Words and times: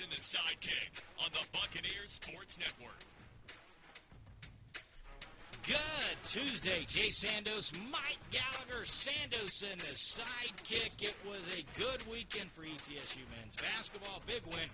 And 0.00 0.12
the 0.12 0.20
Sidekick 0.20 1.02
on 1.18 1.28
the 1.32 1.44
Buccaneers 1.50 2.20
Sports 2.22 2.56
Network. 2.56 3.02
Good 5.66 6.16
Tuesday, 6.22 6.84
Jay 6.86 7.08
Sandos, 7.08 7.72
Mike 7.90 8.18
Gallagher, 8.30 8.84
Sandos 8.84 9.64
and 9.68 9.80
the 9.80 9.96
sidekick. 9.96 11.02
It 11.02 11.16
was 11.26 11.42
a 11.48 11.64
good 11.76 12.06
weekend 12.06 12.52
for 12.52 12.62
ETSU 12.62 13.26
men's 13.34 13.56
basketball. 13.56 14.22
Big 14.24 14.42
win 14.46 14.68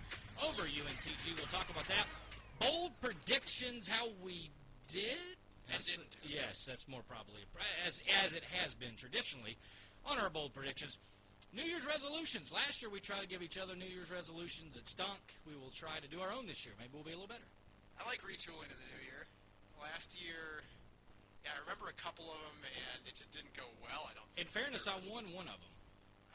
over 0.45 0.61
UNCG. 0.61 1.35
We'll 1.37 1.47
talk 1.47 1.71
about 1.71 1.87
that. 1.87 2.05
Bold 2.59 2.91
predictions, 3.01 3.87
how 3.87 4.09
we 4.23 4.51
did. 4.93 5.17
Do. 5.67 6.01
Yes, 6.29 6.65
that's 6.65 6.87
more 6.87 7.01
probably 7.09 7.41
as 7.87 7.99
as 8.23 8.35
it 8.35 8.43
has 8.51 8.75
been 8.75 8.95
traditionally 8.95 9.57
on 10.05 10.19
our 10.19 10.29
bold 10.29 10.53
predictions. 10.53 10.99
New 11.55 11.63
Year's 11.63 11.87
resolutions. 11.87 12.51
Last 12.51 12.81
year 12.83 12.91
we 12.91 12.99
tried 12.99 13.23
to 13.23 13.29
give 13.31 13.39
each 13.41 13.55
other 13.57 13.75
New 13.79 13.87
Year's 13.87 14.11
resolutions. 14.11 14.75
It 14.75 14.87
stunk. 14.91 15.23
We 15.47 15.55
will 15.55 15.71
try 15.71 15.97
to 16.03 16.09
do 16.11 16.19
our 16.19 16.29
own 16.35 16.45
this 16.51 16.67
year. 16.67 16.75
Maybe 16.75 16.91
we'll 16.93 17.07
be 17.07 17.15
a 17.15 17.19
little 17.19 17.31
better. 17.31 17.47
I 17.95 18.03
like 18.03 18.19
retooling 18.27 18.67
in 18.67 18.75
the 18.75 18.89
new 18.91 19.03
year. 19.07 19.23
Last 19.79 20.19
year, 20.19 20.59
yeah, 21.47 21.55
I 21.55 21.59
remember 21.63 21.87
a 21.87 21.95
couple 21.95 22.27
of 22.27 22.35
them, 22.43 22.59
and 22.67 22.99
it 23.07 23.15
just 23.15 23.31
didn't 23.31 23.55
go 23.55 23.63
well. 23.79 24.03
I 24.07 24.13
don't 24.19 24.27
think. 24.35 24.47
In 24.47 24.51
fairness, 24.51 24.83
I 24.87 24.99
won 25.07 25.31
one 25.31 25.47
of 25.47 25.55
them. 25.63 25.71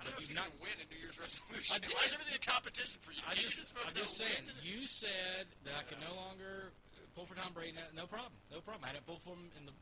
I 0.01 0.09
don't 0.09 0.17
know 0.17 0.25
if 0.25 0.33
You've 0.33 0.41
not- 0.41 0.49
can 0.57 0.65
win 0.65 0.77
a 0.81 0.87
New 0.89 0.97
Year's 0.97 1.21
resolution. 1.21 1.85
did. 1.85 1.93
Why 1.93 2.09
is 2.09 2.17
everything 2.17 2.41
a 2.41 2.45
competition 2.45 2.97
for 3.05 3.13
you? 3.13 3.21
I 3.29 3.37
you 3.37 3.45
just, 3.45 3.77
focus 3.77 3.93
I'm 3.93 3.97
just 4.01 4.17
saying. 4.17 4.49
winning? 4.49 4.65
You 4.65 4.89
said 4.89 5.45
that 5.69 5.77
I 5.77 5.85
could 5.85 6.01
no 6.01 6.17
longer 6.17 6.73
pull 7.13 7.29
for 7.29 7.37
Tom 7.37 7.53
Brady. 7.53 7.77
No 7.93 8.09
problem. 8.09 8.33
No 8.49 8.65
problem. 8.65 8.89
I 8.89 8.97
didn't 8.97 9.05
pull 9.05 9.21
for 9.21 9.37
him 9.37 9.53
in 9.61 9.69
the 9.69 9.77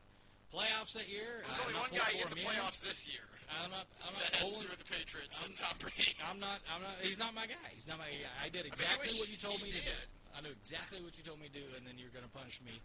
playoffs 0.53 0.93
that 0.97 1.07
year. 1.09 1.45
There's 1.45 1.59
I'm 1.61 1.67
only 1.67 1.79
one 1.79 1.91
guy 1.93 2.11
in 2.17 2.29
the 2.29 2.41
playoffs 2.41 2.81
this 2.81 3.05
year 3.07 3.25
I'm 3.49 3.73
not. 3.73 3.89
I'm 4.05 4.13
not 4.13 4.21
that 4.29 4.37
has 4.45 4.53
to 4.53 4.61
do 4.61 4.69
with 4.69 4.81
the 4.85 4.89
Patriots. 4.89 5.33
I'm- 5.41 5.49
Tom 5.57 5.73
Brady. 5.81 6.13
I'm 6.29 6.37
not. 6.37 6.61
I'm 6.69 6.81
not. 6.85 6.93
He's 7.01 7.17
not 7.17 7.33
my 7.33 7.49
guy. 7.49 7.69
He's 7.73 7.89
not 7.89 7.97
my. 7.97 8.05
I 8.41 8.49
did 8.49 8.69
I 8.69 8.73
exactly 8.73 9.09
wish 9.09 9.17
what 9.17 9.29
you 9.33 9.37
told 9.41 9.57
me 9.65 9.73
to 9.73 9.81
do. 9.81 9.97
I 10.37 10.45
knew 10.45 10.53
exactly 10.53 11.01
what 11.01 11.17
you 11.17 11.25
told 11.25 11.41
me 11.41 11.49
to 11.49 11.55
do, 11.57 11.65
and 11.73 11.81
then 11.83 11.97
you're 11.97 12.13
going 12.13 12.25
to 12.25 12.29
punish 12.31 12.61
me 12.61 12.77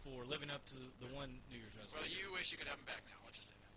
for 0.00 0.24
living 0.24 0.48
up 0.48 0.64
to 0.72 0.78
the 1.04 1.08
one 1.12 1.28
New 1.52 1.60
Year's 1.60 1.76
resolution. 1.76 2.00
Well, 2.00 2.08
you 2.08 2.32
wish 2.32 2.48
you 2.50 2.56
could 2.58 2.66
have 2.72 2.80
him 2.80 2.88
back 2.88 3.04
now. 3.04 3.20
Let's 3.28 3.38
just 3.38 3.52
say 3.52 3.58
that. 3.60 3.72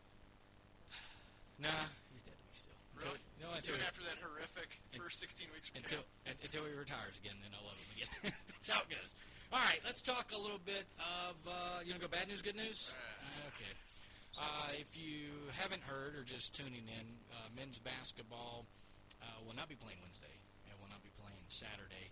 Nah, 1.68 1.92
he's 2.16 2.24
dead 2.24 2.40
to 2.40 2.46
me 2.48 2.56
still. 2.56 2.80
Until- 2.96 3.20
Really? 3.20 3.22
No, 3.44 3.48
until, 3.52 3.76
Even 3.76 3.84
after 3.84 4.04
that 4.08 4.16
horrific 4.24 4.80
first 4.96 5.20
16 5.20 5.52
weeks 5.52 5.68
until, 5.76 6.08
camp. 6.24 6.40
until 6.40 6.64
he 6.64 6.72
retires 6.72 7.20
again, 7.20 7.36
then 7.44 7.52
I'll 7.52 7.68
love 7.68 7.76
him 7.76 7.92
again. 8.00 8.32
That's 8.56 8.70
how 8.72 8.80
it 8.88 8.90
goes. 8.92 9.12
All 9.52 9.60
right, 9.60 9.84
let's 9.84 10.00
talk 10.00 10.32
a 10.32 10.40
little 10.40 10.62
bit 10.64 10.88
of, 11.02 11.36
uh, 11.44 11.84
you 11.84 11.92
to 11.92 12.00
go 12.00 12.08
bad 12.08 12.32
news, 12.32 12.40
good 12.40 12.56
news? 12.56 12.94
Uh. 12.96 13.19
Uh, 14.40 14.72
if 14.80 14.96
you 14.96 15.28
haven't 15.60 15.84
heard 15.84 16.16
or 16.16 16.24
just 16.24 16.56
tuning 16.56 16.88
in, 16.88 17.08
uh, 17.36 17.52
men's 17.52 17.76
basketball 17.76 18.64
uh, 19.20 19.28
will 19.44 19.56
not 19.56 19.68
be 19.68 19.76
playing 19.76 20.00
Wednesday. 20.00 20.32
It 20.72 20.80
will 20.80 20.88
not 20.88 21.04
be 21.04 21.12
playing 21.20 21.44
Saturday 21.52 22.08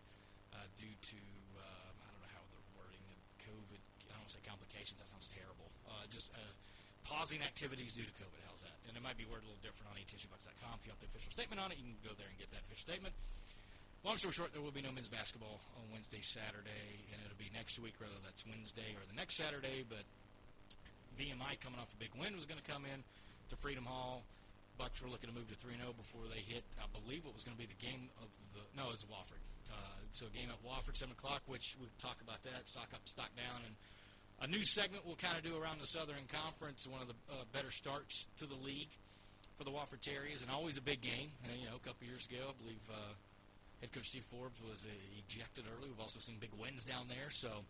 uh, 0.51 0.67
due 0.75 0.91
to, 0.91 1.19
um, 1.55 1.95
I 2.03 2.11
don't 2.11 2.19
know 2.19 2.33
how 2.35 2.43
they're 2.51 2.71
wording 2.75 2.99
COVID, 3.47 3.79
I 3.79 4.19
don't 4.19 4.27
want 4.27 4.35
to 4.35 4.35
say 4.35 4.43
complications, 4.43 4.99
that 4.99 5.07
sounds 5.07 5.31
terrible. 5.31 5.71
Uh, 5.87 6.03
just 6.11 6.27
uh, 6.35 6.51
pausing 7.07 7.39
activities 7.39 7.95
due 7.95 8.03
to 8.03 8.15
COVID. 8.19 8.43
How's 8.51 8.59
that? 8.67 8.75
And 8.91 8.99
it 8.99 9.03
might 9.03 9.15
be 9.15 9.23
worded 9.23 9.47
a 9.47 9.55
little 9.55 9.63
different 9.63 9.87
on 9.87 9.95
etsubucks.com. 9.95 10.83
If 10.83 10.83
you 10.83 10.91
want 10.91 10.99
the 10.99 11.07
official 11.07 11.31
statement 11.31 11.63
on 11.63 11.71
it, 11.71 11.79
you 11.79 11.87
can 11.87 11.95
go 12.03 12.11
there 12.19 12.27
and 12.27 12.35
get 12.35 12.51
that 12.51 12.67
official 12.67 12.91
statement. 12.91 13.15
Long 14.03 14.19
story 14.19 14.35
short, 14.35 14.51
there 14.51 14.61
will 14.61 14.75
be 14.75 14.83
no 14.83 14.91
men's 14.91 15.07
basketball 15.07 15.63
on 15.79 15.87
Wednesday, 15.95 16.19
Saturday, 16.21 17.07
and 17.11 17.23
it'll 17.23 17.39
be 17.39 17.47
next 17.55 17.79
week, 17.79 17.95
whether 18.03 18.19
that's 18.19 18.43
Wednesday 18.43 18.93
or 18.99 19.03
the 19.07 19.15
next 19.15 19.39
Saturday. 19.39 19.87
But 19.87 20.03
VMI 21.17 21.59
coming 21.59 21.81
off 21.81 21.89
a 21.91 21.99
big 21.99 22.13
win 22.13 22.37
was 22.37 22.45
going 22.45 22.61
to 22.61 22.69
come 22.69 22.85
in 22.85 23.01
to 23.49 23.55
Freedom 23.57 23.85
Hall. 23.85 24.23
Bucks 24.77 25.01
were 25.01 25.09
looking 25.09 25.29
to 25.29 25.35
move 25.35 25.49
to 25.49 25.57
3 25.57 25.73
0 25.73 25.97
before 25.97 26.29
they 26.29 26.45
hit, 26.45 26.61
I 26.77 26.85
believe, 26.93 27.25
what 27.25 27.33
was 27.33 27.41
going 27.41 27.57
to 27.57 27.61
be 27.61 27.65
the 27.65 27.81
game 27.81 28.13
of 28.21 28.29
the. 28.53 28.61
No, 28.77 28.93
it's 28.93 29.01
Wofford. 29.09 29.41
Uh, 29.73 29.97
so 30.13 30.29
a 30.29 30.33
game 30.33 30.53
at 30.53 30.61
Wofford, 30.61 30.95
7 30.95 31.09
o'clock, 31.11 31.41
which 31.49 31.75
we'll 31.81 31.89
talk 31.97 32.21
about 32.21 32.45
that, 32.45 32.69
stock 32.69 32.93
up, 32.93 33.01
stock 33.09 33.33
down. 33.33 33.65
And 33.65 33.73
a 34.37 34.47
new 34.47 34.63
segment 34.63 35.01
we'll 35.01 35.17
kind 35.17 35.33
of 35.33 35.41
do 35.41 35.57
around 35.57 35.81
the 35.81 35.89
Southern 35.89 36.29
Conference, 36.29 36.85
one 36.85 37.01
of 37.01 37.09
the 37.09 37.17
uh, 37.33 37.49
better 37.49 37.73
starts 37.73 38.29
to 38.37 38.45
the 38.45 38.55
league 38.55 38.93
for 39.57 39.65
the 39.65 39.73
Wofford 39.73 40.05
Terriers, 40.05 40.45
and 40.45 40.53
always 40.53 40.77
a 40.77 40.85
big 40.85 41.01
game. 41.01 41.33
And, 41.41 41.57
you 41.57 41.65
know, 41.65 41.81
a 41.81 41.83
couple 41.83 42.05
years 42.05 42.29
ago, 42.29 42.53
I 42.53 42.55
believe 42.61 42.85
uh, 42.93 43.17
head 43.81 43.89
coach 43.91 44.05
Steve 44.05 44.29
Forbes 44.29 44.61
was 44.61 44.85
uh, 44.85 44.93
ejected 45.25 45.65
early. 45.65 45.89
We've 45.89 45.99
also 45.99 46.21
seen 46.21 46.37
big 46.37 46.53
wins 46.53 46.85
down 46.85 47.09
there. 47.09 47.33
So 47.33 47.65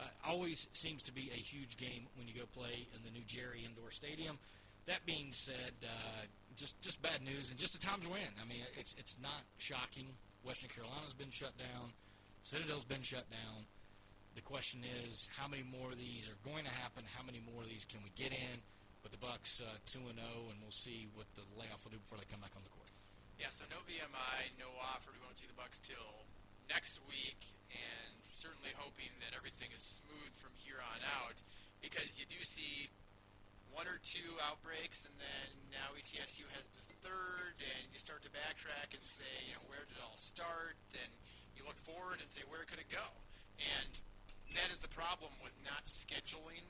uh, 0.00 0.08
always 0.24 0.68
seems 0.72 1.02
to 1.04 1.12
be 1.12 1.30
a 1.32 1.38
huge 1.38 1.76
game 1.76 2.08
when 2.16 2.26
you 2.26 2.34
go 2.34 2.48
play 2.56 2.88
in 2.96 3.04
the 3.04 3.10
new 3.12 3.24
Jerry 3.26 3.64
Indoor 3.68 3.90
Stadium. 3.90 4.38
That 4.86 5.04
being 5.04 5.30
said, 5.32 5.76
uh, 5.84 6.24
just 6.56 6.80
just 6.80 7.02
bad 7.02 7.20
news 7.22 7.50
and 7.50 7.60
just 7.60 7.78
the 7.78 7.84
times 7.84 8.08
we're 8.08 8.18
in. 8.18 8.34
I 8.40 8.48
mean, 8.48 8.64
it's 8.78 8.96
it's 8.98 9.16
not 9.20 9.44
shocking. 9.58 10.16
Western 10.42 10.72
Carolina's 10.72 11.12
been 11.12 11.30
shut 11.30 11.52
down. 11.60 11.92
Citadel's 12.40 12.88
been 12.88 13.04
shut 13.04 13.28
down. 13.28 13.68
The 14.34 14.40
question 14.40 14.80
is, 15.04 15.28
how 15.36 15.50
many 15.50 15.60
more 15.60 15.92
of 15.92 16.00
these 16.00 16.30
are 16.30 16.38
going 16.40 16.64
to 16.64 16.72
happen? 16.72 17.04
How 17.12 17.20
many 17.20 17.44
more 17.44 17.60
of 17.60 17.68
these 17.68 17.84
can 17.84 18.00
we 18.00 18.08
get 18.16 18.32
in? 18.32 18.64
But 19.04 19.12
the 19.12 19.20
Bucks 19.20 19.60
uh, 19.60 19.68
two 19.84 20.00
and 20.08 20.16
zero, 20.16 20.48
and 20.48 20.56
we'll 20.64 20.72
see 20.72 21.08
what 21.12 21.28
the 21.36 21.44
layoff 21.60 21.84
will 21.84 21.92
do 21.92 22.00
before 22.00 22.16
they 22.16 22.28
come 22.32 22.40
back 22.40 22.56
on 22.56 22.64
the 22.64 22.72
court. 22.72 22.88
Yeah, 23.36 23.52
so 23.52 23.64
no 23.72 23.80
VMI, 23.88 24.52
no 24.60 24.68
Wofford. 24.76 25.16
We 25.16 25.24
won't 25.24 25.36
see 25.40 25.48
the 25.48 25.56
Bucks 25.56 25.80
till 25.80 26.28
next 26.70 27.02
week, 27.10 27.50
and 27.74 28.14
certainly 28.30 28.70
hoping 28.78 29.10
that 29.18 29.34
everything 29.34 29.74
is 29.74 29.82
smooth 29.82 30.32
from 30.38 30.54
here 30.54 30.78
on 30.78 31.02
out, 31.18 31.42
because 31.82 32.16
you 32.16 32.24
do 32.30 32.38
see 32.46 32.88
one 33.74 33.90
or 33.90 33.98
two 34.02 34.38
outbreaks, 34.46 35.02
and 35.02 35.14
then 35.18 35.48
now 35.74 35.90
ETSU 35.98 36.46
has 36.54 36.66
the 36.70 36.84
third, 37.02 37.58
and 37.58 37.90
you 37.90 37.98
start 37.98 38.22
to 38.22 38.30
backtrack 38.30 38.94
and 38.94 39.02
say, 39.02 39.50
you 39.50 39.54
know, 39.58 39.64
where 39.66 39.82
did 39.90 39.98
it 39.98 40.02
all 40.06 40.18
start? 40.18 40.78
And 40.94 41.10
you 41.58 41.66
look 41.66 41.78
forward 41.82 42.22
and 42.22 42.30
say, 42.30 42.46
where 42.46 42.62
could 42.66 42.78
it 42.78 42.90
go? 42.90 43.06
And 43.58 43.92
that 44.54 44.70
is 44.70 44.78
the 44.78 44.90
problem 44.90 45.30
with 45.42 45.54
not 45.66 45.86
scheduling. 45.86 46.66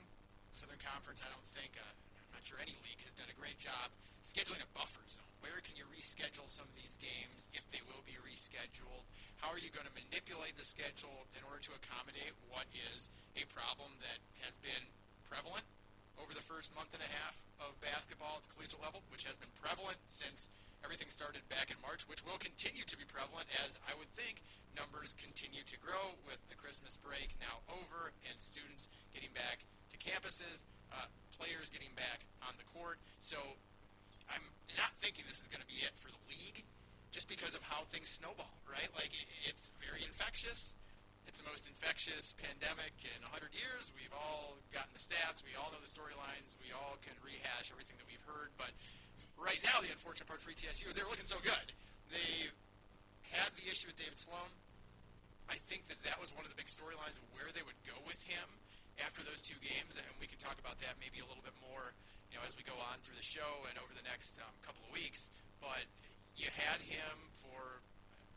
Southern 0.53 0.81
Conference, 0.83 1.23
I 1.23 1.29
don't 1.31 1.47
think, 1.55 1.79
uh, 1.79 1.95
I'm 2.31 2.39
not 2.39 2.47
sure 2.47 2.63
any 2.63 2.79
league 2.87 3.03
has 3.03 3.11
done 3.19 3.27
a 3.27 3.35
great 3.35 3.59
job 3.59 3.91
scheduling 4.23 4.63
a 4.63 4.69
buffer 4.71 5.03
zone. 5.11 5.27
Where 5.43 5.59
can 5.59 5.75
you 5.75 5.83
reschedule 5.91 6.47
some 6.47 6.63
of 6.63 6.75
these 6.79 6.95
games 6.95 7.51
if 7.51 7.67
they 7.75 7.83
will 7.83 7.99
be 8.07 8.15
rescheduled? 8.23 9.03
How 9.43 9.51
are 9.51 9.59
you 9.59 9.67
going 9.73 9.89
to 9.89 9.91
manipulate 9.91 10.55
the 10.55 10.63
schedule 10.63 11.27
in 11.35 11.43
order 11.43 11.59
to 11.67 11.75
accommodate 11.75 12.31
what 12.47 12.69
is 12.71 13.11
a 13.35 13.43
problem 13.51 13.91
that 13.99 14.23
has 14.47 14.55
been 14.63 14.87
prevalent 15.27 15.67
over 16.15 16.31
the 16.31 16.45
first 16.45 16.71
month 16.71 16.95
and 16.95 17.03
a 17.03 17.11
half 17.11 17.35
of 17.59 17.75
basketball 17.83 18.39
at 18.39 18.47
the 18.47 18.51
collegiate 18.55 18.79
level, 18.79 19.03
which 19.11 19.27
has 19.27 19.35
been 19.35 19.51
prevalent 19.59 19.97
since 20.07 20.47
everything 20.85 21.09
started 21.09 21.41
back 21.49 21.73
in 21.73 21.77
March, 21.83 22.05
which 22.05 22.23
will 22.23 22.37
continue 22.37 22.85
to 22.85 22.95
be 22.95 23.03
prevalent 23.09 23.49
as 23.65 23.81
I 23.83 23.97
would 23.97 24.09
think 24.13 24.45
numbers 24.77 25.17
continue 25.17 25.65
to 25.65 25.77
grow 25.81 26.15
with 26.29 26.39
the 26.47 26.55
Christmas 26.55 26.95
break 26.95 27.33
now 27.41 27.65
over 27.73 28.13
and 28.29 28.37
students 28.37 28.87
getting 29.11 29.33
back 29.33 29.65
to 29.91 29.97
campuses, 29.97 30.63
uh, 30.93 31.09
players 31.41 31.73
getting 31.73 31.89
back 31.97 32.21
on 32.45 32.53
the 32.61 32.67
court. 32.77 33.01
So 33.17 33.41
I'm 34.29 34.45
not 34.77 34.93
thinking 35.01 35.25
this 35.25 35.41
is 35.41 35.49
going 35.49 35.65
to 35.65 35.65
be 35.65 35.81
it 35.81 35.97
for 35.97 36.13
the 36.13 36.21
league 36.29 36.61
just 37.09 37.25
because 37.25 37.57
of 37.57 37.65
how 37.65 37.81
things 37.89 38.13
snowball, 38.13 38.61
right? 38.69 38.93
Like, 38.93 39.09
it, 39.09 39.25
it's 39.49 39.73
very 39.81 40.05
infectious. 40.05 40.77
It's 41.25 41.41
the 41.41 41.49
most 41.49 41.65
infectious 41.65 42.37
pandemic 42.37 42.93
in 43.01 43.25
100 43.25 43.57
years. 43.57 43.89
We've 43.97 44.13
all 44.13 44.61
gotten 44.69 44.93
the 44.93 45.01
stats. 45.01 45.41
We 45.41 45.57
all 45.57 45.73
know 45.73 45.81
the 45.81 45.89
storylines. 45.89 46.53
We 46.61 46.69
all 46.69 47.01
can 47.01 47.17
rehash 47.25 47.73
everything 47.73 47.97
that 47.97 48.05
we've 48.05 48.23
heard. 48.29 48.53
But 48.61 48.77
right 49.35 49.59
now, 49.65 49.81
the 49.81 49.89
unfortunate 49.89 50.29
part 50.29 50.45
for 50.45 50.53
ETSU 50.53 50.87
is 50.87 50.93
they're 50.93 51.09
looking 51.09 51.27
so 51.27 51.41
good. 51.41 51.73
They 52.13 52.53
had 53.33 53.49
the 53.57 53.65
issue 53.65 53.89
with 53.89 53.97
David 53.97 54.21
Sloan. 54.21 54.49
I 55.49 55.57
think 55.67 55.89
that 55.89 55.99
that 56.05 56.21
was 56.21 56.31
one 56.37 56.45
of 56.45 56.53
the 56.53 56.59
big 56.59 56.69
storylines 56.69 57.17
of 57.17 57.25
where 57.33 57.49
they 57.51 57.65
would 57.65 57.77
go 57.83 57.97
with 58.05 58.21
him 58.23 58.45
after 59.01 59.25
those 59.25 59.41
two 59.41 59.57
games, 59.59 59.97
and 59.97 60.07
we 60.21 60.29
can 60.29 60.37
talk 60.37 60.57
about 60.61 60.77
that 60.81 60.97
maybe 61.01 61.19
a 61.19 61.27
little 61.27 61.43
bit 61.43 61.57
more, 61.59 61.93
you 62.29 62.37
know, 62.37 62.43
as 62.45 62.53
we 62.55 62.63
go 62.63 62.77
on 62.77 63.01
through 63.01 63.17
the 63.17 63.25
show 63.25 63.65
and 63.67 63.75
over 63.81 63.91
the 63.91 64.05
next 64.05 64.37
um, 64.39 64.53
couple 64.61 64.81
of 64.85 64.91
weeks. 64.93 65.27
But 65.59 65.89
you 66.37 66.49
had 66.53 66.81
him 66.85 67.33
for 67.41 67.81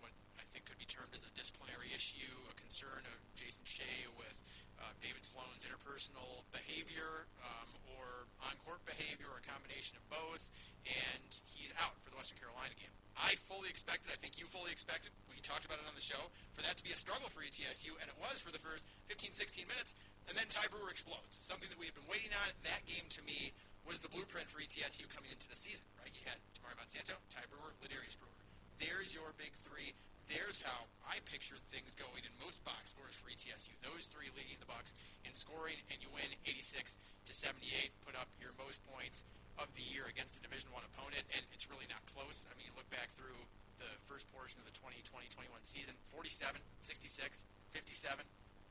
what 0.00 0.12
I 0.40 0.44
think 0.48 0.66
could 0.66 0.80
be 0.80 0.88
termed 0.88 1.12
as 1.12 1.22
a 1.24 1.32
disciplinary 1.36 1.92
issue, 1.94 2.34
a 2.50 2.54
concern 2.56 3.04
of 3.08 3.16
Jason 3.36 3.64
Shay 3.68 4.08
with 4.18 4.40
uh, 4.80 4.92
David 5.00 5.22
Sloan's 5.22 5.62
interpersonal 5.62 6.44
behavior 6.50 7.28
um, 7.40 7.70
or 7.96 8.23
on-court 8.44 8.84
behavior, 8.84 9.28
or 9.32 9.40
a 9.40 9.46
combination 9.46 9.96
of 9.96 10.04
both, 10.12 10.52
and 10.84 11.30
he's 11.48 11.72
out 11.80 11.96
for 12.04 12.12
the 12.12 12.18
Western 12.18 12.36
Carolina 12.38 12.76
game. 12.76 12.92
I 13.14 13.38
fully 13.46 13.70
expected, 13.70 14.10
I 14.10 14.18
think 14.18 14.36
you 14.36 14.44
fully 14.50 14.74
expected, 14.74 15.14
we 15.30 15.38
talked 15.38 15.64
about 15.64 15.78
it 15.78 15.86
on 15.86 15.94
the 15.94 16.02
show, 16.02 16.30
for 16.52 16.66
that 16.66 16.74
to 16.76 16.84
be 16.84 16.90
a 16.90 16.98
struggle 16.98 17.30
for 17.30 17.46
ETSU, 17.46 17.94
and 18.02 18.10
it 18.10 18.18
was 18.18 18.42
for 18.42 18.50
the 18.50 18.58
first 18.58 18.90
15, 19.06 19.32
16 19.32 19.70
minutes, 19.70 19.94
and 20.26 20.34
then 20.34 20.50
Ty 20.50 20.66
Brewer 20.72 20.90
explodes. 20.90 21.36
Something 21.36 21.70
that 21.70 21.78
we 21.78 21.86
have 21.86 21.94
been 21.94 22.08
waiting 22.10 22.32
on. 22.32 22.48
That 22.64 22.82
game, 22.88 23.06
to 23.12 23.20
me, 23.22 23.52
was 23.84 24.00
the 24.00 24.08
blueprint 24.08 24.48
for 24.48 24.58
ETSU 24.58 25.06
coming 25.12 25.28
into 25.28 25.46
the 25.46 25.56
season, 25.56 25.84
right? 26.00 26.10
You 26.10 26.24
had 26.24 26.40
Damari 26.56 26.74
Monsanto, 26.80 27.20
Ty 27.28 27.44
Brewer, 27.52 27.76
Ladarius 27.84 28.16
Brewer. 28.16 28.40
There's 28.80 29.12
your 29.12 29.36
big 29.36 29.52
three. 29.62 29.92
There's 30.28 30.64
how 30.64 30.88
I 31.04 31.20
pictured 31.28 31.60
things 31.68 31.92
going 31.92 32.24
in 32.24 32.32
most 32.40 32.64
box 32.64 32.96
scores 32.96 33.12
for 33.12 33.28
ETSU. 33.28 33.76
Those 33.84 34.08
three 34.08 34.32
leading 34.32 34.56
the 34.56 34.68
Bucks 34.68 34.96
in 35.28 35.36
scoring, 35.36 35.76
and 35.92 36.00
you 36.00 36.08
win 36.12 36.26
86 36.48 36.96
to 37.28 37.32
78, 37.32 37.92
put 38.04 38.16
up 38.16 38.28
your 38.40 38.56
most 38.56 38.80
points 38.88 39.24
of 39.60 39.68
the 39.76 39.84
year 39.84 40.08
against 40.08 40.34
a 40.36 40.42
Division 40.42 40.72
One 40.72 40.82
opponent, 40.88 41.28
and 41.30 41.44
it's 41.52 41.68
really 41.68 41.86
not 41.86 42.02
close. 42.10 42.48
I 42.48 42.56
mean, 42.56 42.72
you 42.72 42.74
look 42.74 42.88
back 42.88 43.12
through 43.12 43.36
the 43.78 43.90
first 44.08 44.26
portion 44.32 44.58
of 44.62 44.66
the 44.66 44.74
2020-21 44.74 45.50
season 45.62 45.94
47, 46.14 46.56
66, 46.80 47.44
57, 47.76 48.24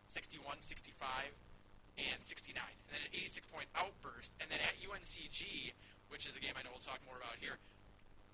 61, 0.10 0.58
65, 0.60 1.32
and 1.98 2.20
69. 2.20 2.58
And 2.58 2.92
then 2.92 3.02
an 3.06 3.14
86 3.14 3.46
point 3.54 3.70
outburst. 3.78 4.34
And 4.42 4.50
then 4.50 4.60
at 4.64 4.74
UNCG, 4.82 5.74
which 6.10 6.26
is 6.26 6.36
a 6.36 6.42
game 6.42 6.58
I 6.58 6.66
know 6.66 6.74
we'll 6.74 6.84
talk 6.84 7.00
more 7.06 7.18
about 7.18 7.38
here, 7.38 7.62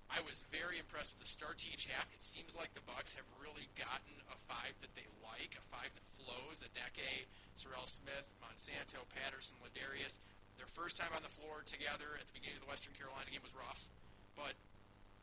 I 0.10 0.26
was 0.26 0.42
very 0.50 0.82
impressed 0.82 1.14
with 1.14 1.22
the 1.22 1.30
start 1.30 1.62
to 1.62 1.70
each 1.70 1.86
half. 1.86 2.10
It 2.10 2.26
seems 2.26 2.58
like 2.58 2.74
the 2.74 2.82
Bucks 2.82 3.14
have 3.14 3.30
really 3.38 3.70
gotten 3.78 4.18
a 4.34 4.38
five 4.50 4.74
that 4.82 4.94
they 4.98 5.06
like, 5.22 5.54
a 5.54 5.64
five 5.70 5.94
that 5.94 6.06
flows. 6.18 6.66
Adheke, 6.66 7.30
Serrel 7.54 7.86
Smith, 7.86 8.26
Monsanto, 8.42 9.06
Patterson, 9.14 9.62
Ladarius. 9.62 10.18
Their 10.58 10.68
first 10.68 10.98
time 10.98 11.14
on 11.14 11.22
the 11.22 11.32
floor 11.32 11.62
together 11.64 12.18
at 12.18 12.26
the 12.26 12.36
beginning 12.36 12.58
of 12.58 12.66
the 12.66 12.72
Western 12.74 12.98
Carolina 12.98 13.30
game 13.30 13.46
was 13.46 13.54
rough, 13.56 13.88
but 14.36 14.58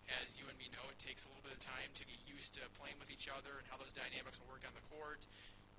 as 0.07 0.39
you 0.39 0.47
and 0.47 0.55
me 0.57 0.71
know, 0.71 0.87
it 0.87 1.03
takes 1.03 1.27
a 1.27 1.29
little 1.29 1.43
bit 1.43 1.53
of 1.53 1.61
time 1.61 1.91
to 1.99 2.07
get 2.07 2.17
used 2.31 2.55
to 2.55 2.63
playing 2.79 2.97
with 3.03 3.11
each 3.11 3.27
other 3.27 3.59
and 3.59 3.67
how 3.67 3.75
those 3.75 3.91
dynamics 3.91 4.39
will 4.39 4.47
work 4.47 4.63
on 4.63 4.73
the 4.73 4.87
court. 4.87 5.27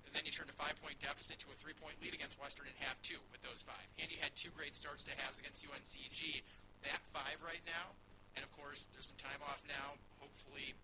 And 0.04 0.12
then 0.12 0.28
you 0.28 0.32
turn 0.32 0.52
a 0.52 0.56
five-point 0.56 1.00
deficit 1.00 1.40
to 1.44 1.48
a 1.48 1.56
three-point 1.56 2.00
lead 2.04 2.12
against 2.12 2.36
Western 2.36 2.68
in 2.68 2.76
half 2.80 3.00
two 3.00 3.20
with 3.32 3.40
those 3.40 3.64
five. 3.64 3.88
And 3.96 4.12
you 4.12 4.20
had 4.20 4.36
two 4.36 4.52
great 4.52 4.76
starts 4.76 5.04
to 5.08 5.16
halves 5.16 5.40
against 5.40 5.64
UNCG. 5.64 6.44
That 6.84 7.00
five 7.12 7.40
right 7.40 7.64
now 7.64 7.96
and 8.38 8.46
of 8.46 8.54
course, 8.54 8.86
there's 8.94 9.10
some 9.10 9.18
time 9.18 9.42
off 9.42 9.66
now. 9.66 9.98
Hopefully, 10.22 10.78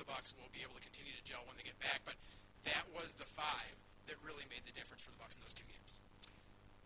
the 0.00 0.08
Bucks 0.08 0.32
will 0.32 0.48
be 0.56 0.64
able 0.64 0.80
to 0.80 0.84
continue 0.88 1.12
to 1.12 1.20
gel 1.20 1.44
when 1.44 1.60
they 1.60 1.68
get 1.68 1.76
back. 1.84 2.00
But 2.08 2.16
that 2.64 2.88
was 2.96 3.12
the 3.20 3.28
five 3.28 3.76
that 4.08 4.16
really 4.24 4.48
made 4.48 4.64
the 4.64 4.72
difference 4.72 5.04
for 5.04 5.12
the 5.12 5.20
Bucks 5.20 5.36
in 5.36 5.44
those 5.44 5.52
two 5.52 5.68
games. 5.68 6.00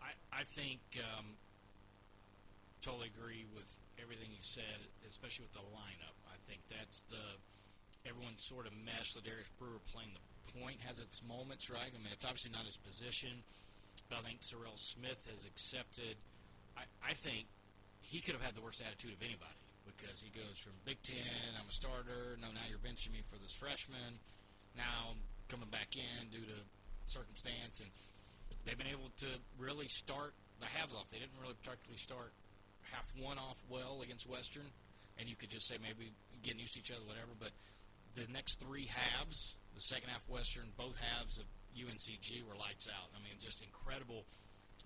I 0.03 0.19
I 0.35 0.43
think 0.43 0.83
um, 0.99 1.39
totally 2.83 3.15
agree 3.15 3.47
with 3.55 3.71
everything 4.03 4.35
you 4.35 4.43
said, 4.43 4.91
especially 5.07 5.47
with 5.47 5.55
the 5.55 5.63
lineup. 5.71 6.19
I 6.27 6.35
think 6.43 6.67
that's 6.67 7.07
the 7.07 7.39
everyone 8.03 8.35
sort 8.43 8.67
of 8.67 8.75
meshed. 8.75 9.15
Ladarius 9.15 9.55
Brewer 9.55 9.79
playing 9.95 10.19
the 10.19 10.25
point 10.59 10.83
has 10.83 10.99
its 10.99 11.23
moments, 11.23 11.71
right? 11.71 11.95
I 11.95 11.99
mean, 12.03 12.11
it's 12.11 12.27
obviously 12.27 12.51
not 12.51 12.67
his 12.67 12.75
position, 12.75 13.47
but 14.11 14.19
I 14.19 14.27
think 14.27 14.43
Serrel 14.43 14.75
Smith 14.75 15.31
has 15.31 15.47
accepted. 15.47 16.19
I, 16.75 16.91
I 16.99 17.15
think 17.15 17.47
he 18.03 18.19
could 18.19 18.35
have 18.35 18.43
had 18.43 18.59
the 18.59 18.67
worst 18.67 18.83
attitude 18.83 19.15
of 19.15 19.23
anybody 19.23 19.62
because 19.87 20.23
he 20.23 20.31
goes 20.31 20.59
from 20.59 20.73
Big 20.85 21.03
Ten, 21.03 21.57
I'm 21.59 21.69
a 21.69 21.75
starter. 21.75 22.39
No, 22.41 22.51
now 22.55 22.67
you're 22.69 22.83
benching 22.83 23.13
me 23.13 23.23
for 23.27 23.39
this 23.39 23.55
freshman. 23.55 24.21
Now 24.77 25.15
I'm 25.15 25.21
coming 25.49 25.69
back 25.69 25.95
in 25.95 26.31
due 26.31 26.45
to 26.45 26.59
circumstance, 27.07 27.81
and 27.81 27.91
they've 28.65 28.79
been 28.79 28.91
able 28.91 29.11
to 29.27 29.31
really 29.59 29.89
start 29.89 30.35
the 30.61 30.67
halves 30.67 30.95
off. 30.95 31.11
They 31.11 31.19
didn't 31.19 31.37
really 31.41 31.59
particularly 31.61 31.99
start 31.99 32.33
half 32.93 33.09
one 33.19 33.39
off 33.39 33.59
well 33.69 34.01
against 34.05 34.29
Western, 34.29 34.69
and 35.19 35.29
you 35.29 35.37
could 35.37 35.51
just 35.51 35.69
say 35.69 35.77
maybe 35.81 36.13
getting 36.43 36.61
used 36.61 36.75
to 36.75 36.81
each 36.81 36.93
other, 36.93 37.05
whatever. 37.05 37.35
But 37.39 37.53
the 38.15 38.31
next 38.33 38.61
three 38.61 38.87
halves, 38.87 39.57
the 39.75 39.81
second 39.81 40.11
half 40.11 40.23
Western, 40.29 40.71
both 40.77 40.97
halves 41.01 41.39
of 41.39 41.47
UNCG 41.73 42.45
were 42.45 42.57
lights 42.57 42.89
out. 42.89 43.09
I 43.17 43.21
mean, 43.25 43.41
just 43.41 43.63
incredible 43.65 44.25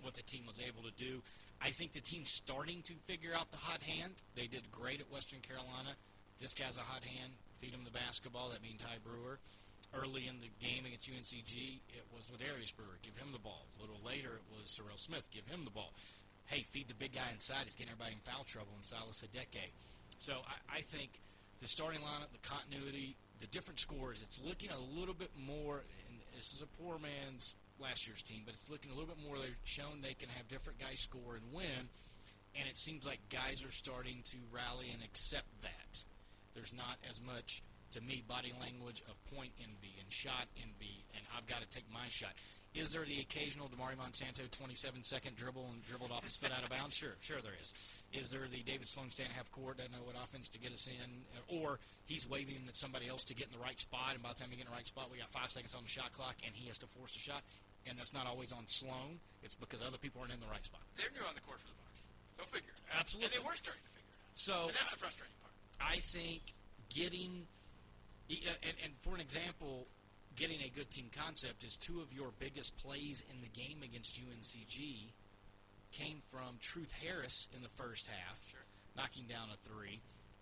what 0.01 0.13
the 0.13 0.23
team 0.23 0.45
was 0.45 0.59
able 0.61 0.83
to 0.83 0.93
do. 0.95 1.21
I 1.61 1.71
think 1.71 1.93
the 1.93 2.01
team's 2.01 2.31
starting 2.31 2.81
to 2.83 2.93
figure 3.05 3.33
out 3.33 3.51
the 3.51 3.57
hot 3.57 3.81
hand. 3.81 4.13
They 4.35 4.47
did 4.47 4.71
great 4.71 5.01
at 5.01 5.11
Western 5.11 5.39
Carolina. 5.39 5.97
This 6.39 6.53
guy's 6.53 6.77
a 6.77 6.85
hot 6.85 7.03
hand. 7.03 7.33
Feed 7.57 7.73
him 7.73 7.83
the 7.83 7.91
basketball. 7.91 8.49
That 8.49 8.61
means 8.61 8.81
Ty 8.81 9.01
Brewer. 9.03 9.39
Early 9.93 10.27
in 10.27 10.37
the 10.43 10.51
game 10.61 10.85
against 10.85 11.09
UNCG, 11.09 11.81
it 11.89 12.05
was 12.13 12.29
Ladarius 12.29 12.75
Brewer. 12.75 12.99
Give 13.01 13.17
him 13.17 13.31
the 13.31 13.39
ball. 13.39 13.65
A 13.77 13.81
little 13.81 14.01
later, 14.05 14.37
it 14.37 14.47
was 14.51 14.69
Serrel 14.69 14.99
Smith. 14.99 15.31
Give 15.31 15.47
him 15.47 15.63
the 15.63 15.71
ball. 15.71 15.93
Hey, 16.45 16.65
feed 16.69 16.87
the 16.87 16.93
big 16.93 17.15
guy 17.15 17.31
inside. 17.33 17.65
He's 17.65 17.75
getting 17.75 17.93
everybody 17.93 18.13
in 18.13 18.21
foul 18.21 18.43
trouble. 18.43 18.73
And 18.75 18.85
Silas 18.85 19.23
Adheke. 19.23 19.73
So 20.19 20.33
I, 20.45 20.77
I 20.77 20.81
think 20.81 21.19
the 21.61 21.67
starting 21.67 22.01
lineup, 22.01 22.31
the 22.31 22.43
continuity, 22.47 23.17
the 23.39 23.47
different 23.47 23.79
scores, 23.79 24.21
it's 24.21 24.39
looking 24.43 24.69
a 24.69 24.99
little 24.99 25.15
bit 25.15 25.31
more. 25.39 25.83
And 26.07 26.19
this 26.35 26.53
is 26.53 26.61
a 26.61 26.67
poor 26.83 26.99
man's 26.99 27.55
last 27.81 28.07
year's 28.07 28.21
team, 28.21 28.41
but 28.45 28.53
it's 28.53 28.69
looking 28.69 28.91
a 28.91 28.95
little 28.95 29.09
bit 29.09 29.23
more. 29.23 29.37
They've 29.37 29.55
shown 29.63 30.01
they 30.01 30.13
can 30.13 30.29
have 30.29 30.47
different 30.47 30.79
guys 30.79 31.01
score 31.01 31.35
and 31.35 31.53
win, 31.53 31.89
and 32.55 32.65
it 32.67 32.77
seems 32.77 33.05
like 33.05 33.19
guys 33.29 33.63
are 33.63 33.71
starting 33.71 34.21
to 34.31 34.37
rally 34.51 34.89
and 34.93 35.03
accept 35.03 35.49
that. 35.61 36.03
There's 36.53 36.73
not 36.73 36.97
as 37.09 37.21
much, 37.21 37.61
to 37.93 38.01
me, 38.01 38.23
body 38.27 38.53
language 38.59 39.03
of 39.07 39.13
point 39.35 39.51
envy 39.61 39.93
and 40.01 40.11
shot 40.11 40.49
envy, 40.57 41.05
and 41.13 41.23
I've 41.37 41.45
got 41.45 41.61
to 41.61 41.69
take 41.69 41.85
my 41.93 42.09
shot. 42.09 42.33
Is 42.77 42.91
there 42.91 43.05
the 43.05 43.19
occasional 43.21 43.69
Damari 43.69 43.97
Monsanto 43.97 44.45
27 44.51 45.01
second 45.01 45.35
dribble 45.35 45.65
and 45.73 45.81
dribbled 45.85 46.11
off 46.11 46.23
his 46.23 46.35
foot 46.37 46.51
out 46.51 46.63
of 46.63 46.69
bounds? 46.69 46.95
Sure, 46.95 47.15
sure 47.21 47.41
there 47.41 47.57
is. 47.59 47.73
Is 48.13 48.29
there 48.29 48.45
the 48.51 48.61
David 48.61 48.87
Sloan 48.87 49.09
stand 49.09 49.29
half 49.33 49.49
court, 49.51 49.77
doesn't 49.77 49.91
know 49.91 50.05
what 50.05 50.15
offense 50.21 50.49
to 50.49 50.59
get 50.59 50.71
us 50.71 50.87
in, 50.87 51.25
or 51.47 51.79
he's 52.05 52.29
waving 52.29 52.65
at 52.67 52.75
somebody 52.75 53.07
else 53.07 53.23
to 53.25 53.35
get 53.35 53.47
in 53.47 53.53
the 53.53 53.63
right 53.63 53.79
spot, 53.79 54.13
and 54.13 54.21
by 54.21 54.29
the 54.29 54.35
time 54.35 54.49
you 54.51 54.57
get 54.57 54.65
in 54.65 54.71
the 54.71 54.77
right 54.77 54.85
spot, 54.85 55.09
we 55.11 55.17
got 55.17 55.31
five 55.31 55.49
seconds 55.49 55.73
on 55.73 55.81
the 55.83 55.89
shot 55.89 56.13
clock, 56.13 56.35
and 56.45 56.53
he 56.53 56.67
has 56.67 56.77
to 56.79 56.87
force 56.87 57.15
a 57.15 57.19
shot 57.19 57.41
and 57.89 57.97
that's 57.97 58.13
not 58.13 58.27
always 58.27 58.51
on 58.51 58.67
Sloan. 58.67 59.19
It's 59.43 59.55
because 59.55 59.81
other 59.81 59.97
people 59.97 60.21
aren't 60.21 60.33
in 60.33 60.39
the 60.39 60.51
right 60.51 60.63
spot. 60.63 60.81
They're 60.95 61.11
new 61.13 61.25
on 61.27 61.35
the 61.35 61.41
court 61.41 61.59
for 61.59 61.67
the 61.67 61.77
Bucks. 61.79 62.01
They'll 62.37 62.51
figure 62.51 62.71
it 62.71 62.81
out. 62.91 63.01
Absolutely. 63.01 63.31
And 63.31 63.33
they 63.35 63.43
were 63.47 63.55
starting 63.55 63.83
to 63.83 63.93
figure 63.95 64.11
it 64.11 64.21
out. 64.21 64.37
So 64.37 64.55
and 64.69 64.75
that's 64.75 64.91
the 64.91 65.01
frustrating 65.01 65.37
part. 65.41 65.53
I 65.79 65.99
think 65.99 66.53
getting 66.89 67.47
and, 68.29 68.75
and 68.83 68.91
for 68.99 69.15
an 69.15 69.21
example, 69.21 69.87
getting 70.35 70.61
a 70.61 70.69
good 70.69 70.91
team 70.91 71.09
concept 71.15 71.63
is 71.63 71.77
two 71.77 72.01
of 72.01 72.13
your 72.13 72.29
biggest 72.39 72.77
plays 72.77 73.23
in 73.31 73.41
the 73.41 73.51
game 73.55 73.79
against 73.83 74.19
UNCG 74.19 75.11
came 75.91 76.21
from 76.27 76.59
Truth 76.61 76.93
Harris 77.01 77.47
in 77.55 77.63
the 77.63 77.69
first 77.69 78.07
half, 78.07 78.37
sure. 78.51 78.59
knocking 78.95 79.23
down 79.29 79.47
a 79.53 79.57
three, 79.67 80.01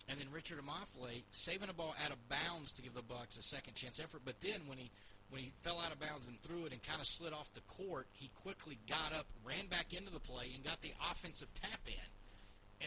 and 0.10 0.20
then 0.20 0.28
Richard 0.32 0.60
Imafle 0.60 1.24
saving 1.32 1.70
a 1.70 1.74
ball 1.74 1.96
out 2.04 2.12
of 2.12 2.18
bounds 2.30 2.74
to 2.74 2.82
give 2.82 2.94
the 2.94 3.02
Bucks 3.02 3.38
a 3.38 3.42
second 3.42 3.76
chance 3.76 4.00
effort. 4.00 4.22
But 4.26 4.42
then 4.42 4.62
when 4.68 4.78
he 4.78 4.92
when 5.30 5.42
he 5.42 5.52
fell 5.64 5.80
out 5.80 5.92
of 5.92 6.00
bounds 6.00 6.28
and 6.28 6.40
threw 6.42 6.66
it 6.66 6.72
and 6.72 6.82
kind 6.84 7.02
of 7.02 7.08
slid 7.08 7.34
off 7.34 7.52
the 7.54 7.66
court, 7.66 8.08
he 8.14 8.30
quickly 8.36 8.78
got 8.88 9.12
up, 9.14 9.26
ran 9.44 9.68
back 9.68 9.94
into 9.94 10.12
the 10.12 10.22
play, 10.22 10.52
and 10.54 10.64
got 10.64 10.82
the 10.82 10.94
offensive 11.12 11.50
tap 11.54 11.82
in. 11.88 12.10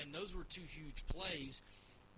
And 0.00 0.14
those 0.14 0.34
were 0.34 0.44
two 0.44 0.66
huge 0.68 1.06
plays. 1.08 1.62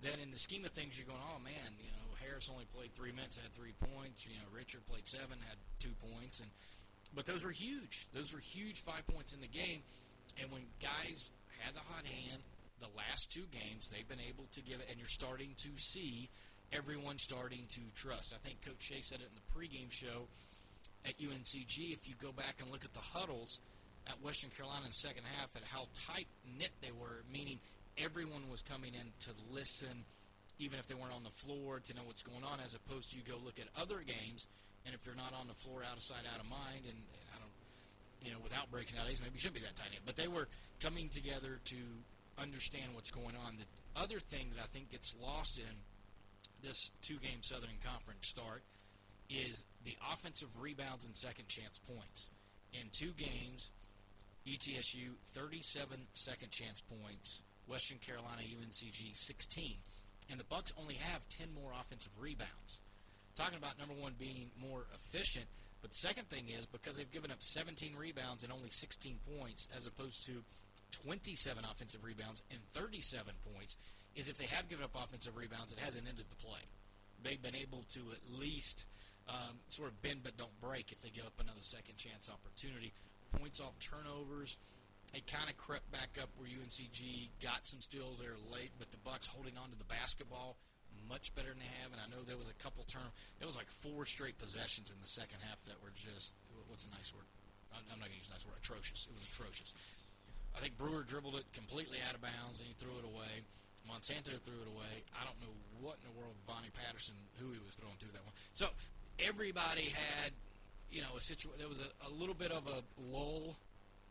Then 0.02 0.18
in 0.22 0.30
the 0.30 0.38
scheme 0.38 0.64
of 0.64 0.72
things, 0.72 0.96
you're 0.96 1.08
going, 1.08 1.24
oh 1.24 1.40
man, 1.40 1.76
you 1.80 1.92
know, 1.92 2.16
Harris 2.20 2.50
only 2.52 2.64
played 2.76 2.92
three 2.94 3.12
minutes, 3.12 3.36
had 3.36 3.52
three 3.52 3.74
points. 3.80 4.24
You 4.24 4.36
know, 4.36 4.48
Richard 4.52 4.84
played 4.86 5.08
seven, 5.08 5.40
had 5.44 5.56
two 5.78 5.92
points, 6.00 6.40
and 6.40 6.50
but 7.14 7.26
those 7.26 7.44
were 7.44 7.50
huge. 7.50 8.06
Those 8.14 8.32
were 8.32 8.40
huge 8.40 8.78
five 8.80 9.06
points 9.06 9.32
in 9.32 9.40
the 9.40 9.50
game. 9.50 9.82
And 10.40 10.50
when 10.52 10.62
guys 10.80 11.30
had 11.58 11.74
the 11.74 11.82
hot 11.90 12.06
hand, 12.06 12.42
the 12.78 12.92
last 12.96 13.32
two 13.32 13.44
games, 13.50 13.90
they've 13.90 14.08
been 14.08 14.22
able 14.22 14.46
to 14.52 14.62
give 14.62 14.80
it, 14.80 14.86
and 14.88 14.98
you're 14.98 15.10
starting 15.10 15.52
to 15.66 15.70
see 15.76 16.30
everyone 16.72 17.18
starting 17.18 17.64
to 17.70 17.80
trust. 17.94 18.34
I 18.34 18.38
think 18.46 18.62
Coach 18.64 18.82
Shay 18.82 19.02
said 19.02 19.20
it 19.20 19.28
in 19.28 19.36
the 19.36 19.48
pregame 19.50 19.90
show 19.90 20.28
at 21.04 21.18
UNCG. 21.18 21.92
If 21.92 22.08
you 22.08 22.14
go 22.20 22.32
back 22.32 22.56
and 22.60 22.70
look 22.70 22.84
at 22.84 22.92
the 22.92 23.00
huddles 23.00 23.60
at 24.06 24.20
Western 24.22 24.50
Carolina 24.50 24.84
in 24.84 24.90
the 24.90 24.94
second 24.94 25.24
half, 25.38 25.54
at 25.56 25.62
how 25.64 25.86
tight 26.06 26.26
knit 26.58 26.70
they 26.80 26.92
were, 26.92 27.22
meaning 27.32 27.58
everyone 27.98 28.48
was 28.50 28.62
coming 28.62 28.94
in 28.94 29.12
to 29.26 29.30
listen, 29.52 30.04
even 30.58 30.78
if 30.78 30.86
they 30.86 30.94
weren't 30.94 31.14
on 31.14 31.24
the 31.24 31.34
floor, 31.34 31.80
to 31.80 31.94
know 31.94 32.02
what's 32.06 32.22
going 32.22 32.44
on, 32.44 32.60
as 32.64 32.74
opposed 32.74 33.10
to 33.12 33.18
you 33.18 33.22
go 33.26 33.36
look 33.44 33.58
at 33.58 33.66
other 33.80 34.02
games, 34.06 34.46
and 34.86 34.94
if 34.94 35.04
you're 35.04 35.18
not 35.18 35.34
on 35.38 35.46
the 35.48 35.54
floor, 35.54 35.82
out 35.84 35.96
of 35.96 36.02
sight, 36.02 36.24
out 36.32 36.40
of 36.40 36.48
mind, 36.48 36.86
and, 36.88 36.96
I 37.34 37.36
don't, 37.38 37.54
you 38.24 38.32
know, 38.32 38.40
with 38.42 38.56
outbreaks 38.56 38.94
nowadays, 38.94 39.20
maybe 39.22 39.38
shouldn't 39.38 39.60
be 39.60 39.66
that 39.66 39.76
tight 39.76 39.92
knit. 39.92 40.06
But 40.06 40.16
they 40.16 40.28
were 40.28 40.48
coming 40.80 41.08
together 41.08 41.60
to 41.72 41.80
understand 42.40 42.94
what's 42.94 43.10
going 43.10 43.36
on. 43.36 43.60
The 43.60 43.68
other 44.00 44.18
thing 44.18 44.48
that 44.56 44.62
I 44.62 44.66
think 44.66 44.90
gets 44.90 45.14
lost 45.20 45.58
in 45.58 45.74
this 46.62 46.90
two 47.02 47.16
game 47.18 47.42
Southern 47.42 47.78
Conference 47.84 48.28
start 48.28 48.62
is 49.28 49.66
the 49.84 49.96
offensive 50.12 50.60
rebounds 50.60 51.06
and 51.06 51.16
second 51.16 51.48
chance 51.48 51.78
points. 51.78 52.28
In 52.72 52.88
two 52.92 53.12
games, 53.16 53.70
ETSU 54.46 55.14
37 55.32 55.98
second 56.12 56.50
chance 56.50 56.80
points, 56.80 57.42
Western 57.66 57.98
Carolina 57.98 58.42
UNCG 58.42 59.16
16. 59.16 59.76
And 60.30 60.38
the 60.38 60.44
Bucks 60.44 60.72
only 60.78 60.94
have 60.94 61.28
10 61.28 61.48
more 61.54 61.72
offensive 61.80 62.12
rebounds. 62.18 62.80
Talking 63.34 63.58
about 63.58 63.78
number 63.78 63.94
one 63.94 64.14
being 64.18 64.50
more 64.60 64.86
efficient, 64.94 65.46
but 65.82 65.90
the 65.90 65.96
second 65.96 66.28
thing 66.28 66.46
is 66.48 66.66
because 66.66 66.96
they've 66.96 67.10
given 67.10 67.30
up 67.30 67.42
17 67.42 67.94
rebounds 67.96 68.44
and 68.44 68.52
only 68.52 68.70
16 68.70 69.18
points, 69.38 69.68
as 69.76 69.86
opposed 69.86 70.24
to 70.26 70.44
27 71.04 71.64
offensive 71.64 72.04
rebounds 72.04 72.42
and 72.50 72.60
37 72.74 73.32
points, 73.54 73.76
is 74.16 74.28
if 74.28 74.36
they 74.38 74.46
have 74.46 74.68
given 74.68 74.84
up 74.84 74.94
offensive 74.94 75.36
rebounds, 75.36 75.72
it 75.72 75.78
hasn't 75.78 76.08
ended 76.08 76.26
the 76.28 76.40
play. 76.44 76.60
They've 77.22 77.40
been 77.40 77.56
able 77.56 77.84
to 77.94 78.00
at 78.12 78.22
least 78.40 78.86
um, 79.28 79.60
sort 79.68 79.88
of 79.88 80.00
bend 80.02 80.20
but 80.24 80.36
don't 80.36 80.54
break 80.60 80.92
if 80.92 81.02
they 81.02 81.10
give 81.10 81.26
up 81.26 81.38
another 81.38 81.62
second 81.62 81.96
chance 81.96 82.30
opportunity. 82.30 82.92
Points 83.38 83.60
off 83.60 83.78
turnovers, 83.78 84.56
it 85.14 85.26
kind 85.26 85.48
of 85.48 85.56
crept 85.56 85.90
back 85.92 86.18
up 86.20 86.30
where 86.36 86.48
UNCG 86.48 87.30
got 87.42 87.66
some 87.66 87.80
steals 87.80 88.18
there 88.18 88.38
late, 88.50 88.70
but 88.78 88.90
the 88.90 89.00
Bucks 89.02 89.26
holding 89.26 89.54
on 89.58 89.70
to 89.70 89.78
the 89.78 89.86
basketball 89.86 90.56
much 91.08 91.34
better 91.34 91.50
than 91.50 91.58
they 91.58 91.72
have. 91.82 91.90
And 91.90 91.98
I 91.98 92.06
know 92.10 92.22
there 92.22 92.38
was 92.38 92.50
a 92.50 92.58
couple 92.62 92.86
term, 92.86 93.10
there 93.38 93.50
was 93.50 93.58
like 93.58 93.70
four 93.82 94.06
straight 94.06 94.38
possessions 94.38 94.90
in 94.90 94.98
the 95.02 95.10
second 95.10 95.42
half 95.42 95.58
that 95.66 95.78
were 95.82 95.94
just 95.94 96.34
what's 96.70 96.86
a 96.86 96.92
nice 96.94 97.10
word? 97.10 97.26
I'm 97.74 97.82
not 97.98 97.98
going 97.98 98.14
to 98.14 98.18
use 98.18 98.30
a 98.30 98.34
nice 98.34 98.46
word. 98.46 98.58
Atrocious. 98.62 99.06
It 99.10 99.14
was 99.14 99.26
atrocious. 99.26 99.74
I 100.54 100.58
think 100.58 100.78
Brewer 100.78 101.02
dribbled 101.02 101.34
it 101.38 101.46
completely 101.54 101.98
out 102.02 102.14
of 102.14 102.22
bounds 102.22 102.62
and 102.62 102.66
he 102.66 102.74
threw 102.78 102.94
it 102.98 103.06
away. 103.06 103.46
Monsanto 103.88 104.36
threw 104.40 104.60
it 104.60 104.68
away. 104.68 105.04
I 105.14 105.24
don't 105.24 105.38
know 105.40 105.52
what 105.80 105.96
in 106.02 106.12
the 106.12 106.16
world 106.18 106.34
Vonnie 106.46 106.72
Patterson, 106.72 107.14
who 107.38 107.52
he 107.52 107.60
was 107.64 107.74
throwing 107.74 107.96
to 108.00 108.06
that 108.12 108.24
one. 108.24 108.34
So 108.52 108.68
everybody 109.18 109.92
had, 109.92 110.32
you 110.90 111.02
know, 111.02 111.16
a 111.16 111.20
situation. 111.20 111.58
There 111.58 111.68
was 111.68 111.80
a, 111.80 111.90
a 112.06 112.10
little 112.10 112.34
bit 112.34 112.52
of 112.52 112.66
a 112.66 112.82
lull 113.00 113.56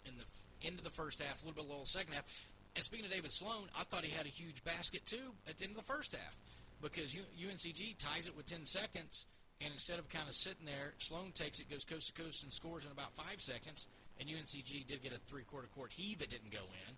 in 0.05 0.13
the 0.17 0.25
end 0.65 0.77
of 0.77 0.83
the 0.83 0.93
first 0.93 1.21
half, 1.21 1.43
a 1.43 1.45
little 1.45 1.61
bit 1.61 1.65
of 1.65 1.69
a 1.69 1.73
lull 1.73 1.85
second 1.85 2.13
half. 2.13 2.25
And 2.75 2.83
speaking 2.83 3.05
of 3.05 3.11
David 3.11 3.31
Sloan, 3.31 3.69
I 3.77 3.83
thought 3.83 4.03
he 4.03 4.11
had 4.11 4.25
a 4.25 4.33
huge 4.33 4.63
basket 4.63 5.05
too 5.05 5.33
at 5.47 5.57
the 5.57 5.65
end 5.65 5.71
of 5.77 5.85
the 5.85 5.91
first 5.91 6.13
half 6.13 6.35
because 6.81 7.15
UNCG 7.15 7.97
ties 7.97 8.27
it 8.27 8.35
with 8.35 8.45
10 8.45 8.65
seconds, 8.65 9.25
and 9.59 9.73
instead 9.73 9.99
of 9.99 10.07
kind 10.07 10.27
of 10.29 10.35
sitting 10.35 10.65
there, 10.65 10.93
Sloan 10.99 11.31
takes 11.33 11.59
it, 11.59 11.69
goes 11.69 11.83
coast 11.83 12.15
to 12.15 12.21
coast, 12.21 12.43
and 12.43 12.53
scores 12.53 12.85
in 12.85 12.91
about 12.91 13.13
five 13.15 13.41
seconds. 13.41 13.88
And 14.19 14.29
UNCG 14.29 14.88
did 14.88 15.03
get 15.03 15.13
a 15.13 15.19
three-quarter 15.27 15.67
court 15.75 15.91
heave 15.93 16.19
that 16.19 16.29
didn't 16.29 16.51
go 16.51 16.63
in. 16.88 16.95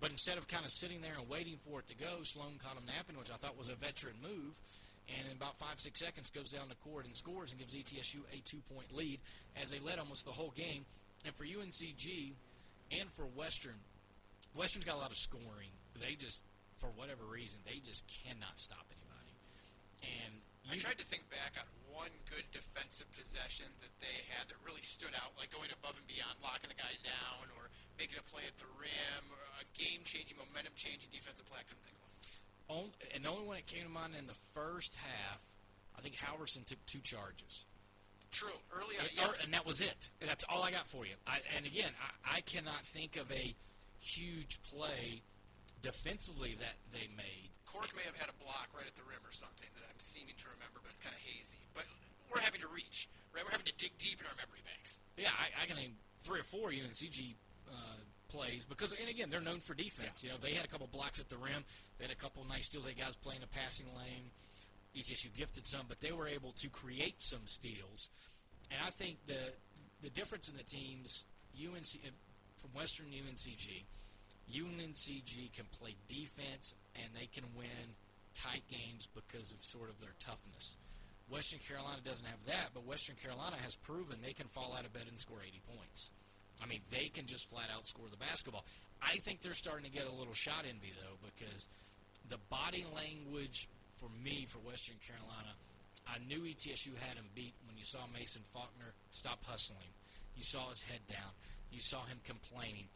But 0.00 0.10
instead 0.10 0.38
of 0.38 0.46
kind 0.46 0.64
of 0.64 0.70
sitting 0.70 1.00
there 1.00 1.14
and 1.18 1.28
waiting 1.28 1.58
for 1.66 1.80
it 1.80 1.88
to 1.88 1.96
go, 1.96 2.22
Sloan 2.22 2.58
caught 2.62 2.76
him 2.76 2.86
napping, 2.86 3.18
which 3.18 3.30
I 3.30 3.36
thought 3.36 3.58
was 3.58 3.68
a 3.68 3.74
veteran 3.74 4.14
move. 4.22 4.54
And 5.08 5.26
in 5.26 5.36
about 5.36 5.58
five, 5.58 5.80
six 5.80 6.00
seconds, 6.00 6.30
goes 6.30 6.50
down 6.50 6.68
the 6.68 6.78
court 6.84 7.06
and 7.06 7.16
scores 7.16 7.50
and 7.50 7.58
gives 7.58 7.74
ETSU 7.74 8.20
a 8.30 8.38
two-point 8.44 8.94
lead 8.94 9.18
as 9.60 9.70
they 9.70 9.80
led 9.80 9.98
almost 9.98 10.24
the 10.24 10.32
whole 10.32 10.52
game. 10.54 10.84
And 11.24 11.34
for 11.34 11.44
UNCG 11.44 12.34
and 12.92 13.10
for 13.16 13.24
Western, 13.24 13.80
Western's 14.54 14.84
got 14.84 14.96
a 14.96 15.02
lot 15.02 15.10
of 15.10 15.16
scoring. 15.16 15.72
They 15.98 16.14
just, 16.14 16.44
for 16.78 16.90
whatever 16.94 17.24
reason, 17.24 17.60
they 17.66 17.80
just 17.80 18.04
cannot 18.22 18.54
stop 18.60 18.86
anybody. 18.92 19.34
And 20.04 20.34
I 20.70 20.76
tried 20.76 20.98
to 20.98 21.06
think 21.06 21.28
back 21.30 21.58
on 21.58 21.66
one 21.98 22.14
good 22.30 22.46
defensive 22.54 23.10
possession 23.18 23.66
that 23.82 23.90
they 23.98 24.22
had 24.30 24.46
that 24.46 24.58
really 24.62 24.84
stood 24.86 25.10
out, 25.18 25.34
like 25.34 25.50
going 25.50 25.66
above 25.74 25.98
and 25.98 26.06
beyond, 26.06 26.38
locking 26.38 26.70
a 26.70 26.78
guy 26.78 26.94
down, 27.02 27.50
or 27.58 27.66
making 27.98 28.14
a 28.14 28.26
play 28.30 28.46
at 28.46 28.54
the 28.62 28.70
rim, 28.78 29.22
or 29.34 29.42
a 29.58 29.66
game-changing, 29.74 30.38
momentum-changing 30.38 31.10
defensive 31.10 31.42
play. 31.50 31.58
I 31.58 31.66
couldn't 31.66 31.82
think 31.82 31.98
of 31.98 32.06
one. 32.06 32.94
and 33.10 33.26
the 33.26 33.30
only 33.34 33.42
one 33.50 33.58
that 33.58 33.66
came 33.66 33.82
to 33.82 33.90
mind 33.90 34.14
in 34.14 34.30
the 34.30 34.38
first 34.54 34.94
half, 34.94 35.42
I 35.98 36.00
think 36.00 36.14
Halvorsen 36.14 36.62
took 36.62 36.78
two 36.86 37.02
charges. 37.02 37.66
True. 38.30 38.54
Early 38.70 38.94
on, 39.02 39.10
And, 39.10 39.10
yes. 39.18 39.44
and 39.44 39.50
that 39.54 39.66
was 39.66 39.80
it. 39.80 40.10
That's 40.22 40.44
all 40.48 40.62
I 40.62 40.70
got 40.70 40.86
for 40.86 41.02
you. 41.02 41.18
I, 41.26 41.42
and 41.56 41.66
again, 41.66 41.90
I, 41.98 42.38
I 42.38 42.40
cannot 42.46 42.86
think 42.86 43.16
of 43.16 43.26
a 43.32 43.54
huge 43.98 44.62
play 44.62 45.22
defensively 45.82 46.54
that 46.60 46.76
they 46.92 47.08
made. 47.16 47.47
Cork 47.68 47.92
may 47.92 48.04
have 48.08 48.16
had 48.16 48.32
a 48.32 48.36
block 48.40 48.72
right 48.72 48.88
at 48.88 48.96
the 48.96 49.04
rim 49.04 49.20
or 49.20 49.32
something 49.32 49.68
that 49.76 49.84
I'm 49.84 50.00
seeming 50.00 50.34
to 50.40 50.46
remember, 50.56 50.80
but 50.80 50.88
it's 50.88 51.04
kind 51.04 51.12
of 51.12 51.20
hazy. 51.20 51.60
But 51.76 51.84
we're 52.32 52.40
having 52.40 52.64
to 52.64 52.70
reach, 52.72 53.12
right? 53.36 53.44
We're 53.44 53.52
having 53.52 53.68
to 53.68 53.76
dig 53.76 53.92
deep 54.00 54.20
in 54.20 54.24
our 54.24 54.36
memory 54.40 54.64
banks. 54.64 55.04
Yeah, 55.20 55.32
I, 55.36 55.52
I 55.52 55.64
can 55.68 55.76
name 55.76 56.00
three 56.24 56.40
or 56.40 56.48
four 56.48 56.72
UNCG 56.72 57.36
uh, 57.68 58.00
plays 58.32 58.64
because, 58.64 58.96
and 58.96 59.08
again, 59.08 59.28
they're 59.28 59.44
known 59.44 59.60
for 59.60 59.76
defense. 59.76 60.24
You 60.24 60.32
know, 60.32 60.40
they 60.40 60.56
had 60.56 60.64
a 60.64 60.68
couple 60.72 60.88
blocks 60.88 61.20
at 61.20 61.28
the 61.28 61.36
rim. 61.36 61.64
They 62.00 62.08
had 62.08 62.12
a 62.12 62.18
couple 62.18 62.44
nice 62.48 62.66
steals. 62.66 62.88
They 62.88 62.96
guys 62.96 63.16
playing 63.20 63.44
a 63.44 63.50
passing 63.52 63.86
lane. 63.92 64.32
ETSU 64.96 65.36
gifted 65.36 65.66
some, 65.66 65.84
but 65.88 66.00
they 66.00 66.12
were 66.12 66.26
able 66.26 66.52
to 66.56 66.68
create 66.68 67.20
some 67.20 67.44
steals. 67.44 68.08
And 68.70 68.80
I 68.84 68.90
think 68.90 69.18
the 69.26 69.52
the 70.02 70.10
difference 70.10 70.48
in 70.48 70.56
the 70.56 70.64
teams, 70.64 71.24
UNC 71.54 72.00
uh, 72.04 72.10
from 72.56 72.70
Western 72.72 73.06
UNCG, 73.06 73.84
UNCG 74.48 75.52
can 75.52 75.66
play 75.78 75.94
defense 76.08 76.74
and 76.96 77.12
they 77.14 77.26
can 77.26 77.44
win 77.56 77.96
tight 78.34 78.64
games 78.70 79.08
because 79.14 79.52
of 79.52 79.62
sort 79.62 79.90
of 79.90 80.00
their 80.00 80.14
toughness. 80.20 80.76
Western 81.30 81.60
Carolina 81.60 82.00
doesn't 82.04 82.26
have 82.26 82.44
that, 82.46 82.72
but 82.72 82.86
Western 82.86 83.16
Carolina 83.16 83.56
has 83.60 83.76
proven 83.76 84.16
they 84.24 84.32
can 84.32 84.48
fall 84.48 84.74
out 84.76 84.86
of 84.86 84.92
bed 84.92 85.04
and 85.10 85.20
score 85.20 85.44
80 85.44 85.60
points. 85.76 86.10
I 86.62 86.66
mean, 86.66 86.80
they 86.90 87.12
can 87.12 87.26
just 87.26 87.48
flat 87.50 87.68
out 87.74 87.86
score 87.86 88.08
the 88.10 88.16
basketball. 88.16 88.64
I 89.02 89.18
think 89.22 89.42
they're 89.42 89.54
starting 89.54 89.84
to 89.84 89.92
get 89.92 90.08
a 90.08 90.14
little 90.14 90.34
shot 90.34 90.64
envy, 90.66 90.92
though, 90.96 91.20
because 91.22 91.68
the 92.28 92.40
body 92.50 92.84
language 92.96 93.68
for 94.00 94.08
me 94.24 94.46
for 94.48 94.58
Western 94.58 94.96
Carolina, 95.04 95.52
I 96.08 96.18
knew 96.26 96.42
ETSU 96.48 96.96
had 96.98 97.20
him 97.20 97.28
beat 97.34 97.54
when 97.66 97.76
you 97.76 97.84
saw 97.84 98.00
Mason 98.12 98.42
Faulkner 98.50 98.96
stop 99.10 99.44
hustling. 99.44 99.92
You 100.34 100.42
saw 100.42 100.70
his 100.70 100.82
head 100.82 101.04
down. 101.06 101.30
You 101.70 101.80
saw 101.80 102.04
him 102.06 102.18
complaining. 102.24 102.88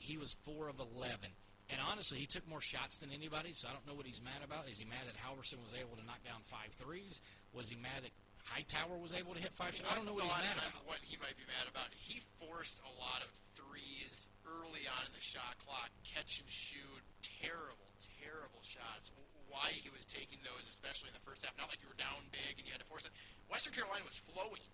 He 0.00 0.16
was 0.16 0.32
4 0.42 0.68
of 0.68 0.80
11. 0.80 1.30
And 1.70 1.78
honestly, 1.78 2.18
he 2.18 2.26
took 2.26 2.42
more 2.50 2.60
shots 2.60 2.98
than 2.98 3.14
anybody, 3.14 3.54
so 3.54 3.70
I 3.70 3.72
don't 3.72 3.86
know 3.86 3.94
what 3.94 4.08
he's 4.08 4.18
mad 4.18 4.42
about. 4.42 4.66
Is 4.66 4.82
he 4.82 4.88
mad 4.88 5.06
that 5.06 5.14
Halvorsen 5.14 5.62
was 5.62 5.70
able 5.70 5.94
to 5.94 6.02
knock 6.02 6.18
down 6.26 6.42
five 6.42 6.74
threes? 6.74 7.22
Was 7.54 7.70
he 7.70 7.78
mad 7.78 8.02
that 8.02 8.10
Hightower 8.42 8.98
was 8.98 9.14
able 9.14 9.38
to 9.38 9.42
hit 9.42 9.54
five 9.54 9.78
shots? 9.78 9.86
I 9.86 9.94
don't 9.94 10.02
know 10.02 10.18
what 10.18 10.26
he's 10.26 10.42
mad 10.42 10.58
about. 10.58 10.82
What 10.82 10.98
he 11.06 11.14
might 11.22 11.38
be 11.38 11.46
mad 11.46 11.70
about. 11.70 11.94
He 11.94 12.18
forced 12.42 12.82
a 12.82 12.92
lot 12.98 13.22
of 13.22 13.30
threes 13.54 14.26
early 14.42 14.90
on 14.90 15.06
in 15.06 15.14
the 15.14 15.22
shot 15.22 15.54
clock, 15.62 15.94
catch 16.02 16.42
and 16.42 16.50
shoot, 16.50 17.02
terrible, 17.22 17.94
terrible 18.18 18.66
shots. 18.66 19.14
Why 19.46 19.70
he 19.70 19.94
was 19.94 20.06
taking 20.10 20.42
those, 20.42 20.66
especially 20.66 21.14
in 21.14 21.16
the 21.18 21.22
first 21.22 21.46
half, 21.46 21.54
not 21.54 21.70
like 21.70 21.78
you 21.82 21.90
were 21.90 21.98
down 21.98 22.18
big 22.34 22.58
and 22.58 22.66
you 22.66 22.74
had 22.74 22.82
to 22.82 22.90
force 22.90 23.06
it. 23.06 23.14
Western 23.46 23.74
Carolina 23.74 24.02
was 24.02 24.18
flowing 24.18 24.66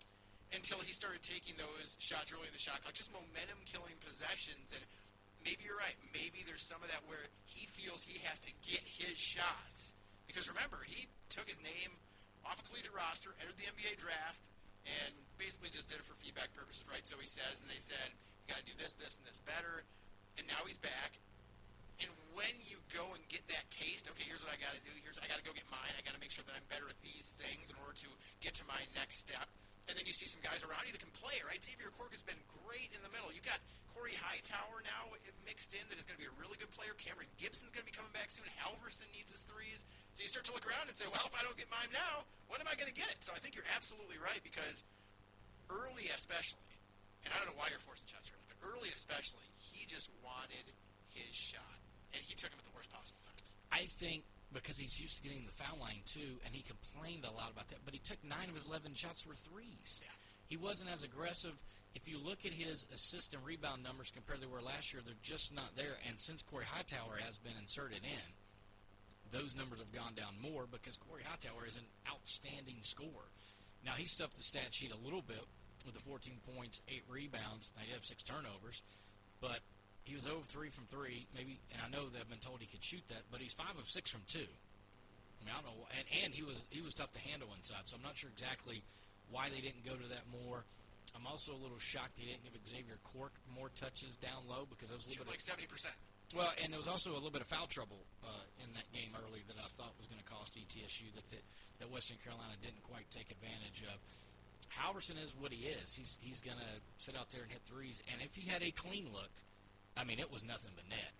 until 0.53 0.81
he 0.81 0.93
started 0.97 1.21
taking 1.21 1.57
those 1.61 1.97
shots 2.01 2.33
early 2.33 2.49
in 2.49 2.57
the 2.57 2.61
shot 2.61 2.81
clock, 2.81 2.97
just 2.97 3.13
momentum 3.13 3.61
killing 3.69 3.97
possessions. 4.01 4.73
And 4.73 4.85
maybe 5.47 5.63
you're 5.63 5.79
right. 5.79 5.95
Maybe 6.11 6.43
there's 6.43 6.67
some 6.67 6.83
of 6.83 6.91
that 6.91 7.07
where 7.07 7.23
he 7.47 7.71
feels 7.71 8.03
he 8.03 8.19
has 8.27 8.43
to 8.43 8.53
get 8.67 8.83
his 8.83 9.15
shots. 9.15 9.95
Because 10.27 10.51
remember, 10.51 10.83
he 10.83 11.07
took 11.31 11.47
his 11.47 11.63
name 11.63 11.95
off 12.43 12.59
a 12.59 12.67
collegiate 12.67 12.91
roster, 12.91 13.31
entered 13.39 13.55
the 13.55 13.71
NBA 13.71 14.03
draft, 14.03 14.43
and 14.83 15.15
basically 15.39 15.71
just 15.71 15.87
did 15.87 16.03
it 16.03 16.07
for 16.07 16.19
feedback 16.19 16.51
purposes, 16.59 16.83
right? 16.91 17.07
So 17.07 17.15
he 17.23 17.31
says, 17.31 17.63
and 17.63 17.71
they 17.71 17.79
said, 17.79 18.11
you 18.43 18.51
got 18.51 18.59
to 18.59 18.67
do 18.67 18.75
this, 18.75 18.99
this, 18.99 19.23
and 19.23 19.25
this 19.27 19.39
better. 19.47 19.87
And 20.35 20.45
now 20.51 20.67
he's 20.67 20.83
back. 20.83 21.15
And 22.03 22.11
when 22.37 22.53
you 22.67 22.83
go 22.93 23.17
and 23.17 23.23
get 23.31 23.47
that 23.49 23.65
taste, 23.73 24.11
okay, 24.13 24.27
here's 24.27 24.45
what 24.45 24.53
I 24.53 24.59
got 24.61 24.77
to 24.77 24.83
do. 24.83 24.93
Here's 25.01 25.17
I 25.23 25.31
got 25.31 25.41
to 25.41 25.47
go 25.47 25.55
get 25.55 25.65
mine. 25.73 25.95
I 25.97 26.03
got 26.03 26.13
to 26.13 26.21
make 26.21 26.35
sure 26.35 26.45
that 26.45 26.55
I'm 26.59 26.67
better 26.69 26.91
at 26.91 26.99
these 27.01 27.33
things 27.41 27.73
in 27.73 27.77
order 27.81 27.97
to 28.05 28.11
get 28.43 28.53
to 28.61 28.65
my 28.69 28.83
next 28.99 29.23
step. 29.23 29.49
And 29.87 29.95
then 29.95 30.05
you 30.05 30.13
see 30.13 30.27
some 30.27 30.43
guys 30.43 30.61
around 30.67 30.91
you 30.91 30.93
that 30.93 31.01
can 31.01 31.15
play, 31.15 31.39
right? 31.47 31.59
Xavier 31.63 31.95
Cork 31.95 32.11
has 32.11 32.21
been 32.21 32.39
great 32.67 32.91
in 32.91 33.01
the 33.01 33.11
middle. 33.15 33.31
You've 33.31 33.47
got 33.47 33.63
Corey 33.97 34.13
Hightower 34.21 34.85
now 34.85 35.09
mixed 35.49 35.73
in 35.73 35.81
that 35.89 35.97
is 35.97 36.05
going 36.05 36.19
to 36.19 36.23
be 36.23 36.29
a 36.29 36.37
really 36.43 36.61
good 36.61 36.69
player. 36.75 36.93
Cameron 37.01 37.31
Gibson's 37.41 37.73
going 37.73 37.81
to 37.81 37.89
be 37.89 37.95
coming 37.95 38.13
back 38.13 38.29
soon. 38.29 38.45
Halvorsen 38.61 39.09
needs 39.15 39.33
his 39.33 39.41
threes. 39.49 39.87
So 40.13 40.21
you 40.21 40.29
start 40.29 40.45
to 40.51 40.53
look 40.53 40.67
around 40.67 40.91
and 40.91 40.99
say, 40.99 41.09
well, 41.09 41.25
if 41.25 41.33
I 41.33 41.41
don't 41.41 41.57
get 41.57 41.71
mine 41.73 41.89
now, 41.95 42.29
when 42.53 42.61
am 42.61 42.69
I 42.69 42.77
going 42.77 42.91
to 42.91 42.99
get 42.99 43.09
it? 43.09 43.25
So 43.25 43.33
I 43.33 43.41
think 43.41 43.57
you're 43.57 43.69
absolutely 43.73 44.21
right 44.21 44.43
because 44.45 44.85
early 45.73 46.13
especially, 46.13 46.77
and 47.25 47.33
I 47.33 47.41
don't 47.41 47.49
know 47.49 47.57
why 47.57 47.73
you're 47.73 47.81
forcing 47.81 48.11
shots 48.11 48.29
early, 48.29 48.45
but 48.51 48.59
early 48.61 48.93
especially, 48.93 49.47
he 49.57 49.89
just 49.89 50.13
wanted 50.21 50.67
his 51.15 51.33
shot. 51.33 51.81
And 52.13 52.21
he 52.21 52.37
took 52.37 52.53
him 52.53 52.61
at 52.61 52.67
the 52.67 52.75
worst 52.77 52.91
possible 52.91 53.23
times. 53.25 53.57
I 53.71 53.87
think 53.87 54.27
because 54.53 54.79
he's 54.79 54.99
used 54.99 55.17
to 55.19 55.23
getting 55.23 55.47
the 55.47 55.57
foul 55.57 55.79
line 55.79 56.03
too, 56.07 56.43
and 56.47 56.55
he 56.55 56.63
complained 56.63 57.25
a 57.25 57.33
lot 57.35 57.51
about 57.55 57.69
that. 57.71 57.83
But 57.85 57.95
he 57.95 58.01
took 58.01 58.19
nine 58.23 58.49
of 58.49 58.55
his 58.55 58.67
eleven 58.67 58.95
shots 58.95 59.27
were 59.27 59.35
threes. 59.35 60.01
Yeah. 60.03 60.13
He 60.47 60.57
wasn't 60.57 60.91
as 60.91 61.03
aggressive. 61.03 61.55
If 61.97 62.13
you 62.13 62.21
look 62.21 62.45
at 62.45 62.53
his 62.53 62.85
assist 62.93 63.33
and 63.33 63.41
rebound 63.41 63.83
numbers 63.83 64.13
compared 64.13 64.43
to 64.45 64.49
where 64.53 64.61
last 64.61 64.93
year, 64.93 65.01
they're 65.01 65.17
just 65.25 65.49
not 65.49 65.73
there. 65.81 65.97
And 66.07 66.21
since 66.21 66.45
Corey 66.45 66.69
Hightower 66.69 67.17
has 67.25 67.39
been 67.41 67.57
inserted 67.59 68.05
in, 68.05 68.29
those 69.33 69.57
numbers 69.57 69.81
have 69.81 69.97
gone 69.97 70.13
down 70.13 70.37
more 70.45 70.69
because 70.69 71.01
Corey 71.01 71.25
Hightower 71.25 71.65
is 71.65 71.81
an 71.81 71.89
outstanding 72.05 72.85
scorer. 72.85 73.33
Now 73.81 73.97
he 73.97 74.05
stuffed 74.05 74.37
the 74.37 74.45
stat 74.45 74.77
sheet 74.77 74.93
a 74.93 75.05
little 75.05 75.25
bit 75.25 75.41
with 75.89 75.95
the 75.95 76.05
14 76.05 76.37
points, 76.55 76.85
eight 76.93 77.09
rebounds. 77.09 77.73
Now 77.73 77.89
he 77.89 77.93
had 77.97 78.05
six 78.05 78.23
turnovers, 78.23 78.85
but 79.41 79.65
he 80.05 80.15
was 80.15 80.29
0 80.29 80.45
of 80.45 80.53
3 80.53 80.69
from 80.69 80.85
3, 80.93 81.27
maybe, 81.33 81.65
and 81.73 81.81
I 81.81 81.89
know 81.89 82.13
that 82.13 82.21
I've 82.21 82.29
been 82.29 82.45
told 82.45 82.61
he 82.61 82.69
could 82.69 82.85
shoot 82.85 83.09
that, 83.09 83.25
but 83.33 83.41
he's 83.41 83.57
5 83.57 83.73
of 83.81 83.89
6 83.89 84.11
from 84.11 84.21
2. 84.29 84.45
I 84.45 85.45
mean, 85.45 85.49
I 85.49 85.65
don't 85.65 85.73
know, 85.73 85.89
and, 85.97 86.05
and 86.25 86.35
he 86.35 86.45
was 86.45 86.65
he 86.69 86.83
was 86.83 86.93
tough 86.93 87.13
to 87.13 87.23
handle 87.25 87.49
inside, 87.57 87.89
so 87.89 87.97
I'm 87.97 88.05
not 88.05 88.21
sure 88.21 88.29
exactly 88.29 88.85
why 89.31 89.49
they 89.49 89.65
didn't 89.65 89.85
go 89.85 89.97
to 89.97 90.09
that 90.13 90.29
more. 90.29 90.65
I'm 91.17 91.27
also 91.27 91.57
a 91.57 91.61
little 91.61 91.81
shocked 91.81 92.21
he 92.21 92.29
didn't 92.29 92.45
give 92.45 92.53
Xavier 92.69 93.01
Cork 93.03 93.33
more 93.49 93.73
touches 93.73 94.17
down 94.21 94.45
low 94.45 94.69
because 94.69 94.93
that 94.93 95.01
was 95.01 95.09
a 95.09 95.11
Shoot 95.11 95.25
little 95.25 95.33
bit 95.33 95.41
like 95.41 95.81
of, 95.81 95.89
70%. 95.89 96.37
well, 96.37 96.53
and 96.61 96.69
there 96.71 96.79
was 96.79 96.89
also 96.93 97.13
a 97.13 97.19
little 97.19 97.33
bit 97.33 97.41
of 97.41 97.49
foul 97.49 97.67
trouble 97.67 98.05
uh, 98.21 98.45
in 98.61 98.69
that 98.77 98.85
game 98.93 99.17
early 99.17 99.41
that 99.49 99.57
I 99.57 99.67
thought 99.81 99.97
was 99.97 100.07
going 100.07 100.21
to 100.21 100.29
cost 100.29 100.55
ETSU 100.61 101.09
that, 101.17 101.25
that 101.33 101.45
that 101.81 101.89
Western 101.91 102.17
Carolina 102.21 102.57
didn't 102.61 102.83
quite 102.85 103.09
take 103.11 103.31
advantage 103.33 103.85
of. 103.89 103.97
Halvorsen 104.77 105.17
is 105.23 105.33
what 105.37 105.53
he 105.53 105.69
is. 105.69 105.95
He's 105.97 106.19
he's 106.21 106.41
going 106.41 106.59
to 106.59 106.73
sit 106.99 107.17
out 107.17 107.31
there 107.33 107.43
and 107.43 107.51
hit 107.53 107.63
threes, 107.65 108.03
and 108.13 108.21
if 108.21 108.35
he 108.37 108.49
had 108.49 108.63
a 108.63 108.71
clean 108.73 109.09
look, 109.13 109.33
I 109.97 110.05
mean, 110.05 110.19
it 110.21 110.31
was 110.31 110.45
nothing 110.45 110.73
but 110.77 110.85
net. 110.89 111.13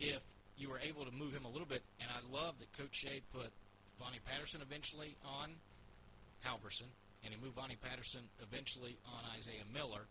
If 0.00 0.22
you 0.56 0.68
were 0.70 0.80
able 0.80 1.04
to 1.04 1.12
move 1.12 1.32
him 1.32 1.44
a 1.44 1.50
little 1.50 1.68
bit, 1.68 1.82
and 2.00 2.08
I 2.10 2.18
love 2.34 2.58
that 2.58 2.72
Coach 2.72 2.96
Shay 2.96 3.22
put 3.32 3.50
Vonnie 3.98 4.20
Patterson 4.24 4.60
eventually 4.62 5.16
on 5.24 5.60
Halvorsen, 6.44 6.88
and 7.24 7.34
he 7.34 7.38
moved 7.40 7.56
Vonnie 7.56 7.78
Patterson 7.80 8.28
eventually 8.40 8.96
on 9.04 9.22
Isaiah 9.36 9.66
Miller, 9.72 10.08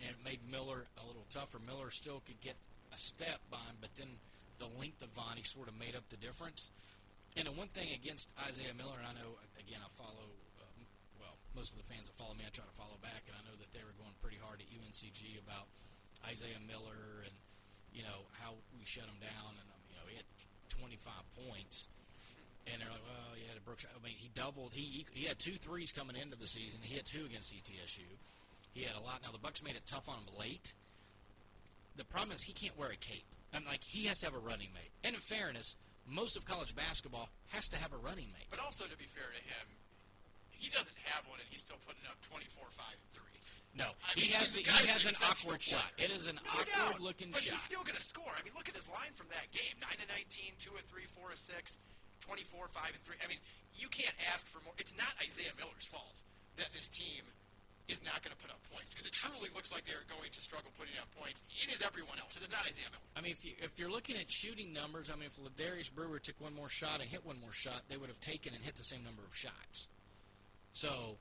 and 0.00 0.10
it 0.10 0.20
made 0.24 0.40
Miller 0.48 0.88
a 0.98 1.04
little 1.06 1.26
tougher. 1.30 1.58
Miller 1.60 1.90
still 1.90 2.22
could 2.24 2.40
get 2.40 2.56
a 2.92 2.98
step 2.98 3.40
by 3.50 3.62
him, 3.68 3.76
but 3.80 3.90
then 3.96 4.20
the 4.58 4.70
length 4.78 5.02
of 5.02 5.10
Vonnie 5.12 5.44
sort 5.44 5.68
of 5.68 5.74
made 5.76 5.94
up 5.94 6.06
the 6.08 6.16
difference. 6.16 6.70
And 7.34 7.50
the 7.50 7.54
one 7.54 7.68
thing 7.74 7.90
against 7.90 8.30
Isaiah 8.38 8.74
Miller, 8.74 8.94
and 9.02 9.10
I 9.10 9.14
know, 9.18 9.42
again, 9.58 9.82
I 9.82 9.90
follow, 9.98 10.30
uh, 10.62 10.70
well, 11.18 11.34
most 11.58 11.74
of 11.74 11.82
the 11.82 11.88
fans 11.90 12.06
that 12.06 12.14
follow 12.14 12.34
me, 12.38 12.46
I 12.46 12.54
try 12.54 12.62
to 12.62 12.78
follow 12.78 12.94
back, 13.02 13.26
and 13.26 13.34
I 13.34 13.42
know 13.42 13.58
that 13.58 13.74
they 13.74 13.82
were 13.82 13.94
going 13.98 14.14
pretty 14.22 14.38
hard 14.38 14.62
at 14.62 14.70
UNCG 14.70 15.42
about 15.42 15.66
Isaiah 16.22 16.62
Miller 16.62 17.26
and, 17.26 17.34
you 17.90 18.06
know, 18.06 18.30
how 18.38 18.54
we 18.78 18.86
shut 18.86 19.10
him 19.10 19.18
down. 19.18 19.58
And, 19.58 19.66
um, 19.66 19.82
you 19.90 19.98
know, 19.98 20.06
he 20.06 20.14
had 20.14 20.28
25 20.70 21.10
points. 21.34 21.90
And 22.72 22.80
they're 22.80 22.88
like, 22.88 23.04
well, 23.04 23.36
yeah, 23.36 23.52
Brooks. 23.64 23.84
I 23.88 24.00
mean, 24.04 24.16
he 24.16 24.30
doubled. 24.34 24.72
He 24.72 25.04
he 25.12 25.24
had 25.26 25.38
two 25.38 25.56
threes 25.56 25.92
coming 25.92 26.16
into 26.16 26.36
the 26.36 26.46
season. 26.46 26.80
He 26.82 26.96
had 26.96 27.04
two 27.04 27.24
against 27.24 27.52
ETSU. 27.54 28.04
He 28.72 28.82
had 28.82 28.96
a 28.96 29.00
lot. 29.04 29.20
Now 29.22 29.32
the 29.32 29.38
Bucks 29.38 29.62
made 29.62 29.76
it 29.76 29.84
tough 29.86 30.08
on 30.08 30.16
him 30.16 30.28
late. 30.38 30.72
The 31.96 32.04
problem 32.04 32.32
is 32.34 32.42
he 32.42 32.52
can't 32.52 32.76
wear 32.78 32.90
a 32.90 32.96
cape. 32.96 33.26
I'm 33.54 33.64
like 33.64 33.84
he 33.84 34.06
has 34.06 34.18
to 34.20 34.26
have 34.26 34.34
a 34.34 34.42
running 34.42 34.72
mate. 34.74 34.90
And 35.04 35.14
in 35.14 35.20
fairness, 35.20 35.76
most 36.08 36.36
of 36.36 36.44
college 36.44 36.74
basketball 36.74 37.28
has 37.54 37.68
to 37.70 37.76
have 37.78 37.92
a 37.92 38.00
running 38.00 38.28
mate. 38.34 38.48
But 38.50 38.60
also, 38.60 38.84
to 38.84 38.96
be 38.98 39.06
fair 39.06 39.28
to 39.30 39.42
him, 39.44 39.66
he 40.50 40.70
doesn't 40.74 40.96
have 41.06 41.22
one, 41.30 41.38
and 41.38 41.46
he's 41.50 41.62
still 41.62 41.78
putting 41.86 42.02
up 42.10 42.16
24, 42.26 42.64
5, 42.66 42.84
and 42.88 43.10
3. 43.12 43.22
No, 43.74 43.90
I 44.06 44.14
he 44.14 44.30
mean, 44.30 44.38
has 44.38 44.50
the 44.54 44.62
the, 44.62 44.70
he 44.70 44.86
has 44.90 45.02
an 45.06 45.18
awkward 45.22 45.58
shot. 45.62 45.90
It 45.98 46.10
is 46.14 46.26
an 46.30 46.38
No 46.42 46.50
awkward 46.50 46.70
doubt, 46.94 46.98
looking 47.02 47.30
but 47.34 47.42
shot. 47.42 47.58
he's 47.58 47.62
still 47.62 47.82
going 47.82 47.98
to 47.98 48.02
score. 48.06 48.30
I 48.30 48.42
mean, 48.46 48.54
look 48.58 48.68
at 48.70 48.74
his 48.78 48.86
line 48.90 49.14
from 49.14 49.26
that 49.34 49.50
game: 49.54 49.78
nine 49.82 49.98
to 49.98 50.06
19, 50.14 50.54
two 50.62 50.70
of 50.78 50.82
three, 50.86 51.06
four 51.14 51.30
of 51.34 51.38
six, 51.42 51.78
24, 52.24 52.68
five 52.72 52.92
and 52.96 53.02
three. 53.04 53.16
I 53.20 53.28
mean, 53.28 53.40
you 53.76 53.88
can't 53.88 54.14
ask 54.32 54.48
for 54.48 54.64
more. 54.64 54.72
It's 54.80 54.96
not 54.96 55.12
Isaiah 55.20 55.52
Miller's 55.60 55.86
fault 55.86 56.16
that 56.56 56.72
this 56.72 56.88
team 56.88 57.22
is 57.88 58.00
not 58.00 58.24
going 58.24 58.32
to 58.32 58.40
put 58.40 58.48
up 58.48 58.60
points 58.72 58.88
because 58.88 59.04
it 59.04 59.12
truly 59.12 59.52
looks 59.52 59.68
like 59.68 59.84
they're 59.84 60.08
going 60.08 60.32
to 60.32 60.40
struggle 60.40 60.72
putting 60.80 60.96
up 60.96 61.08
points. 61.20 61.44
It 61.60 61.68
is 61.68 61.84
everyone 61.84 62.16
else. 62.16 62.36
It 62.36 62.42
is 62.42 62.50
not 62.50 62.64
Isaiah 62.64 62.88
Miller. 62.88 63.04
I 63.12 63.20
mean, 63.20 63.36
if, 63.36 63.44
you, 63.44 63.52
if 63.60 63.76
you're 63.76 63.92
looking 63.92 64.16
at 64.16 64.32
shooting 64.32 64.72
numbers, 64.72 65.12
I 65.12 65.20
mean, 65.20 65.28
if 65.28 65.36
Ladarius 65.36 65.92
Brewer 65.92 66.18
took 66.18 66.40
one 66.40 66.54
more 66.54 66.72
shot 66.72 67.04
and 67.04 67.08
hit 67.10 67.26
one 67.26 67.36
more 67.40 67.52
shot, 67.52 67.84
they 67.92 68.00
would 68.00 68.08
have 68.08 68.20
taken 68.20 68.54
and 68.56 68.64
hit 68.64 68.76
the 68.76 68.88
same 68.88 69.04
number 69.04 69.20
of 69.20 69.36
shots. 69.36 69.88
So, 70.72 71.20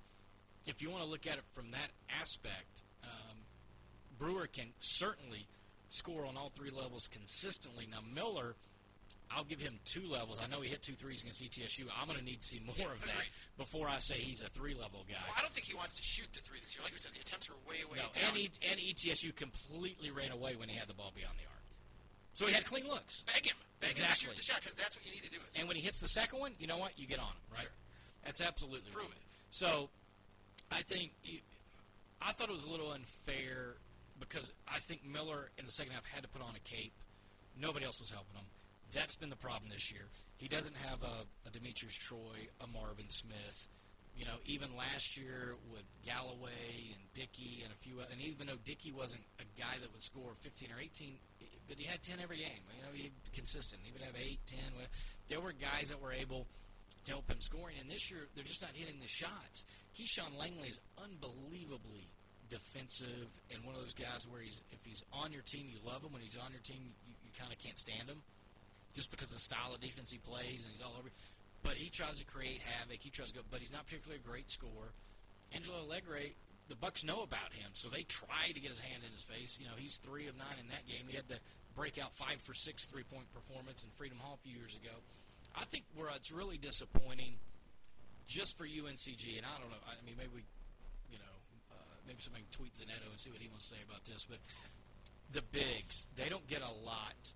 if 0.66 0.82
you 0.82 0.90
want 0.90 1.04
to 1.04 1.10
look 1.10 1.28
at 1.28 1.36
it 1.36 1.44
from 1.52 1.72
that 1.72 1.92
aspect, 2.08 2.88
um, 3.04 3.44
Brewer 4.18 4.48
can 4.48 4.72
certainly 4.80 5.48
score 5.90 6.26
on 6.26 6.38
all 6.38 6.50
three 6.50 6.72
levels 6.72 7.08
consistently. 7.12 7.88
Now, 7.92 8.00
Miller, 8.02 8.56
I'll 9.36 9.44
give 9.44 9.60
him 9.60 9.80
two 9.86 10.06
levels. 10.10 10.40
I 10.44 10.48
know 10.48 10.62
he 10.62 10.70
hit 10.70 10.82
two 10.82 10.94
threes 10.94 11.22
against 11.24 11.42
ETSU. 11.44 11.86
I'm 12.00 12.08
going 12.08 12.20
to 12.20 12.26
need 12.26 12.42
to 12.42 12.48
see 12.48 12.62
more 12.66 12.92
of 12.94 13.02
that 13.06 13.26
before 13.58 13.88
I 13.90 13.98
say 13.98 14.16
he's 14.16 14.42
a 14.42 14.50
three 14.50 14.74
level 14.74 15.06
guy. 15.10 15.18
Well, 15.26 15.36
I 15.38 15.42
don't 15.42 15.54
think 15.54 15.66
he 15.68 15.74
wants 15.76 15.96
to 15.96 16.04
shoot 16.04 16.28
the 16.34 16.40
three 16.42 16.60
this 16.62 16.76
year. 16.76 16.84
Like 16.84 16.94
we 16.94 17.00
said, 17.00 17.12
the 17.16 17.22
attempts 17.22 17.50
are 17.50 17.58
way, 17.68 17.82
way 17.90 17.98
No, 17.98 18.14
down. 18.14 18.30
and, 18.30 18.38
e, 18.38 18.50
and 18.70 18.80
ETSU 18.80 19.36
completely 19.36 20.12
ran 20.12 20.32
away 20.32 20.56
when 20.56 20.70
he 20.70 20.76
had 20.78 20.88
the 20.88 20.94
ball 20.94 21.12
beyond 21.16 21.34
the 21.40 21.48
arc. 21.50 21.64
So 22.36 22.46
he 22.48 22.54
had 22.54 22.66
clean 22.66 22.88
looks. 22.88 23.26
Beg 23.26 23.46
him. 23.46 23.58
Beg 23.80 23.98
him 23.98 24.06
to 24.06 24.16
shoot 24.16 24.36
the 24.36 24.42
shot 24.42 24.62
because 24.62 24.74
that's 24.76 24.96
what 24.98 25.06
you 25.06 25.12
need 25.12 25.24
to 25.24 25.30
do. 25.30 25.38
And 25.58 25.68
when 25.68 25.78
he 25.78 25.84
hits 25.84 26.00
the 26.02 26.08
second 26.08 26.40
one, 26.40 26.54
you 26.60 26.68
know 26.68 26.78
what? 26.78 26.94
You 26.98 27.06
get 27.08 27.20
on 27.20 27.26
him, 27.34 27.44
right? 27.54 27.62
Sure. 27.62 27.72
That's 28.26 28.42
absolutely 28.42 28.90
Prove 28.92 29.06
right. 29.06 29.14
it. 29.18 29.22
So, 29.50 29.90
I 30.72 30.82
think 30.82 31.12
I 32.22 32.32
thought 32.32 32.50
it 32.50 32.54
was 32.54 32.66
a 32.66 32.70
little 32.72 32.92
unfair 32.92 33.76
because 34.20 34.54
I 34.68 34.80
think 34.80 35.02
Miller 35.06 35.50
in 35.58 35.66
the 35.66 35.72
second 35.72 35.94
half 35.94 36.06
had 36.06 36.24
to 36.24 36.30
put 36.30 36.42
on 36.42 36.56
a 36.56 36.60
cape. 36.68 36.94
Nobody 37.60 37.86
else 37.86 38.00
was 38.00 38.10
helping 38.10 38.34
him. 38.36 38.46
That's 38.94 39.16
been 39.16 39.30
the 39.30 39.36
problem 39.36 39.72
this 39.72 39.92
year. 39.92 40.06
He 40.38 40.48
doesn't 40.48 40.76
have 40.86 41.02
a, 41.02 41.26
a 41.48 41.52
Demetrius 41.52 41.96
Troy, 41.98 42.48
a 42.62 42.68
Marvin 42.68 43.10
Smith. 43.10 43.70
You 44.16 44.26
know, 44.26 44.38
even 44.46 44.70
last 44.78 45.18
year 45.18 45.56
with 45.74 45.82
Galloway 46.06 46.94
and 46.94 47.02
Dickey 47.16 47.66
and 47.66 47.74
a 47.74 47.78
few, 47.82 47.98
and 48.00 48.22
even 48.22 48.46
though 48.46 48.62
Dickey 48.64 48.92
wasn't 48.92 49.26
a 49.42 49.48
guy 49.60 49.74
that 49.82 49.92
would 49.92 50.04
score 50.04 50.38
15 50.42 50.70
or 50.70 50.80
18, 50.80 51.18
but 51.68 51.78
he 51.78 51.86
had 51.86 52.04
10 52.04 52.22
every 52.22 52.38
game. 52.38 52.62
You 52.78 52.82
know, 52.86 52.94
he 52.94 53.10
consistent. 53.34 53.82
He 53.84 53.92
would 53.92 54.04
have 54.04 54.14
8, 54.14 54.38
10. 54.46 54.60
Whatever. 54.78 54.94
There 55.30 55.42
were 55.42 55.54
guys 55.58 55.90
that 55.90 56.00
were 56.00 56.14
able 56.14 56.46
to 57.06 57.12
help 57.12 57.26
him 57.26 57.42
scoring, 57.42 57.78
and 57.82 57.90
this 57.90 58.12
year 58.12 58.30
they're 58.36 58.46
just 58.46 58.62
not 58.62 58.72
hitting 58.76 59.02
the 59.02 59.10
shots. 59.10 59.66
Keyshaun 59.98 60.38
Langley 60.38 60.70
is 60.70 60.80
unbelievably 61.02 62.14
defensive 62.50 63.34
and 63.50 63.64
one 63.66 63.74
of 63.74 63.82
those 63.82 63.96
guys 63.96 64.28
where 64.30 64.42
he's 64.42 64.62
if 64.70 64.78
he's 64.86 65.02
on 65.12 65.32
your 65.32 65.42
team 65.42 65.66
you 65.66 65.80
love 65.82 66.04
him 66.04 66.14
when 66.14 66.22
he's 66.22 66.38
on 66.38 66.52
your 66.52 66.62
team 66.62 66.78
you, 66.86 67.14
you 67.26 67.32
kind 67.34 67.52
of 67.52 67.58
can't 67.58 67.80
stand 67.80 68.06
him 68.06 68.22
just 68.94 69.12
because 69.12 69.30
of 69.30 69.36
the 69.36 69.42
style 69.42 69.74
of 69.74 69.82
defense 69.82 70.12
he 70.12 70.18
plays 70.18 70.64
and 70.64 70.72
he's 70.74 70.82
all 70.82 70.96
over. 70.98 71.10
But 71.64 71.76
he 71.76 71.90
tries 71.90 72.20
to 72.20 72.26
create 72.26 72.62
havoc. 72.62 73.00
He 73.02 73.10
tries 73.10 73.32
to 73.32 73.40
go 73.40 73.42
but 73.50 73.60
he's 73.60 73.72
not 73.72 73.86
particularly 73.86 74.22
a 74.24 74.28
great 74.28 74.52
scorer. 74.52 74.94
Angelo 75.54 75.80
Allegri 75.86 76.36
the 76.70 76.76
Bucks 76.76 77.04
know 77.04 77.24
about 77.24 77.52
him 77.52 77.72
so 77.74 77.90
they 77.90 78.04
try 78.04 78.50
to 78.54 78.60
get 78.60 78.72
his 78.72 78.80
hand 78.80 79.04
in 79.04 79.12
his 79.12 79.24
face. 79.24 79.58
You 79.60 79.66
know 79.66 79.76
he's 79.78 79.98
three 79.98 80.28
of 80.28 80.38
nine 80.38 80.58
in 80.62 80.70
that 80.70 80.88
game. 80.88 81.06
He 81.08 81.16
had 81.16 81.28
the 81.28 81.40
breakout 81.76 82.14
five 82.14 82.42
for 82.42 82.54
six 82.54 82.86
three 82.86 83.04
point 83.04 83.32
performance 83.34 83.84
in 83.84 83.90
Freedom 83.98 84.18
Hall 84.20 84.40
a 84.40 84.44
few 84.46 84.56
years 84.56 84.76
ago. 84.76 84.94
I 85.56 85.66
think 85.66 85.86
where 85.96 86.10
it's 86.16 86.32
really 86.32 86.58
disappointing 86.58 87.38
just 88.26 88.58
for 88.58 88.64
UNCG 88.64 89.38
and 89.38 89.46
I 89.46 89.60
don't 89.60 89.70
know 89.70 89.84
I 89.86 90.00
mean 90.06 90.16
maybe 90.18 90.32
we 90.34 90.44
you 91.14 91.22
know, 91.22 91.36
uh, 91.70 91.96
maybe 92.08 92.18
somebody 92.22 92.44
can 92.50 92.54
tweet 92.58 92.74
Zanetto 92.74 93.06
and 93.06 93.20
see 93.22 93.30
what 93.30 93.40
he 93.40 93.48
wants 93.48 93.70
to 93.70 93.78
say 93.78 93.82
about 93.86 94.04
this. 94.06 94.26
But 94.26 94.42
the 95.30 95.46
bigs, 95.46 96.10
they 96.18 96.30
don't 96.30 96.48
get 96.50 96.66
a 96.66 96.74
lot 96.74 97.34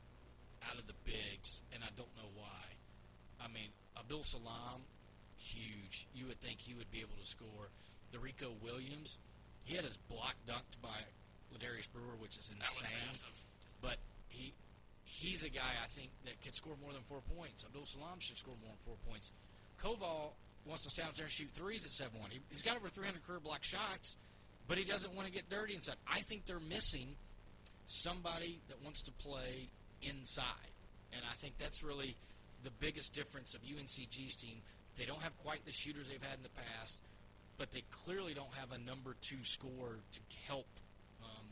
out 0.69 0.79
of 0.79 0.87
the 0.87 0.97
bigs, 1.05 1.61
and 1.73 1.83
I 1.83 1.89
don't 1.95 2.11
know 2.15 2.29
why. 2.35 2.77
I 3.39 3.47
mean, 3.47 3.69
Abdul 3.97 4.23
Salam, 4.23 4.83
huge. 5.37 6.07
You 6.13 6.27
would 6.27 6.39
think 6.41 6.61
he 6.61 6.73
would 6.73 6.91
be 6.91 6.99
able 6.99 7.15
to 7.21 7.27
score. 7.27 7.69
The 8.11 8.19
Rico 8.19 8.53
Williams, 8.63 9.17
he 9.63 9.75
had 9.75 9.85
his 9.85 9.97
block 9.97 10.35
dunked 10.47 10.81
by 10.81 10.97
Ladarius 11.53 11.91
Brewer, 11.91 12.15
which 12.19 12.37
is 12.37 12.51
insane. 12.53 12.89
But 13.81 13.97
he 14.29 14.53
he's 15.03 15.43
a 15.43 15.49
guy 15.49 15.71
I 15.83 15.87
think 15.87 16.11
that 16.25 16.41
can 16.41 16.53
score 16.53 16.75
more 16.81 16.91
than 16.91 17.01
four 17.03 17.21
points. 17.35 17.63
Abdul 17.65 17.85
Salam 17.85 18.19
should 18.19 18.37
score 18.37 18.55
more 18.61 18.71
than 18.71 18.83
four 18.83 18.97
points. 19.07 19.31
Koval 19.81 20.33
wants 20.65 20.83
to 20.83 20.89
stand 20.89 21.09
up 21.09 21.15
there 21.15 21.25
and 21.25 21.31
shoot 21.31 21.49
threes 21.53 21.85
at 21.85 21.91
seven 21.91 22.19
one. 22.19 22.29
He, 22.31 22.39
he's 22.49 22.61
got 22.61 22.75
over 22.75 22.89
300 22.89 23.25
career 23.25 23.39
block 23.39 23.63
shots, 23.63 24.17
but 24.67 24.77
he 24.77 24.83
doesn't 24.83 25.13
want 25.15 25.27
to 25.27 25.33
get 25.33 25.49
dirty 25.49 25.75
inside. 25.75 25.95
I 26.07 26.19
think 26.21 26.45
they're 26.45 26.59
missing 26.59 27.15
somebody 27.85 28.59
that 28.67 28.83
wants 28.83 29.01
to 29.03 29.11
play 29.11 29.69
inside, 30.01 30.73
and 31.13 31.21
I 31.29 31.33
think 31.35 31.57
that's 31.57 31.83
really 31.83 32.15
the 32.63 32.71
biggest 32.71 33.13
difference 33.13 33.53
of 33.53 33.61
UNCG's 33.61 34.35
team. 34.35 34.61
They 34.97 35.05
don't 35.05 35.21
have 35.21 35.37
quite 35.37 35.65
the 35.65 35.71
shooters 35.71 36.09
they've 36.09 36.21
had 36.21 36.37
in 36.37 36.43
the 36.43 36.57
past, 36.57 37.01
but 37.57 37.71
they 37.71 37.83
clearly 37.91 38.33
don't 38.33 38.53
have 38.59 38.71
a 38.71 38.77
number 38.77 39.15
two 39.21 39.43
scorer 39.43 39.99
to 40.11 40.19
help 40.47 40.67
um, 41.23 41.45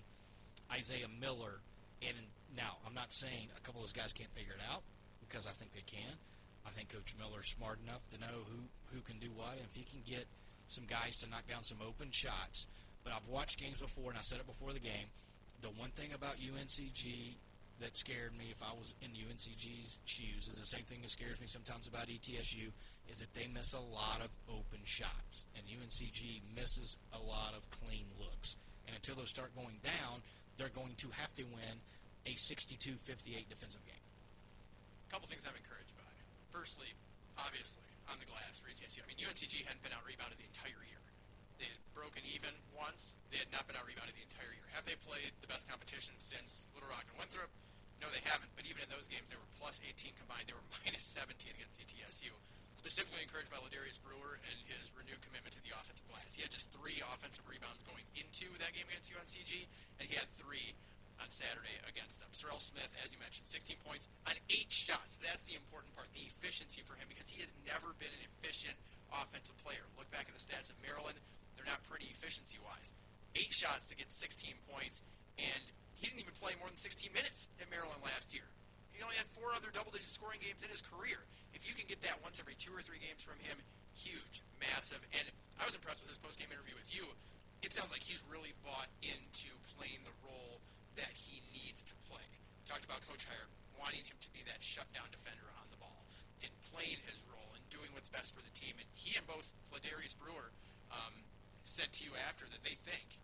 Isaiah 0.71 1.09
Miller. 1.19 1.61
And 2.01 2.15
now, 2.57 2.77
I'm 2.85 2.93
not 2.93 3.13
saying 3.13 3.49
a 3.55 3.61
couple 3.61 3.81
of 3.81 3.87
those 3.87 3.93
guys 3.93 4.13
can't 4.13 4.31
figure 4.31 4.53
it 4.53 4.63
out 4.71 4.81
because 5.21 5.47
I 5.47 5.51
think 5.51 5.73
they 5.73 5.85
can. 5.85 6.17
I 6.65 6.71
think 6.71 6.89
Coach 6.89 7.13
Miller's 7.17 7.49
smart 7.49 7.79
enough 7.85 8.01
to 8.09 8.17
know 8.17 8.41
who, 8.49 8.65
who 8.93 9.01
can 9.01 9.19
do 9.19 9.29
what, 9.35 9.53
and 9.53 9.65
if 9.69 9.75
he 9.75 9.85
can 9.85 10.01
get 10.05 10.25
some 10.67 10.85
guys 10.85 11.17
to 11.21 11.29
knock 11.29 11.47
down 11.47 11.63
some 11.63 11.77
open 11.85 12.09
shots. 12.11 12.65
But 13.03 13.13
I've 13.13 13.29
watched 13.29 13.61
games 13.61 13.79
before, 13.79 14.09
and 14.09 14.17
I 14.17 14.25
said 14.25 14.39
it 14.39 14.47
before 14.47 14.73
the 14.73 14.81
game. 14.81 15.13
The 15.61 15.69
one 15.69 15.91
thing 15.91 16.09
about 16.13 16.41
UNCG 16.41 17.37
that 17.81 17.97
scared 17.97 18.31
me 18.37 18.47
if 18.51 18.63
I 18.63 18.71
was 18.71 18.95
in 19.01 19.11
UNCG's 19.11 19.99
shoes 20.05 20.47
is 20.47 20.55
the 20.55 20.65
same 20.65 20.87
thing 20.87 21.01
that 21.01 21.11
scares 21.11 21.41
me 21.41 21.47
sometimes 21.47 21.87
about 21.87 22.07
ETSU 22.07 22.71
is 23.11 23.19
that 23.19 23.33
they 23.35 23.47
miss 23.51 23.73
a 23.73 23.83
lot 23.83 24.23
of 24.23 24.31
open 24.47 24.79
shots. 24.83 25.45
And 25.55 25.67
UNCG 25.67 26.41
misses 26.55 26.97
a 27.11 27.19
lot 27.19 27.53
of 27.55 27.67
clean 27.69 28.07
looks. 28.17 28.55
And 28.87 28.95
until 28.95 29.15
those 29.15 29.29
start 29.29 29.51
going 29.53 29.83
down, 29.83 30.23
they're 30.57 30.73
going 30.73 30.95
to 31.03 31.11
have 31.19 31.33
to 31.35 31.43
win 31.51 31.83
a 32.25 32.33
62-58 32.39 33.51
defensive 33.51 33.83
game. 33.85 34.05
A 35.05 35.09
couple 35.11 35.27
things 35.27 35.43
I'm 35.45 35.57
encouraged 35.59 35.93
by. 35.99 36.09
Firstly, 36.49 36.95
obviously, 37.35 37.85
on 38.07 38.17
the 38.23 38.25
glass 38.25 38.57
for 38.57 38.71
ETSU. 38.71 39.03
I 39.03 39.07
mean, 39.11 39.19
UNCG 39.19 39.67
hadn't 39.67 39.83
been 39.83 39.93
out 39.93 40.07
rebounded 40.07 40.39
the 40.39 40.47
entire 40.47 40.79
year. 40.87 41.03
They 41.59 41.67
had 41.67 41.79
broken 41.95 42.23
even 42.27 42.51
once. 42.75 43.15
They 43.31 43.39
had 43.39 43.51
not 43.51 43.67
been 43.67 43.75
out 43.75 43.87
rebounded 43.87 44.15
the 44.15 44.25
entire 44.27 44.51
year. 44.51 44.67
Have 44.75 44.87
they 44.87 44.95
played 44.99 45.35
the 45.39 45.47
best 45.47 45.67
competition 45.67 46.15
since 46.19 46.67
Little 46.75 46.91
Rock 46.91 47.07
and 47.11 47.19
Winthrop? 47.19 47.51
No, 48.03 48.07
they 48.11 48.23
haven't. 48.27 48.51
But 48.55 48.67
even 48.67 48.83
in 48.83 48.89
those 48.91 49.07
games, 49.07 49.27
they 49.31 49.39
were 49.39 49.51
plus 49.59 49.79
18 49.81 50.15
combined. 50.19 50.47
They 50.47 50.57
were 50.57 50.67
minus 50.83 51.05
17 51.15 51.35
against 51.55 51.79
ETSU. 51.79 52.31
Specifically 52.77 53.25
encouraged 53.25 53.49
by 53.49 53.57
Ladarius 53.65 53.97
Brewer 53.97 54.37
and 54.45 54.57
his 54.69 54.93
renewed 54.93 55.17
commitment 55.25 55.57
to 55.57 55.63
the 55.65 55.73
offensive 55.73 56.05
glass. 56.05 56.37
He 56.37 56.45
had 56.45 56.53
just 56.53 56.69
three 56.69 57.01
offensive 57.01 57.41
rebounds 57.49 57.81
going 57.89 58.05
into 58.13 58.45
that 58.61 58.77
game 58.77 58.85
against 58.85 59.09
UNCG, 59.09 59.65
and 59.97 60.05
he 60.05 60.13
had 60.13 60.29
three 60.29 60.77
on 61.17 61.31
Saturday 61.33 61.73
against 61.89 62.21
them. 62.21 62.29
Serrel 62.35 62.61
Smith, 62.61 62.91
as 63.01 63.09
you 63.09 63.17
mentioned, 63.17 63.47
16 63.49 63.79
points 63.81 64.05
on 64.29 64.35
eight 64.51 64.69
shots. 64.69 65.17
That's 65.17 65.41
the 65.47 65.55
important 65.57 65.95
part, 65.97 66.11
the 66.13 66.27
efficiency 66.29 66.85
for 66.85 66.93
him, 66.99 67.07
because 67.09 67.31
he 67.31 67.41
has 67.41 67.55
never 67.65 67.95
been 67.97 68.11
an 68.11 68.23
efficient 68.37 68.75
offensive 69.09 69.55
player. 69.63 69.81
Look 69.97 70.11
back 70.11 70.27
at 70.29 70.35
the 70.35 70.43
stats 70.43 70.69
of 70.69 70.77
Maryland; 70.83 71.17
they're 71.55 71.65
not 71.65 71.81
pretty 71.87 72.11
efficiency-wise. 72.11 72.93
Eight 73.33 73.49
shots 73.49 73.89
to 73.89 73.95
get 73.97 74.11
16 74.11 74.53
points, 74.69 75.01
and 75.39 75.63
he 75.97 76.07
didn't 76.07 76.21
even 76.21 76.35
play 76.35 76.53
more 76.59 76.67
than 76.67 76.77
16 76.77 77.11
minutes 77.15 77.47
at 77.59 77.71
Maryland 77.71 78.03
last 78.03 78.35
year. 78.35 78.47
He 78.95 79.03
only 79.03 79.19
had 79.19 79.27
four 79.35 79.51
other 79.51 79.71
double-digit 79.75 80.07
scoring 80.07 80.39
games 80.39 80.63
in 80.63 80.71
his 80.71 80.79
career. 80.79 81.19
If 81.51 81.67
you 81.67 81.75
can 81.75 81.83
get 81.87 81.99
that 82.07 82.23
once 82.23 82.39
every 82.39 82.55
two 82.55 82.71
or 82.71 82.79
three 82.79 82.99
games 83.03 83.19
from 83.19 83.35
him, 83.43 83.59
huge, 83.91 84.39
massive. 84.55 85.03
And 85.11 85.27
I 85.59 85.67
was 85.67 85.75
impressed 85.75 86.07
with 86.07 86.15
his 86.15 86.21
post-game 86.21 86.47
interview 86.47 86.79
with 86.79 86.87
you. 86.87 87.03
It 87.59 87.75
sounds 87.75 87.91
like 87.91 88.03
he's 88.03 88.23
really 88.31 88.55
bought 88.63 88.87
into 89.03 89.51
playing 89.75 89.99
the 90.07 90.15
role 90.23 90.63
that 90.95 91.11
he 91.11 91.43
needs 91.51 91.83
to 91.91 91.95
play. 92.07 92.23
Talked 92.63 92.87
about 92.87 93.03
Coach 93.03 93.27
Heyer 93.27 93.51
wanting 93.75 94.07
him 94.07 94.15
to 94.23 94.29
be 94.31 94.47
that 94.47 94.63
shutdown 94.63 95.11
defender 95.11 95.43
on 95.59 95.67
the 95.71 95.79
ball 95.79 96.07
and 96.39 96.51
playing 96.71 96.99
his 97.03 97.19
role 97.27 97.51
and 97.51 97.63
doing 97.67 97.91
what's 97.91 98.07
best 98.07 98.31
for 98.31 98.39
the 98.39 98.53
team. 98.55 98.79
And 98.79 98.87
he 98.95 99.19
and 99.19 99.27
both 99.27 99.51
Ladarius 99.75 100.15
Brewer 100.15 100.55
um, 100.91 101.15
said 101.67 101.91
to 101.99 102.01
you 102.07 102.15
after 102.15 102.47
that 102.47 102.63
they 102.63 102.79
think 102.87 103.19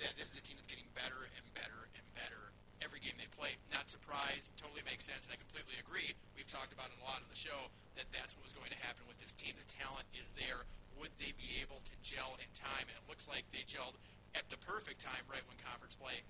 that 0.00 0.16
this 0.16 0.32
is 0.32 0.40
a 0.40 0.44
team 0.44 0.56
that's 0.56 0.68
getting 0.68 0.88
better 0.96 1.28
and 1.36 1.44
better 1.52 1.88
and 1.92 2.04
better 2.16 2.50
every 2.80 3.00
game 3.00 3.16
they 3.20 3.28
play. 3.36 3.56
Not 3.68 3.92
surprised, 3.92 4.48
totally 4.56 4.80
makes 4.88 5.04
sense, 5.04 5.28
and 5.28 5.36
I 5.36 5.38
completely 5.38 5.76
agree. 5.76 6.16
We've 6.32 6.48
talked 6.48 6.72
about 6.72 6.88
it 6.88 6.96
a 7.00 7.04
lot 7.04 7.20
on 7.20 7.28
the 7.28 7.36
show 7.36 7.68
that 8.00 8.08
that's 8.08 8.32
what 8.34 8.48
was 8.48 8.56
going 8.56 8.72
to 8.72 8.80
happen 8.80 9.04
with 9.04 9.20
this 9.20 9.36
team. 9.36 9.52
The 9.60 9.68
talent 9.68 10.08
is 10.16 10.32
there. 10.32 10.64
Would 10.98 11.12
they 11.20 11.36
be 11.36 11.60
able 11.60 11.84
to 11.84 11.94
gel 12.00 12.40
in 12.40 12.48
time? 12.56 12.88
And 12.88 12.96
it 12.96 13.04
looks 13.08 13.28
like 13.28 13.44
they 13.52 13.64
gelled 13.68 13.96
at 14.32 14.48
the 14.48 14.56
perfect 14.64 15.00
time, 15.04 15.24
right 15.28 15.44
when 15.44 15.60
conference 15.60 15.96
play 15.96 16.24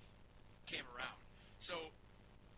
came 0.67 0.83
around. 0.95 1.19
So 1.59 1.91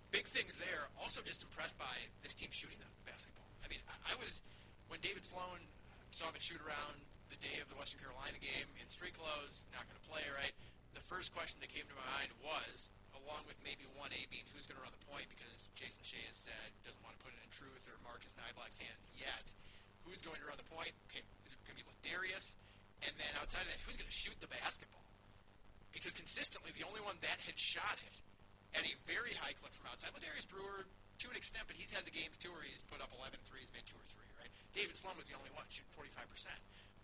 big 0.10 0.26
things 0.26 0.58
there. 0.58 0.90
Also, 1.02 1.22
just 1.22 1.42
impressed 1.46 1.78
by 1.78 2.10
this 2.22 2.34
team 2.34 2.50
shooting 2.54 2.78
the 2.82 2.90
basketball. 3.06 3.50
I 3.62 3.70
mean, 3.70 3.82
I, 3.86 4.14
I 4.14 4.16
was 4.18 4.42
when 4.90 5.02
David 5.02 5.26
Sloan 5.26 5.62
uh, 5.62 5.94
saw 6.14 6.30
him 6.30 6.38
shoot 6.42 6.62
around 6.62 7.02
the 7.34 7.38
day 7.42 7.58
of 7.62 7.70
the 7.70 7.78
Western 7.78 8.02
Carolina 8.02 8.38
game 8.38 8.70
in 8.78 8.86
street 8.94 9.18
clothes, 9.18 9.66
not 9.74 9.90
going 9.90 9.98
to 9.98 10.06
play, 10.06 10.22
right? 10.38 10.54
The 10.94 11.06
first 11.10 11.34
question 11.34 11.62
that 11.62 11.74
came 11.74 11.86
to 11.90 11.98
my 11.98 12.06
mind 12.22 12.32
was, 12.42 12.94
along 13.18 13.46
with 13.50 13.58
maybe 13.62 13.86
one 13.98 14.14
A 14.14 14.22
being 14.30 14.46
who's 14.54 14.66
going 14.66 14.78
to 14.78 14.86
run 14.86 14.94
the 14.94 15.06
point 15.10 15.30
because 15.30 15.70
Jason 15.74 16.02
Shay 16.06 16.22
has 16.30 16.38
said 16.38 16.68
doesn't 16.86 17.02
want 17.02 17.18
to 17.18 17.22
put 17.22 17.34
it 17.34 17.40
in 17.42 17.50
Truth 17.54 17.86
or 17.90 17.98
Marcus 18.06 18.34
Niblack's 18.38 18.82
hands 18.82 19.10
yet. 19.18 19.54
Who's 20.06 20.22
going 20.22 20.38
to 20.42 20.48
run 20.48 20.60
the 20.60 20.68
point? 20.68 20.92
Okay, 21.10 21.24
is 21.48 21.56
it 21.56 21.60
going 21.64 21.78
to 21.78 21.82
be 21.82 21.88
Ladarius? 21.88 22.58
And 23.04 23.14
then 23.20 23.32
outside 23.40 23.66
of 23.66 23.72
that, 23.72 23.80
who's 23.84 23.96
going 23.96 24.10
to 24.10 24.16
shoot 24.16 24.36
the 24.40 24.52
basketball? 24.52 25.04
Because 25.96 26.16
consistently, 26.18 26.74
the 26.74 26.86
only 26.88 27.00
one 27.04 27.16
that 27.22 27.40
had 27.46 27.56
shot 27.56 28.00
it 28.04 28.16
at 28.74 28.84
a 28.84 28.94
very 29.06 29.38
high 29.38 29.54
clip 29.54 29.72
from 29.72 29.86
outside, 29.88 30.12
Ladarius 30.18 30.50
Brewer, 30.50 30.90
to 31.22 31.26
an 31.30 31.38
extent, 31.38 31.70
but 31.70 31.78
he's 31.78 31.94
had 31.94 32.04
the 32.04 32.12
games 32.12 32.36
too 32.42 32.50
where 32.50 32.66
he's 32.66 32.82
put 32.90 33.00
up 33.00 33.14
11 33.14 33.38
threes, 33.46 33.70
made 33.72 33.86
two 33.86 33.96
or 33.96 34.08
three, 34.10 34.28
right? 34.42 34.50
David 34.74 34.98
Sloan 34.98 35.14
was 35.16 35.30
the 35.30 35.38
only 35.38 35.54
one 35.54 35.64
shooting 35.70 35.94
45%. 35.94 36.50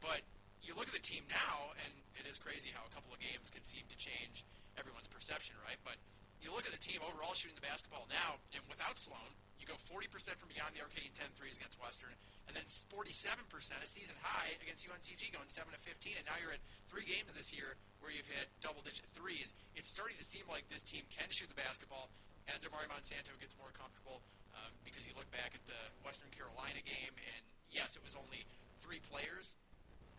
But 0.02 0.26
you 0.64 0.76
look 0.76 0.88
at 0.88 0.96
the 0.96 1.04
team 1.04 1.24
now, 1.30 1.74
and 1.80 1.92
it 2.20 2.26
is 2.28 2.38
crazy 2.40 2.72
how 2.74 2.84
a 2.84 2.92
couple 2.92 3.12
of 3.16 3.20
games 3.20 3.50
can 3.50 3.64
seem 3.64 3.88
to 3.88 3.98
change 3.98 4.44
everyone's 4.76 5.08
perception, 5.08 5.56
right? 5.64 5.80
But 5.84 6.00
you 6.40 6.56
look 6.56 6.64
at 6.64 6.72
the 6.72 6.80
team 6.80 7.04
overall 7.04 7.36
shooting 7.36 7.56
the 7.60 7.64
basketball 7.64 8.08
now, 8.08 8.40
and 8.56 8.64
without 8.72 8.96
Sloan, 8.96 9.36
you 9.60 9.68
go 9.68 9.76
40% 9.76 10.08
from 10.40 10.48
beyond 10.48 10.72
the 10.72 10.80
arc 10.80 10.96
hitting 10.96 11.12
10 11.12 11.36
threes 11.36 11.60
against 11.60 11.76
Western, 11.84 12.16
and 12.48 12.56
then 12.56 12.64
47% 12.64 13.44
a 13.52 13.88
season 13.88 14.16
high 14.24 14.56
against 14.64 14.88
UNCG 14.88 15.36
going 15.36 15.52
7 15.52 15.68
to 15.68 15.80
15, 15.84 16.16
and 16.16 16.24
now 16.24 16.40
you're 16.40 16.56
at 16.56 16.64
three 16.88 17.04
games 17.04 17.36
this 17.36 17.52
year 17.52 17.76
where 18.00 18.16
you've 18.16 18.30
hit 18.32 18.48
double 18.64 18.80
digit 18.80 19.04
threes. 19.12 19.52
It's 19.76 19.92
starting 19.92 20.16
to 20.16 20.24
seem 20.24 20.48
like 20.48 20.64
this 20.72 20.82
team 20.82 21.04
can 21.12 21.28
shoot 21.28 21.52
the 21.52 21.60
basketball 21.60 22.08
as 22.48 22.64
Damari 22.64 22.88
Monsanto 22.88 23.36
gets 23.44 23.60
more 23.60 23.76
comfortable 23.76 24.24
um, 24.56 24.72
because 24.88 25.04
you 25.04 25.14
look 25.20 25.28
back 25.30 25.52
at 25.52 25.64
the 25.68 25.82
Western 26.08 26.32
Carolina 26.32 26.80
game, 26.88 27.14
and 27.20 27.42
yes, 27.68 28.00
it 28.00 28.02
was 28.02 28.16
only 28.16 28.48
three 28.80 29.04
players, 29.12 29.60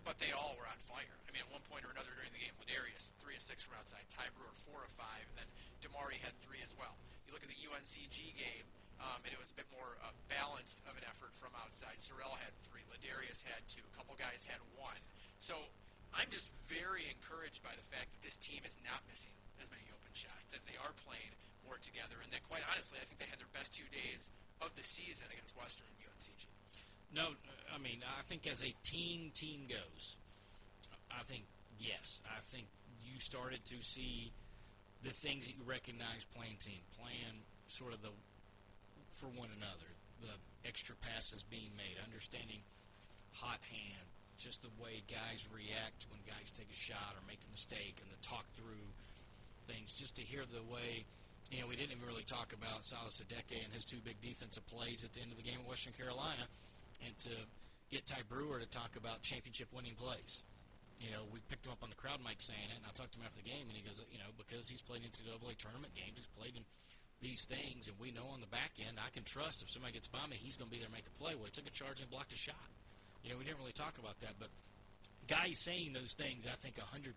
but 0.04 0.18
they 0.18 0.32
all 0.32 0.56
were 0.56 0.68
on 0.68 0.80
fire. 0.84 1.16
I 1.24 1.30
mean, 1.30 1.44
at 1.44 1.50
one 1.52 1.64
point 1.70 1.86
or 1.86 1.92
another 1.94 2.10
during 2.16 2.32
the 2.34 2.42
game, 2.42 2.54
Ladarius 2.58 3.12
three 3.22 3.36
of 3.36 3.44
six 3.44 3.62
from 3.62 3.78
outside, 3.78 4.04
Ty 4.10 4.28
Brewer 4.34 4.52
four 4.66 4.82
of 4.82 4.92
five, 4.96 5.24
and 5.30 5.44
then 5.44 5.48
Damari 5.84 6.18
had 6.20 6.34
three 6.40 6.60
as 6.64 6.72
well. 6.76 6.96
You 7.26 7.32
look 7.36 7.44
at 7.46 7.52
the 7.52 7.60
UNCG 7.62 8.34
game, 8.34 8.66
um, 8.98 9.22
and 9.24 9.30
it 9.32 9.40
was 9.40 9.48
a 9.52 9.56
bit 9.56 9.68
more 9.72 9.96
uh, 10.04 10.12
balanced 10.28 10.82
of 10.90 10.98
an 10.98 11.04
effort 11.08 11.32
from 11.38 11.54
outside. 11.56 12.02
Serrel 12.02 12.36
had 12.36 12.52
three, 12.66 12.84
Ladarius 12.92 13.46
had 13.46 13.64
two, 13.70 13.80
a 13.80 13.92
couple 13.96 14.12
guys 14.18 14.44
had 14.44 14.60
one. 14.76 14.98
So 15.38 15.56
I'm 16.12 16.28
just 16.28 16.50
very 16.66 17.06
encouraged 17.08 17.62
by 17.62 17.72
the 17.72 17.86
fact 17.88 18.10
that 18.12 18.22
this 18.26 18.36
team 18.36 18.60
is 18.66 18.76
not 18.82 19.00
missing 19.06 19.32
as 19.62 19.70
many 19.70 19.86
open 19.94 20.12
shots, 20.12 20.50
that 20.52 20.64
they 20.66 20.76
are 20.76 20.92
playing 21.06 21.32
more 21.64 21.78
together, 21.78 22.18
and 22.20 22.28
that 22.34 22.42
quite 22.50 22.66
honestly, 22.66 22.98
I 22.98 23.06
think 23.06 23.22
they 23.22 23.30
had 23.30 23.38
their 23.38 23.50
best 23.54 23.72
two 23.72 23.86
days 23.94 24.28
of 24.60 24.74
the 24.76 24.84
season 24.84 25.30
against 25.32 25.56
Western 25.56 25.86
and 25.86 26.10
UNCG. 26.10 26.44
No, 27.14 27.35
I 27.75 27.79
mean, 27.83 28.01
I 28.07 28.23
think 28.23 28.46
as 28.46 28.62
a 28.62 28.73
team 28.87 29.31
team 29.35 29.66
goes, 29.66 30.16
I 31.11 31.23
think 31.27 31.44
yes, 31.79 32.20
I 32.23 32.38
think 32.55 32.66
you 33.03 33.18
started 33.18 33.64
to 33.66 33.83
see 33.83 34.31
the 35.03 35.11
things 35.11 35.46
that 35.46 35.59
you 35.59 35.64
recognize 35.66 36.23
playing 36.37 36.62
team, 36.62 36.83
playing 36.94 37.42
sort 37.66 37.92
of 37.94 38.03
the 38.03 38.14
for 39.11 39.27
one 39.35 39.51
another, 39.59 39.90
the 40.23 40.35
extra 40.62 40.94
passes 41.03 41.42
being 41.51 41.75
made, 41.75 41.99
understanding 41.99 42.62
hot 43.35 43.59
hand, 43.66 44.07
just 44.38 44.62
the 44.62 44.70
way 44.79 45.03
guys 45.11 45.51
react 45.51 46.07
when 46.14 46.23
guys 46.23 46.55
take 46.55 46.70
a 46.70 46.79
shot 46.79 47.18
or 47.18 47.23
make 47.27 47.42
a 47.42 47.51
mistake, 47.51 47.99
and 47.99 48.07
the 48.07 48.23
talk 48.23 48.46
through 48.55 48.87
things, 49.66 49.94
just 49.99 50.14
to 50.14 50.23
hear 50.23 50.46
the 50.46 50.62
way. 50.70 51.03
You 51.51 51.59
know, 51.59 51.66
we 51.66 51.75
didn't 51.75 51.90
even 51.90 52.07
really 52.07 52.23
talk 52.23 52.55
about 52.55 52.87
Silas 52.87 53.18
Adheke 53.18 53.59
and 53.59 53.75
his 53.75 53.83
two 53.83 53.99
big 54.07 54.23
defensive 54.23 54.62
plays 54.70 55.03
at 55.03 55.11
the 55.11 55.20
end 55.20 55.35
of 55.35 55.38
the 55.38 55.42
game 55.42 55.59
at 55.59 55.66
Western 55.66 55.92
Carolina 55.99 56.46
and 57.04 57.16
to 57.30 57.34
get 57.90 58.06
Ty 58.06 58.22
Brewer 58.28 58.62
to 58.62 58.68
talk 58.70 58.94
about 58.94 59.22
championship 59.22 59.68
winning 59.74 59.98
plays. 59.98 60.44
You 61.00 61.10
know, 61.10 61.24
we 61.32 61.40
picked 61.48 61.64
him 61.64 61.72
up 61.72 61.80
on 61.82 61.88
the 61.88 61.96
crowd 61.96 62.20
mic 62.20 62.38
saying 62.44 62.70
it, 62.70 62.76
and 62.76 62.84
I 62.84 62.92
talked 62.92 63.16
to 63.16 63.18
him 63.18 63.24
after 63.24 63.40
the 63.40 63.48
game, 63.48 63.66
and 63.66 63.74
he 63.74 63.80
goes, 63.80 64.04
you 64.12 64.20
know, 64.20 64.30
because 64.36 64.68
he's 64.68 64.84
played 64.84 65.00
NCAA 65.00 65.56
tournament 65.56 65.96
games, 65.96 66.20
he's 66.20 66.32
played 66.36 66.54
in 66.54 66.64
these 67.24 67.48
things, 67.48 67.88
and 67.88 67.96
we 67.96 68.12
know 68.12 68.28
on 68.32 68.44
the 68.44 68.52
back 68.52 68.76
end, 68.80 69.00
I 69.00 69.08
can 69.12 69.24
trust 69.24 69.64
if 69.64 69.72
somebody 69.72 69.96
gets 69.96 70.08
by 70.08 70.24
me, 70.28 70.36
he's 70.36 70.60
going 70.60 70.68
to 70.68 70.74
be 70.74 70.80
there 70.80 70.88
to 70.88 70.96
make 70.96 71.08
a 71.08 71.16
play. 71.16 71.32
Well, 71.36 71.48
he 71.48 71.54
took 71.56 71.68
a 71.68 71.72
charge 71.72 72.00
and 72.00 72.08
blocked 72.08 72.32
a 72.32 72.40
shot. 72.40 72.68
You 73.24 73.32
know, 73.32 73.36
we 73.40 73.44
didn't 73.44 73.60
really 73.60 73.76
talk 73.76 73.96
about 73.96 74.20
that, 74.20 74.36
but 74.40 74.48
guys 75.28 75.60
saying 75.64 75.92
those 75.92 76.12
things, 76.16 76.44
I 76.44 76.56
think 76.60 76.76
100%, 76.76 77.16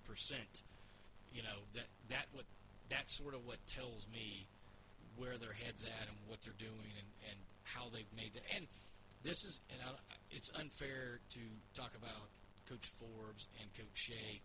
you 1.32 1.44
know, 1.44 1.64
that, 1.76 1.88
that 2.08 2.28
what, 2.32 2.48
that's 2.88 3.16
sort 3.16 3.36
of 3.36 3.44
what 3.48 3.60
tells 3.68 4.08
me 4.12 4.48
where 5.16 5.38
their 5.38 5.54
head's 5.54 5.84
at 5.84 6.08
and 6.08 6.18
what 6.28 6.40
they're 6.44 6.58
doing 6.60 6.92
and, 7.00 7.10
and 7.32 7.38
how 7.64 7.88
they've 7.92 8.12
made 8.16 8.34
that. 8.36 8.44
And 8.56 8.68
this 9.24 9.44
is, 9.44 9.62
and 9.72 9.80
I, 9.82 9.96
it's 10.32 10.52
unfair 10.60 11.20
to 11.32 11.42
talk 11.74 11.96
about 11.96 12.28
Coach 12.68 12.92
Forbes 13.00 13.48
and 13.60 13.72
Coach 13.74 13.96
Shay. 13.96 14.44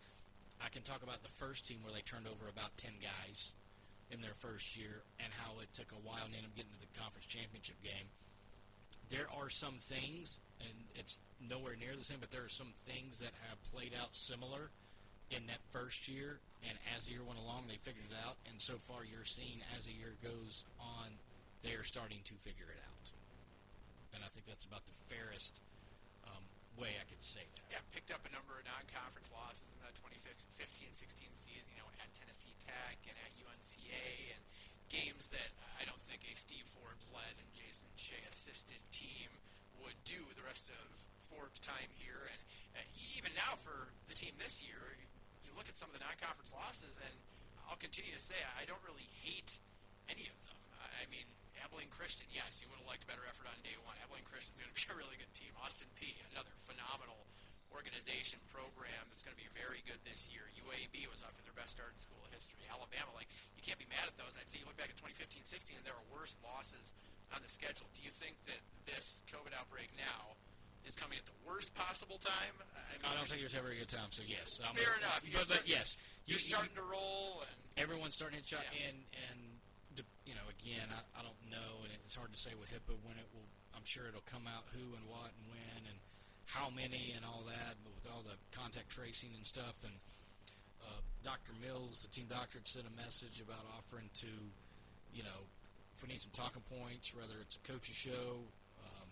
I 0.63 0.69
can 0.71 0.81
talk 0.81 1.03
about 1.03 1.21
the 1.21 1.31
first 1.35 1.67
team 1.67 1.83
where 1.83 1.93
they 1.93 2.01
turned 2.01 2.27
over 2.27 2.47
about 2.47 2.75
10 2.79 2.91
guys 3.03 3.53
in 4.11 4.21
their 4.23 4.33
first 4.39 4.75
year 4.79 5.03
and 5.19 5.29
how 5.35 5.59
it 5.59 5.71
took 5.75 5.91
a 5.91 6.01
while 6.01 6.23
and 6.25 6.33
ended 6.33 6.51
up 6.51 6.55
getting 6.55 6.71
to 6.71 6.81
the 6.81 6.91
conference 6.95 7.27
championship 7.27 7.75
game. 7.83 8.07
There 9.11 9.27
are 9.35 9.49
some 9.49 9.79
things, 9.83 10.39
and 10.59 10.75
it's 10.95 11.19
nowhere 11.43 11.75
near 11.75 11.95
the 11.95 12.03
same, 12.03 12.19
but 12.19 12.31
there 12.31 12.43
are 12.43 12.51
some 12.51 12.71
things 12.87 13.19
that 13.19 13.35
have 13.47 13.59
played 13.71 13.91
out 13.99 14.15
similar 14.15 14.71
in 15.31 15.47
that 15.47 15.59
first 15.71 16.07
year. 16.07 16.39
And 16.63 16.75
as 16.95 17.05
the 17.05 17.19
year 17.19 17.23
went 17.23 17.39
along, 17.39 17.67
they 17.67 17.79
figured 17.81 18.05
it 18.09 18.17
out. 18.25 18.35
And 18.47 18.61
so 18.61 18.79
far, 18.87 19.03
you're 19.03 19.27
seeing 19.27 19.59
as 19.75 19.85
the 19.85 19.93
year 19.93 20.15
goes 20.23 20.63
on, 20.79 21.19
they're 21.63 21.83
starting 21.83 22.19
to 22.25 22.35
figure 22.45 22.69
it 22.69 22.79
out 22.79 23.18
and 24.13 24.25
I 24.25 24.29
think 24.33 24.45
that's 24.49 24.65
about 24.65 24.85
the 24.85 24.95
fairest 25.09 25.61
um, 26.25 26.43
way 26.77 26.97
I 26.97 27.05
could 27.05 27.21
say 27.21 27.43
that. 27.43 27.65
Yeah, 27.69 27.83
picked 27.93 28.09
up 28.09 28.23
a 28.25 28.31
number 28.33 28.57
of 28.57 28.63
non-conference 28.65 29.29
losses 29.33 29.69
in 29.69 29.79
that 29.85 29.93
2015-16 29.99 31.29
season, 31.35 31.69
you 31.73 31.79
know, 31.81 31.89
at 32.01 32.09
Tennessee 32.15 32.55
Tech 32.63 32.97
and 33.05 33.15
at 33.19 33.31
UNCA, 33.37 34.33
and 34.33 34.41
games 34.89 35.29
that 35.29 35.53
I 35.77 35.85
don't 35.85 36.01
think 36.01 36.25
a 36.25 36.33
Steve 36.33 36.65
Forbes-led 36.73 37.35
and 37.37 37.49
Jason 37.53 37.93
Shay 37.93 38.21
assisted 38.25 38.81
team 38.89 39.29
would 39.85 39.97
do 40.03 40.19
the 40.33 40.43
rest 40.43 40.69
of 40.73 40.85
Forbes' 41.29 41.61
time 41.61 41.93
here. 42.01 42.25
And 42.25 42.41
uh, 42.73 43.15
even 43.15 43.31
now 43.37 43.55
for 43.61 43.93
the 44.09 44.17
team 44.17 44.33
this 44.41 44.65
year, 44.65 44.97
you 45.45 45.53
look 45.53 45.69
at 45.69 45.77
some 45.77 45.93
of 45.93 45.95
the 45.95 46.03
non-conference 46.03 46.51
losses, 46.51 46.97
and 46.97 47.15
I'll 47.69 47.79
continue 47.79 48.11
to 48.11 48.23
say 48.23 48.37
I 48.57 48.65
don't 48.65 48.81
really 48.81 49.07
hate 49.21 49.61
any 50.09 50.25
of 50.25 50.37
them. 50.41 50.57
I 50.79 51.05
mean, 51.13 51.27
Abilene 51.63 51.91
Christian, 51.91 52.25
yes, 52.31 52.63
you 52.63 52.67
would 52.71 52.79
have 52.79 52.89
liked 52.89 53.05
better 53.05 53.23
effort 53.27 53.47
on 53.51 53.57
day 53.61 53.75
one. 53.83 53.95
Abilene 54.03 54.25
Christian's 54.27 54.59
going 54.59 54.71
to 54.71 54.77
be 54.77 54.83
a 54.89 54.97
really 54.97 55.17
good 55.19 55.31
team. 55.35 55.51
Austin 55.59 55.89
Peay, 55.99 56.15
another 56.31 56.53
phenomenal 56.65 57.27
organization 57.69 58.41
program 58.49 59.03
that's 59.13 59.21
going 59.21 59.35
to 59.35 59.41
be 59.41 59.49
very 59.53 59.85
good 59.85 60.01
this 60.01 60.27
year. 60.33 60.49
UAB 60.57 61.05
was 61.07 61.21
off 61.21 61.37
to 61.37 61.43
their 61.45 61.55
best 61.55 61.77
start 61.77 61.93
in 61.93 61.99
school 62.01 62.21
history. 62.33 62.65
Alabama, 62.69 63.13
like 63.13 63.29
you 63.53 63.61
can't 63.61 63.77
be 63.77 63.87
mad 63.89 64.09
at 64.09 64.15
those. 64.17 64.35
I'd 64.35 64.49
say 64.49 64.61
you 64.61 64.67
look 64.67 64.77
back 64.77 64.89
at 64.89 64.97
2015-16, 64.97 65.77
and 65.77 65.85
there 65.85 65.95
are 65.95 66.07
worse 66.09 66.33
losses 66.41 66.91
on 67.29 67.45
the 67.45 67.51
schedule. 67.51 67.85
Do 67.93 68.01
you 68.01 68.09
think 68.09 68.39
that 68.49 68.61
this 68.89 69.21
COVID 69.29 69.53
outbreak 69.53 69.93
now 69.93 70.33
is 70.87 70.97
coming 70.97 71.21
at 71.21 71.27
the 71.29 71.37
worst 71.45 71.75
possible 71.77 72.17
time? 72.17 72.55
I, 72.73 72.97
mean, 72.97 73.05
I 73.05 73.13
don't 73.13 73.29
think 73.29 73.45
there's 73.45 73.57
ever 73.57 73.69
a 73.69 73.77
good 73.77 73.91
time. 73.91 74.09
So 74.09 74.25
yes, 74.25 74.57
I'm 74.65 74.73
fair 74.73 74.97
a, 74.97 75.03
enough. 75.05 75.21
But, 75.21 75.61
but, 75.61 75.63
yes, 75.69 75.93
you're 76.25 76.41
you, 76.41 76.49
starting 76.49 76.73
you, 76.73 76.81
to 76.81 76.85
roll, 76.89 77.45
and 77.45 77.55
everyone's 77.77 78.17
starting 78.17 78.41
to 78.41 78.45
shut 78.45 78.65
yeah. 78.73 78.89
and 78.89 78.97
and 79.29 79.37
again, 80.59 80.91
I, 80.91 81.01
I 81.15 81.21
don't 81.23 81.39
know, 81.47 81.87
and 81.87 81.91
it's 82.03 82.15
hard 82.19 82.35
to 82.35 82.39
say 82.39 82.51
with 82.59 82.69
HIPAA 82.69 82.99
when 83.07 83.15
it 83.15 83.27
will. 83.31 83.47
I'm 83.71 83.87
sure 83.87 84.11
it'll 84.11 84.25
come 84.27 84.43
out 84.43 84.67
who 84.75 84.91
and 84.99 85.07
what 85.07 85.31
and 85.31 85.45
when 85.47 85.81
and 85.87 85.97
how 86.51 86.67
many 86.67 87.15
and 87.15 87.23
all 87.23 87.47
that, 87.47 87.79
but 87.85 87.95
with 87.95 88.07
all 88.11 88.25
the 88.25 88.35
contact 88.51 88.89
tracing 88.91 89.31
and 89.37 89.45
stuff. 89.45 89.77
And 89.85 89.95
uh, 90.83 90.99
Dr. 91.23 91.55
Mills, 91.61 92.03
the 92.03 92.11
team 92.11 92.27
doctor, 92.27 92.59
had 92.59 92.67
sent 92.67 92.89
a 92.89 92.95
message 92.99 93.39
about 93.39 93.63
offering 93.77 94.09
to, 94.25 94.31
you 95.15 95.23
know, 95.23 95.47
if 95.95 96.03
we 96.03 96.11
need 96.11 96.19
some 96.19 96.33
talking 96.33 96.65
points, 96.67 97.15
whether 97.15 97.39
it's 97.39 97.55
a 97.55 97.63
coach's 97.63 97.95
show, 97.95 98.43
um, 98.83 99.07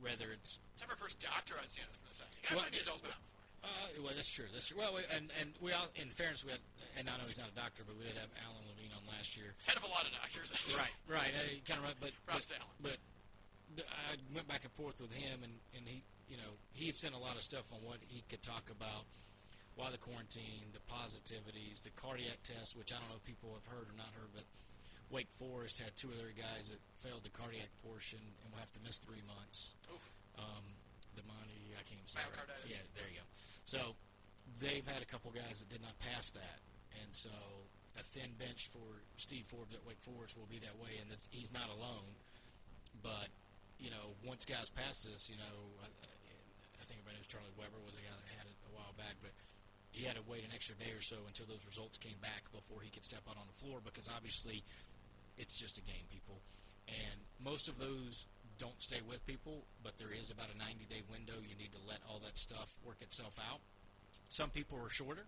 whether 0.00 0.32
it's. 0.32 0.56
It's 0.78 0.84
our 0.86 0.96
first 0.96 1.20
doctor 1.20 1.58
on 1.58 1.68
Sandos 1.68 2.00
in 2.00 2.06
the 2.08 2.16
side. 2.16 2.32
You 2.38 2.48
got 2.48 2.62
well, 2.62 2.68
been 2.70 2.80
out 2.86 3.02
before. 3.02 3.20
Uh, 3.64 3.88
well, 4.04 4.14
that's 4.14 4.30
true. 4.30 4.46
That's 4.54 4.70
true. 4.70 4.78
Well, 4.78 4.94
we, 4.94 5.02
and 5.10 5.32
and 5.42 5.50
we 5.58 5.74
all, 5.74 5.90
in 5.98 6.14
fairness, 6.14 6.46
we 6.46 6.54
had, 6.54 6.62
and 6.94 7.10
I 7.10 7.18
know 7.18 7.26
he's 7.26 7.40
not 7.40 7.50
a 7.50 7.58
doctor, 7.58 7.82
but 7.82 7.98
we 7.98 8.06
did 8.06 8.14
have 8.14 8.30
Alan 8.44 8.62
last 9.08 9.36
year. 9.36 9.54
Head 9.66 9.76
of 9.76 9.84
a 9.84 9.92
lot 9.92 10.04
of 10.04 10.12
doctors. 10.12 10.50
That's 10.50 10.74
right, 10.76 10.94
right. 11.08 11.32
I 11.32 11.62
kind 11.64 11.80
of, 11.82 11.94
but 12.00 12.12
Props 12.26 12.52
but, 12.80 12.98
but 13.74 13.86
I 13.86 14.18
went 14.34 14.46
back 14.48 14.64
and 14.64 14.72
forth 14.74 15.00
with 15.00 15.12
him, 15.12 15.42
and 15.42 15.54
and 15.74 15.86
he, 15.86 16.02
you 16.28 16.36
know, 16.36 16.58
he 16.72 16.86
had 16.86 16.96
sent 16.96 17.14
a 17.14 17.22
lot 17.22 17.36
of 17.36 17.42
stuff 17.42 17.70
on 17.72 17.80
what 17.82 17.98
he 18.02 18.22
could 18.28 18.42
talk 18.42 18.70
about. 18.70 19.06
Why 19.76 19.92
the 19.92 20.00
quarantine, 20.00 20.72
the 20.72 20.80
positivities, 20.88 21.84
the 21.84 21.92
cardiac 21.92 22.40
test, 22.40 22.72
which 22.72 22.92
I 22.92 22.96
don't 22.96 23.12
know 23.12 23.20
if 23.20 23.28
people 23.28 23.52
have 23.52 23.68
heard 23.68 23.92
or 23.92 23.96
not 23.96 24.08
heard, 24.16 24.32
but 24.32 24.48
Wake 25.12 25.28
Forest 25.36 25.84
had 25.84 25.94
two 25.94 26.08
other 26.16 26.32
guys 26.32 26.72
that 26.72 26.80
failed 27.04 27.28
the 27.28 27.34
cardiac 27.34 27.68
portion 27.84 28.18
and 28.40 28.44
will 28.48 28.58
have 28.58 28.72
to 28.72 28.80
miss 28.80 28.96
three 28.98 29.20
months. 29.28 29.76
Oof. 29.92 30.00
Um, 30.40 30.64
the 31.12 31.22
Monty, 31.28 31.76
I 31.76 31.84
can't 31.84 32.00
even 32.00 32.08
say 32.08 32.24
right. 32.24 32.48
Yeah, 32.64 32.82
there 32.96 33.04
you 33.04 33.20
go. 33.20 33.26
So 33.68 34.00
they've 34.60 34.86
had 34.88 35.02
a 35.02 35.08
couple 35.08 35.30
guys 35.30 35.60
that 35.60 35.68
did 35.68 35.84
not 35.84 35.92
pass 36.00 36.30
that, 36.32 36.64
and 37.02 37.12
so 37.12 37.30
a 37.98 38.04
thin 38.04 38.36
bench 38.38 38.68
for 38.72 39.02
Steve 39.16 39.48
Forbes 39.48 39.72
at 39.74 39.82
Wake 39.84 40.00
Forest 40.04 40.36
will 40.36 40.48
be 40.48 40.60
that 40.60 40.76
way, 40.76 41.00
and 41.00 41.08
he's 41.30 41.52
not 41.52 41.68
alone. 41.72 42.16
But 43.02 43.32
you 43.80 43.92
know, 43.92 44.16
once 44.24 44.44
guys 44.44 44.72
pass 44.72 45.04
this, 45.04 45.28
you 45.28 45.36
know, 45.36 45.56
I, 45.84 45.88
I 46.80 46.84
think 46.88 47.00
everybody 47.00 47.20
knows 47.20 47.28
Charlie 47.28 47.56
Weber 47.60 47.80
was 47.84 47.96
a 47.96 48.04
guy 48.04 48.12
that 48.12 48.28
had 48.40 48.48
it 48.48 48.56
a 48.68 48.72
while 48.72 48.96
back, 48.96 49.20
but 49.20 49.32
he 49.92 50.04
had 50.04 50.16
to 50.16 50.24
wait 50.28 50.44
an 50.44 50.52
extra 50.52 50.76
day 50.76 50.92
or 50.92 51.00
so 51.00 51.16
until 51.28 51.48
those 51.48 51.64
results 51.64 51.96
came 51.96 52.16
back 52.20 52.44
before 52.52 52.84
he 52.84 52.92
could 52.92 53.04
step 53.04 53.24
out 53.28 53.36
on 53.36 53.48
the 53.48 53.58
floor 53.64 53.80
because 53.84 54.08
obviously 54.12 54.64
it's 55.36 55.56
just 55.56 55.76
a 55.76 55.84
game, 55.84 56.04
people. 56.12 56.40
And 56.88 57.18
most 57.40 57.68
of 57.68 57.80
those 57.80 58.26
don't 58.58 58.80
stay 58.80 59.00
with 59.04 59.24
people, 59.26 59.64
but 59.82 59.98
there 59.98 60.12
is 60.12 60.30
about 60.30 60.48
a 60.52 60.56
90 60.56 60.88
day 60.88 61.04
window. 61.10 61.36
You 61.44 61.56
need 61.56 61.72
to 61.72 61.82
let 61.88 62.00
all 62.08 62.20
that 62.24 62.38
stuff 62.38 62.72
work 62.84 63.00
itself 63.00 63.36
out. 63.40 63.60
Some 64.28 64.50
people 64.50 64.80
are 64.80 64.88
shorter, 64.88 65.24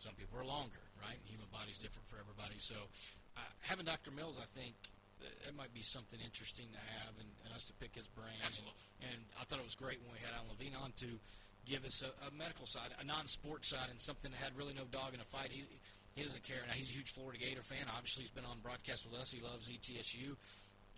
some 0.00 0.16
people 0.16 0.40
are 0.40 0.48
longer, 0.48 0.80
right? 0.96 1.20
Human 1.28 1.48
body's 1.52 1.76
different 1.76 2.08
for 2.08 2.16
everybody. 2.16 2.56
So 2.56 2.88
uh, 3.36 3.44
having 3.60 3.84
Dr. 3.84 4.10
Mills, 4.10 4.40
I 4.40 4.48
think, 4.48 4.74
it 5.20 5.52
might 5.52 5.76
be 5.76 5.84
something 5.84 6.16
interesting 6.24 6.64
to 6.72 6.80
have 6.80 7.12
and, 7.20 7.28
and 7.44 7.52
us 7.52 7.68
to 7.68 7.76
pick 7.76 7.92
his 7.92 8.08
brain. 8.08 8.32
Absolutely. 8.40 8.72
And, 9.04 9.12
and 9.12 9.22
I 9.36 9.44
thought 9.44 9.60
it 9.60 9.68
was 9.68 9.76
great 9.76 10.00
when 10.00 10.16
we 10.16 10.20
had 10.24 10.32
Alan 10.32 10.48
Levine 10.48 10.72
on 10.80 10.96
to 11.04 11.20
give 11.68 11.84
us 11.84 12.00
a, 12.00 12.08
a 12.24 12.32
medical 12.32 12.64
side, 12.64 12.96
a 12.96 13.04
non-sport 13.04 13.68
side, 13.68 13.92
and 13.92 14.00
something 14.00 14.32
that 14.32 14.40
had 14.40 14.56
really 14.56 14.72
no 14.72 14.88
dog 14.88 15.12
in 15.12 15.20
a 15.20 15.28
fight. 15.28 15.52
He, 15.52 15.68
he 16.16 16.24
doesn't 16.24 16.42
care. 16.42 16.64
Now, 16.64 16.72
he's 16.72 16.88
a 16.88 16.96
huge 16.96 17.12
Florida 17.12 17.36
Gator 17.36 17.60
fan. 17.60 17.84
Obviously, 17.92 18.24
he's 18.24 18.32
been 18.32 18.48
on 18.48 18.64
broadcast 18.64 19.04
with 19.04 19.20
us. 19.20 19.28
He 19.28 19.44
loves 19.44 19.68
ETSU 19.68 20.40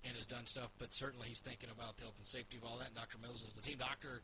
and 0.06 0.14
has 0.14 0.26
done 0.26 0.46
stuff, 0.46 0.70
but 0.78 0.94
certainly 0.94 1.26
he's 1.26 1.42
thinking 1.42 1.70
about 1.70 1.98
the 1.98 2.06
health 2.06 2.18
and 2.18 2.26
safety 2.26 2.58
of 2.58 2.64
all 2.64 2.78
that. 2.78 2.94
And 2.94 2.96
Dr. 2.96 3.18
Mills 3.18 3.42
is 3.42 3.54
the 3.54 3.62
team 3.62 3.78
doctor, 3.78 4.22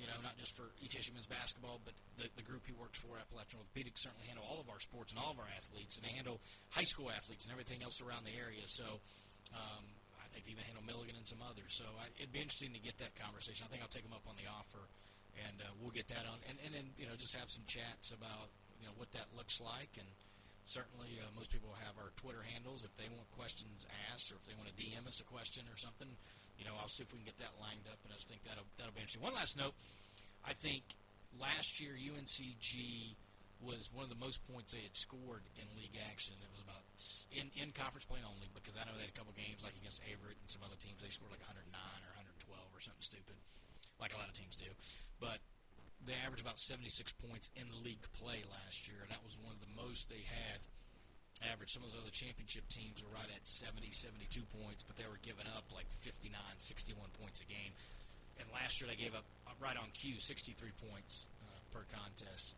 you 0.00 0.08
know, 0.08 0.18
not 0.24 0.34
just 0.40 0.56
for 0.56 0.72
ETSU 0.80 1.12
men's 1.14 1.28
basketball, 1.28 1.80
but 1.84 1.94
the, 2.16 2.26
the 2.34 2.44
group 2.44 2.64
he 2.64 2.74
works 2.74 2.98
for, 2.98 3.20
Appalachian 3.20 3.60
Orthopedics, 3.60 4.02
certainly 4.02 4.26
handle 4.26 4.44
all 4.44 4.58
of 4.58 4.68
our 4.72 4.80
sports 4.80 5.12
and 5.12 5.20
all 5.20 5.32
of 5.32 5.38
our 5.38 5.50
athletes, 5.52 6.00
and 6.00 6.02
they 6.02 6.14
handle 6.16 6.40
high 6.72 6.86
school 6.88 7.12
athletes 7.12 7.44
and 7.44 7.52
everything 7.52 7.84
else 7.84 8.00
around 8.00 8.24
the 8.24 8.34
area. 8.34 8.64
So 8.66 9.00
um, 9.52 9.84
I 10.18 10.26
think 10.32 10.48
they 10.48 10.56
even 10.56 10.64
handle 10.64 10.82
Milligan 10.82 11.14
and 11.14 11.28
some 11.28 11.44
others. 11.44 11.76
So 11.76 11.84
I, 12.00 12.08
it'd 12.16 12.32
be 12.32 12.40
interesting 12.40 12.72
to 12.72 12.82
get 12.82 12.96
that 13.04 13.12
conversation. 13.14 13.64
I 13.64 13.68
think 13.68 13.84
I'll 13.84 13.92
take 13.92 14.06
him 14.06 14.16
up 14.16 14.24
on 14.24 14.34
the 14.40 14.48
offer, 14.48 14.82
and 15.38 15.60
uh, 15.60 15.70
we'll 15.78 15.94
get 15.94 16.08
that 16.08 16.24
on, 16.24 16.40
and, 16.48 16.56
and 16.64 16.72
then 16.72 16.86
you 16.96 17.04
know 17.04 17.14
just 17.16 17.36
have 17.36 17.48
some 17.52 17.64
chats 17.68 18.12
about 18.12 18.52
you 18.80 18.88
know 18.88 18.96
what 18.96 19.12
that 19.12 19.30
looks 19.36 19.60
like 19.60 19.94
and 20.00 20.08
certainly 20.66 21.18
uh, 21.18 21.26
most 21.34 21.50
people 21.50 21.74
have 21.82 21.98
our 21.98 22.14
Twitter 22.14 22.42
handles. 22.54 22.86
If 22.86 22.94
they 22.94 23.10
want 23.10 23.26
questions 23.34 23.86
asked, 24.10 24.30
or 24.30 24.38
if 24.38 24.44
they 24.46 24.54
want 24.54 24.70
to 24.70 24.76
DM 24.78 25.06
us 25.06 25.18
a 25.18 25.26
question 25.26 25.66
or 25.66 25.76
something, 25.76 26.08
you 26.58 26.64
know, 26.64 26.74
I'll 26.80 26.90
see 26.92 27.02
if 27.02 27.10
we 27.12 27.20
can 27.20 27.28
get 27.28 27.38
that 27.38 27.56
lined 27.60 27.86
up. 27.88 28.00
And 28.04 28.12
I 28.12 28.16
just 28.16 28.28
think 28.28 28.44
that'll 28.44 28.68
that'll 28.76 28.94
be 28.94 29.00
interesting. 29.00 29.24
One 29.24 29.34
last 29.34 29.56
note: 29.56 29.74
I 30.44 30.52
think 30.52 30.84
last 31.36 31.80
year 31.80 31.96
UNCG 31.96 33.16
was 33.62 33.86
one 33.94 34.02
of 34.02 34.10
the 34.10 34.18
most 34.18 34.42
points 34.50 34.74
they 34.74 34.82
had 34.82 34.98
scored 34.98 35.46
in 35.54 35.64
league 35.78 35.94
action. 36.10 36.34
It 36.42 36.50
was 36.50 36.62
about 36.62 36.82
in 37.30 37.48
in 37.54 37.70
conference 37.72 38.04
play 38.04 38.20
only 38.26 38.50
because 38.50 38.74
I 38.74 38.82
know 38.84 38.94
they 38.98 39.06
had 39.06 39.14
a 39.14 39.18
couple 39.18 39.32
games 39.38 39.62
like 39.62 39.78
against 39.78 40.02
Averett 40.02 40.38
and 40.38 40.50
some 40.50 40.66
other 40.66 40.78
teams. 40.78 41.00
They 41.00 41.14
scored 41.14 41.30
like 41.30 41.44
109 41.46 41.70
or 41.70 42.12
112 42.18 42.58
or 42.74 42.80
something 42.82 43.06
stupid, 43.06 43.38
like 44.02 44.12
a 44.12 44.18
lot 44.18 44.28
of 44.28 44.34
teams 44.34 44.58
do. 44.58 44.68
But 45.22 45.38
they 46.02 46.18
averaged 46.18 46.42
about 46.42 46.58
76 46.58 46.90
points 47.22 47.46
in 47.54 47.70
the 47.70 47.78
league 47.78 48.02
play 48.10 48.42
last 48.50 48.90
year, 48.90 49.06
and 49.06 49.10
that 49.14 49.22
was 49.22 49.38
one 49.38 49.54
of 49.54 49.62
the 49.62 49.70
most 49.78 50.10
they 50.10 50.26
had 50.26 50.58
average. 51.50 51.74
Some 51.74 51.82
of 51.82 51.90
those 51.90 52.02
other 52.02 52.14
championship 52.14 52.66
teams 52.70 53.02
were 53.02 53.12
right 53.12 53.28
at 53.28 53.42
70, 53.46 53.90
72 53.90 54.42
points, 54.62 54.82
but 54.86 54.96
they 54.96 55.06
were 55.06 55.20
giving 55.22 55.46
up 55.52 55.66
like 55.74 55.88
59, 56.02 56.32
61 56.58 57.10
points 57.18 57.42
a 57.42 57.48
game. 57.48 57.74
And 58.40 58.48
last 58.50 58.80
year 58.80 58.88
they 58.88 58.98
gave 58.98 59.14
up 59.14 59.26
uh, 59.46 59.54
right 59.60 59.76
on 59.76 59.92
cue 59.92 60.18
63 60.18 60.56
points 60.88 61.26
uh, 61.44 61.60
per 61.70 61.84
contest. 61.92 62.56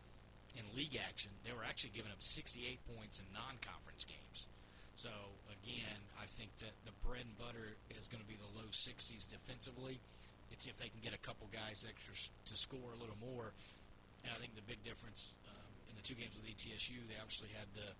In 0.55 0.63
league 0.71 0.95
action, 0.95 1.35
they 1.43 1.51
were 1.51 1.67
actually 1.67 1.91
giving 1.91 2.15
up 2.15 2.23
68 2.23 2.79
points 2.95 3.19
in 3.19 3.27
non-conference 3.35 4.07
games. 4.07 4.47
So 4.95 5.11
again, 5.51 5.99
I 6.15 6.23
think 6.23 6.55
that 6.63 6.71
the 6.87 6.95
bread 7.03 7.27
and 7.27 7.35
butter 7.35 7.75
is 7.91 8.07
going 8.07 8.23
to 8.23 8.29
be 8.29 8.39
the 8.39 8.47
low 8.55 8.71
60s 8.71 9.27
defensively. 9.27 9.99
It's 10.55 10.63
if 10.63 10.79
they 10.79 10.87
can 10.87 11.03
get 11.03 11.11
a 11.11 11.19
couple 11.19 11.51
guys 11.51 11.83
extra 11.83 12.15
to 12.15 12.55
score 12.55 12.95
a 12.95 12.99
little 12.99 13.19
more. 13.19 13.51
And 14.23 14.31
I 14.31 14.39
think 14.39 14.55
the 14.55 14.63
big 14.63 14.79
difference 14.87 15.35
um, 15.43 15.71
in 15.91 15.99
the 15.99 16.05
two 16.07 16.15
games 16.15 16.39
with 16.39 16.47
ETSU, 16.47 17.03
they 17.11 17.19
obviously 17.19 17.51
had 17.51 17.67
the 17.75 17.91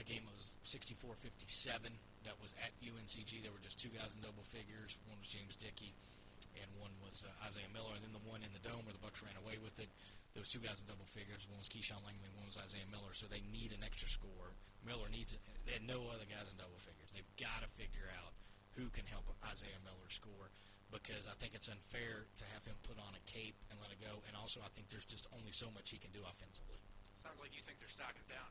a 0.00 0.04
game 0.04 0.26
was 0.26 0.58
64-57 0.66 1.94
that 2.26 2.36
was 2.40 2.56
at 2.58 2.72
UNCG. 2.80 3.44
There 3.44 3.52
were 3.52 3.62
just 3.62 3.78
two 3.78 3.92
guys 3.92 4.16
in 4.16 4.24
double 4.24 4.44
figures. 4.48 4.96
One 5.06 5.20
was 5.20 5.30
James 5.30 5.54
Dickey, 5.54 5.94
and 6.58 6.66
one 6.80 6.92
was 7.04 7.22
uh, 7.22 7.30
Isaiah 7.46 7.70
Miller. 7.70 7.94
And 7.94 8.02
then 8.02 8.16
the 8.16 8.24
one 8.24 8.42
in 8.42 8.50
the 8.56 8.64
dome 8.64 8.82
where 8.88 8.96
the 8.96 9.02
Bucks 9.04 9.22
ran 9.22 9.36
away 9.38 9.60
with 9.60 9.76
it, 9.78 9.92
those 10.34 10.50
two 10.50 10.58
guys 10.58 10.82
in 10.82 10.90
double 10.90 11.06
figures. 11.06 11.46
One 11.46 11.62
was 11.62 11.70
Keyshaun 11.70 12.02
Langley, 12.02 12.32
one 12.34 12.48
was 12.48 12.58
Isaiah 12.58 12.88
Miller. 12.90 13.14
So 13.14 13.30
they 13.30 13.44
need 13.52 13.70
an 13.70 13.86
extra 13.86 14.10
score. 14.10 14.56
Miller 14.82 15.06
needs. 15.12 15.36
They 15.64 15.78
had 15.78 15.86
no 15.86 16.10
other 16.10 16.26
guys 16.26 16.50
in 16.50 16.58
double 16.58 16.80
figures. 16.82 17.14
They've 17.14 17.34
got 17.38 17.62
to 17.62 17.68
figure 17.78 18.10
out 18.18 18.34
who 18.74 18.90
can 18.90 19.06
help 19.06 19.30
Isaiah 19.46 19.78
Miller 19.86 20.10
score 20.10 20.50
because 20.90 21.26
I 21.26 21.34
think 21.38 21.54
it's 21.54 21.70
unfair 21.70 22.26
to 22.38 22.44
have 22.54 22.66
him 22.66 22.78
put 22.86 22.98
on 22.98 23.14
a 23.14 23.22
cape 23.26 23.56
and 23.70 23.78
let 23.78 23.90
it 23.94 23.98
go. 24.02 24.22
And 24.26 24.34
also, 24.34 24.62
I 24.62 24.70
think 24.74 24.90
there's 24.90 25.06
just 25.06 25.26
only 25.34 25.54
so 25.54 25.70
much 25.70 25.90
he 25.90 25.98
can 25.98 26.10
do 26.10 26.22
offensively. 26.26 26.78
Sounds 27.18 27.38
like 27.38 27.54
you 27.54 27.62
think 27.62 27.78
their 27.80 27.90
stock 27.90 28.14
is 28.18 28.26
down. 28.26 28.50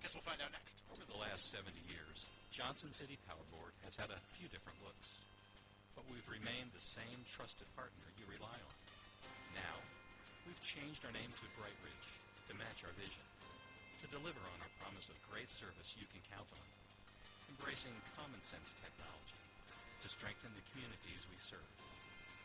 Guess 0.00 0.16
we'll 0.16 0.24
find 0.24 0.40
out 0.40 0.52
next. 0.56 0.80
Over 0.88 1.04
the 1.04 1.20
last 1.20 1.52
70 1.52 1.76
years, 1.92 2.24
Johnson 2.48 2.88
City 2.88 3.20
Power 3.28 3.44
Board 3.52 3.76
has 3.84 4.00
had 4.00 4.08
a 4.08 4.20
few 4.32 4.48
different 4.48 4.80
looks, 4.80 5.28
but 5.92 6.08
we've 6.08 6.24
remained 6.24 6.72
the 6.72 6.80
same 6.80 7.20
trusted 7.28 7.68
partner 7.76 8.08
you 8.16 8.24
rely 8.24 8.56
on. 8.56 8.76
Now, 9.52 9.76
we've 10.48 10.60
changed 10.64 11.04
our 11.04 11.12
name 11.12 11.28
to 11.28 11.44
Bright 11.60 11.76
Ridge 11.84 12.08
to 12.48 12.56
match 12.56 12.80
our 12.80 12.96
vision, 12.96 13.22
to 14.00 14.06
deliver 14.08 14.40
on 14.40 14.58
our 14.64 14.72
promise 14.80 15.12
of 15.12 15.20
great 15.28 15.52
service 15.52 15.94
you 16.00 16.08
can 16.08 16.24
count 16.32 16.48
on, 16.56 16.66
embracing 17.52 17.92
common 18.16 18.40
sense 18.40 18.72
technology 18.80 19.40
to 20.00 20.08
strengthen 20.08 20.48
the 20.56 20.64
communities 20.72 21.28
we 21.28 21.36
serve. 21.36 21.70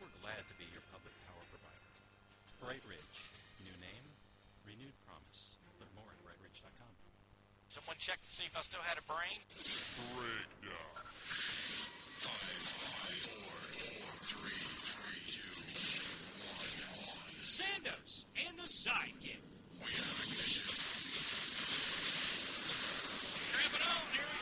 We're 0.03 0.11
glad 0.19 0.43
to 0.43 0.55
be 0.59 0.67
your 0.75 0.83
public 0.91 1.15
power 1.23 1.43
provider. 1.47 1.89
Bright 2.59 2.83
Ridge, 2.83 3.31
new 3.63 3.75
name, 3.79 4.05
renewed 4.67 4.95
promise. 5.07 5.55
Learn 5.79 5.91
more 5.95 6.11
at 6.11 6.19
brightridge.com. 6.19 6.93
Someone 7.75 7.97
check 7.99 8.21
to 8.23 8.29
see 8.31 8.45
if 8.45 8.55
I 8.57 8.61
still 8.61 8.79
had 8.79 8.97
a 8.97 9.01
brain. 9.01 9.35
Breakdown. 10.15 11.03
Sandos 17.43 18.25
and 18.47 18.57
the 18.57 18.63
sidekick. 18.63 19.43
We 19.75 19.91
have 19.91 20.23
ignition. 20.23 20.63
Strap 23.51 23.75
it 23.75 23.83
on. 23.83 24.07
Here 24.15 24.23
we 24.23 24.38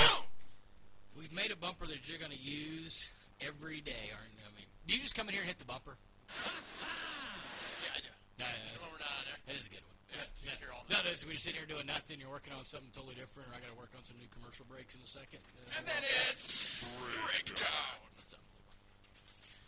go. 0.00 0.16
Boom! 0.16 0.24
We've 1.14 1.34
made 1.34 1.50
a 1.50 1.56
bumper 1.56 1.86
that 1.88 2.08
you're 2.08 2.18
going 2.18 2.32
to 2.32 2.38
use 2.38 3.10
every 3.40 3.80
day, 3.80 4.10
aren't 4.14 4.32
you? 4.34 4.44
I 4.46 4.52
mean, 4.56 4.66
do 4.86 4.94
you 4.94 5.00
just 5.00 5.14
come 5.14 5.28
in 5.28 5.34
here 5.34 5.42
and 5.42 5.48
hit 5.48 5.58
the 5.58 5.64
bumper? 5.68 5.96
Yeah, 6.28 7.94
I 7.94 8.00
do. 8.02 8.12
No, 8.38 8.46
The 8.46 8.86
we're 8.90 8.98
not 9.02 9.22
there. 9.26 9.38
that 9.46 9.56
is 9.58 9.66
a 9.66 9.72
good 9.72 9.84
one. 9.86 9.96
Yeah, 10.08 10.24
sit 10.34 10.56
here 10.58 10.72
all 10.72 10.84
No, 10.88 10.96
night. 10.96 11.04
no, 11.04 11.10
it's 11.12 11.24
when 11.24 11.36
you're 11.36 11.42
sitting 11.44 11.60
here 11.60 11.68
doing 11.68 11.84
nothing, 11.86 12.16
you're 12.18 12.32
working 12.32 12.52
on 12.56 12.64
something 12.64 12.88
totally 12.96 13.14
different, 13.14 13.50
or 13.50 13.54
I 13.56 13.60
got 13.60 13.68
to 13.68 13.76
work 13.78 13.92
on 13.96 14.02
some 14.04 14.16
new 14.16 14.28
commercial 14.32 14.64
breaks 14.64 14.96
in 14.96 15.04
a 15.04 15.10
second. 15.10 15.40
And 15.76 15.84
then 15.84 16.00
it's 16.32 16.80
breakdown. 17.12 17.68
Unbelievable. 18.08 18.40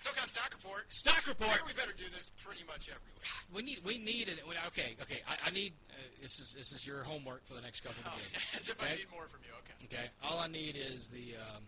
SoCon 0.00 0.28
stock 0.32 0.48
report. 0.56 0.88
Stock 0.88 1.28
report. 1.28 1.60
We 1.68 1.74
better 1.76 1.92
do 1.92 2.08
this 2.16 2.32
pretty 2.40 2.64
much 2.64 2.88
every 2.88 3.12
week. 3.12 3.28
We 3.52 3.60
need 3.62 3.80
we 3.84 3.98
need 3.98 4.28
it. 4.32 4.38
Okay, 4.72 4.96
okay. 5.02 5.20
I, 5.28 5.48
I 5.48 5.50
need 5.50 5.74
uh, 5.90 5.94
this 6.22 6.38
is 6.40 6.54
this 6.56 6.72
is 6.72 6.86
your 6.86 7.02
homework 7.02 7.44
for 7.44 7.52
the 7.52 7.60
next 7.60 7.82
couple 7.82 8.00
of 8.06 8.14
Oh, 8.14 8.16
days. 8.16 8.40
as 8.56 8.68
if 8.70 8.80
I 8.82 8.94
need 8.96 9.10
more 9.12 9.26
from 9.28 9.40
you. 9.44 9.52
Okay. 9.60 9.76
Okay. 9.98 10.06
All 10.24 10.38
I 10.38 10.46
need 10.46 10.78
is 10.80 11.08
the 11.08 11.34
um, 11.36 11.64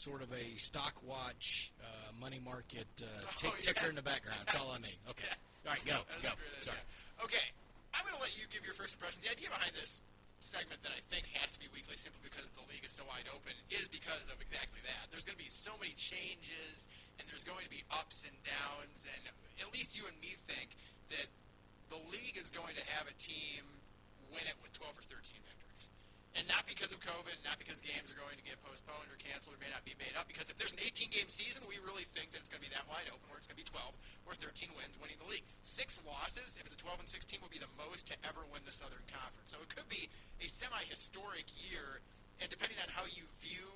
sort 0.00 0.24
of 0.24 0.32
a 0.32 0.56
stock 0.56 0.96
watch 1.04 1.72
uh, 1.84 2.08
money 2.16 2.40
market 2.40 2.88
uh, 3.04 3.04
tick, 3.36 3.52
Oh, 3.52 3.60
ticker 3.60 3.88
in 3.92 3.96
the 3.96 4.02
background. 4.02 4.40
That's 4.48 4.56
all 4.56 4.72
I 4.72 4.80
need. 4.80 4.96
Okay. 5.12 5.28
Yes. 5.28 5.60
All 5.68 5.72
right. 5.76 5.84
Go. 5.84 6.00
Go. 6.24 6.32
Sorry. 6.64 6.80
Okay, 7.20 7.44
I'm 7.92 8.00
going 8.08 8.16
to 8.16 8.22
let 8.24 8.32
you 8.40 8.48
give 8.48 8.64
your 8.64 8.72
first 8.72 8.96
impressions. 8.96 9.20
The 9.20 9.28
idea 9.28 9.52
behind 9.52 9.76
this 9.76 10.00
segment 10.40 10.80
that 10.80 10.96
I 10.96 11.04
think 11.12 11.28
has 11.36 11.52
to 11.52 11.60
be 11.60 11.68
weekly 11.68 12.00
simply 12.00 12.24
because 12.24 12.48
the 12.56 12.64
league 12.72 12.80
is 12.80 12.96
so 12.96 13.04
wide 13.04 13.28
open 13.28 13.52
is 13.68 13.92
because 13.92 14.24
of 14.32 14.40
exactly 14.40 14.80
that. 14.88 15.12
There's 15.12 15.28
going 15.28 15.36
to 15.36 15.44
be 15.44 15.52
so 15.52 15.76
many 15.76 15.92
changes 16.00 16.88
and 17.20 17.28
there's 17.28 17.44
going 17.44 17.60
to 17.68 17.68
be 17.68 17.84
ups 17.92 18.24
and 18.24 18.32
downs 18.40 19.04
and 19.04 19.20
at 19.60 19.68
least 19.76 19.92
you 20.00 20.08
and 20.08 20.16
me 20.24 20.32
think 20.48 20.72
that 21.12 21.28
the 21.92 22.00
league 22.08 22.40
is 22.40 22.48
going 22.48 22.72
to 22.72 22.84
have 22.96 23.04
a 23.04 23.12
team 23.20 23.68
win 24.32 24.48
it 24.48 24.56
with 24.64 24.72
12 24.72 24.96
or 24.96 25.04
13 25.12 25.36
victories. 25.44 25.59
And 26.38 26.46
not 26.46 26.62
because 26.62 26.94
of 26.94 27.02
COVID, 27.02 27.42
not 27.42 27.58
because 27.58 27.82
games 27.82 28.06
are 28.06 28.14
going 28.14 28.38
to 28.38 28.46
get 28.46 28.54
postponed 28.62 29.10
or 29.10 29.18
canceled 29.18 29.58
or 29.58 29.60
may 29.60 29.66
not 29.66 29.82
be 29.82 29.98
made 29.98 30.14
up. 30.14 30.30
Because 30.30 30.46
if 30.46 30.54
there's 30.62 30.70
an 30.70 30.78
18 30.78 31.10
game 31.10 31.26
season, 31.26 31.66
we 31.66 31.82
really 31.82 32.06
think 32.14 32.30
that 32.30 32.38
it's 32.38 32.46
going 32.46 32.62
to 32.62 32.66
be 32.66 32.70
that 32.70 32.86
wide 32.86 33.10
open, 33.10 33.26
where 33.26 33.38
it's 33.42 33.50
going 33.50 33.58
to 33.58 33.62
be 33.66 33.66
12 33.66 34.30
or 34.30 34.38
13 34.38 34.70
wins 34.78 34.94
winning 35.02 35.18
the 35.18 35.26
league. 35.26 35.42
Six 35.66 35.98
losses, 36.06 36.54
if 36.54 36.62
it's 36.62 36.78
a 36.78 36.82
12 36.86 37.02
and 37.02 37.10
16, 37.10 37.42
will 37.42 37.50
be 37.50 37.58
the 37.58 37.72
most 37.74 38.06
to 38.14 38.14
ever 38.22 38.46
win 38.54 38.62
the 38.62 38.70
Southern 38.70 39.02
Conference. 39.10 39.50
So 39.50 39.58
it 39.58 39.74
could 39.74 39.90
be 39.90 40.06
a 40.38 40.46
semi 40.46 40.86
historic 40.86 41.50
year. 41.66 41.98
And 42.38 42.46
depending 42.46 42.78
on 42.78 42.88
how 42.94 43.10
you 43.10 43.26
view 43.42 43.66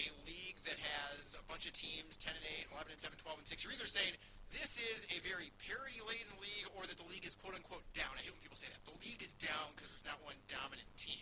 a 0.00 0.08
league 0.24 0.56
that 0.64 0.80
has 0.80 1.36
a 1.36 1.44
bunch 1.50 1.68
of 1.68 1.76
teams 1.76 2.16
10 2.16 2.32
and 2.32 2.46
8, 2.64 2.80
11 2.80 2.96
and 2.96 3.00
7, 3.02 3.12
12 3.12 3.44
and 3.44 3.46
6, 3.46 3.60
you're 3.60 3.76
either 3.76 3.90
saying 3.90 4.16
this 4.54 4.80
is 4.80 5.04
a 5.12 5.20
very 5.20 5.52
parity 5.68 6.00
laden 6.00 6.32
league 6.40 6.64
or 6.72 6.88
that 6.88 6.96
the 6.96 7.08
league 7.12 7.28
is 7.28 7.36
quote 7.36 7.52
unquote 7.52 7.84
down. 7.92 8.08
I 8.16 8.24
hate 8.24 8.32
when 8.32 8.40
people 8.40 8.56
say 8.56 8.70
that. 8.72 8.80
The 8.88 8.96
league 9.04 9.20
is 9.20 9.36
down 9.36 9.76
because 9.76 9.92
there's 9.92 10.08
not 10.08 10.22
one 10.24 10.38
dominant 10.48 10.88
team. 10.96 11.20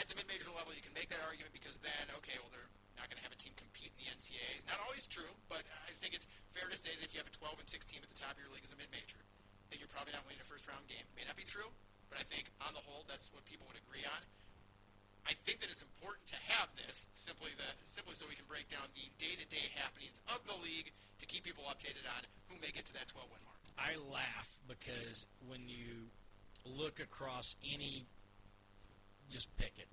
At 0.00 0.08
the 0.08 0.16
mid 0.16 0.24
major 0.28 0.48
level, 0.56 0.72
you 0.72 0.80
can 0.80 0.96
make 0.96 1.12
that 1.12 1.20
argument 1.20 1.52
because 1.52 1.76
then, 1.84 2.08
okay, 2.22 2.36
well, 2.40 2.48
they're 2.48 2.70
not 2.96 3.12
going 3.12 3.20
to 3.20 3.26
have 3.26 3.34
a 3.34 3.40
team 3.40 3.52
compete 3.56 3.92
in 3.96 4.04
the 4.04 4.08
NCAAs. 4.12 4.64
Not 4.64 4.80
always 4.84 5.04
true, 5.04 5.32
but 5.52 5.64
I 5.84 5.92
think 6.00 6.16
it's 6.16 6.28
fair 6.56 6.68
to 6.68 6.76
say 6.76 6.92
that 6.96 7.04
if 7.04 7.12
you 7.12 7.20
have 7.20 7.28
a 7.28 7.34
12 7.34 7.60
and 7.60 7.68
6 7.68 7.84
team 7.84 8.00
at 8.00 8.08
the 8.08 8.16
top 8.16 8.36
of 8.36 8.40
your 8.40 8.52
league 8.52 8.64
as 8.64 8.72
a 8.72 8.78
mid 8.80 8.88
major, 8.88 9.20
then 9.68 9.80
you're 9.80 9.92
probably 9.92 10.16
not 10.16 10.24
winning 10.24 10.40
a 10.40 10.48
first 10.48 10.64
round 10.68 10.84
game. 10.88 11.04
May 11.16 11.24
not 11.28 11.36
be 11.36 11.44
true, 11.44 11.68
but 12.08 12.20
I 12.20 12.24
think 12.24 12.48
on 12.64 12.72
the 12.76 12.84
whole, 12.84 13.04
that's 13.08 13.32
what 13.32 13.44
people 13.44 13.68
would 13.68 13.80
agree 13.80 14.04
on. 14.04 14.20
I 15.22 15.38
think 15.46 15.62
that 15.62 15.70
it's 15.70 15.84
important 15.86 16.26
to 16.34 16.38
have 16.50 16.66
this 16.74 17.06
simply 17.14 17.54
that 17.54 17.78
simply 17.86 18.18
so 18.18 18.26
we 18.26 18.34
can 18.34 18.48
break 18.50 18.66
down 18.66 18.82
the 18.98 19.06
day-to-day 19.22 19.70
happenings 19.78 20.18
of 20.26 20.42
the 20.44 20.56
league 20.66 20.90
to 21.22 21.24
keep 21.30 21.46
people 21.46 21.62
updated 21.70 22.02
on 22.10 22.26
who 22.50 22.58
may 22.58 22.74
get 22.74 22.84
to 22.90 22.94
that 22.98 23.06
12 23.06 23.30
win 23.30 23.42
mark. 23.46 23.62
I 23.78 23.94
laugh 24.10 24.50
because 24.66 25.24
when 25.46 25.70
you 25.70 26.10
look 26.66 26.98
across 26.98 27.56
any, 27.62 28.04
just 29.32 29.48
pick 29.56 29.72
it, 29.78 29.88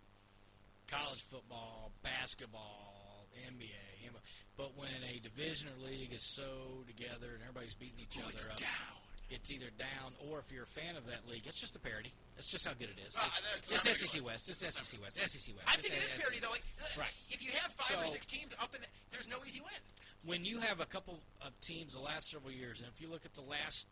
college 0.88 1.21
football, 1.32 1.91
basketball, 2.04 3.28
NBA, 3.47 4.12
but 4.58 4.75
when 4.78 4.89
a 5.08 5.19
division 5.19 5.69
or 5.69 5.86
league 5.88 6.12
is 6.13 6.25
so 6.36 6.84
together 6.88 7.32
and 7.34 7.41
everybody's 7.41 7.75
beating 7.75 7.99
each 8.04 8.17
Oh, 8.19 8.28
other 8.28 8.52
up, 8.52 8.58
down. 8.58 8.97
it's 9.30 9.52
either 9.52 9.69
down 9.78 10.12
or 10.28 10.39
if 10.39 10.52
you're 10.52 10.63
a 10.67 10.75
fan 10.75 10.97
of 10.97 11.06
that 11.08 11.23
league, 11.30 11.45
it's 11.45 11.60
just 11.60 11.75
a 11.75 11.80
parody. 11.80 12.12
It's 12.38 12.52
just 12.52 12.67
how 12.67 12.73
good 12.73 12.89
it 12.89 12.99
is. 13.08 13.13
Ah, 13.17 13.32
it's 13.58 13.69
it's 13.69 13.88
SEC 13.99 14.19
I'm 14.19 14.25
West. 14.25 14.49
It's 14.49 14.60
SEC 14.60 14.99
West. 15.02 15.15
SEC 15.15 15.56
West. 15.56 15.67
I 15.69 15.73
It's 15.80 15.88
think 15.88 15.93
it 16.02 16.04
is 16.04 16.12
parity 16.19 16.39
though. 16.39 16.52
Like, 16.52 16.63
uh, 16.82 16.99
Right. 17.06 17.13
if 17.30 17.43
you 17.43 17.52
have 17.56 17.71
five 17.80 18.02
or 18.04 18.08
six 18.08 18.25
teams 18.25 18.52
up 18.60 18.73
in, 18.75 18.82
the, 18.82 18.88
there's 19.12 19.28
no 19.28 19.38
easy 19.47 19.62
win. 19.62 19.80
when 20.25 20.43
you 20.43 20.60
have 20.60 20.80
a 20.82 20.86
couple 20.86 21.19
of 21.45 21.52
teams 21.62 21.93
the 21.93 22.02
last 22.04 22.28
several 22.30 22.52
years, 22.52 22.82
and 22.82 22.89
if 22.93 22.99
you 22.99 23.08
look 23.10 23.23
at 23.25 23.34
the 23.36 23.45
last 23.45 23.88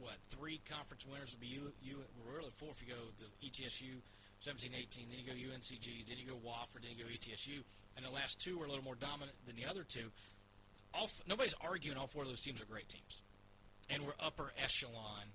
what 0.00 0.16
three 0.30 0.58
conference 0.66 1.04
winners 1.06 1.30
would 1.36 1.40
be 1.40 1.46
you, 1.52 1.70
you 1.82 2.02
really 2.26 2.50
four 2.58 2.70
if 2.72 2.80
you 2.82 2.88
go 2.88 2.98
the 3.20 3.28
ETSU 3.46 4.00
17, 4.42 4.72
18, 4.76 5.06
then 5.08 5.18
you 5.22 5.26
go 5.26 5.54
UNCG, 5.54 6.06
then 6.08 6.18
you 6.18 6.26
go 6.26 6.34
Wofford, 6.34 6.82
then 6.82 6.90
you 6.96 7.04
go 7.04 7.10
ETSU, 7.10 7.62
and 7.96 8.04
the 8.04 8.10
last 8.10 8.40
two 8.40 8.58
were 8.58 8.66
a 8.66 8.68
little 8.68 8.82
more 8.82 8.96
dominant 8.96 9.36
than 9.46 9.54
the 9.54 9.64
other 9.64 9.84
two. 9.86 10.10
All 10.92 11.08
nobody's 11.28 11.54
arguing 11.60 11.96
all 11.96 12.08
four 12.08 12.22
of 12.22 12.28
those 12.28 12.40
teams 12.40 12.60
are 12.60 12.66
great 12.66 12.88
teams, 12.88 13.22
and 13.88 14.02
we're 14.02 14.18
upper 14.20 14.52
echelon, 14.62 15.30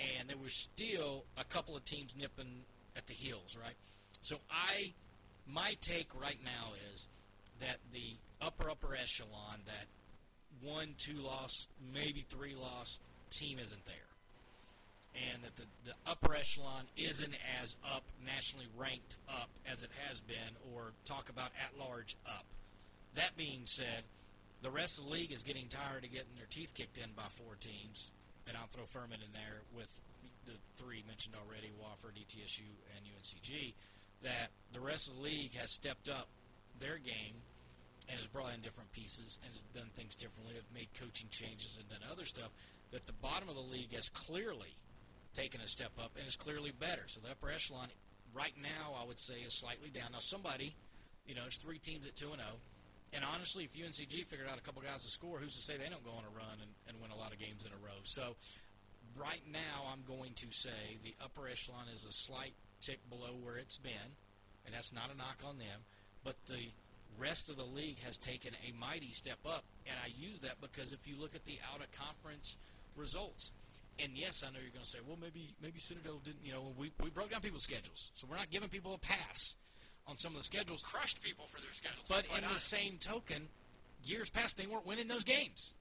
and 0.00 0.28
there 0.28 0.38
was 0.38 0.56
still 0.56 1.24
a 1.36 1.44
couple 1.44 1.76
of 1.76 1.84
teams 1.84 2.14
nipping 2.18 2.64
at 2.96 3.06
the 3.06 3.12
heels, 3.12 3.58
right? 3.62 3.76
So 4.22 4.38
I, 4.50 4.94
my 5.46 5.76
take 5.82 6.08
right 6.18 6.38
now 6.42 6.72
is 6.92 7.06
that 7.60 7.76
the 7.92 8.16
upper 8.40 8.70
upper 8.70 8.96
echelon, 8.96 9.60
that 9.66 9.86
one, 10.62 10.94
two 10.96 11.20
loss, 11.20 11.68
maybe 11.92 12.24
three 12.30 12.54
loss 12.54 12.98
team 13.30 13.58
isn't 13.58 13.84
there, 13.84 14.05
and 15.32 15.42
that 15.42 15.56
the, 15.56 15.64
the 15.84 15.94
upper 16.10 16.34
echelon 16.34 16.84
isn't 16.96 17.34
as 17.62 17.76
up 17.84 18.04
nationally 18.24 18.66
ranked 18.76 19.16
up 19.28 19.48
as 19.70 19.82
it 19.82 19.90
has 20.08 20.20
been, 20.20 20.56
or 20.74 20.92
talk 21.04 21.28
about 21.28 21.50
at 21.56 21.78
large 21.78 22.16
up. 22.26 22.44
That 23.14 23.36
being 23.36 23.62
said, 23.64 24.04
the 24.62 24.70
rest 24.70 24.98
of 24.98 25.06
the 25.06 25.10
league 25.10 25.32
is 25.32 25.42
getting 25.42 25.68
tired 25.68 26.04
of 26.04 26.12
getting 26.12 26.36
their 26.36 26.48
teeth 26.50 26.74
kicked 26.74 26.98
in 26.98 27.10
by 27.16 27.28
four 27.30 27.56
teams, 27.60 28.10
and 28.46 28.56
I'll 28.56 28.68
throw 28.68 28.84
Furman 28.84 29.20
in 29.24 29.32
there 29.32 29.62
with 29.74 29.90
the 30.44 30.52
three 30.76 31.02
mentioned 31.06 31.34
already: 31.34 31.72
Wofford, 31.80 32.16
ETSU, 32.16 32.68
and 32.94 33.04
UNCG. 33.04 33.74
That 34.22 34.50
the 34.72 34.80
rest 34.80 35.08
of 35.08 35.16
the 35.16 35.22
league 35.22 35.54
has 35.54 35.72
stepped 35.72 36.08
up 36.08 36.28
their 36.78 36.98
game 36.98 37.36
and 38.08 38.18
has 38.18 38.26
brought 38.26 38.54
in 38.54 38.60
different 38.60 38.92
pieces 38.92 39.38
and 39.42 39.52
has 39.52 39.60
done 39.74 39.90
things 39.94 40.14
differently, 40.14 40.54
have 40.54 40.64
made 40.72 40.88
coaching 40.98 41.28
changes 41.30 41.76
and 41.78 41.88
done 41.88 42.06
other 42.10 42.24
stuff. 42.24 42.50
That 42.92 43.06
the 43.06 43.12
bottom 43.14 43.48
of 43.48 43.56
the 43.56 43.66
league 43.66 43.94
has 43.94 44.08
clearly 44.08 44.78
taken 45.36 45.60
a 45.60 45.68
step 45.68 45.92
up 46.00 46.12
and 46.18 46.26
is 46.26 46.36
clearly 46.36 46.72
better. 46.72 47.04
So 47.06 47.20
the 47.20 47.30
upper 47.30 47.50
echelon 47.50 47.88
right 48.32 48.54
now, 48.56 48.96
I 48.96 49.06
would 49.06 49.20
say, 49.20 49.44
is 49.44 49.52
slightly 49.52 49.90
down. 49.90 50.12
Now 50.12 50.24
somebody, 50.24 50.74
you 51.26 51.34
know, 51.34 51.42
it's 51.46 51.58
three 51.58 51.78
teams 51.78 52.06
at 52.06 52.16
two 52.16 52.32
and 52.32 52.40
zero. 52.40 52.56
And 53.12 53.22
honestly, 53.22 53.64
if 53.64 53.72
UNCG 53.76 54.26
figured 54.26 54.48
out 54.48 54.58
a 54.58 54.64
couple 54.64 54.82
guys 54.82 55.04
to 55.04 55.10
score, 55.10 55.38
who's 55.38 55.54
to 55.54 55.62
say 55.62 55.76
they 55.76 55.88
don't 55.88 56.04
go 56.04 56.10
on 56.10 56.24
a 56.24 56.32
run 56.34 56.58
and, 56.60 56.72
and 56.88 57.00
win 57.00 57.12
a 57.12 57.16
lot 57.16 57.32
of 57.32 57.38
games 57.38 57.64
in 57.64 57.70
a 57.70 57.80
row? 57.84 58.00
So 58.02 58.34
right 59.14 59.42
now, 59.52 59.92
I'm 59.92 60.02
going 60.02 60.32
to 60.42 60.48
say 60.50 60.98
the 61.04 61.14
upper 61.22 61.48
echelon 61.48 61.86
is 61.94 62.04
a 62.04 62.12
slight 62.12 62.54
tick 62.80 62.98
below 63.08 63.36
where 63.40 63.56
it's 63.56 63.78
been, 63.78 64.16
and 64.64 64.74
that's 64.74 64.92
not 64.92 65.12
a 65.14 65.16
knock 65.16 65.40
on 65.46 65.58
them. 65.58 65.86
But 66.24 66.36
the 66.46 66.72
rest 67.18 67.48
of 67.48 67.56
the 67.56 67.64
league 67.64 68.00
has 68.04 68.18
taken 68.18 68.52
a 68.66 68.76
mighty 68.78 69.12
step 69.12 69.38
up, 69.46 69.64
and 69.86 69.96
I 70.02 70.10
use 70.18 70.40
that 70.40 70.60
because 70.60 70.92
if 70.92 71.06
you 71.06 71.14
look 71.18 71.34
at 71.34 71.44
the 71.44 71.58
out 71.72 71.80
of 71.80 71.90
conference 71.92 72.56
results, 72.96 73.52
and 74.02 74.12
yes, 74.14 74.44
I 74.46 74.52
know 74.52 74.58
you're 74.60 74.72
going 74.72 74.84
to 74.84 74.90
say, 74.90 74.98
well, 75.06 75.18
maybe 75.20 75.54
maybe 75.62 75.78
Citadel 75.78 76.20
didn't. 76.24 76.44
You 76.44 76.52
know, 76.52 76.72
we 76.76 76.92
we 77.02 77.10
broke 77.10 77.30
down 77.30 77.40
people's 77.40 77.62
schedules, 77.62 78.10
so 78.14 78.26
we're 78.28 78.36
not 78.36 78.50
giving 78.50 78.68
people 78.68 78.94
a 78.94 78.98
pass 78.98 79.56
on 80.06 80.16
some 80.16 80.32
of 80.32 80.38
the 80.38 80.44
schedules. 80.44 80.82
Crushed 80.82 81.22
people 81.22 81.46
for 81.48 81.60
their 81.60 81.72
schedules. 81.72 82.06
But 82.08 82.26
in 82.36 82.48
the 82.52 82.58
same 82.58 82.98
token, 82.98 83.48
years 84.04 84.30
past 84.30 84.56
they 84.56 84.66
weren't 84.66 84.86
winning 84.86 85.08
those 85.08 85.24
games. 85.24 85.74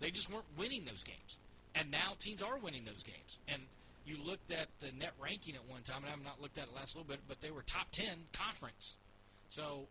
They 0.00 0.10
just 0.10 0.30
weren't 0.30 0.46
winning 0.58 0.84
those 0.84 1.04
games, 1.04 1.38
and 1.74 1.90
now 1.90 2.12
teams 2.18 2.42
are 2.42 2.58
winning 2.58 2.84
those 2.84 3.02
games. 3.02 3.38
And 3.48 3.62
you 4.04 4.16
looked 4.24 4.52
at 4.52 4.68
the 4.80 4.92
net 4.98 5.12
ranking 5.18 5.54
at 5.54 5.66
one 5.68 5.82
time, 5.82 6.02
and 6.04 6.12
I've 6.12 6.24
not 6.24 6.40
looked 6.40 6.58
at 6.58 6.64
it 6.64 6.74
last 6.74 6.96
little 6.96 7.08
bit, 7.08 7.20
but 7.26 7.40
they 7.40 7.50
were 7.50 7.62
top 7.62 7.90
ten 7.92 8.28
conference. 8.32 8.96
So 9.48 9.88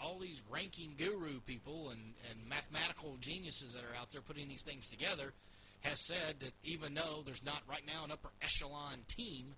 all 0.00 0.18
these 0.18 0.42
ranking 0.50 0.94
guru 0.96 1.40
people 1.40 1.90
and, 1.90 2.14
and 2.30 2.48
mathematical 2.48 3.16
geniuses 3.20 3.74
that 3.74 3.82
are 3.82 3.98
out 4.00 4.12
there 4.12 4.20
putting 4.20 4.48
these 4.48 4.62
things 4.62 4.88
together 4.88 5.32
has 5.80 6.04
said 6.06 6.40
that 6.40 6.52
even 6.64 6.94
though 6.94 7.22
there's 7.24 7.44
not 7.44 7.62
right 7.68 7.84
now 7.86 8.04
an 8.04 8.10
upper 8.10 8.30
echelon 8.42 8.98
team, 9.08 9.54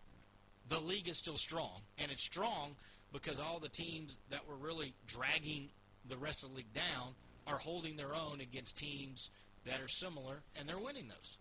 the 0.68 0.78
league 0.80 1.08
is 1.08 1.18
still 1.18 1.36
strong, 1.36 1.80
and 1.98 2.10
it's 2.12 2.24
strong 2.24 2.76
because 3.12 3.40
all 3.40 3.58
the 3.58 3.68
teams 3.68 4.18
that 4.30 4.46
were 4.46 4.56
really 4.56 4.94
dragging 5.06 5.68
the 6.08 6.16
rest 6.16 6.44
of 6.44 6.50
the 6.50 6.56
league 6.56 6.72
down 6.72 7.14
are 7.46 7.58
holding 7.58 7.96
their 7.96 8.14
own 8.14 8.40
against 8.40 8.76
teams 8.76 9.30
that 9.66 9.80
are 9.80 9.88
similar, 9.88 10.42
and 10.54 10.68
they're 10.68 10.78
winning 10.78 11.08
those. 11.08 11.38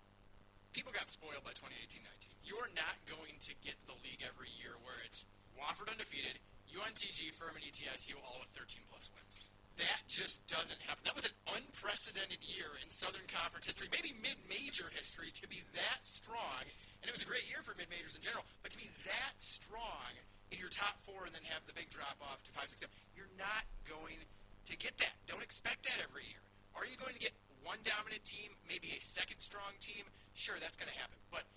people 0.73 0.91
got 0.91 1.09
spoiled 1.09 1.43
by 1.43 1.51
2018-19. 1.51 2.29
You're 2.43 2.71
not 2.75 2.97
going 3.05 3.37
to 3.41 3.53
get 3.63 3.75
the 3.85 3.93
league 4.03 4.21
every 4.25 4.49
year 4.57 4.73
where 4.83 4.97
it's 5.05 5.25
Wofford 5.57 5.91
undefeated, 5.91 6.39
UNCG, 6.71 7.33
Furman, 7.37 7.61
ETSU, 7.61 8.15
all 8.25 8.37
with 8.39 8.49
13 8.57 8.81
plus 8.89 9.09
wins. 9.13 9.39
That 9.79 10.03
just 10.11 10.43
doesn't 10.51 10.79
happen. 10.83 11.07
That 11.07 11.15
was 11.15 11.23
an 11.23 11.31
unprecedented 11.55 12.43
year 12.43 12.67
in 12.83 12.91
Southern 12.91 13.23
Conference 13.31 13.63
history, 13.63 13.87
maybe 13.95 14.11
mid-major 14.19 14.91
history, 14.91 15.31
to 15.39 15.47
be 15.47 15.63
that 15.71 16.03
strong. 16.03 16.67
And 16.99 17.07
it 17.07 17.15
was 17.15 17.23
a 17.23 17.29
great 17.29 17.47
year 17.47 17.63
for 17.63 17.71
mid-majors 17.79 18.19
in 18.19 18.19
general, 18.19 18.43
but 18.59 18.75
to 18.75 18.79
be 18.79 18.91
that 19.07 19.39
strong 19.39 20.11
in 20.51 20.59
your 20.59 20.67
top 20.67 20.99
four 21.07 21.23
and 21.23 21.31
then 21.31 21.47
have 21.47 21.63
the 21.63 21.71
big 21.71 21.87
drop 21.87 22.19
off 22.19 22.43
to 22.43 22.51
five, 22.51 22.67
six, 22.67 22.83
seven, 22.83 22.91
you're 23.15 23.31
not 23.39 23.63
going 23.87 24.19
to 24.67 24.75
get 24.75 24.99
that. 24.99 25.15
Don't 25.31 25.45
expect 25.45 25.87
that 25.87 26.03
every 26.03 26.27
year. 26.27 26.43
Are 26.75 26.83
you 26.83 26.99
going 26.99 27.15
to 27.15 27.23
get 27.23 27.31
one 27.63 27.79
dominant 27.87 28.27
team, 28.27 28.51
maybe 28.67 28.91
a 28.91 28.99
second 28.99 29.39
strong 29.39 29.79
team? 29.79 30.03
Sure, 30.35 30.59
that's 30.59 30.75
going 30.75 30.91
to 30.91 30.99
happen. 30.99 31.15
But 31.31 31.47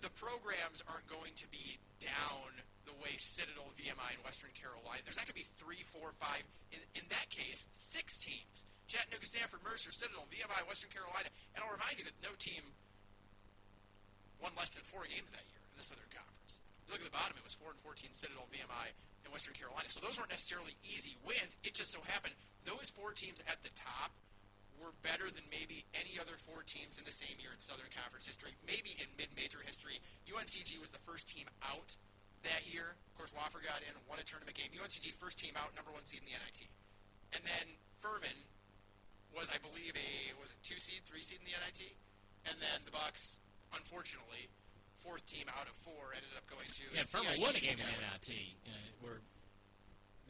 the 0.00 0.08
programs 0.16 0.80
aren't 0.88 1.04
going 1.04 1.36
to 1.36 1.46
be 1.52 1.76
down 2.00 2.64
the 2.88 2.96
way 3.04 3.12
Citadel, 3.20 3.68
VMI, 3.76 4.16
and 4.16 4.22
Western 4.24 4.50
Carolina. 4.56 5.04
There's 5.04 5.20
not 5.20 5.28
going 5.28 5.36
to 5.36 5.42
be 5.44 5.50
three, 5.60 5.84
four, 5.84 6.16
five. 6.16 6.40
In, 6.72 6.80
in 6.96 7.04
that 7.12 7.28
case, 7.28 7.68
six 7.70 8.16
teams. 8.16 8.64
Chattanooga, 8.88 9.28
Samford, 9.28 9.60
Mercer, 9.60 9.92
Citadel, 9.92 10.24
VMI, 10.32 10.64
Western 10.64 10.88
Carolina. 10.88 11.28
And 11.52 11.60
I'll 11.60 11.76
remind 11.76 12.00
you 12.00 12.08
that 12.08 12.16
no 12.24 12.32
team 12.40 12.64
won 14.40 14.56
less 14.56 14.72
than 14.72 14.82
four 14.88 15.04
games 15.04 15.28
that 15.36 15.44
year 15.52 15.60
in 15.60 15.76
the 15.76 15.84
Southern 15.84 16.08
Conference. 16.08 16.64
Look 16.88 17.04
at 17.04 17.06
the 17.06 17.12
bottom, 17.12 17.36
it 17.36 17.44
was 17.44 17.52
4 17.52 17.76
and 17.76 17.80
14 17.84 18.16
Citadel, 18.16 18.48
VMI, 18.48 18.96
and 19.22 19.28
Western 19.28 19.52
Carolina. 19.52 19.92
So 19.92 20.00
those 20.00 20.16
weren't 20.16 20.32
necessarily 20.32 20.72
easy 20.80 21.20
wins. 21.20 21.60
It 21.60 21.76
just 21.76 21.92
so 21.92 22.00
happened 22.08 22.32
those 22.68 22.92
four 22.92 23.16
teams 23.16 23.40
at 23.48 23.60
the 23.64 23.72
top 23.72 24.12
were 24.76 24.92
better 25.02 25.26
than 25.32 25.42
maybe 25.50 25.88
any 25.96 26.20
other 26.20 26.36
four 26.36 26.62
teams 26.62 27.00
in 27.00 27.04
the 27.08 27.14
same 27.14 27.34
year 27.40 27.50
in 27.50 27.58
Southern 27.58 27.90
Conference 27.90 28.28
history, 28.28 28.54
maybe 28.62 28.94
in 29.00 29.08
mid-major 29.18 29.58
history. 29.64 29.98
UNCG 30.28 30.78
was 30.78 30.92
the 30.92 31.02
first 31.02 31.26
team 31.26 31.48
out 31.64 31.96
that 32.46 32.66
year. 32.68 32.94
Of 32.94 33.12
course, 33.18 33.34
Wofford 33.34 33.66
got 33.66 33.82
in, 33.82 33.92
won 34.06 34.22
a 34.22 34.26
tournament 34.26 34.54
game. 34.54 34.70
UNCG 34.74 35.14
first 35.18 35.38
team 35.38 35.54
out, 35.58 35.74
number 35.74 35.90
one 35.90 36.04
seed 36.06 36.22
in 36.22 36.28
the 36.30 36.36
NIT. 36.36 36.66
And 37.34 37.42
then 37.44 37.66
Furman 37.98 38.34
was, 39.34 39.50
I 39.50 39.58
believe, 39.60 39.92
a 39.98 40.10
was 40.38 40.54
it 40.54 40.60
two 40.62 40.78
seed, 40.78 41.04
three 41.04 41.20
seed 41.20 41.42
in 41.42 41.46
the 41.50 41.56
NIT, 41.56 41.82
and 42.48 42.56
then 42.62 42.78
the 42.88 42.94
Bucks, 42.94 43.42
unfortunately, 43.74 44.48
fourth 44.96 45.26
team 45.28 45.50
out 45.52 45.68
of 45.68 45.76
four 45.76 46.14
ended 46.16 46.32
up 46.38 46.46
going 46.48 46.68
to. 46.78 46.84
Yeah, 46.94 47.04
Furman 47.10 47.36
CIT 47.36 47.42
won 47.42 47.54
a 47.58 47.62
game 47.62 47.78
in. 47.78 47.86
NIT. 47.86 48.30
Uh, 48.64 48.70
where, 49.04 49.20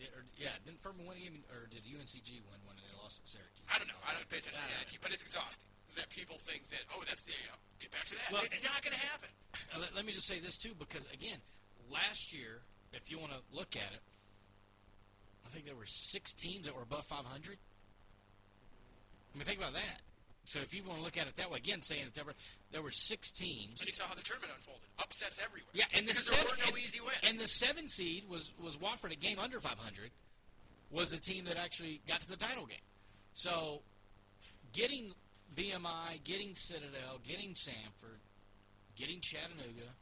yeah, 0.01 0.11
or, 0.17 0.23
yeah, 0.35 0.55
didn't 0.67 0.83
Furman 0.83 1.07
win 1.07 1.21
a 1.21 1.23
game, 1.23 1.39
or 1.53 1.71
did 1.71 1.87
UNCG 1.87 2.43
win 2.49 2.59
one 2.67 2.75
and 2.75 2.85
they 2.85 2.97
lost 2.99 3.23
at 3.23 3.29
Syracuse? 3.31 3.63
I 3.71 3.79
don't 3.79 3.91
know. 3.91 4.01
I 4.03 4.17
don't 4.17 4.27
pay 4.27 4.43
attention 4.43 4.59
to 4.59 4.71
don't 4.75 4.91
NIT, 4.91 4.99
but 5.05 5.15
it's 5.15 5.23
exhausting 5.23 5.69
that 5.99 6.09
people 6.15 6.39
think 6.39 6.63
that 6.71 6.87
oh 6.95 7.03
that's 7.03 7.27
the 7.27 7.35
you 7.35 7.51
know, 7.51 7.59
get 7.83 7.91
back 7.91 8.07
to 8.07 8.15
that. 8.15 8.31
Well, 8.31 8.47
it's 8.47 8.63
not 8.63 8.79
going 8.87 8.95
to 8.95 9.03
happen. 9.03 9.31
Uh, 9.75 9.83
let, 9.83 9.91
let 9.99 10.05
me 10.07 10.15
just 10.15 10.31
say 10.31 10.39
this 10.39 10.57
too, 10.57 10.73
because 10.79 11.07
again, 11.11 11.43
last 11.93 12.33
year, 12.33 12.63
if 12.93 13.11
you 13.11 13.19
want 13.19 13.33
to 13.33 13.39
look 13.53 13.77
at 13.77 13.93
it, 13.93 14.01
I 15.47 15.49
think 15.51 15.67
there 15.67 15.77
were 15.77 15.87
six 15.87 16.33
teams 16.33 16.67
that 16.67 16.75
were 16.75 16.83
above 16.83 17.05
500. 17.07 17.57
I 19.35 19.39
mean, 19.39 19.45
think 19.45 19.59
about 19.59 19.75
that. 19.75 20.01
So 20.45 20.61
if 20.61 20.75
you 20.75 20.83
want 20.83 20.99
to 20.99 21.05
look 21.05 21.19
at 21.19 21.27
it 21.27 21.37
that 21.37 21.51
way, 21.51 21.59
again, 21.59 21.83
saying 21.83 22.05
that 22.05 22.15
there 22.15 22.25
were 22.25 22.35
there 22.73 22.81
were 22.81 22.91
six 22.91 23.31
teams. 23.31 23.81
And 23.81 23.87
you 23.87 23.93
saw 23.93 24.05
how 24.07 24.15
the 24.15 24.23
tournament 24.23 24.53
unfolded. 24.57 24.89
Upsets 24.99 25.39
everywhere. 25.45 25.69
Yeah, 25.75 25.85
and 25.95 26.09
the 26.09 26.15
seven, 26.15 26.47
there 26.47 26.57
were 26.57 26.63
no 26.63 26.77
and, 26.77 26.79
easy 26.79 27.01
wins. 27.01 27.21
and 27.29 27.39
the 27.39 27.49
seven 27.49 27.89
seed 27.89 28.25
was 28.31 28.55
was 28.63 28.79
Wofford, 28.79 29.13
a 29.13 29.17
game 29.17 29.39
under 29.39 29.61
500, 29.61 30.11
was 30.91 31.11
the 31.11 31.19
team 31.19 31.45
that 31.45 31.59
actually 31.59 32.01
got 32.09 32.23
to 32.23 32.29
the 32.29 32.37
title 32.37 32.65
game. 32.65 32.79
So, 33.35 33.83
getting 34.73 35.13
VMI, 35.55 36.25
getting 36.25 36.55
Citadel, 36.55 37.21
getting 37.27 37.51
Samford, 37.51 38.25
getting 38.97 39.21
Chattanooga, 39.21 39.93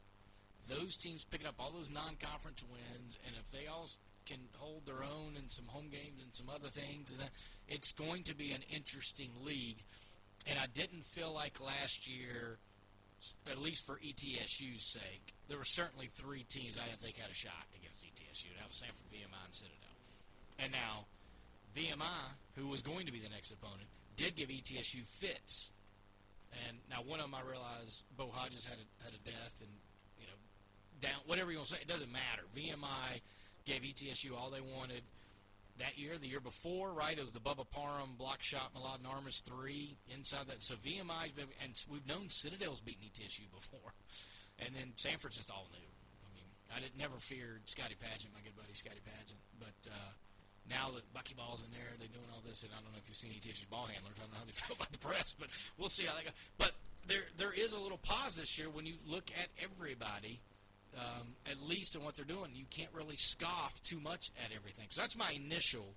those 0.67 0.97
teams 0.97 1.25
picking 1.25 1.47
up 1.47 1.55
all 1.59 1.71
those 1.71 1.91
non-conference 1.91 2.63
wins, 2.71 3.17
and 3.25 3.35
if 3.39 3.51
they 3.51 3.67
all 3.67 3.89
can 4.25 4.39
hold 4.57 4.85
their 4.85 5.03
own 5.03 5.37
in 5.41 5.49
some 5.49 5.65
home 5.67 5.89
games 5.89 6.21
and 6.21 6.33
some 6.33 6.49
other 6.49 6.67
things, 6.67 7.11
and 7.11 7.21
then 7.21 7.29
it's 7.67 7.91
going 7.91 8.23
to 8.23 8.35
be 8.35 8.51
an 8.51 8.61
interesting 8.73 9.31
league. 9.43 9.83
And 10.45 10.59
I 10.59 10.67
didn't 10.67 11.05
feel 11.05 11.33
like 11.33 11.59
last 11.59 12.09
year 12.09 12.59
at 13.49 13.57
least 13.57 13.85
for 13.85 13.97
ETSU's 13.97 14.83
sake, 14.83 15.33
there 15.47 15.57
were 15.57 15.65
certainly 15.65 16.07
three 16.13 16.43
teams 16.43 16.77
I 16.77 16.87
didn't 16.87 17.01
think 17.01 17.17
had 17.17 17.31
a 17.31 17.35
shot 17.35 17.65
against 17.75 18.05
ETSU. 18.05 18.53
That 18.59 18.67
was 18.67 18.77
Samford, 18.77 19.09
VMI, 19.09 19.45
and 19.45 19.55
Citadel. 19.55 19.97
And 20.59 20.71
now, 20.71 21.05
VMI, 21.75 22.37
who 22.55 22.67
was 22.67 22.81
going 22.81 23.05
to 23.05 23.11
be 23.11 23.19
the 23.19 23.29
next 23.29 23.51
opponent, 23.51 23.89
did 24.15 24.35
give 24.35 24.49
ETSU 24.49 25.05
fits. 25.05 25.71
And 26.67 26.77
now 26.89 27.01
one 27.05 27.19
of 27.19 27.25
them 27.25 27.35
I 27.35 27.41
realized 27.41 28.03
Bo 28.15 28.29
Hodges 28.31 28.65
had 28.65 28.77
a, 28.77 29.03
had 29.03 29.13
a 29.13 29.21
death 29.25 29.61
and, 29.61 29.71
down, 31.01 31.19
whatever 31.25 31.51
you 31.51 31.57
want 31.57 31.69
to 31.69 31.75
say, 31.75 31.81
it 31.81 31.87
doesn't 31.87 32.11
matter. 32.11 32.43
VMI 32.55 33.21
gave 33.65 33.81
ETSU 33.81 34.31
all 34.37 34.49
they 34.49 34.61
wanted 34.61 35.03
that 35.79 35.97
year, 35.97 36.17
the 36.17 36.27
year 36.27 36.39
before, 36.39 36.91
right? 36.91 37.17
It 37.17 37.21
was 37.21 37.33
the 37.33 37.39
Bubba 37.39 37.69
Parham 37.69 38.17
block 38.17 38.41
shot 38.41 38.73
Mladen 38.73 39.05
Armus 39.05 39.41
three 39.43 39.97
inside 40.09 40.47
that. 40.47 40.63
So 40.63 40.75
VMI's 40.75 41.31
been, 41.31 41.47
and 41.61 41.73
we've 41.89 42.07
known 42.07 42.29
Citadel's 42.29 42.81
beaten 42.81 43.03
ETSU 43.05 43.45
before, 43.55 43.93
and 44.59 44.73
then 44.73 44.93
Samford's 44.97 45.37
just 45.37 45.51
all 45.51 45.67
new. 45.71 45.89
I 46.25 46.29
mean, 46.33 46.49
I 46.73 46.79
did 46.79 46.97
never 46.97 47.17
feared 47.17 47.69
Scotty 47.69 47.95
Padgett, 47.95 48.33
my 48.33 48.41
good 48.41 48.55
buddy 48.55 48.73
Scotty 48.73 49.01
Padgett, 49.05 49.41
but 49.59 49.91
uh, 49.91 50.11
now 50.69 50.91
that 50.95 51.05
Bucky 51.13 51.33
Ball's 51.33 51.63
in 51.63 51.71
there, 51.71 51.93
they're 51.99 52.11
doing 52.11 52.27
all 52.33 52.41
this, 52.45 52.63
and 52.63 52.71
I 52.73 52.81
don't 52.81 52.91
know 52.91 52.99
if 52.99 53.07
you've 53.07 53.17
seen 53.17 53.31
ETSU's 53.31 53.69
ball 53.69 53.87
handlers. 53.87 54.15
I 54.17 54.25
don't 54.25 54.33
know 54.33 54.41
how 54.41 54.49
they 54.49 54.57
feel 54.65 54.75
about 54.75 54.91
the 54.91 54.99
press, 54.99 55.35
but 55.37 55.49
we'll 55.77 55.93
see 55.93 56.05
how 56.05 56.17
they 56.17 56.25
go. 56.25 56.35
But 56.57 56.73
there, 57.07 57.29
there 57.37 57.53
is 57.53 57.71
a 57.73 57.79
little 57.79 57.99
pause 57.99 58.35
this 58.35 58.57
year 58.57 58.69
when 58.69 58.85
you 58.85 58.95
look 59.05 59.29
at 59.39 59.47
everybody 59.61 60.41
um, 60.95 61.35
at 61.49 61.59
least 61.59 61.95
in 61.95 62.03
what 62.03 62.15
they're 62.15 62.27
doing. 62.27 62.55
You 62.55 62.65
can't 62.69 62.91
really 62.93 63.17
scoff 63.17 63.81
too 63.83 63.99
much 63.99 64.31
at 64.39 64.55
everything. 64.55 64.87
So 64.89 65.01
that's 65.01 65.17
my 65.17 65.31
initial 65.35 65.93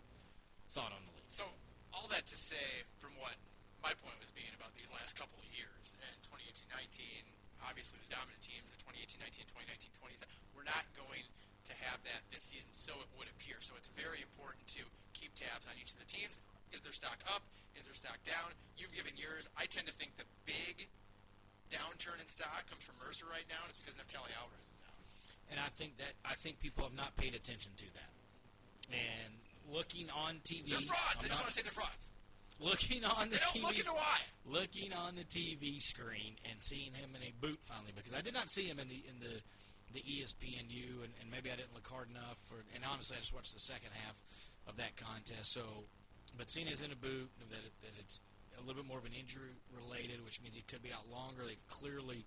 thought 0.70 0.91
on 0.91 1.03
the 1.07 1.12
league. 1.14 1.30
So 1.30 1.47
all 1.95 2.09
that 2.11 2.26
to 2.30 2.38
say, 2.38 2.86
from 2.99 3.14
what 3.18 3.36
my 3.82 3.95
point 3.97 4.18
was 4.20 4.30
being 4.34 4.53
about 4.55 4.74
these 4.76 4.91
last 4.93 5.16
couple 5.16 5.38
of 5.41 5.49
years, 5.55 5.95
and 5.97 6.16
2018-19, 6.30 7.26
obviously 7.64 8.01
the 8.03 8.11
dominant 8.12 8.41
teams, 8.45 8.68
the 8.70 8.78
2018-19, 8.82 9.47
2019-20, 9.51 10.20
we're 10.57 10.68
not 10.68 10.84
going 10.97 11.24
to 11.64 11.72
have 11.86 12.03
that 12.05 12.26
this 12.34 12.51
season, 12.51 12.70
so 12.72 12.93
it 12.99 13.09
would 13.16 13.30
appear. 13.30 13.61
So 13.62 13.76
it's 13.78 13.88
very 13.95 14.20
important 14.20 14.66
to 14.76 14.82
keep 15.12 15.32
tabs 15.36 15.70
on 15.70 15.76
each 15.78 15.95
of 15.95 16.01
the 16.03 16.09
teams. 16.09 16.43
Is 16.74 16.82
their 16.82 16.95
stock 16.95 17.18
up? 17.30 17.43
Is 17.78 17.86
their 17.86 17.97
stock 17.97 18.18
down? 18.26 18.53
You've 18.76 18.93
given 18.95 19.14
yours. 19.14 19.47
I 19.55 19.70
tend 19.70 19.86
to 19.86 19.95
think 19.95 20.18
the 20.18 20.26
big 20.47 20.91
downturn 21.70 22.18
in 22.18 22.26
stock 22.26 22.66
comes 22.66 22.82
from 22.82 22.99
Mercer 22.99 23.30
right 23.30 23.47
now, 23.47 23.62
and 23.62 23.70
it's 23.70 23.78
because 23.78 23.95
Neftali 23.95 24.34
Alvarez 24.34 24.66
is. 24.74 24.80
And 25.51 25.59
I 25.59 25.69
think 25.77 25.99
that 25.99 26.15
I 26.25 26.35
think 26.35 26.61
people 26.61 26.85
have 26.85 26.95
not 26.97 27.17
paid 27.17 27.35
attention 27.35 27.73
to 27.77 27.85
that. 27.95 28.11
And 28.95 29.35
looking 29.71 30.07
on 30.11 30.37
TV, 30.47 30.71
They're 30.71 30.81
frauds. 30.81 31.19
I'm 31.19 31.25
I 31.25 31.29
just 31.29 31.41
want 31.41 31.51
to 31.53 31.57
say 31.59 31.63
they're 31.63 31.73
frauds. 31.75 32.11
looking 32.61 33.05
on 33.05 33.31
the 33.31 33.37
They 33.39 33.43
don't 33.43 33.57
TV, 33.59 33.63
look 33.63 33.79
into 33.79 33.93
why. 33.93 34.19
looking 34.47 34.93
on 34.93 35.15
the 35.17 35.25
TV 35.27 35.81
screen 35.81 36.37
and 36.49 36.63
seeing 36.63 36.95
him 36.95 37.11
in 37.15 37.23
a 37.23 37.33
boot 37.41 37.59
finally 37.65 37.93
because 37.95 38.13
I 38.15 38.21
did 38.21 38.35
not 38.35 38.51
see 38.51 38.67
him 38.67 38.79
in 38.79 38.89
the 38.89 39.03
in 39.09 39.19
the 39.21 39.43
the 39.93 40.03
ESPNU 40.07 41.03
and, 41.03 41.11
and 41.19 41.27
maybe 41.35 41.51
I 41.51 41.57
didn't 41.59 41.75
look 41.75 41.89
hard 41.89 42.11
enough 42.11 42.39
and 42.75 42.85
honestly 42.87 43.17
I 43.17 43.21
just 43.21 43.35
watched 43.35 43.55
the 43.55 43.59
second 43.67 43.91
half 44.07 44.15
of 44.69 44.77
that 44.77 44.95
contest 44.97 45.51
so 45.53 45.63
but 46.39 46.49
seeing 46.51 46.69
his 46.69 46.81
in 46.81 46.93
a 46.93 46.97
boot 46.97 47.27
that 47.51 47.59
it, 47.67 47.75
that 47.83 47.95
it's 47.99 48.21
a 48.55 48.61
little 48.63 48.83
bit 48.83 48.87
more 48.87 48.99
of 48.99 49.05
an 49.05 49.19
injury 49.19 49.51
related 49.75 50.23
which 50.25 50.41
means 50.43 50.55
he 50.55 50.63
could 50.63 50.83
be 50.83 50.93
out 50.95 51.11
longer 51.11 51.43
they've 51.43 51.67
clearly 51.69 52.25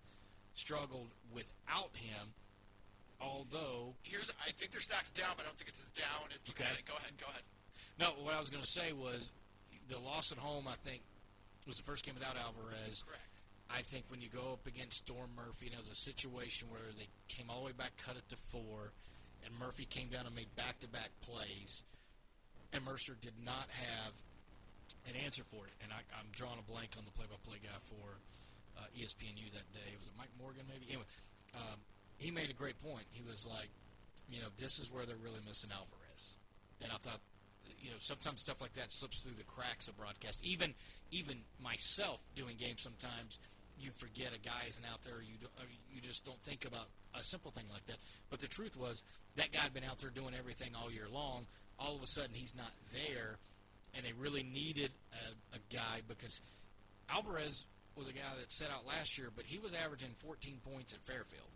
struggled 0.54 1.08
without 1.32 1.96
him 1.96 2.36
although 3.24 3.96
Here's, 4.04 4.30
I 4.44 4.52
think 4.52 4.72
their 4.72 4.82
stock's 4.84 5.12
down, 5.12 5.32
but 5.38 5.44
I 5.44 5.48
don't 5.48 5.58
think 5.58 5.70
it's 5.70 5.82
as 5.82 5.92
down 5.92 6.28
as 6.36 6.44
people 6.44 6.66
Okay. 6.68 6.84
Go 6.84 7.00
ahead, 7.00 7.16
go 7.18 7.28
ahead. 7.32 7.46
no 8.00 8.08
what 8.24 8.36
I 8.36 8.40
was 8.40 8.50
going 8.50 8.64
to 8.64 8.70
say 8.70 8.92
was 8.92 9.32
the 9.88 10.00
loss 10.00 10.32
at 10.32 10.38
home 10.38 10.68
I 10.68 10.76
think 10.84 11.02
was 11.66 11.78
the 11.78 11.88
first 11.88 12.04
game 12.04 12.16
without 12.16 12.36
Alvarez 12.36 13.04
Correct. 13.08 13.48
I 13.74 13.82
think 13.82 14.06
when 14.14 14.22
you 14.22 14.30
go 14.30 14.54
up 14.54 14.68
against 14.68 15.10
Storm 15.10 15.34
Murphy, 15.34 15.66
and 15.66 15.74
it 15.74 15.82
was 15.82 15.90
a 15.90 16.04
situation 16.06 16.70
where 16.70 16.94
they 16.94 17.10
came 17.26 17.50
all 17.50 17.66
the 17.66 17.74
way 17.74 17.76
back, 17.76 17.98
cut 17.98 18.14
it 18.14 18.28
to 18.30 18.38
four, 18.54 18.94
and 19.42 19.50
Murphy 19.58 19.90
came 19.90 20.14
down 20.14 20.30
and 20.30 20.36
made 20.36 20.54
back-to-back 20.54 21.10
plays, 21.26 21.82
and 22.70 22.86
Mercer 22.86 23.18
did 23.18 23.34
not 23.42 23.66
have 23.74 24.14
an 25.10 25.18
answer 25.26 25.42
for 25.42 25.66
it. 25.66 25.74
And 25.82 25.90
I, 25.90 26.06
I'm 26.14 26.30
drawing 26.32 26.62
a 26.62 26.68
blank 26.70 26.94
on 27.02 27.06
the 27.06 27.16
play-by-play 27.18 27.66
guy 27.66 27.80
for 27.90 28.22
uh, 28.78 28.88
ESPNU 28.94 29.50
that 29.58 29.66
day. 29.74 29.90
Was 29.98 30.06
it 30.06 30.16
Mike 30.18 30.32
Morgan? 30.38 30.70
Maybe. 30.70 30.86
Anyway, 30.94 31.10
um, 31.58 31.82
he 32.18 32.32
made 32.32 32.50
a 32.50 32.54
great 32.54 32.82
point. 32.82 33.06
He 33.12 33.22
was 33.22 33.46
like, 33.46 33.70
you 34.30 34.40
know, 34.40 34.48
this 34.58 34.80
is 34.80 34.92
where 34.92 35.06
they're 35.06 35.16
really 35.22 35.42
missing 35.46 35.70
Alvarez, 35.72 36.38
and 36.82 36.92
I 36.92 36.98
thought 36.98 37.20
you 37.80 37.92
know 37.92 37.98
sometimes 38.00 38.42
stuff 38.42 38.62
like 38.62 38.74
that 38.74 38.92
slips 38.92 39.22
through 39.22 39.36
the 39.38 39.44
cracks 39.44 39.88
of 39.88 39.98
broadcast. 39.98 40.44
Even 40.44 40.74
even 41.12 41.38
myself 41.62 42.22
doing 42.36 42.56
games 42.58 42.82
sometimes 42.82 43.40
you 43.80 43.92
forget 43.98 44.30
a 44.36 44.40
guy 44.40 44.66
isn't 44.68 44.86
out 44.86 45.04
there. 45.04 45.22
You 45.22 45.36
you 45.94 46.02
just 46.02 46.26
don't 46.26 46.42
think 46.44 46.66
about 46.66 46.88
a 47.18 47.24
simple 47.24 47.52
thing 47.52 47.66
like 47.72 47.86
that. 47.88 47.98
But 48.30 48.40
the 48.40 48.48
truth 48.48 48.78
was 48.78 49.04
that 49.36 49.52
guy 49.52 49.60
had 49.60 49.74
been 49.74 49.84
out 49.84 50.00
there 50.00 50.10
doing 50.10 50.34
everything 50.38 50.72
all 50.76 50.92
year 50.92 51.08
long. 51.12 51.46
All 51.80 51.96
of 51.96 52.02
a 52.02 52.08
sudden 52.08 52.32
he's 52.34 52.54
not 52.56 52.72
there, 52.94 53.38
and 53.96 54.06
they 54.06 54.14
really 54.14 54.44
needed 54.44 54.92
a, 55.12 55.58
a 55.58 55.60
guy 55.74 56.02
because 56.08 56.40
Alvarez 57.10 57.66
was 57.96 58.08
a 58.08 58.14
guy 58.14 58.34
that 58.40 58.52
set 58.52 58.70
out 58.72 58.88
last 58.88 59.18
year, 59.18 59.30
but 59.36 59.46
he 59.46 59.58
was 59.60 59.74
averaging 59.74 60.10
14 60.18 60.60
points 60.66 60.94
at 60.94 61.02
Fairfield, 61.02 61.50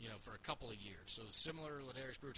you 0.00 0.08
know, 0.08 0.16
for 0.22 0.34
a 0.34 0.38
couple 0.38 0.68
of 0.68 0.76
years. 0.76 1.06
So 1.06 1.22
similar 1.28 1.78
to 1.78 1.84
Ladarius 1.84 2.20
Brewer 2.20 2.32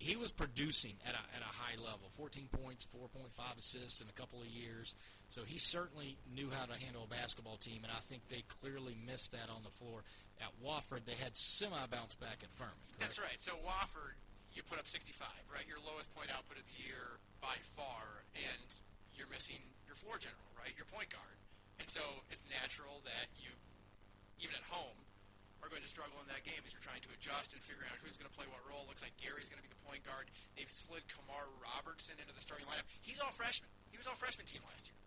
he 0.00 0.14
was 0.14 0.30
producing 0.30 0.94
at 1.02 1.14
a, 1.14 1.22
at 1.34 1.42
a 1.42 1.52
high 1.58 1.74
level 1.74 2.06
14 2.14 2.46
points 2.62 2.86
4.5 2.86 3.58
assists 3.58 4.00
in 4.00 4.06
a 4.06 4.12
couple 4.12 4.40
of 4.40 4.46
years 4.46 4.94
so 5.28 5.42
he 5.44 5.58
certainly 5.58 6.16
knew 6.32 6.50
how 6.54 6.66
to 6.66 6.78
handle 6.78 7.02
a 7.02 7.10
basketball 7.10 7.56
team 7.56 7.82
and 7.82 7.90
i 7.90 7.98
think 7.98 8.22
they 8.28 8.44
clearly 8.62 8.94
missed 8.94 9.32
that 9.32 9.50
on 9.50 9.64
the 9.64 9.74
floor 9.74 10.06
at 10.38 10.54
wofford 10.62 11.02
they 11.04 11.18
had 11.18 11.36
semi 11.36 11.74
bounce 11.90 12.14
back 12.14 12.46
at 12.46 12.52
furman 12.54 12.78
correct? 12.98 13.14
That's 13.14 13.22
right. 13.22 13.38
So 13.38 13.54
Wofford, 13.62 14.18
you 14.50 14.66
put 14.66 14.82
up 14.82 14.90
65, 14.90 15.22
right? 15.46 15.62
Your 15.70 15.78
lowest 15.86 16.10
point 16.10 16.34
output 16.34 16.58
of 16.58 16.66
the 16.66 16.78
year 16.82 17.22
by 17.38 17.54
far, 17.78 18.26
and 18.34 18.66
you're 19.14 19.30
missing 19.30 19.62
your 19.86 19.94
floor 19.94 20.18
general, 20.18 20.50
right? 20.58 20.74
Your 20.74 20.90
point 20.90 21.14
guard. 21.14 21.38
And 21.78 21.86
so 21.86 22.02
it's 22.26 22.42
natural 22.50 22.98
that 23.06 23.30
you, 23.38 23.54
even 24.42 24.58
at 24.58 24.66
home, 24.66 24.98
are 25.62 25.70
going 25.70 25.82
to 25.82 25.90
struggle 25.90 26.18
in 26.22 26.28
that 26.30 26.46
game 26.46 26.60
as 26.62 26.70
you're 26.70 26.84
trying 26.84 27.02
to 27.02 27.10
adjust 27.14 27.52
and 27.54 27.60
figure 27.60 27.84
out 27.90 27.98
who's 28.00 28.14
going 28.16 28.30
to 28.30 28.36
play 28.36 28.46
what 28.46 28.62
role. 28.66 28.86
Looks 28.86 29.02
like 29.02 29.14
Gary's 29.18 29.50
going 29.50 29.58
to 29.58 29.66
be 29.66 29.72
the 29.72 29.82
point 29.86 30.06
guard. 30.06 30.30
They've 30.54 30.70
slid 30.70 31.02
Kamar 31.10 31.50
Robertson 31.58 32.16
into 32.18 32.30
the 32.34 32.42
starting 32.42 32.66
lineup. 32.70 32.86
He's 33.02 33.18
all 33.18 33.34
freshman. 33.34 33.70
He 33.90 33.98
was 33.98 34.06
all 34.06 34.18
freshman 34.18 34.46
team 34.46 34.62
last 34.70 34.86
year. 34.86 34.98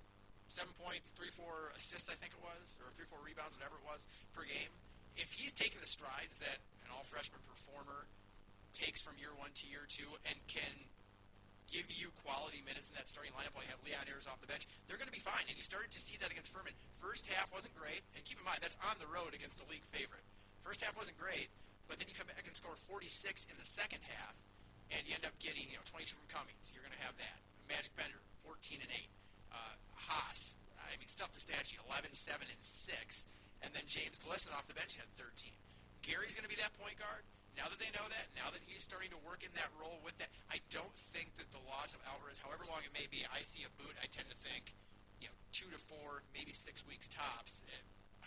Seven 0.51 0.75
points, 0.75 1.15
three, 1.15 1.31
four 1.31 1.71
assists, 1.79 2.11
I 2.11 2.19
think 2.19 2.35
it 2.35 2.43
was, 2.43 2.75
or 2.83 2.91
three, 2.91 3.07
four 3.07 3.23
rebounds, 3.23 3.55
whatever 3.55 3.79
it 3.79 3.87
was, 3.87 4.03
per 4.35 4.43
game. 4.43 4.71
If 5.15 5.31
he's 5.31 5.55
taking 5.55 5.79
the 5.79 5.87
strides 5.87 6.35
that 6.43 6.59
an 6.83 6.91
all 6.91 7.07
freshman 7.07 7.39
performer 7.47 8.07
takes 8.75 8.99
from 8.99 9.15
year 9.15 9.31
one 9.39 9.51
to 9.55 9.63
year 9.67 9.87
two 9.87 10.07
and 10.27 10.35
can 10.51 10.75
give 11.71 11.87
you 11.87 12.11
quality 12.27 12.59
minutes 12.67 12.91
in 12.91 12.95
that 12.99 13.07
starting 13.07 13.31
lineup 13.31 13.55
while 13.55 13.63
you 13.63 13.71
have 13.71 13.79
Leon 13.87 14.03
Ayers 14.11 14.27
off 14.27 14.43
the 14.43 14.49
bench, 14.51 14.67
they're 14.87 14.99
going 14.99 15.07
to 15.07 15.15
be 15.15 15.23
fine. 15.23 15.47
And 15.47 15.55
you 15.55 15.63
started 15.63 15.91
to 15.95 16.01
see 16.03 16.19
that 16.19 16.27
against 16.27 16.51
Furman. 16.51 16.75
First 16.99 17.31
half 17.31 17.47
wasn't 17.55 17.71
great, 17.79 18.03
and 18.11 18.19
keep 18.27 18.35
in 18.35 18.43
mind 18.43 18.59
that's 18.59 18.79
on 18.91 18.99
the 18.99 19.07
road 19.07 19.31
against 19.31 19.63
a 19.63 19.67
league 19.71 19.87
favorite. 19.87 20.27
First 20.61 20.85
half 20.85 20.93
wasn't 20.93 21.17
great, 21.17 21.49
but 21.89 21.97
then 21.97 22.07
you 22.07 22.15
come 22.15 22.29
back 22.29 22.45
and 22.45 22.53
score 22.55 22.77
46 22.77 23.49
in 23.49 23.57
the 23.57 23.65
second 23.65 24.05
half, 24.05 24.37
and 24.93 25.01
you 25.09 25.17
end 25.17 25.25
up 25.25 25.35
getting 25.41 25.65
you 25.67 25.77
know 25.77 25.85
22 25.89 26.13
from 26.13 26.29
Cummings. 26.29 26.69
You're 26.71 26.85
going 26.85 26.95
to 26.95 27.03
have 27.05 27.17
that. 27.17 27.41
Magic 27.65 27.91
Bender 27.97 28.21
14 28.45 28.79
and 28.79 28.91
8. 28.91 29.09
Uh, 29.51 29.75
Haas, 29.97 30.55
I 30.79 30.95
mean 31.01 31.09
stuff 31.11 31.33
to 31.35 31.41
stat 31.41 31.67
sheet 31.67 31.81
11, 31.89 32.13
7, 32.13 32.45
and 32.45 32.61
6, 32.61 33.27
and 33.65 33.69
then 33.73 33.83
James 33.89 34.21
Glisson 34.21 34.55
off 34.55 34.69
the 34.69 34.77
bench 34.77 34.95
had 34.95 35.09
13. 35.19 35.51
Gary's 36.01 36.33
going 36.33 36.47
to 36.47 36.51
be 36.51 36.57
that 36.57 36.73
point 36.77 36.97
guard. 36.97 37.25
Now 37.59 37.67
that 37.67 37.77
they 37.83 37.91
know 37.91 38.07
that, 38.07 38.31
now 38.31 38.47
that 38.47 38.63
he's 38.63 38.79
starting 38.79 39.11
to 39.11 39.19
work 39.27 39.43
in 39.43 39.51
that 39.59 39.67
role 39.75 39.99
with 40.07 40.15
that, 40.23 40.31
I 40.47 40.63
don't 40.71 40.95
think 41.11 41.35
that 41.35 41.51
the 41.51 41.59
loss 41.67 41.91
of 41.91 41.99
Alvarez, 42.07 42.39
however 42.39 42.63
long 42.63 42.79
it 42.87 42.95
may 42.95 43.11
be, 43.11 43.27
I 43.27 43.43
see 43.43 43.67
a 43.67 43.71
boot. 43.75 43.91
I 43.99 44.07
tend 44.07 44.31
to 44.31 44.37
think, 44.39 44.71
you 45.19 45.27
know, 45.27 45.35
two 45.51 45.67
to 45.67 45.79
four, 45.91 46.23
maybe 46.31 46.55
six 46.55 46.87
weeks 46.87 47.11
tops. 47.11 47.67
Uh, 47.67 47.75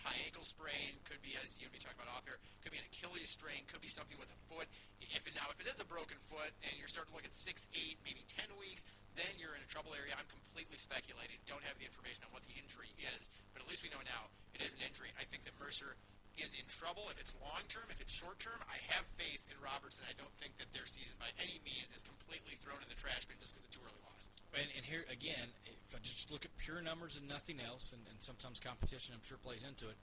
high 0.05 0.21
ankle 0.21 0.45
sprain 0.45 1.01
could 1.09 1.17
be, 1.25 1.33
as 1.41 1.57
you 1.57 1.65
and 1.65 1.73
me 1.73 1.81
talked 1.81 1.97
about 1.97 2.13
off 2.13 2.21
here, 2.29 2.37
could 2.61 2.69
be 2.69 2.77
an 2.77 2.85
Achilles 2.93 3.33
strain, 3.33 3.65
could 3.65 3.81
be 3.81 3.89
something 3.89 4.15
with 4.21 4.29
a 4.29 4.39
foot. 4.45 4.69
If 5.01 5.25
it, 5.25 5.33
now, 5.33 5.49
if 5.49 5.57
it 5.57 5.65
is 5.65 5.81
a 5.81 5.87
broken 5.89 6.21
foot 6.29 6.53
and 6.61 6.77
you're 6.77 6.89
starting 6.89 7.09
to 7.09 7.17
look 7.17 7.25
at 7.25 7.33
six, 7.33 7.65
eight, 7.73 7.97
maybe 8.05 8.21
ten 8.29 8.45
weeks, 8.61 8.85
then 9.17 9.33
you're 9.41 9.57
in 9.57 9.65
a 9.65 9.69
trouble 9.71 9.97
area. 9.97 10.13
I'm 10.13 10.29
completely 10.29 10.77
speculating. 10.77 11.41
Don't 11.49 11.65
have 11.65 11.75
the 11.81 11.89
information 11.89 12.21
on 12.27 12.31
what 12.35 12.45
the 12.45 12.53
injury 12.53 12.93
is, 13.17 13.33
but 13.51 13.65
at 13.65 13.67
least 13.67 13.81
we 13.81 13.89
know 13.89 14.01
now 14.05 14.29
it 14.53 14.61
is 14.61 14.77
an 14.77 14.85
injury. 14.85 15.09
I 15.17 15.25
think 15.25 15.41
that 15.49 15.57
Mercer 15.57 15.97
is 16.37 16.55
in 16.55 16.65
trouble. 16.67 17.07
If 17.11 17.19
it's 17.19 17.35
long 17.39 17.63
term, 17.67 17.87
if 17.89 17.99
it's 17.99 18.11
short 18.11 18.39
term, 18.39 18.59
I 18.67 18.77
have 18.93 19.07
faith 19.15 19.43
in 19.47 19.57
Robertson. 19.59 20.05
I 20.07 20.15
don't 20.15 20.33
think 20.39 20.57
that 20.59 20.71
their 20.75 20.87
season 20.87 21.15
by 21.19 21.31
any 21.39 21.59
means 21.63 21.91
is 21.95 22.03
completely 22.03 22.59
thrown 22.59 22.79
in 22.83 22.89
the 22.91 22.99
trash 22.99 23.23
bin 23.25 23.39
just 23.39 23.55
because 23.55 23.67
of 23.67 23.71
two 23.71 23.83
early 23.83 24.01
losses. 24.07 24.31
And, 24.55 24.67
and 24.75 24.83
here 24.83 25.03
again, 25.07 25.51
if 25.67 25.91
I 25.95 25.99
just 26.03 26.31
look 26.31 26.43
at 26.43 26.51
pure 26.59 26.79
numbers 26.79 27.15
and 27.19 27.27
nothing 27.27 27.59
else, 27.59 27.91
and, 27.95 28.03
and 28.11 28.17
sometimes 28.19 28.59
competition 28.59 29.15
I'm 29.15 29.23
sure 29.23 29.39
plays 29.39 29.63
into 29.63 29.87
it, 29.91 29.97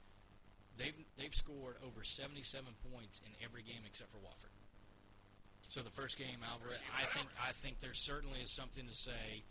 they've 0.77 0.97
they've 1.17 1.35
scored 1.35 1.77
over 1.85 2.03
77 2.03 2.41
points 2.93 3.21
in 3.25 3.31
every 3.43 3.61
game 3.61 3.85
except 3.85 4.09
for 4.11 4.21
Wofford. 4.21 4.53
So 5.69 5.81
the 5.81 5.89
first 5.89 6.17
game, 6.17 6.37
Alvarez, 6.45 6.77
First 6.77 6.85
game, 6.85 6.97
I 6.97 7.05
think. 7.13 7.27
I 7.49 7.51
think 7.51 7.79
there 7.79 7.93
certainly 7.93 8.39
is 8.41 8.51
something 8.51 8.85
to 8.85 8.93
say. 8.93 9.43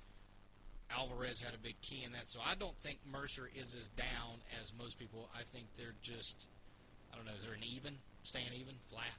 Alvarez 0.90 1.40
had 1.40 1.54
a 1.54 1.58
big 1.58 1.80
key 1.80 2.04
in 2.04 2.12
that, 2.12 2.28
so 2.28 2.40
I 2.44 2.54
don't 2.54 2.76
think 2.78 2.98
Mercer 3.10 3.48
is 3.56 3.74
as 3.74 3.88
down 3.88 4.44
as 4.60 4.72
most 4.76 4.98
people. 4.98 5.28
I 5.34 5.42
think 5.42 5.66
they're 5.76 5.96
just, 6.02 6.46
I 7.12 7.16
don't 7.16 7.26
know, 7.28 7.36
is 7.36 7.44
there 7.44 7.54
an 7.54 7.64
even, 7.64 7.98
staying 8.24 8.50
even, 8.56 8.74
flat? 8.88 9.12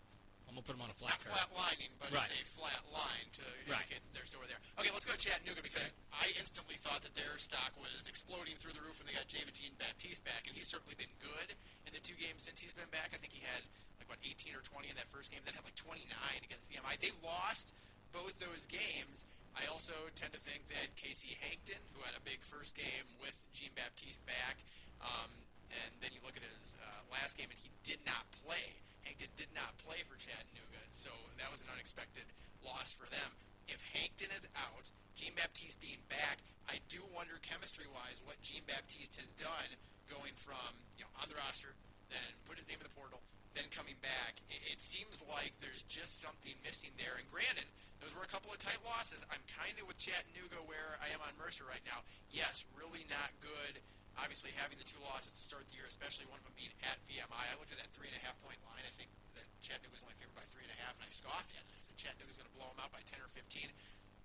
I'm 0.49 0.57
gonna 0.59 0.65
put 0.69 0.75
them 0.77 0.85
on 0.85 0.91
a 0.93 0.97
flat 0.97 1.17
Not 1.17 1.21
curve. 1.25 1.33
flat 1.33 1.49
lining, 1.57 1.89
but 1.97 2.11
Right. 2.13 2.29
it's 2.29 2.41
a 2.41 2.45
flat 2.45 2.81
line 2.93 3.25
to 3.41 3.45
Right. 3.65 3.81
indicate 3.89 4.03
that 4.05 4.13
they're 4.13 4.25
still 4.29 4.41
there. 4.45 4.59
Okay, 4.77 4.91
let's 4.91 5.05
go 5.05 5.13
to 5.13 5.17
Chattanooga 5.17 5.61
because 5.65 5.89
I 6.11 6.29
instantly 6.37 6.75
thought 6.77 7.01
that 7.01 7.15
their 7.15 7.37
stock 7.39 7.73
was 7.77 8.05
exploding 8.07 8.57
through 8.57 8.73
the 8.73 8.81
roof 8.81 8.99
when 8.99 9.07
they 9.07 9.13
got 9.13 9.27
David 9.29 9.55
Jean 9.55 9.73
Baptiste 9.75 10.23
back, 10.23 10.45
and 10.45 10.55
he's 10.55 10.67
certainly 10.69 10.93
been 10.93 11.09
good 11.19 11.55
in 11.87 11.93
the 11.93 11.99
two 11.99 12.13
games 12.15 12.43
since 12.43 12.59
he's 12.61 12.73
been 12.73 12.89
back. 12.89 13.13
I 13.13 13.17
think 13.17 13.33
he 13.33 13.41
had 13.41 13.63
like 13.97 14.09
what 14.09 14.19
18 14.21 14.53
or 14.53 14.61
20 14.61 14.89
in 14.89 14.95
that 14.97 15.07
first 15.09 15.31
game, 15.31 15.41
then 15.45 15.53
had 15.55 15.63
like 15.63 15.75
29 15.75 16.05
against 16.43 16.67
VMI. 16.69 16.97
They 16.97 17.11
lost 17.23 17.73
both 18.11 18.37
those 18.37 18.67
games. 18.67 19.25
I 19.55 19.65
also 19.67 19.93
tend 20.13 20.33
to 20.33 20.39
think 20.39 20.67
that 20.69 20.93
KC 20.97 21.33
Hankton, 21.39 21.81
who 21.93 22.01
had 22.01 22.13
a 22.15 22.19
big 22.21 22.41
first 22.43 22.75
game 22.75 23.05
with 23.21 23.37
Jean 23.53 23.71
Baptiste 23.73 24.23
back, 24.25 24.57
um, 25.01 25.42
and 25.73 25.89
then 25.99 26.13
you 26.13 26.21
look 26.21 26.37
at 26.37 26.45
his 26.45 26.77
uh, 26.77 27.01
last 27.09 27.37
game 27.37 27.49
and 27.49 27.57
he 27.57 27.73
did 27.81 28.01
not 28.05 28.29
play. 28.45 28.77
Hankton 29.03 29.33
did 29.35 29.51
not 29.51 29.75
play 29.83 30.05
for 30.07 30.15
Chattanooga, 30.15 30.81
so 30.95 31.11
that 31.41 31.51
was 31.51 31.59
an 31.59 31.69
unexpected 31.73 32.23
loss 32.63 32.95
for 32.95 33.09
them. 33.11 33.35
If 33.67 33.83
Hankton 33.91 34.31
is 34.31 34.47
out, 34.55 34.87
Jean 35.15 35.35
Baptiste 35.35 35.79
being 35.83 35.99
back, 36.07 36.39
I 36.67 36.79
do 36.87 37.03
wonder 37.11 37.35
chemistry-wise 37.43 38.23
what 38.23 38.39
Jean 38.39 38.63
Baptiste 38.63 39.19
has 39.19 39.35
done 39.35 39.69
going 40.07 40.35
from 40.35 40.71
you 40.95 41.03
know 41.03 41.11
on 41.19 41.27
the 41.27 41.35
roster, 41.35 41.75
then 42.07 42.29
put 42.47 42.59
his 42.59 42.67
name 42.67 42.79
in 42.79 42.87
the 42.87 42.95
portal, 42.95 43.19
then 43.55 43.67
coming 43.71 43.95
back. 43.99 44.39
It, 44.47 44.77
it 44.77 44.79
seems 44.79 45.23
like 45.27 45.55
there's 45.59 45.83
just 45.91 46.23
something 46.23 46.55
missing 46.63 46.91
there. 46.95 47.19
And 47.19 47.27
granted, 47.27 47.67
those 48.03 48.11
were 48.15 48.25
a 48.25 48.31
couple 48.31 48.51
of 48.51 48.59
tight 48.59 48.79
losses. 48.83 49.23
I'm 49.31 49.43
kind 49.47 49.75
of 49.79 49.87
with 49.87 49.99
Chattanooga 49.99 50.59
where 50.67 50.99
I 50.99 51.11
am 51.15 51.23
on 51.23 51.31
Mercer 51.39 51.63
right 51.63 51.83
now. 51.87 52.03
Yes, 52.31 52.67
really 52.75 53.07
not 53.07 53.31
good. 53.39 53.79
Obviously, 54.21 54.53
having 54.53 54.77
the 54.77 54.85
two 54.85 54.99
losses 55.01 55.33
to 55.33 55.41
start 55.41 55.65
the 55.69 55.75
year, 55.77 55.89
especially 55.89 56.29
one 56.29 56.37
of 56.37 56.45
them 56.45 56.53
being 56.53 56.73
at 56.85 57.01
VMI. 57.09 57.43
I 57.49 57.57
looked 57.57 57.73
at 57.73 57.81
that 57.81 57.89
three 57.97 58.09
and 58.09 58.17
a 58.17 58.23
half 58.23 58.37
point 58.45 58.61
line. 58.69 58.85
I 58.85 58.93
think 58.93 59.09
that 59.33 59.45
Chattanooga 59.65 59.97
was 59.97 60.05
only 60.05 60.17
favored 60.21 60.37
by 60.37 60.45
three 60.53 60.65
and 60.65 60.73
a 60.73 60.79
half, 60.85 60.93
and 61.01 61.03
I 61.05 61.09
scoffed 61.09 61.49
at 61.57 61.65
it. 61.65 61.73
I 61.73 61.81
said 61.81 61.97
Chattanooga's 61.97 62.37
going 62.37 62.49
to 62.49 62.55
blow 62.55 62.69
them 62.69 62.79
out 62.81 62.93
by 62.93 63.01
10 63.09 63.17
or 63.19 63.29
15. 63.33 63.73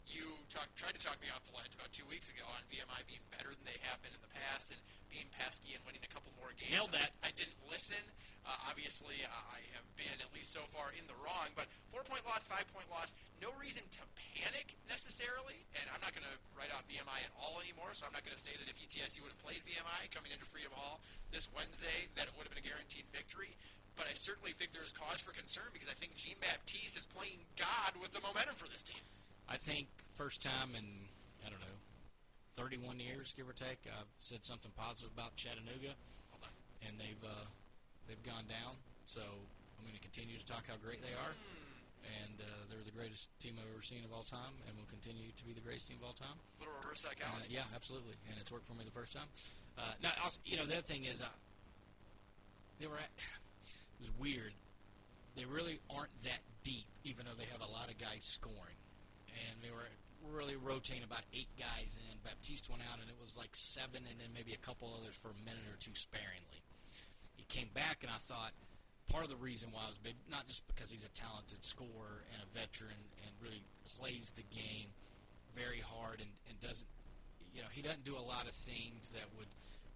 You 0.09 0.25
talk, 0.49 0.69
tried 0.75 0.97
to 0.97 1.03
talk 1.03 1.21
me 1.21 1.29
off 1.29 1.45
the 1.45 1.53
ledge 1.53 1.73
about 1.77 1.93
two 1.93 2.09
weeks 2.09 2.33
ago 2.33 2.43
on 2.49 2.65
VMI 2.73 3.05
being 3.05 3.23
better 3.29 3.53
than 3.53 3.65
they 3.69 3.77
have 3.85 4.01
been 4.01 4.13
in 4.17 4.23
the 4.25 4.33
past 4.33 4.73
and 4.73 4.81
being 5.13 5.29
pesky 5.37 5.77
and 5.77 5.85
winning 5.85 6.01
a 6.01 6.11
couple 6.13 6.33
more 6.41 6.53
games. 6.57 6.73
Nailed 6.73 6.93
that. 6.97 7.13
I 7.21 7.33
didn't 7.37 7.61
listen. 7.69 8.01
Uh, 8.49 8.73
obviously, 8.73 9.21
I 9.29 9.61
have 9.77 9.85
been 10.01 10.17
at 10.25 10.33
least 10.33 10.57
so 10.57 10.65
far 10.73 10.97
in 10.97 11.05
the 11.05 11.17
wrong. 11.21 11.53
But 11.53 11.69
four 11.93 12.01
point 12.09 12.25
loss, 12.25 12.49
five 12.49 12.65
point 12.73 12.89
loss, 12.89 13.13
no 13.45 13.53
reason 13.61 13.85
to 14.01 14.03
panic 14.33 14.73
necessarily. 14.89 15.61
And 15.77 15.85
I'm 15.93 16.01
not 16.01 16.17
going 16.17 16.25
to 16.25 16.37
write 16.57 16.73
off 16.73 16.89
VMI 16.89 17.29
at 17.29 17.33
all 17.37 17.61
anymore. 17.61 17.93
So 17.93 18.09
I'm 18.09 18.17
not 18.17 18.25
going 18.25 18.37
to 18.37 18.41
say 18.41 18.57
that 18.57 18.65
if 18.65 18.81
ETSU 18.81 19.21
would 19.21 19.37
have 19.37 19.45
played 19.45 19.61
VMI 19.69 20.09
coming 20.09 20.33
into 20.33 20.49
Freedom 20.49 20.73
Hall 20.73 21.05
this 21.29 21.53
Wednesday, 21.53 22.09
that 22.17 22.25
it 22.25 22.33
would 22.41 22.49
have 22.49 22.55
been 22.57 22.65
a 22.65 22.69
guaranteed 22.69 23.05
victory. 23.13 23.53
But 24.01 24.09
I 24.09 24.15
certainly 24.15 24.57
think 24.57 24.73
there 24.73 24.87
is 24.87 24.95
cause 24.95 25.21
for 25.21 25.35
concern 25.35 25.69
because 25.75 25.91
I 25.91 25.97
think 25.99 26.15
Jean 26.15 26.39
Baptiste 26.41 26.97
is 26.97 27.05
playing 27.05 27.43
God 27.59 27.99
with 28.01 28.15
the 28.15 28.23
momentum 28.23 28.55
for 28.55 28.71
this 28.71 28.87
team. 28.87 29.03
I 29.49 29.57
think 29.57 29.88
first 30.16 30.42
time 30.42 30.74
in 30.76 30.84
I 31.46 31.51
don't 31.51 31.61
know 31.61 31.76
31 32.55 32.99
years, 32.99 33.32
give 33.36 33.49
or 33.49 33.55
take, 33.55 33.86
I've 33.86 34.11
said 34.18 34.42
something 34.44 34.72
positive 34.74 35.11
about 35.14 35.36
Chattanooga, 35.36 35.94
and 36.82 36.99
they've 36.99 37.22
uh, 37.24 37.46
they've 38.07 38.22
gone 38.22 38.44
down. 38.51 38.74
So 39.07 39.20
I'm 39.22 39.84
going 39.86 39.94
to 39.96 40.03
continue 40.03 40.36
to 40.38 40.44
talk 40.46 40.66
how 40.68 40.74
great 40.82 41.01
they 41.01 41.14
are, 41.14 41.32
and 42.20 42.34
uh, 42.42 42.44
they're 42.68 42.82
the 42.84 42.92
greatest 42.92 43.30
team 43.38 43.55
I've 43.57 43.70
ever 43.72 43.80
seen 43.82 44.03
of 44.05 44.12
all 44.12 44.26
time, 44.26 44.53
and 44.66 44.76
will 44.76 44.90
continue 44.90 45.30
to 45.32 45.42
be 45.46 45.55
the 45.55 45.62
greatest 45.64 45.88
team 45.88 46.03
of 46.03 46.11
all 46.12 46.18
time. 46.18 46.34
little 46.61 46.74
reverse 46.82 47.07
Uh, 47.07 47.14
psychology. 47.14 47.55
yeah, 47.55 47.64
absolutely, 47.74 48.18
and 48.28 48.36
it's 48.42 48.51
worked 48.53 48.66
for 48.66 48.74
me 48.74 48.84
the 48.84 48.90
first 48.92 49.14
time. 49.14 49.30
Uh, 49.78 49.94
now, 50.03 50.11
also, 50.22 50.40
you 50.44 50.59
know, 50.59 50.66
the 50.66 50.74
other 50.76 50.84
thing 50.84 51.05
is, 51.07 51.22
uh, 51.22 51.30
they 52.82 52.86
were 52.90 52.99
at, 52.99 53.09
it 53.14 54.01
was 54.03 54.11
weird. 54.18 54.53
They 55.38 55.46
really 55.46 55.78
aren't 55.88 56.11
that 56.26 56.42
deep, 56.66 56.86
even 57.07 57.24
though 57.24 57.38
they 57.38 57.46
have 57.55 57.62
a 57.62 57.70
lot 57.70 57.86
of 57.88 57.96
guys 58.03 58.26
scoring, 58.26 58.74
and 59.33 59.61
they 59.62 59.70
were 59.70 59.89
really 60.33 60.57
rotating 60.57 61.05
about 61.05 61.24
eight 61.33 61.51
guys 61.59 61.97
in. 61.97 62.18
Baptiste 62.24 62.68
went 62.68 62.83
out, 62.85 63.01
and 63.01 63.09
it 63.09 63.16
was 63.20 63.37
like 63.37 63.55
seven, 63.55 64.05
and 64.05 64.18
then 64.20 64.31
maybe 64.35 64.53
a 64.53 64.61
couple 64.61 64.91
others 64.93 65.16
for 65.16 65.31
a 65.33 65.39
minute 65.45 65.64
or 65.70 65.79
two 65.81 65.95
sparingly. 65.95 66.61
He 67.37 67.45
came 67.49 67.70
back, 67.72 68.03
and 68.03 68.11
I 68.11 68.18
thought 68.18 68.53
part 69.09 69.24
of 69.24 69.33
the 69.33 69.41
reason 69.41 69.72
why 69.72 69.89
I 69.89 69.91
was 69.91 69.99
big, 69.99 70.20
not 70.29 70.47
just 70.47 70.68
because 70.68 70.93
he's 70.93 71.05
a 71.05 71.12
talented 71.16 71.64
scorer 71.64 72.29
and 72.33 72.45
a 72.45 72.49
veteran 72.53 73.01
and 73.24 73.33
really 73.41 73.64
plays 73.97 74.33
the 74.37 74.45
game 74.53 74.93
very 75.57 75.81
hard 75.81 76.20
and, 76.20 76.29
and 76.49 76.61
doesn't, 76.61 76.87
you 77.57 77.64
know, 77.64 77.72
he 77.72 77.81
doesn't 77.81 78.05
do 78.05 78.14
a 78.14 78.22
lot 78.22 78.45
of 78.45 78.53
things 78.53 79.16
that 79.16 79.24
would 79.41 79.49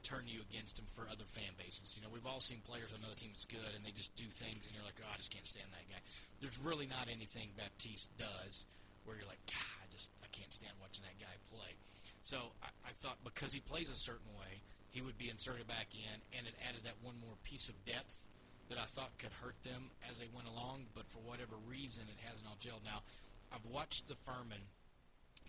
turn 0.02 0.24
you 0.26 0.40
against 0.42 0.80
him 0.80 0.88
for 0.90 1.06
other 1.06 1.28
fan 1.28 1.52
bases. 1.60 1.94
You 1.94 2.02
know, 2.02 2.10
we've 2.10 2.26
all 2.26 2.40
seen 2.40 2.64
players 2.64 2.90
on 2.90 3.04
another 3.04 3.14
team 3.14 3.30
that's 3.36 3.44
good 3.46 3.76
and 3.76 3.84
they 3.84 3.92
just 3.92 4.16
do 4.16 4.26
things 4.26 4.64
and 4.66 4.72
you're 4.74 4.82
like, 4.82 4.98
oh, 4.98 5.12
I 5.12 5.16
just 5.20 5.30
can't 5.30 5.46
stand 5.46 5.68
that 5.70 5.86
guy. 5.92 6.00
There's 6.40 6.58
really 6.58 6.88
not 6.88 7.06
anything 7.12 7.52
Baptiste 7.54 8.10
does 8.16 8.64
where 9.04 9.16
you're 9.16 9.28
like, 9.28 9.42
God, 9.46 9.76
I 9.82 9.86
just 9.90 10.10
I 10.22 10.28
can't 10.30 10.52
stand 10.52 10.72
watching 10.80 11.04
that 11.04 11.18
guy 11.18 11.34
play. 11.50 11.74
So 12.22 12.54
I, 12.62 12.70
I 12.86 12.92
thought 12.94 13.18
because 13.24 13.52
he 13.52 13.60
plays 13.60 13.90
a 13.90 13.98
certain 13.98 14.30
way, 14.38 14.62
he 14.90 15.00
would 15.00 15.18
be 15.18 15.30
inserted 15.30 15.66
back 15.66 15.90
in, 15.92 16.16
and 16.36 16.46
it 16.46 16.54
added 16.62 16.84
that 16.84 17.00
one 17.02 17.18
more 17.18 17.34
piece 17.42 17.68
of 17.68 17.76
depth 17.84 18.26
that 18.68 18.78
I 18.78 18.86
thought 18.86 19.16
could 19.18 19.34
hurt 19.42 19.58
them 19.64 19.90
as 20.08 20.18
they 20.18 20.28
went 20.32 20.48
along. 20.48 20.92
But 20.94 21.10
for 21.10 21.18
whatever 21.20 21.56
reason, 21.66 22.06
it 22.08 22.20
hasn't 22.24 22.46
all 22.46 22.60
gelled. 22.60 22.84
Now, 22.84 23.02
I've 23.50 23.66
watched 23.66 24.08
the 24.08 24.16
Furman 24.16 24.70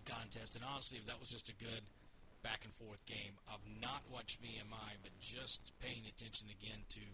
contest, 0.04 0.56
and 0.56 0.64
honestly, 0.64 1.00
that 1.06 1.20
was 1.20 1.30
just 1.30 1.48
a 1.48 1.56
good 1.56 1.84
back 2.44 2.60
and 2.64 2.72
forth 2.76 3.00
game. 3.08 3.40
I've 3.48 3.64
not 3.80 4.04
watched 4.12 4.44
VMI, 4.44 5.00
but 5.00 5.16
just 5.20 5.72
paying 5.80 6.04
attention 6.04 6.52
again 6.52 6.84
to 6.92 7.04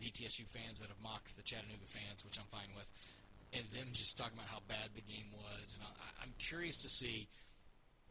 the 0.00 0.08
TSU 0.08 0.48
fans 0.48 0.80
that 0.80 0.88
have 0.88 1.00
mocked 1.04 1.36
the 1.36 1.44
Chattanooga 1.44 1.84
fans, 1.84 2.24
which 2.24 2.40
I'm 2.40 2.48
fine 2.48 2.72
with, 2.72 2.88
and 3.52 3.64
them 3.74 3.88
just 3.92 4.16
talking 4.16 4.34
about 4.34 4.48
how 4.48 4.60
bad 4.68 4.90
the 4.94 5.02
game 5.02 5.30
was. 5.34 5.74
And 5.74 5.82
I, 5.82 6.22
I'm 6.22 6.32
curious 6.38 6.82
to 6.82 6.88
see 6.88 7.28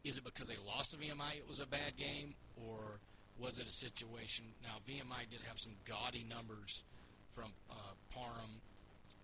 is 0.04 0.16
it 0.16 0.24
because 0.24 0.48
they 0.48 0.56
lost 0.66 0.92
to 0.92 0.96
VMI 0.96 1.36
it 1.36 1.48
was 1.48 1.60
a 1.60 1.66
bad 1.66 1.96
game, 1.96 2.32
or 2.56 3.00
was 3.36 3.58
it 3.58 3.68
a 3.68 3.72
situation? 3.72 4.46
Now, 4.62 4.80
VMI 4.88 5.28
did 5.28 5.40
have 5.44 5.58
some 5.60 5.76
gaudy 5.84 6.24
numbers 6.24 6.84
from 7.32 7.52
uh, 7.68 7.94
Parham, 8.08 8.64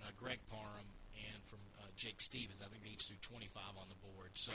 uh, 0.04 0.12
Greg 0.16 0.38
Parham, 0.52 0.88
and 1.16 1.40
from 1.48 1.60
uh, 1.80 1.88
Jake 1.96 2.20
Stephens. 2.20 2.60
I 2.60 2.68
think 2.68 2.84
they 2.84 2.92
each 2.92 3.08
threw 3.08 3.16
25 3.24 3.80
on 3.80 3.88
the 3.88 3.96
board. 4.04 4.36
So, 4.36 4.52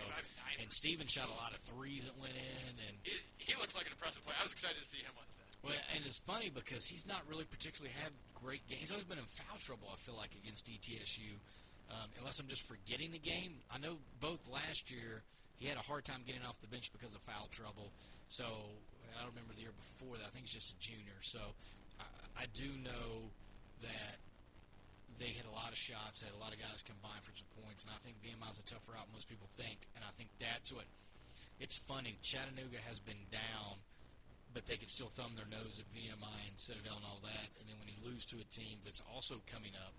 and 0.62 0.70
Stevens 0.72 1.10
shot 1.10 1.30
a 1.30 1.38
lot 1.42 1.58
of 1.58 1.62
threes 1.66 2.06
that 2.06 2.14
went 2.22 2.38
in, 2.38 2.74
and 2.86 2.96
He, 3.02 3.18
he 3.38 3.54
looks 3.58 3.74
like 3.74 3.90
an 3.90 3.94
impressive 3.98 4.22
player. 4.22 4.38
I 4.38 4.46
was 4.46 4.54
excited 4.54 4.78
to 4.78 4.86
see 4.88 5.02
him 5.02 5.14
Wednesday. 5.18 5.50
Well, 5.64 5.78
and 5.94 6.02
it's 6.06 6.18
funny 6.18 6.50
because 6.50 6.86
he's 6.86 7.06
not 7.06 7.22
really 7.30 7.46
particularly 7.46 7.94
had 8.02 8.12
great 8.34 8.66
games. 8.68 8.82
He's 8.82 8.92
always 8.92 9.06
been 9.06 9.22
in 9.22 9.30
foul 9.38 9.62
trouble. 9.62 9.94
I 9.94 9.98
feel 10.02 10.18
like 10.18 10.34
against 10.34 10.66
ETSU, 10.66 11.38
um, 11.94 12.10
unless 12.18 12.40
I'm 12.40 12.50
just 12.50 12.66
forgetting 12.66 13.14
the 13.14 13.22
game. 13.22 13.62
I 13.70 13.78
know 13.78 14.02
both 14.20 14.50
last 14.50 14.90
year 14.90 15.22
he 15.62 15.70
had 15.70 15.78
a 15.78 15.86
hard 15.86 16.06
time 16.06 16.26
getting 16.26 16.42
off 16.42 16.58
the 16.62 16.72
bench 16.72 16.90
because 16.90 17.14
of 17.14 17.22
foul 17.22 17.46
trouble. 17.54 17.94
So 18.28 18.46
I 19.14 19.22
don't 19.22 19.38
remember 19.38 19.54
the 19.54 19.62
year 19.62 19.76
before 19.78 20.18
that. 20.18 20.26
I 20.26 20.34
think 20.34 20.50
he's 20.50 20.58
just 20.58 20.74
a 20.74 20.80
junior. 20.82 21.22
So 21.22 21.54
I, 22.02 22.10
I 22.42 22.46
do 22.58 22.66
know 22.82 23.30
that 23.86 24.18
they 25.22 25.30
hit 25.30 25.46
a 25.46 25.54
lot 25.54 25.70
of 25.70 25.78
shots. 25.78 26.26
Had 26.26 26.34
a 26.34 26.42
lot 26.42 26.50
of 26.50 26.58
guys 26.58 26.82
combine 26.82 27.22
for 27.22 27.38
some 27.38 27.46
points, 27.62 27.86
and 27.86 27.94
I 27.94 28.02
think 28.02 28.18
VMI's 28.26 28.58
a 28.58 28.66
tougher 28.66 28.98
out 28.98 29.06
than 29.06 29.14
most 29.14 29.30
people 29.30 29.46
think. 29.54 29.86
And 29.94 30.02
I 30.02 30.10
think 30.10 30.34
that's 30.42 30.74
what. 30.74 30.90
It's 31.62 31.78
funny. 31.86 32.18
Chattanooga 32.26 32.82
has 32.90 32.98
been 32.98 33.30
down 33.30 33.86
but 34.54 34.68
they 34.68 34.76
could 34.76 34.90
still 34.92 35.08
thumb 35.08 35.34
their 35.36 35.48
nose 35.48 35.80
at 35.80 35.88
VMI 35.96 36.40
and 36.48 36.56
Citadel 36.60 37.00
and 37.00 37.08
all 37.08 37.20
that. 37.24 37.48
And 37.60 37.68
then 37.68 37.80
when 37.80 37.88
you 37.88 38.00
lose 38.04 38.26
to 38.32 38.38
a 38.40 38.48
team 38.52 38.84
that's 38.84 39.04
also 39.08 39.40
coming 39.48 39.72
up, 39.80 39.96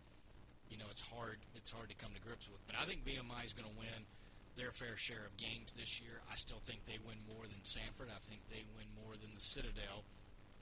you 0.68 0.76
know, 0.76 0.88
it's 0.88 1.05
hard. 1.05 1.40
It's 1.57 1.72
hard 1.72 1.88
to 1.88 1.96
come 1.96 2.12
to 2.16 2.20
grips 2.20 2.48
with. 2.48 2.61
But 2.64 2.76
I 2.76 2.84
think 2.84 3.05
VMI 3.05 3.44
is 3.44 3.53
going 3.53 3.68
to 3.68 3.76
win 3.76 4.09
their 4.57 4.72
fair 4.72 4.96
share 4.96 5.24
of 5.24 5.36
games 5.36 5.72
this 5.72 6.00
year. 6.00 6.20
I 6.28 6.36
still 6.36 6.61
think 6.64 6.84
they 6.84 7.00
win 7.05 7.20
more 7.28 7.44
than 7.44 7.61
Samford. 7.64 8.12
I 8.12 8.20
think 8.20 8.40
they 8.48 8.64
win 8.76 8.88
more 8.96 9.16
than 9.16 9.32
the 9.36 9.40
Citadel, 9.44 10.05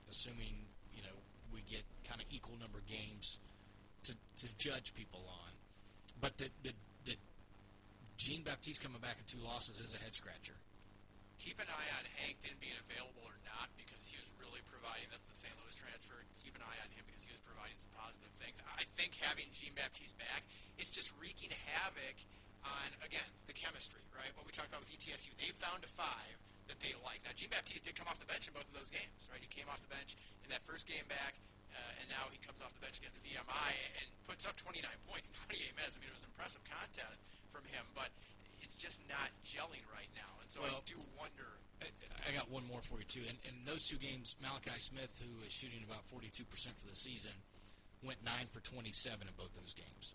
assuming 0.09 0.67
you 0.95 1.03
know 1.03 1.15
we 1.51 1.63
get 1.67 1.83
kind 2.07 2.19
of 2.19 2.27
equal 2.31 2.55
number 2.59 2.79
of 2.79 2.87
games 2.87 3.39
to 4.03 4.15
to 4.43 4.47
judge 4.57 4.93
people 4.95 5.23
on. 5.27 5.51
But 6.19 6.37
the 6.37 6.47
the, 6.63 6.71
the 7.05 7.15
Jean 8.17 8.43
Baptiste 8.43 8.83
coming 8.83 9.01
back 9.01 9.19
in 9.19 9.25
two 9.27 9.43
losses 9.43 9.79
is 9.79 9.93
a 9.93 9.99
head 9.99 10.15
scratcher. 10.15 10.55
Keep 11.41 11.57
an 11.57 11.73
eye 11.73 11.89
on 11.97 12.05
Hankton 12.21 12.53
being 12.61 12.77
available 12.77 13.25
or 13.25 13.33
not 13.49 13.73
because 13.73 14.05
he 14.05 14.13
was 14.21 14.29
really 14.37 14.61
providing. 14.69 15.09
That's 15.09 15.25
the 15.25 15.33
St. 15.33 15.49
Louis 15.57 15.73
transfer. 15.73 16.21
Keep 16.37 16.53
an 16.53 16.61
eye 16.61 16.77
on 16.85 16.93
him 16.93 17.01
because 17.09 17.25
he 17.25 17.33
was 17.33 17.41
providing 17.41 17.81
some 17.81 17.89
positive 17.97 18.29
things. 18.37 18.61
I 18.77 18.85
think 18.93 19.17
having 19.17 19.49
Jean 19.49 19.73
Baptiste 19.73 20.13
back, 20.21 20.45
it's 20.77 20.93
just 20.93 21.09
wreaking 21.17 21.49
havoc 21.65 22.21
on 22.61 22.93
again 23.01 23.25
the 23.49 23.57
chemistry, 23.57 24.05
right? 24.13 24.29
What 24.37 24.45
we 24.45 24.53
talked 24.53 24.69
about 24.69 24.85
with 24.85 24.93
ETSU, 24.93 25.33
they 25.41 25.49
found 25.57 25.81
a 25.81 25.89
five 25.89 26.37
that 26.69 26.77
they 26.77 26.93
like. 27.01 27.25
Now, 27.25 27.33
Jean 27.33 27.49
Baptiste 27.49 27.89
did 27.89 27.97
come 27.97 28.05
off 28.05 28.21
the 28.21 28.29
bench 28.29 28.45
in 28.45 28.53
both 28.53 28.69
of 28.69 28.77
those 28.77 28.93
games, 28.93 29.25
right? 29.33 29.41
He 29.41 29.49
came 29.49 29.65
off 29.65 29.81
the 29.81 29.89
bench 29.89 30.13
in 30.45 30.53
that 30.53 30.61
first 30.61 30.85
game 30.85 31.09
back, 31.09 31.41
uh, 31.73 31.99
and 31.99 32.05
now 32.05 32.29
he 32.29 32.37
comes 32.45 32.61
off 32.61 32.69
the 32.77 32.85
bench 32.85 33.01
against 33.01 33.17
VMI 33.25 33.69
and 33.97 34.05
puts 34.29 34.45
up 34.45 34.53
29 34.61 34.85
points 35.09 35.33
in 35.33 35.35
28 35.41 35.73
minutes. 35.73 35.97
I 35.97 36.05
mean, 36.05 36.13
it 36.13 36.15
was 36.15 36.21
an 36.21 36.29
impressive 36.37 36.61
contest 36.69 37.25
from 37.49 37.65
him, 37.65 37.81
but 37.97 38.13
it's 38.71 38.79
just 38.79 39.03
not 39.11 39.27
gelling 39.43 39.83
right 39.91 40.07
now. 40.15 40.31
And 40.39 40.47
so 40.47 40.63
Well- 40.63 40.79
I 40.79 40.87
do 40.87 40.95
wonder. 41.19 41.59
I, 41.83 41.89
I 42.23 42.31
got 42.31 42.47
one 42.49 42.63
more 42.69 42.79
for 42.85 43.01
you 43.01 43.07
too. 43.09 43.25
In, 43.27 43.35
in 43.43 43.55
those 43.65 43.83
two 43.83 43.97
games, 43.97 44.37
Malachi 44.39 44.79
Smith, 44.79 45.11
who 45.19 45.43
is 45.43 45.51
shooting 45.51 45.83
about 45.83 46.05
42% 46.07 46.45
for 46.79 46.87
the 46.87 46.95
season, 46.95 47.33
went 48.05 48.23
nine 48.23 48.47
for 48.53 48.61
27 48.61 49.27
in 49.27 49.33
both 49.35 49.51
those 49.57 49.73
games, 49.73 50.13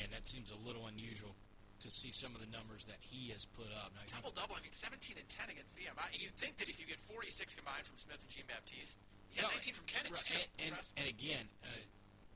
and 0.00 0.08
that 0.12 0.24
seems 0.28 0.50
a 0.50 0.56
little 0.66 0.88
unusual 0.88 1.36
to 1.84 1.88
see 1.92 2.12
some 2.12 2.32
of 2.36 2.40
the 2.44 2.48
numbers 2.52 2.84
that 2.88 2.96
he 3.00 3.28
has 3.32 3.44
put 3.56 3.68
up. 3.80 3.92
Now, 3.96 4.04
Double 4.08 4.32
double. 4.36 4.56
I 4.56 4.60
mean, 4.64 4.72
17 4.72 5.16
and 5.16 5.28
10 5.28 5.48
against 5.52 5.72
VMI. 5.76 6.12
You'd 6.16 6.36
think 6.36 6.56
that 6.60 6.68
if 6.68 6.76
you 6.80 6.84
get 6.84 7.00
46 7.08 7.56
combined 7.56 7.84
from 7.88 7.96
Smith 7.96 8.20
and 8.20 8.28
Jean 8.28 8.44
Baptiste, 8.48 9.00
he 9.32 9.40
had 9.40 9.48
Well, 9.48 9.56
19 9.60 9.80
from 9.80 9.86
Kennedy. 9.88 10.12
right. 10.12 10.48
And, 10.60 10.76
and, 10.76 10.84
and 11.00 11.06
again, 11.08 11.44
uh, 11.64 11.72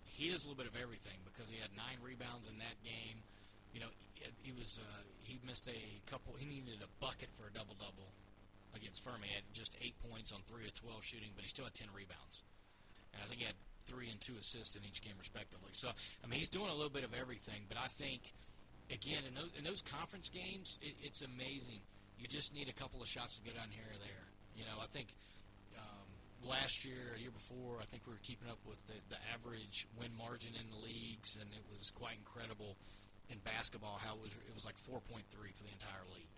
he 0.08 0.32
does 0.32 0.44
a 0.44 0.48
little 0.48 0.56
bit 0.56 0.68
of 0.68 0.76
everything 0.80 1.16
because 1.28 1.48
he 1.52 1.60
had 1.60 1.72
nine 1.76 2.00
rebounds 2.00 2.48
in 2.48 2.56
that 2.60 2.76
game. 2.84 3.20
You 3.76 3.84
know, 3.84 3.92
he, 4.42 4.52
was 4.52 4.78
uh, 4.80 5.02
he 5.22 5.40
missed 5.46 5.68
a 5.68 5.80
couple. 6.10 6.34
He 6.38 6.46
needed 6.46 6.80
a 6.82 6.90
bucket 7.00 7.28
for 7.34 7.48
a 7.48 7.52
double 7.52 7.74
double 7.74 8.12
against 8.74 9.04
Furman. 9.04 9.28
He 9.28 9.34
had 9.34 9.44
just 9.52 9.76
eight 9.82 9.94
points 10.10 10.32
on 10.32 10.40
three 10.46 10.66
of 10.66 10.74
twelve 10.74 11.04
shooting, 11.04 11.30
but 11.34 11.42
he 11.42 11.48
still 11.48 11.64
had 11.64 11.74
ten 11.74 11.88
rebounds. 11.94 12.42
And 13.12 13.22
I 13.22 13.26
think 13.28 13.40
he 13.40 13.46
had 13.46 13.58
three 13.86 14.08
and 14.10 14.20
two 14.20 14.34
assists 14.38 14.76
in 14.76 14.82
each 14.84 15.02
game 15.02 15.14
respectively. 15.18 15.70
So 15.72 15.88
I 16.22 16.26
mean, 16.26 16.38
he's 16.38 16.48
doing 16.48 16.70
a 16.70 16.74
little 16.74 16.92
bit 16.92 17.04
of 17.04 17.14
everything. 17.14 17.66
But 17.68 17.78
I 17.78 17.88
think 17.88 18.32
again 18.90 19.22
in 19.28 19.34
those, 19.34 19.52
in 19.56 19.64
those 19.64 19.82
conference 19.82 20.28
games, 20.28 20.78
it, 20.82 20.96
it's 21.02 21.22
amazing. 21.22 21.80
You 22.18 22.26
just 22.26 22.54
need 22.54 22.68
a 22.68 22.76
couple 22.76 23.02
of 23.02 23.08
shots 23.08 23.38
to 23.38 23.42
go 23.42 23.52
down 23.52 23.68
here 23.70 23.86
or 23.90 23.98
there. 23.98 24.24
You 24.54 24.64
know, 24.64 24.78
I 24.80 24.86
think 24.86 25.10
um, 25.74 26.08
last 26.46 26.84
year, 26.84 27.18
a 27.18 27.20
year 27.20 27.34
before, 27.34 27.82
I 27.82 27.86
think 27.90 28.06
we 28.06 28.14
were 28.14 28.22
keeping 28.22 28.48
up 28.48 28.62
with 28.64 28.78
the, 28.86 28.94
the 29.10 29.18
average 29.34 29.86
win 29.98 30.14
margin 30.16 30.54
in 30.54 30.70
the 30.70 30.78
leagues, 30.78 31.34
and 31.34 31.50
it 31.50 31.66
was 31.66 31.90
quite 31.90 32.14
incredible 32.18 32.78
in 33.30 33.38
basketball 33.40 33.98
how 34.02 34.14
it 34.16 34.22
was. 34.22 34.34
It 34.36 34.54
was 34.54 34.64
like 34.64 34.76
4.3 34.76 35.24
for 35.54 35.64
the 35.64 35.72
entire 35.72 36.04
league. 36.12 36.36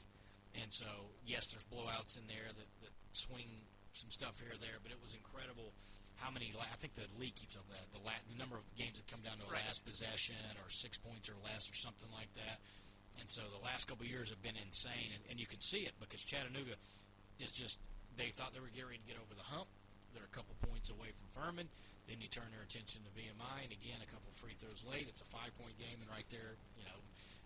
And 0.63 0.73
so, 0.73 0.87
yes, 1.27 1.51
there's 1.53 1.67
blowouts 1.69 2.17
in 2.17 2.25
there 2.31 2.49
that, 2.49 2.71
that 2.81 2.95
swing 3.13 3.67
some 3.93 4.09
stuff 4.11 4.41
here 4.41 4.55
or 4.57 4.61
there, 4.61 4.81
but 4.83 4.93
it 4.93 5.01
was 5.03 5.13
incredible 5.13 5.73
how 6.17 6.31
many. 6.33 6.53
la- 6.57 6.65
I 6.69 6.77
think 6.81 6.95
the 6.97 7.05
league 7.21 7.37
keeps 7.37 7.57
up 7.61 7.69
that 7.69 7.93
the 7.93 8.01
la- 8.01 8.25
the 8.29 8.39
number 8.41 8.57
of 8.57 8.65
games 8.77 8.97
that 8.97 9.05
come 9.11 9.21
down 9.21 9.37
to 9.41 9.45
a 9.45 9.53
Right. 9.53 9.65
last 9.69 9.85
possession 9.85 10.37
or 10.65 10.69
six 10.73 10.97
points 10.97 11.29
or 11.29 11.37
less 11.45 11.69
or 11.69 11.77
something 11.77 12.09
like 12.13 12.33
that. 12.41 12.61
And 13.21 13.29
so 13.29 13.43
the 13.53 13.61
last 13.65 13.85
couple 13.89 14.05
of 14.05 14.11
years 14.13 14.29
have 14.33 14.41
been 14.45 14.57
insane, 14.61 15.13
and, 15.13 15.25
and 15.29 15.37
you 15.41 15.47
can 15.49 15.61
see 15.61 15.85
it 15.89 15.93
because 16.01 16.21
Chattanooga 16.25 16.77
is 17.41 17.53
just 17.53 17.81
they 18.17 18.33
thought 18.33 18.53
they 18.57 18.61
were 18.65 18.73
getting 18.73 19.01
to 19.01 19.09
get 19.09 19.17
over 19.21 19.33
the 19.37 19.45
hump. 19.45 19.69
They're 20.17 20.25
a 20.29 20.33
couple 20.37 20.57
points 20.69 20.89
away 20.89 21.13
from 21.13 21.29
Furman. 21.37 21.69
Then 22.07 22.23
you 22.23 22.31
turn 22.31 22.47
their 22.55 22.63
attention 22.63 23.03
to 23.03 23.11
VMI, 23.19 23.67
and 23.67 23.73
again, 23.75 23.99
a 23.99 24.07
couple 24.07 24.31
free 24.39 24.55
throws 24.59 24.87
late. 24.87 25.11
It's 25.11 25.23
a 25.23 25.31
five 25.31 25.51
point 25.59 25.75
game, 25.79 25.99
and 25.99 26.09
right 26.11 26.27
there, 26.31 26.55
you 26.79 26.87
know, 26.87 26.99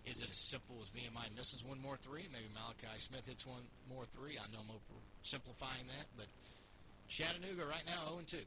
is 0.05 0.21
it 0.21 0.29
as 0.29 0.37
simple 0.53 0.81
as 0.85 0.93
VMI 0.93 1.33
misses 1.33 1.65
one 1.65 1.81
more 1.81 1.97
three? 1.97 2.29
Maybe 2.29 2.49
Malachi 2.53 3.01
Smith 3.01 3.25
hits 3.25 3.45
one 3.49 3.65
more 3.89 4.05
three. 4.05 4.37
I 4.37 4.45
know 4.53 4.61
I'm 4.61 4.73
oversimplifying 4.73 5.89
that, 5.89 6.13
but 6.17 6.29
Chattanooga 7.09 7.65
right 7.65 7.85
now 7.89 8.21
0 8.21 8.25
2. 8.29 8.45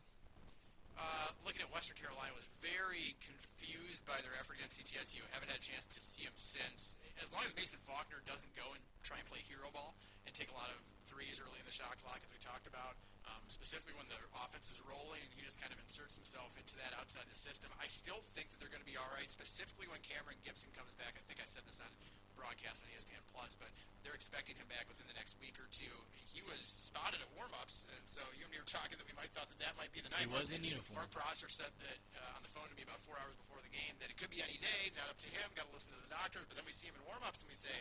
uh, 0.93 1.29
looking 1.45 1.61
at 1.65 1.69
Western 1.73 1.97
Carolina 1.97 2.31
was 2.37 2.45
very 2.61 3.17
confused 3.19 4.05
by 4.05 4.21
their 4.21 4.37
effort 4.37 4.61
against 4.61 4.77
ETSU. 4.77 5.21
Haven't 5.33 5.49
had 5.49 5.57
a 5.59 5.65
chance 5.65 5.89
to 5.89 5.99
see 5.99 6.23
him 6.23 6.37
since. 6.37 6.95
As 7.21 7.33
long 7.33 7.41
as 7.45 7.53
Mason 7.57 7.81
Faulkner 7.81 8.21
doesn't 8.29 8.53
go 8.53 8.69
and 8.77 8.81
try 9.01 9.17
and 9.17 9.25
play 9.25 9.41
hero 9.45 9.69
ball 9.73 9.97
and 10.25 10.31
take 10.33 10.53
a 10.53 10.55
lot 10.57 10.69
of 10.69 10.77
threes 11.03 11.41
early 11.41 11.57
in 11.57 11.65
the 11.65 11.73
shot 11.73 11.97
clock, 12.05 12.21
as 12.21 12.29
we 12.29 12.37
talked 12.39 12.69
about, 12.69 12.95
um, 13.27 13.43
specifically 13.47 13.95
when 13.95 14.07
the 14.11 14.19
offense 14.35 14.67
is 14.67 14.79
rolling, 14.83 15.23
he 15.31 15.43
just 15.43 15.59
kind 15.59 15.71
of 15.71 15.79
inserts 15.79 16.19
himself 16.19 16.51
into 16.59 16.75
that 16.79 16.91
outside 16.97 17.27
the 17.31 17.37
system. 17.37 17.71
I 17.79 17.87
still 17.87 18.19
think 18.35 18.51
that 18.51 18.59
they're 18.59 18.71
going 18.71 18.83
to 18.83 18.89
be 18.89 18.99
all 18.99 19.09
right, 19.15 19.31
specifically 19.31 19.87
when 19.87 20.03
Cameron 20.03 20.39
Gibson 20.43 20.71
comes 20.75 20.91
back. 20.99 21.15
I 21.15 21.23
think 21.23 21.39
I 21.39 21.47
said 21.47 21.63
this 21.63 21.79
on 21.79 21.91
broadcast 22.35 22.83
on 22.83 22.91
ESPN 22.91 23.23
Plus, 23.31 23.55
but 23.55 23.69
they're 24.01 24.17
expecting 24.17 24.57
him 24.59 24.67
back 24.67 24.89
within 24.89 25.07
the 25.07 25.15
next 25.15 25.39
week 25.39 25.55
or 25.61 25.69
two. 25.71 25.93
He 26.27 26.43
was 26.43 26.59
spotted 26.65 27.21
at 27.23 27.29
warm-ups, 27.37 27.87
and 27.93 28.03
so 28.09 28.19
you 28.35 28.43
and 28.43 28.51
me 28.51 28.59
were 28.59 28.67
talking 28.67 28.99
that 28.99 29.07
we 29.07 29.15
might 29.15 29.31
thought 29.31 29.47
that 29.47 29.61
that 29.63 29.77
might 29.79 29.93
be 29.95 30.03
the 30.03 30.11
night. 30.11 30.27
He 30.27 30.33
was 30.33 30.51
in 30.51 30.65
uniform. 30.65 31.05
Mark 31.05 31.13
Prosser 31.13 31.47
said 31.47 31.71
that 31.79 31.99
uh, 32.17 32.37
on 32.37 32.41
the 32.43 32.51
phone 32.51 32.67
to 32.67 32.75
me 32.75 32.83
about 32.83 32.99
four 33.05 33.15
hours 33.21 33.37
before 33.39 33.61
the 33.63 33.71
game 33.71 33.95
that 34.03 34.11
it 34.11 34.17
could 34.19 34.33
be 34.33 34.43
any 34.43 34.59
day, 34.59 34.91
not 34.97 35.07
up 35.07 35.21
to 35.23 35.29
him. 35.31 35.45
Got 35.55 35.71
to 35.71 35.73
listen 35.73 35.93
to 35.95 36.01
the 36.03 36.11
doctors, 36.11 36.43
but 36.49 36.59
then 36.59 36.67
we 36.67 36.75
see 36.75 36.89
him 36.89 36.97
in 36.99 37.03
warm-ups 37.07 37.45
and 37.45 37.49
we 37.49 37.55
say, 37.55 37.73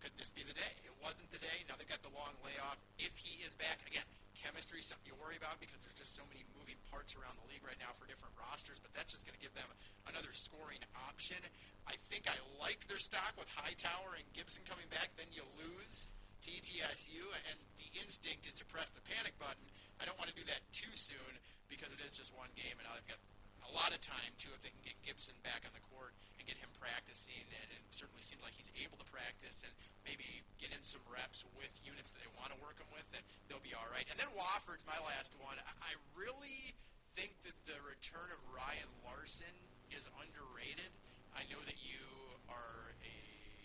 could 0.00 0.12
this 0.16 0.32
be 0.32 0.44
the 0.44 0.56
day? 0.56 0.74
It 0.84 0.94
wasn't 1.00 1.28
the 1.32 1.40
day. 1.40 1.64
Now 1.68 1.76
they've 1.76 1.88
got 1.88 2.00
the 2.04 2.12
long 2.12 2.36
layoff. 2.44 2.78
If 3.00 3.16
he 3.16 3.42
is 3.42 3.56
back 3.56 3.80
again, 3.88 4.06
chemistry 4.46 4.78
is 4.78 4.86
something 4.86 5.10
you 5.10 5.18
worry 5.18 5.34
about 5.34 5.58
because 5.58 5.82
there's 5.82 5.98
just 5.98 6.14
so 6.14 6.22
many 6.30 6.46
moving 6.54 6.78
parts 6.86 7.18
around 7.18 7.34
the 7.42 7.46
league 7.50 7.66
right 7.66 7.78
now 7.82 7.90
for 7.98 8.06
different 8.06 8.30
rosters. 8.38 8.78
But 8.78 8.94
that's 8.94 9.10
just 9.10 9.26
going 9.26 9.34
to 9.34 9.42
give 9.42 9.50
them 9.58 9.66
another 10.06 10.30
scoring 10.30 10.78
option. 10.94 11.42
I 11.90 11.98
think 12.06 12.30
I 12.30 12.38
like 12.62 12.86
their 12.86 13.02
stock 13.02 13.34
with 13.34 13.50
Hightower 13.50 14.14
and 14.14 14.22
Gibson 14.38 14.62
coming 14.62 14.86
back. 14.86 15.10
Then 15.18 15.26
you 15.34 15.42
lose 15.58 16.06
to 16.46 16.48
ETSU, 16.54 17.26
and 17.50 17.58
the 17.82 17.90
instinct 17.98 18.46
is 18.46 18.54
to 18.62 18.64
press 18.70 18.94
the 18.94 19.02
panic 19.02 19.34
button. 19.42 19.66
I 19.98 20.06
don't 20.06 20.14
want 20.14 20.30
to 20.30 20.36
do 20.38 20.46
that 20.46 20.62
too 20.70 20.94
soon 20.94 21.32
because 21.66 21.90
it 21.90 21.98
is 22.06 22.14
just 22.14 22.30
one 22.30 22.52
game, 22.54 22.78
and 22.78 22.86
I've 22.86 23.02
got 23.10 23.18
a 23.66 23.72
lot 23.74 23.90
of 23.90 24.00
time 24.00 24.32
too 24.38 24.50
if 24.54 24.62
they 24.62 24.70
can 24.70 24.84
get 24.86 24.96
Gibson 25.02 25.34
back 25.42 25.66
on 25.66 25.72
the 25.74 25.82
court 25.90 26.14
and 26.38 26.46
get 26.46 26.58
him 26.58 26.70
practicing. 26.78 27.46
And 27.50 27.68
it 27.74 27.82
certainly 27.90 28.22
seems 28.22 28.42
like 28.42 28.54
he's 28.54 28.70
able 28.78 28.98
to 29.02 29.08
practice 29.10 29.66
and 29.66 29.72
maybe 30.06 30.46
get 30.62 30.70
in 30.70 30.82
some 30.82 31.02
reps 31.10 31.42
with 31.58 31.72
units 31.82 32.14
that 32.14 32.22
they 32.22 32.30
want 32.38 32.54
to 32.54 32.58
work 32.62 32.78
him 32.78 32.88
with. 32.94 33.06
Then 33.10 33.22
they'll 33.50 33.64
be 33.64 33.74
all 33.74 33.88
right. 33.90 34.06
And 34.06 34.16
then 34.16 34.30
Wofford's 34.38 34.86
my 34.86 34.98
last 35.02 35.34
one. 35.42 35.58
I 35.82 35.98
really 36.14 36.74
think 37.18 37.34
that 37.48 37.56
the 37.66 37.78
return 37.82 38.28
of 38.30 38.40
Ryan 38.52 38.90
Larson 39.02 39.56
is 39.90 40.04
underrated. 40.20 40.92
I 41.32 41.48
know 41.48 41.60
that 41.64 41.80
you 41.80 42.04
are 42.48 42.92
a 43.02 43.16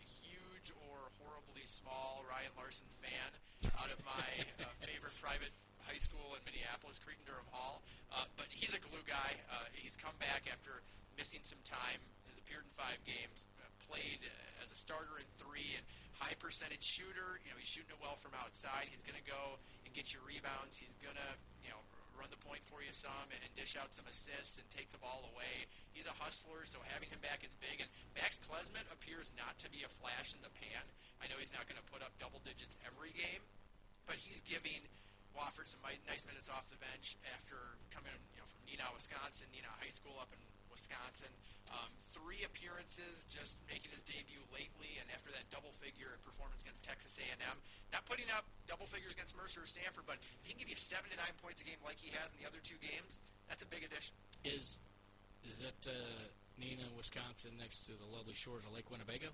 huge 0.04 0.72
or 0.88 1.12
horribly 1.20 1.68
small 1.68 2.24
Ryan 2.28 2.52
Larson 2.56 2.88
fan 3.04 3.30
out 3.78 3.92
of 3.92 4.00
my 4.08 4.28
uh, 4.60 4.72
favorite 4.82 5.16
private 5.20 5.54
high 5.92 6.00
school 6.00 6.40
in 6.40 6.42
Minneapolis, 6.48 7.04
Cretin-Derham 7.04 7.52
Hall. 7.52 7.84
Uh, 8.16 8.24
but 8.40 8.48
he's 8.48 8.72
a 8.72 8.80
glue 8.80 9.04
guy. 9.04 9.36
Uh, 9.52 9.68
he's 9.76 10.00
come 10.00 10.16
back 10.24 10.48
after 10.48 10.80
missing 11.20 11.44
some 11.44 11.60
time. 11.68 12.00
Has 12.32 12.40
appeared 12.40 12.64
in 12.64 12.72
five 12.72 12.96
games. 13.04 13.44
Uh, 13.60 13.68
played 13.92 14.24
uh, 14.24 14.64
as 14.64 14.72
a 14.72 14.78
starter 14.80 15.20
in 15.20 15.28
three 15.36 15.76
and 15.76 15.84
high 16.16 16.40
percentage 16.40 16.84
shooter. 16.84 17.44
You 17.44 17.52
know, 17.52 17.60
he's 17.60 17.68
shooting 17.68 17.92
it 17.92 18.00
well 18.00 18.16
from 18.16 18.32
outside. 18.40 18.88
He's 18.88 19.04
going 19.04 19.20
to 19.20 19.28
go 19.28 19.60
and 19.84 19.92
get 19.92 20.16
you 20.16 20.24
rebounds. 20.24 20.80
He's 20.80 20.96
going 21.04 21.20
to, 21.20 21.30
you 21.60 21.76
know, 21.76 21.84
run 22.16 22.32
the 22.32 22.40
point 22.40 22.64
for 22.64 22.80
you 22.80 22.96
some 22.96 23.28
and 23.36 23.44
dish 23.52 23.76
out 23.76 23.92
some 23.92 24.08
assists 24.08 24.56
and 24.56 24.68
take 24.72 24.88
the 24.96 25.02
ball 25.04 25.28
away. 25.36 25.68
He's 25.92 26.08
a 26.08 26.16
hustler, 26.16 26.64
so 26.64 26.80
having 26.88 27.12
him 27.12 27.20
back 27.20 27.44
is 27.44 27.52
big. 27.60 27.84
And 27.84 27.92
Max 28.16 28.40
Klesmit 28.40 28.88
appears 28.96 29.28
not 29.36 29.60
to 29.60 29.68
be 29.68 29.84
a 29.84 29.92
flash 29.92 30.32
in 30.32 30.40
the 30.40 30.54
pan. 30.56 30.88
I 31.20 31.28
know 31.28 31.36
he's 31.36 31.52
not 31.52 31.68
going 31.68 31.80
to 31.80 31.88
put 31.92 32.00
up 32.00 32.16
double 32.16 32.40
digits 32.48 32.80
every 32.88 33.12
game, 33.12 33.44
but 34.08 34.16
he's 34.16 34.40
giving 34.48 34.88
Wofford 35.38 35.68
some 35.68 35.82
nice 35.84 36.24
minutes 36.28 36.52
off 36.52 36.68
the 36.68 36.80
bench 36.80 37.16
after 37.32 37.78
coming, 37.92 38.12
you 38.36 38.40
know, 38.40 38.48
from 38.48 38.62
Neenah, 38.68 38.92
Wisconsin, 38.96 39.48
Neenah 39.56 39.72
High 39.80 39.94
School 39.94 40.16
up 40.20 40.32
in 40.36 40.40
Wisconsin. 40.72 41.32
Um, 41.72 41.92
three 42.12 42.44
appearances, 42.44 43.24
just 43.32 43.56
making 43.68 43.96
his 43.96 44.04
debut 44.04 44.44
lately, 44.52 45.00
and 45.00 45.08
after 45.16 45.32
that 45.32 45.48
double-figure 45.48 46.20
performance 46.20 46.64
against 46.64 46.84
Texas 46.84 47.16
A&M, 47.16 47.58
not 47.96 48.04
putting 48.04 48.28
up 48.32 48.44
double 48.68 48.88
figures 48.88 49.16
against 49.16 49.36
Mercer 49.40 49.64
or 49.64 49.70
Samford, 49.70 50.04
but 50.04 50.20
if 50.20 50.44
he 50.44 50.52
can 50.52 50.60
give 50.60 50.72
you 50.72 50.80
seven 50.80 51.08
to 51.12 51.18
nine 51.20 51.32
points 51.40 51.64
a 51.64 51.66
game 51.68 51.80
like 51.84 51.96
he 51.96 52.12
has 52.20 52.36
in 52.36 52.44
the 52.44 52.48
other 52.48 52.60
two 52.60 52.76
games, 52.84 53.24
that's 53.48 53.64
a 53.64 53.70
big 53.72 53.88
addition. 53.88 54.16
Is 54.44 54.80
is 55.48 55.64
that 55.64 55.80
uh, 55.88 55.96
Neenah, 56.60 56.92
Wisconsin, 56.96 57.56
next 57.58 57.88
to 57.88 57.94
the 57.96 58.06
lovely 58.06 58.36
shores 58.36 58.64
of 58.68 58.76
Lake 58.76 58.92
Winnebago? 58.92 59.32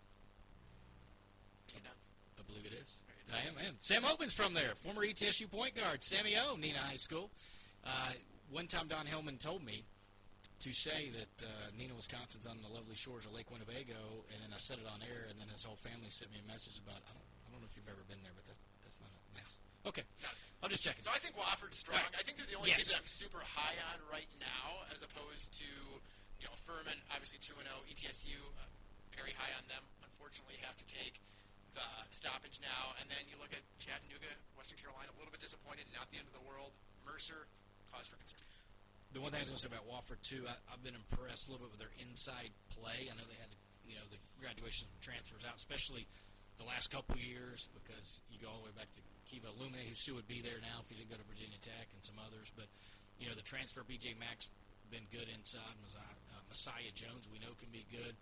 You 1.74 1.82
know? 1.84 1.96
A 2.40 2.44
believe 2.44 2.66
it 2.66 2.76
is. 2.78 3.04
I 3.34 3.48
am. 3.48 3.54
I 3.60 3.68
am. 3.68 3.76
Sam 3.80 4.06
Oben's 4.06 4.34
from 4.34 4.54
there, 4.54 4.72
former 4.76 5.04
ETSU 5.06 5.50
point 5.52 5.76
guard. 5.76 6.04
Sammy 6.04 6.36
O, 6.38 6.56
Neenah 6.56 6.80
High 6.88 6.96
School. 7.02 7.30
Uh, 7.84 8.14
one 8.52 8.68
time, 8.68 8.88
Don 8.88 9.06
Hellman 9.06 9.40
told 9.40 9.64
me 9.64 9.84
to 10.64 10.72
say 10.74 11.12
that 11.14 11.34
uh, 11.46 11.70
Neenah, 11.76 11.96
Wisconsin's 11.96 12.48
on 12.48 12.58
the 12.64 12.72
lovely 12.72 12.96
shores 12.96 13.28
of 13.28 13.36
Lake 13.36 13.52
Winnebago, 13.52 14.26
and 14.34 14.40
then 14.42 14.52
I 14.56 14.60
said 14.60 14.80
it 14.80 14.88
on 14.88 15.04
air, 15.04 15.28
and 15.30 15.36
then 15.40 15.48
his 15.52 15.62
whole 15.68 15.78
family 15.78 16.10
sent 16.10 16.32
me 16.32 16.40
a 16.40 16.48
message 16.48 16.80
about 16.80 17.04
I 17.04 17.12
don't, 17.14 17.28
I 17.46 17.48
don't 17.52 17.60
know 17.62 17.70
if 17.70 17.76
you've 17.76 17.92
ever 17.92 18.02
been 18.08 18.24
there, 18.24 18.34
but 18.34 18.48
that, 18.48 18.58
that's 18.82 18.98
not 19.04 19.12
a 19.12 19.20
nice. 19.38 19.60
Okay, 19.86 20.04
I'll 20.64 20.72
just 20.72 20.84
check 20.84 20.96
it. 21.00 21.04
So 21.06 21.12
I 21.14 21.20
think 21.22 21.36
Wofford's 21.40 21.78
strong. 21.80 22.00
Right. 22.02 22.20
I 22.20 22.24
think 22.24 22.40
they're 22.42 22.50
the 22.50 22.58
only 22.60 22.72
Yes. 22.76 22.88
team 22.88 22.98
that 22.98 23.00
I'm 23.06 23.12
super 23.12 23.40
high 23.44 23.76
on 23.94 24.00
right 24.12 24.28
now, 24.42 24.84
as 24.92 25.00
opposed 25.06 25.56
to 25.64 25.68
you 26.42 26.48
know 26.48 26.56
Furman, 26.68 26.98
obviously 27.14 27.40
two 27.44 27.56
and 27.60 27.68
zero, 27.68 27.80
ETSU, 27.88 28.36
uh, 28.36 28.68
very 29.16 29.32
high 29.38 29.52
on 29.56 29.64
them. 29.72 29.84
Unfortunately, 30.04 30.60
have 30.66 30.76
to 30.80 30.88
take 30.90 31.20
the 31.78 31.86
stoppage 32.10 32.58
now, 32.58 32.98
and 32.98 33.06
then 33.06 33.22
you 33.30 33.38
look 33.38 33.54
at 33.54 33.62
Chattanooga, 33.78 34.34
Western 34.58 34.82
Carolina, 34.82 35.14
a 35.14 35.18
little 35.22 35.30
bit 35.30 35.40
disappointed, 35.40 35.86
not 35.94 36.10
the 36.10 36.18
end 36.18 36.26
of 36.26 36.34
the 36.34 36.42
world. 36.42 36.74
Mercer, 37.06 37.46
cause 37.94 38.10
for 38.10 38.18
concern. 38.18 38.42
The 39.14 39.22
one 39.22 39.32
thing 39.32 39.40
I 39.40 39.48
was 39.48 39.54
going 39.54 39.62
to 39.62 39.66
say 39.70 39.72
about 39.72 39.86
Wofford 39.88 40.20
too, 40.26 40.44
I, 40.50 40.58
I've 40.74 40.82
been 40.82 40.98
impressed 40.98 41.48
a 41.48 41.54
little 41.54 41.70
bit 41.70 41.78
with 41.78 41.84
their 41.86 41.96
inside 42.02 42.52
play. 42.74 43.08
I 43.08 43.14
know 43.16 43.24
they 43.30 43.40
had, 43.40 43.54
you 43.86 43.96
know, 43.96 44.04
the 44.10 44.20
graduation 44.42 44.90
transfers 45.00 45.46
out, 45.48 45.56
especially 45.56 46.10
the 46.60 46.66
last 46.68 46.90
couple 46.90 47.16
years, 47.16 47.70
because 47.72 48.20
you 48.28 48.42
go 48.42 48.50
all 48.50 48.66
the 48.66 48.74
way 48.74 48.76
back 48.76 48.90
to 48.98 49.02
Keve 49.30 49.46
Aluma, 49.46 49.80
who 49.86 49.94
still 49.94 50.18
would 50.18 50.28
be 50.28 50.42
there 50.42 50.60
now 50.60 50.82
if 50.82 50.90
he 50.90 50.98
didn't 50.98 51.14
go 51.14 51.18
to 51.22 51.28
Virginia 51.30 51.62
Tech, 51.62 51.88
and 51.94 52.02
some 52.02 52.18
others. 52.18 52.50
But 52.58 52.68
you 53.22 53.30
know, 53.30 53.38
the 53.38 53.46
transfer 53.46 53.86
BJ 53.86 54.18
Mack 54.18 54.42
been 54.90 55.08
good 55.14 55.30
inside. 55.30 55.78
Messiah, 55.84 56.18
uh, 56.34 56.44
Messiah 56.50 56.92
Jones, 56.92 57.30
we 57.30 57.40
know 57.40 57.54
can 57.60 57.70
be 57.70 57.86
good. 57.88 58.18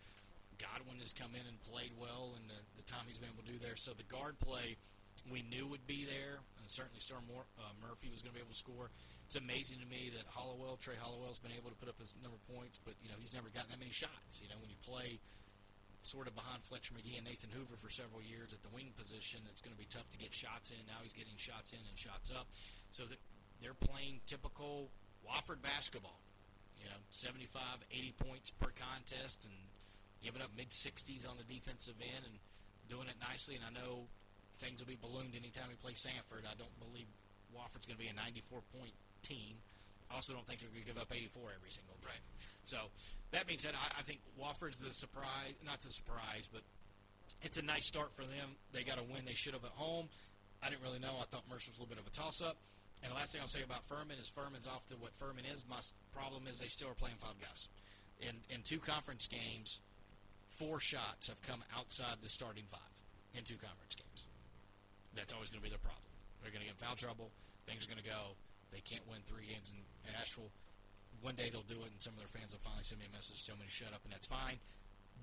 Godwin 0.58 1.00
has 1.00 1.14
come 1.14 1.34
in 1.36 1.46
and 1.48 1.58
played 1.68 1.92
well 1.96 2.36
in 2.40 2.48
the, 2.48 2.60
the 2.80 2.86
time 2.88 3.06
he's 3.08 3.18
been 3.18 3.30
able 3.32 3.44
to 3.44 3.52
do 3.52 3.60
there. 3.60 3.76
So 3.76 3.92
the 3.92 4.08
guard 4.08 4.40
play 4.40 4.78
we 5.30 5.42
knew 5.42 5.66
would 5.66 5.88
be 5.90 6.06
there, 6.06 6.46
and 6.62 6.66
certainly 6.70 7.02
Star 7.02 7.18
Mor- 7.26 7.50
uh, 7.58 7.74
Murphy 7.82 8.14
was 8.14 8.22
going 8.22 8.34
to 8.34 8.38
be 8.38 8.44
able 8.44 8.54
to 8.54 8.60
score. 8.60 8.94
It's 9.26 9.34
amazing 9.34 9.82
to 9.82 9.90
me 9.90 10.14
that 10.14 10.30
Hollowell, 10.30 10.78
Tray 10.78 11.00
Hollowell's 11.02 11.42
been 11.42 11.56
able 11.56 11.74
to 11.74 11.80
put 11.82 11.90
up 11.90 11.98
his 11.98 12.14
number 12.22 12.38
of 12.38 12.46
points, 12.46 12.78
but 12.78 12.94
you 13.02 13.10
know 13.10 13.18
he's 13.18 13.34
never 13.34 13.50
gotten 13.50 13.74
that 13.74 13.82
many 13.82 13.90
shots. 13.90 14.46
You 14.46 14.54
know 14.54 14.60
when 14.62 14.70
you 14.70 14.78
play 14.86 15.18
sort 16.06 16.30
of 16.30 16.38
behind 16.38 16.62
Fletcher 16.62 16.94
Magee 16.94 17.18
and 17.18 17.26
Nathan 17.26 17.50
Hoover 17.50 17.74
for 17.82 17.90
several 17.90 18.22
years 18.22 18.54
at 18.54 18.62
the 18.62 18.70
wing 18.70 18.94
position, 18.94 19.42
it's 19.50 19.66
going 19.66 19.74
to 19.74 19.82
be 19.82 19.90
tough 19.90 20.06
to 20.14 20.22
get 20.22 20.30
shots 20.30 20.70
in. 20.70 20.78
Now 20.86 21.02
he's 21.02 21.18
getting 21.18 21.34
shots 21.42 21.74
in 21.74 21.82
and 21.82 21.98
shots 21.98 22.30
up, 22.30 22.46
so 22.94 23.10
that 23.10 23.18
they're 23.58 23.74
playing 23.74 24.22
typical 24.30 24.94
Wofford 25.26 25.66
basketball. 25.66 26.22
You 26.78 26.94
know, 26.94 27.02
75, 27.10 27.82
80 27.90 28.14
points 28.22 28.54
per 28.54 28.70
contest, 28.78 29.50
and 29.50 29.58
giving 30.26 30.42
up 30.42 30.50
mid 30.58 30.74
60s 30.74 31.30
on 31.30 31.38
the 31.38 31.46
defensive 31.46 32.02
end 32.02 32.26
and 32.26 32.42
doing 32.90 33.06
it 33.06 33.22
nicely. 33.22 33.54
And 33.54 33.64
I 33.64 33.72
know 33.72 34.10
things 34.58 34.82
will 34.82 34.90
be 34.90 34.98
ballooned 34.98 35.38
anytime 35.38 35.70
we 35.70 35.78
play 35.78 35.94
Samford. 35.94 36.50
I 36.50 36.58
don't 36.58 36.74
believe 36.82 37.06
Wofford's 37.54 37.86
going 37.86 38.02
to 38.02 38.04
be 38.04 38.10
a 38.10 38.18
94 38.18 38.66
point 38.74 38.98
team. 39.22 39.62
I 40.10 40.18
also 40.18 40.34
don't 40.34 40.46
think 40.46 40.62
they're 40.62 40.74
going 40.74 40.86
to 40.86 40.90
give 40.90 41.02
up 41.02 41.14
84 41.14 41.54
every 41.54 41.70
single 41.70 41.94
game. 42.02 42.18
Right. 42.18 42.26
So 42.66 42.90
that 43.32 43.46
being 43.46 43.62
said, 43.62 43.78
I, 43.78 44.02
I 44.02 44.04
think 44.04 44.26
Wofford's 44.34 44.82
the 44.82 44.94
surprise, 44.94 45.54
not 45.62 45.82
the 45.82 45.94
surprise, 45.94 46.50
but 46.50 46.62
it's 47.42 47.58
a 47.58 47.66
nice 47.66 47.86
start 47.86 48.14
for 48.14 48.26
them. 48.26 48.58
They 48.74 48.82
got 48.82 48.98
a 48.98 49.06
win 49.06 49.26
they 49.26 49.38
should 49.38 49.54
have 49.54 49.66
at 49.66 49.78
home. 49.78 50.10
I 50.62 50.70
didn't 50.70 50.82
really 50.82 51.00
know. 51.02 51.22
I 51.22 51.26
thought 51.30 51.46
Mercer 51.50 51.70
was 51.74 51.78
a 51.78 51.82
little 51.82 51.94
bit 51.94 52.02
of 52.02 52.10
a 52.10 52.14
toss 52.14 52.42
up. 52.42 52.58
And 53.04 53.12
the 53.12 53.16
last 53.16 53.34
thing 53.34 53.42
I'll 53.42 53.52
say 53.52 53.62
about 53.62 53.86
Furman 53.86 54.18
is 54.18 54.30
Furman's 54.30 54.66
off 54.66 54.86
to 54.88 54.96
what 54.96 55.14
Furman 55.14 55.46
is. 55.46 55.66
My 55.70 55.82
problem 56.14 56.48
is 56.48 56.60
they 56.60 56.72
still 56.74 56.90
are 56.90 56.98
playing 56.98 57.18
five 57.20 57.38
guys. 57.42 57.68
In 58.22 58.40
in 58.50 58.62
two 58.64 58.80
conference 58.80 59.28
games, 59.28 59.82
four 60.56 60.80
shots 60.80 61.28
have 61.28 61.42
come 61.44 61.64
outside 61.76 62.24
the 62.24 62.30
starting 62.30 62.64
five 62.72 62.96
in 63.36 63.44
two 63.44 63.60
conference 63.60 63.96
games. 63.96 64.28
That's 65.14 65.32
always 65.32 65.52
going 65.52 65.60
to 65.60 65.68
be 65.68 65.72
their 65.72 65.84
problem. 65.84 66.08
They're 66.42 66.52
going 66.52 66.64
to 66.64 66.70
get 66.72 66.80
in 66.80 66.84
foul 66.84 66.96
trouble. 66.96 67.32
Things 67.68 67.88
are 67.88 67.92
going 67.92 68.02
to 68.02 68.08
go. 68.08 68.40
They 68.72 68.84
can't 68.84 69.04
win 69.08 69.24
three 69.28 69.48
games 69.48 69.72
in 69.72 69.80
Asheville. 70.16 70.52
One 71.24 71.36
day 71.36 71.48
they'll 71.52 71.68
do 71.68 71.80
it, 71.84 71.92
and 71.92 72.00
some 72.04 72.14
of 72.16 72.20
their 72.20 72.32
fans 72.32 72.52
will 72.52 72.64
finally 72.64 72.84
send 72.84 73.00
me 73.00 73.08
a 73.08 73.14
message 73.14 73.44
telling 73.48 73.64
me 73.64 73.68
to 73.68 73.74
shut 73.74 73.96
up, 73.96 74.04
and 74.04 74.12
that's 74.12 74.28
fine. 74.28 74.60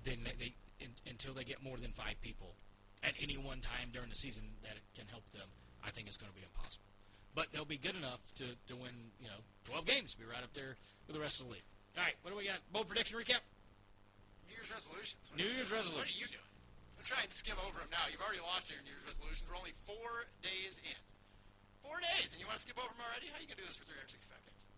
Then 0.01 0.25
they, 0.25 0.35
they 0.37 0.51
in, 0.81 0.89
until 1.05 1.37
they 1.37 1.45
get 1.45 1.61
more 1.61 1.77
than 1.77 1.93
five 1.93 2.17
people 2.21 2.57
at 3.05 3.13
any 3.21 3.37
one 3.37 3.61
time 3.61 3.93
during 3.93 4.09
the 4.09 4.17
season 4.17 4.43
that 4.65 4.77
can 4.97 5.05
help 5.07 5.29
them, 5.31 5.47
I 5.85 5.91
think 5.91 6.09
it's 6.09 6.17
going 6.17 6.33
to 6.33 6.37
be 6.37 6.43
impossible. 6.43 6.87
But 7.35 7.53
they'll 7.53 7.65
be 7.65 7.77
good 7.77 7.95
enough 7.95 8.21
to, 8.41 8.45
to 8.67 8.73
win, 8.75 9.13
you 9.21 9.27
know, 9.27 9.41
12 9.65 9.85
games, 9.85 10.15
be 10.15 10.25
right 10.25 10.43
up 10.43 10.53
there 10.53 10.77
with 11.07 11.15
the 11.15 11.21
rest 11.21 11.41
of 11.41 11.47
the 11.47 11.53
league. 11.53 11.67
All 11.97 12.03
right, 12.03 12.15
what 12.21 12.31
do 12.31 12.37
we 12.37 12.45
got? 12.45 12.59
Bold 12.71 12.87
prediction 12.87 13.17
recap. 13.17 13.41
New 14.53 14.61
Year's 14.61 14.69
resolutions. 14.69 15.23
New 15.33 15.49
Year's 15.49 15.73
What 15.73 15.81
are 15.81 15.81
resolutions. 15.81 16.21
you 16.21 16.29
doing? 16.29 16.51
I'm 16.93 17.07
trying 17.09 17.25
to 17.25 17.33
skim 17.33 17.57
over 17.65 17.81
them 17.81 17.89
now. 17.89 18.05
You've 18.05 18.21
already 18.21 18.45
lost 18.45 18.69
your 18.69 18.77
New 18.85 18.93
Year's 18.93 19.09
resolutions. 19.09 19.49
We're 19.49 19.57
only 19.57 19.73
four 19.89 20.29
days 20.45 20.77
in. 20.85 20.99
Four 21.81 21.97
days, 22.05 22.29
and 22.31 22.37
you 22.37 22.45
want 22.45 22.61
to 22.61 22.63
skip 22.69 22.77
over 22.77 22.93
them 22.93 23.01
already? 23.01 23.33
How 23.33 23.41
are 23.41 23.43
you 23.43 23.49
going 23.49 23.57
to 23.57 23.65
do 23.65 23.67
this 23.67 23.81
for 23.81 23.89
365 23.89 24.29
days? 24.45 24.69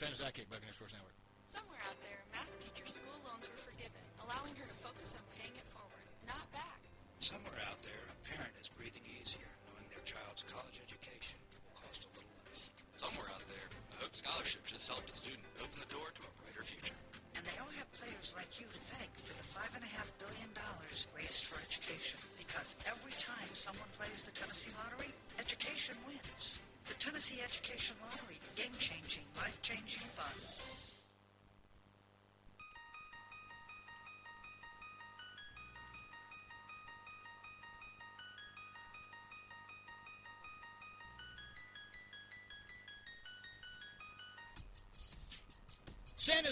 Sandos 0.00 0.24
Sidekick, 0.24 0.48
Buccaneers 0.48 0.80
Sports 0.80 0.96
Network. 0.96 1.12
Somewhere 1.52 1.84
out 1.84 2.00
there, 2.00 2.16
math 2.32 2.48
teacher's 2.64 2.96
school 2.96 3.20
loans 3.28 3.44
were 3.44 3.60
forgiven, 3.60 4.00
allowing 4.24 4.56
her 4.56 4.64
to 4.64 4.72
focus 4.80 5.12
on 5.12 5.22
paying 5.36 5.52
it 5.52 5.68
forward, 5.68 6.00
not 6.24 6.48
back. 6.56 6.80
Somewhere 7.20 7.60
out 7.68 7.76
there, 7.84 8.00
a 8.08 8.16
parent 8.24 8.56
is 8.56 8.72
breathing 8.72 9.04
easier, 9.20 9.46
knowing 9.68 9.84
their 9.92 10.00
child's 10.08 10.48
college 10.48 10.80
education 10.80 11.36
will 11.52 11.76
cost 11.76 12.08
a 12.08 12.10
little 12.16 12.32
less. 12.48 12.72
Somewhere 12.96 13.28
out 13.36 13.44
there, 13.52 13.68
a 13.68 13.96
Hope 14.00 14.16
Scholarship 14.16 14.64
just 14.64 14.88
helped 14.88 15.12
a 15.12 15.14
student 15.14 15.44
open 15.60 15.76
the 15.76 15.90
door 15.92 16.08
to 16.08 16.22
a 16.24 16.32
brighter 16.40 16.64
future. 16.64 16.96
And 17.36 17.44
they 17.46 17.54
all 17.60 17.70
have 17.78 17.86
players 18.20 18.36
like 18.36 18.60
you 18.60 18.66
to 18.66 18.80
thank 18.92 19.08
for 19.24 19.32
the 19.32 19.44
five 19.44 19.72
and 19.74 19.84
a 19.84 19.92
half 19.96 20.12
billion 20.18 20.48
dollars 20.52 21.06
raised 21.16 21.46
for 21.46 21.56
education. 21.64 22.20
Because 22.36 22.76
every 22.86 23.12
time 23.12 23.48
someone 23.52 23.88
plays 23.96 24.26
the 24.26 24.32
Tennessee 24.32 24.72
Lottery, 24.76 25.08
education 25.38 25.96
wins. 26.04 26.60
The 26.84 26.94
Tennessee 26.94 27.40
Education 27.40 27.96
Lottery, 28.04 28.36
game-changing, 28.56 29.24
life-changing 29.36 30.04
fun. 30.12 30.79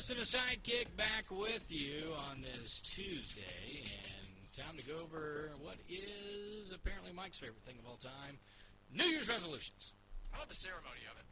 And 0.09 0.17
a 0.17 0.25
sidekick 0.25 0.97
back 0.97 1.29
with 1.29 1.69
you 1.69 2.17
on 2.33 2.41
this 2.41 2.81
Tuesday, 2.81 3.85
and 3.85 4.25
time 4.57 4.73
to 4.81 4.85
go 4.89 4.97
over 5.05 5.53
what 5.61 5.77
is 5.85 6.73
apparently 6.73 7.13
Mike's 7.13 7.37
favorite 7.37 7.61
thing 7.69 7.77
of 7.77 7.85
all 7.85 8.01
time: 8.01 8.41
New 8.89 9.05
Year's 9.05 9.29
resolutions. 9.29 9.93
I 10.33 10.41
love 10.41 10.49
the 10.49 10.57
ceremony 10.57 11.05
of 11.13 11.21
it. 11.21 11.29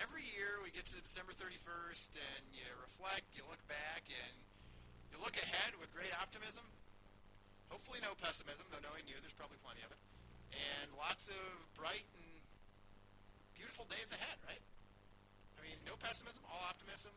Every 0.00 0.24
year 0.32 0.64
we 0.64 0.72
get 0.72 0.88
to 0.88 0.96
December 0.96 1.36
31st 1.36 2.16
and 2.16 2.42
you 2.56 2.64
reflect, 2.80 3.36
you 3.36 3.44
look 3.52 3.60
back, 3.68 4.08
and 4.08 4.34
you 5.12 5.20
look 5.20 5.36
ahead 5.36 5.76
with 5.76 5.92
great 5.92 6.16
optimism. 6.16 6.64
Hopefully, 7.68 8.00
no 8.00 8.16
pessimism, 8.16 8.64
though 8.72 8.80
knowing 8.80 9.04
you, 9.12 9.20
there's 9.20 9.36
probably 9.36 9.60
plenty 9.60 9.84
of 9.84 9.92
it. 9.92 10.00
And 10.56 10.88
lots 10.96 11.28
of 11.28 11.44
bright 11.76 12.08
and 12.16 12.40
beautiful 13.52 13.84
days 13.92 14.08
ahead, 14.08 14.40
right? 14.48 14.64
I 15.54 15.68
mean, 15.68 15.76
no 15.84 16.00
pessimism, 16.00 16.40
all 16.48 16.64
optimism. 16.64 17.12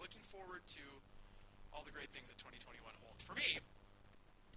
Looking 0.00 0.24
forward 0.32 0.64
to 0.80 0.84
all 1.76 1.84
the 1.84 1.92
great 1.92 2.08
things 2.10 2.26
that 2.32 2.40
2021 2.40 2.80
holds. 3.04 3.20
For 3.22 3.36
me, 3.36 3.60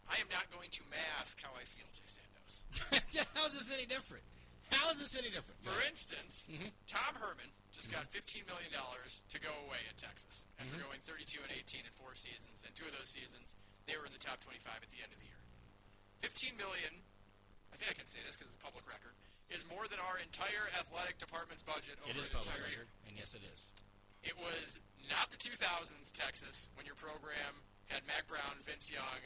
I 0.10 0.18
am 0.24 0.32
not 0.32 0.48
going 0.50 0.72
to 0.80 0.82
mask 0.88 1.38
how 1.44 1.52
I 1.54 1.68
feel, 1.68 1.86
Jay 1.94 2.08
Sandos. 2.08 2.64
How 3.36 3.46
is 3.48 3.54
this 3.56 3.70
any 3.72 3.86
different? 3.86 4.24
How 4.72 4.90
is 4.92 4.98
this 5.04 5.14
any 5.20 5.30
different? 5.30 5.60
For 5.64 5.76
instance, 5.86 6.48
Mhm. 6.50 6.72
Tom 6.88 7.14
Herman 7.20 7.50
just 7.76 7.92
got 7.92 8.08
$15 8.12 8.46
million 8.48 8.72
to 8.72 9.38
go 9.40 9.52
away 9.68 9.80
at 9.90 9.98
Texas 10.00 10.46
after 10.60 10.76
Mhm. 10.80 10.84
going 10.88 11.00
32 11.04 11.42
and 11.44 11.52
18 11.52 11.86
in 11.86 11.92
four 11.94 12.16
seasons. 12.16 12.64
And 12.66 12.72
two 12.76 12.86
of 12.88 12.94
those 12.96 13.10
seasons, 13.12 13.56
they 13.86 13.96
were 13.98 14.06
in 14.06 14.14
the 14.14 14.20
top 14.24 14.40
25 14.42 14.82
at 14.84 14.90
the 14.90 15.02
end 15.04 15.12
of 15.14 15.20
the 15.20 15.26
year. 15.28 15.42
15 16.24 16.56
million, 16.58 17.04
I 17.72 17.76
think 17.76 17.92
I 17.92 17.94
can 17.94 18.08
say 18.08 18.20
this 18.24 18.36
because 18.38 18.54
it's 18.54 18.62
public 18.64 18.88
record, 18.88 19.14
is 19.50 19.66
more 19.68 19.88
than 19.88 20.00
our 20.00 20.18
entire 20.18 20.70
athletic 20.80 21.18
department's 21.20 21.64
budget 21.64 22.00
over 22.02 22.12
it 22.12 22.18
is 22.18 22.28
an 22.28 22.34
public 22.34 22.48
entire 22.56 22.64
record, 22.70 22.88
year. 22.88 23.08
and 23.08 23.18
yes, 23.18 23.34
it 23.36 23.44
is. 23.44 23.66
It 24.24 24.36
was 24.40 24.80
not 25.10 25.32
the 25.32 25.38
2000s 25.38 26.12
Texas 26.16 26.70
when 26.76 26.86
your 26.86 26.96
program 26.96 27.60
had 27.92 28.08
Mack 28.08 28.28
Brown, 28.28 28.64
Vince 28.66 28.88
Young, 28.92 29.22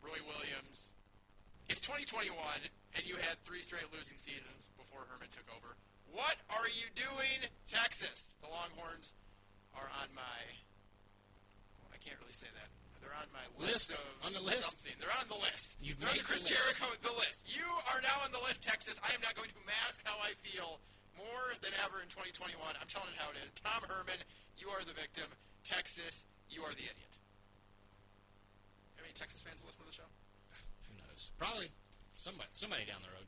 Roy 0.00 0.18
Williams. 0.24 0.94
It's 1.68 1.80
2021, 1.84 2.32
and 2.96 3.02
you 3.06 3.16
had 3.20 3.38
three 3.44 3.60
straight 3.60 3.88
losing 3.92 4.16
seasons 4.18 4.68
before 4.76 5.04
Herman 5.08 5.28
took 5.30 5.46
over. 5.52 5.76
What 6.10 6.36
are 6.50 6.68
you 6.72 6.88
doing, 6.96 7.48
Texas? 7.68 8.32
The 8.42 8.48
Longhorns 8.48 9.14
are 9.76 9.88
on 10.02 10.08
my. 10.12 10.38
I 11.92 11.96
can't 12.00 12.18
really 12.20 12.34
say 12.36 12.48
that. 12.52 12.68
They're 13.00 13.14
on 13.18 13.26
my 13.34 13.42
list, 13.58 13.90
List? 13.90 13.98
of 13.98 14.26
On 14.26 14.32
the 14.32 14.40
list? 14.44 14.78
something. 14.78 14.94
They're 15.02 15.16
on 15.18 15.26
the 15.26 15.38
list. 15.42 15.74
You've 15.82 15.98
They're 15.98 16.06
on 16.08 16.14
made 16.14 16.22
the 16.22 16.28
Chris 16.28 16.46
the 16.46 16.54
list. 16.54 16.78
Jericho 16.78 16.86
the 17.02 17.16
list. 17.18 17.40
You 17.50 17.66
are 17.90 18.00
now 18.00 18.14
on 18.22 18.30
the 18.30 18.42
list, 18.46 18.62
Texas. 18.62 19.00
I 19.02 19.10
am 19.10 19.20
not 19.26 19.34
going 19.34 19.50
to 19.50 19.58
mask 19.66 20.00
how 20.06 20.14
I 20.22 20.32
feel 20.38 20.78
more 21.16 21.46
than 21.60 21.72
ever 21.84 22.00
in 22.00 22.08
2021. 22.08 22.56
I'm 22.78 22.88
telling 22.90 23.10
it 23.12 23.18
how 23.20 23.30
it 23.32 23.38
is. 23.42 23.50
Tom 23.60 23.82
Herman, 23.86 24.20
you 24.58 24.68
are 24.72 24.82
the 24.84 24.94
victim. 24.96 25.28
Texas, 25.64 26.24
you 26.50 26.62
are 26.62 26.72
the 26.74 26.86
idiot. 26.86 27.12
Have 28.98 29.04
any 29.06 29.14
Texas 29.14 29.42
fans 29.42 29.62
listen 29.66 29.82
to 29.84 29.88
the 29.90 29.96
show? 29.96 30.08
Who 30.90 30.94
knows? 30.98 31.30
Probably. 31.38 31.70
Somebody, 32.18 32.50
somebody 32.54 32.84
down 32.86 33.02
the 33.02 33.10
road. 33.10 33.26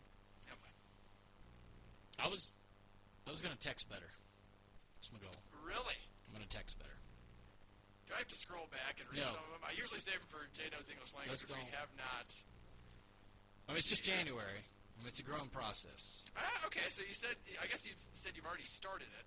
I 2.15 2.31
was, 2.31 2.55
I 3.27 3.31
was 3.35 3.43
gonna 3.43 3.59
text 3.59 3.91
better. 3.91 4.07
That's 5.03 5.11
my 5.11 5.19
goal. 5.19 5.35
Really? 5.67 5.99
I'm 6.29 6.33
gonna 6.35 6.47
text 6.47 6.79
better. 6.79 6.95
Do 8.07 8.15
I 8.15 8.23
have 8.23 8.31
to 8.31 8.39
scroll 8.39 8.69
back 8.71 9.01
and 9.03 9.11
read 9.11 9.25
No. 9.27 9.35
some 9.35 9.43
of 9.43 9.51
them? 9.51 9.65
I 9.67 9.73
usually 9.75 9.99
save 9.99 10.23
them 10.23 10.31
for 10.31 10.47
J 10.55 10.71
No's 10.71 10.87
English 10.93 11.11
language, 11.17 11.43
Let's 11.43 11.51
we 11.51 11.59
have 11.75 11.91
not. 11.99 12.29
I 13.67 13.73
mean, 13.75 13.81
it's 13.83 13.89
just 13.91 14.05
January. 14.05 14.63
It's 15.07 15.21
a 15.21 15.27
growing 15.27 15.51
process. 15.53 16.23
Ah, 16.39 16.67
okay, 16.67 16.87
so 16.89 17.03
you 17.07 17.13
said, 17.15 17.37
I 17.63 17.67
guess 17.67 17.85
you've 17.87 18.01
said 18.15 18.33
you've 18.35 18.47
already 18.49 18.65
started 18.67 19.11
it. 19.15 19.27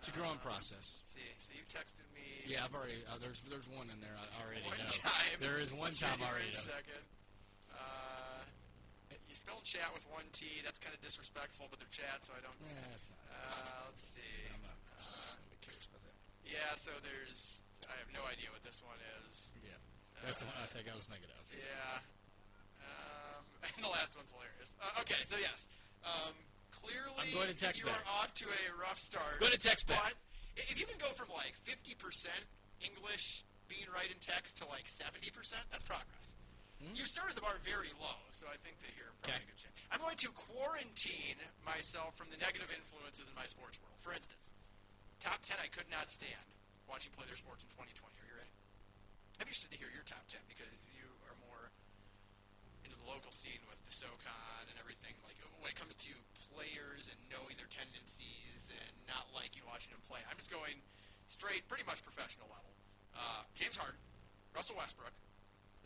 It's 0.00 0.08
a 0.08 0.16
growing 0.16 0.36
Um, 0.36 0.44
process. 0.44 1.00
See, 1.06 1.24
so 1.40 1.54
you've 1.56 1.70
texted 1.70 2.04
me. 2.12 2.24
Yeah, 2.44 2.64
I've 2.68 2.74
already. 2.76 3.00
Uh, 3.08 3.16
there's 3.22 3.40
there's 3.48 3.64
one 3.70 3.88
in 3.88 4.00
there 4.04 4.12
I 4.12 4.26
already 4.44 4.60
One 4.68 4.76
know. 4.76 4.90
time. 5.00 5.38
There 5.40 5.56
is 5.64 5.72
one 5.72 5.96
time 5.96 6.20
January 6.20 6.44
already 6.44 6.52
second. 6.76 7.04
Uh, 7.72 8.44
you 9.24 9.32
spelled 9.32 9.64
chat 9.64 9.88
with 9.96 10.04
one 10.12 10.28
T. 10.36 10.60
That's 10.60 10.76
kind 10.76 10.92
of 10.92 11.00
disrespectful, 11.00 11.72
but 11.72 11.80
they're 11.80 11.88
chat, 11.94 12.20
so 12.20 12.36
I 12.36 12.44
don't. 12.44 12.52
Yeah, 12.60 12.84
that's 12.92 13.08
not. 13.08 13.16
Uh, 13.32 13.88
let's 13.88 14.04
see. 14.12 14.34
I'm 14.52 14.60
not. 14.60 14.76
Uh, 15.00 15.40
curious 15.64 15.88
about 15.88 16.04
that. 16.04 16.16
yeah, 16.44 16.76
so 16.76 16.92
there's. 17.00 17.64
I 17.88 17.96
have 17.96 18.12
no 18.12 18.28
idea 18.28 18.52
what 18.52 18.60
this 18.60 18.84
one 18.84 19.00
is. 19.24 19.48
Yeah, 19.64 19.72
that's 20.20 20.36
the 20.44 20.48
one 20.52 20.58
I 20.60 20.68
think 20.68 20.84
I 20.84 20.92
was 20.92 21.08
thinking 21.08 21.32
of. 21.32 21.44
Yeah. 21.48 22.04
And 23.76 23.84
the 23.84 23.92
last 23.92 24.12
one's 24.16 24.28
hilarious. 24.28 24.76
Uh, 24.76 25.00
okay, 25.02 25.20
so 25.24 25.36
yes. 25.40 25.68
Um, 26.04 26.36
clearly, 26.68 27.16
I'm 27.16 27.32
going 27.32 27.48
to 27.48 27.56
text 27.56 27.80
you 27.80 27.88
are 27.88 28.04
off 28.20 28.34
to 28.40 28.46
a 28.46 28.62
rough 28.76 29.00
start. 29.00 29.40
Go 29.40 29.48
to 29.48 29.56
text 29.56 29.88
back. 29.88 29.96
But 29.98 30.14
if 30.68 30.76
you 30.78 30.86
can 30.86 31.00
go 31.00 31.08
from 31.16 31.32
like 31.32 31.56
50% 31.64 31.96
English 32.84 33.42
being 33.66 33.88
right 33.88 34.06
in 34.06 34.20
text 34.20 34.60
to 34.60 34.68
like 34.68 34.84
70%, 34.84 35.32
that's 35.72 35.84
progress. 35.84 36.36
You 36.92 37.08
started 37.08 37.32
the 37.32 37.40
bar 37.40 37.56
very 37.64 37.88
low, 37.96 38.20
so 38.36 38.44
I 38.44 38.60
think 38.60 38.76
that 38.84 38.92
you're 38.92 39.08
probably? 39.24 39.40
Okay. 39.40 39.48
good 39.48 39.56
shape. 39.56 39.72
I'm 39.88 40.04
going 40.04 40.20
to 40.20 40.28
quarantine 40.36 41.40
myself 41.64 42.12
from 42.12 42.28
the 42.28 42.36
negative 42.36 42.68
influences 42.68 43.24
in 43.24 43.34
my 43.38 43.48
sports 43.48 43.80
world. 43.80 43.96
For 44.04 44.12
instance, 44.12 44.52
top 45.16 45.40
10 45.40 45.56
I 45.64 45.72
could 45.72 45.88
not 45.88 46.12
stand 46.12 46.44
watching 46.84 47.08
play 47.16 47.24
their 47.24 47.40
sports 47.40 47.64
in 47.64 47.72
2020. 47.72 48.12
Are 48.20 48.28
you 48.28 48.36
ready? 48.36 48.52
I'm 49.40 49.48
interested 49.48 49.72
to 49.72 49.78
hear 49.80 49.88
your 49.96 50.04
top 50.04 50.28
10 50.28 50.44
because 50.44 50.68
you 50.92 51.08
are 51.24 51.36
more 51.48 51.72
into 52.84 52.93
local 53.04 53.30
scene 53.30 53.60
with 53.68 53.80
the 53.84 53.92
SoCon 53.92 54.64
and 54.68 54.76
everything. 54.80 55.14
Like 55.24 55.36
when 55.60 55.70
it 55.70 55.78
comes 55.78 55.96
to 56.04 56.12
players 56.52 57.08
and 57.08 57.18
knowing 57.28 57.56
their 57.56 57.70
tendencies 57.70 58.68
and 58.68 58.92
not 59.08 59.28
liking 59.32 59.64
watching 59.68 59.92
them 59.92 60.02
play, 60.04 60.20
I'm 60.28 60.36
just 60.36 60.52
going 60.52 60.80
straight, 61.28 61.66
pretty 61.68 61.84
much 61.88 62.04
professional 62.04 62.48
level. 62.52 62.72
Uh, 63.14 63.46
James 63.54 63.78
Harden, 63.78 64.00
Russell 64.52 64.76
Westbrook, 64.76 65.14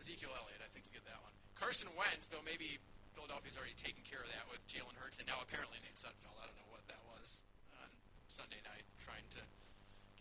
Ezekiel 0.01 0.33
Elliott. 0.33 0.63
I 0.65 0.71
think 0.71 0.89
you 0.89 0.93
get 0.95 1.05
that 1.07 1.21
one. 1.21 1.35
Carson 1.59 1.91
Wentz, 1.99 2.31
though 2.31 2.43
maybe 2.47 2.79
Philadelphia's 3.13 3.59
already 3.59 3.75
taken 3.75 4.01
care 4.07 4.23
of 4.23 4.31
that 4.31 4.47
with 4.49 4.63
Jalen 4.71 4.95
Hurts 4.97 5.19
and 5.19 5.27
now 5.27 5.43
apparently 5.43 5.83
Nate 5.83 5.99
Sudfeld. 5.99 6.39
I 6.39 6.47
don't 6.47 6.57
know 6.57 6.71
what 6.71 6.87
that 6.87 7.03
was 7.11 7.43
on 7.83 7.91
Sunday 8.31 8.63
night, 8.63 8.87
trying 9.03 9.27
to 9.35 9.43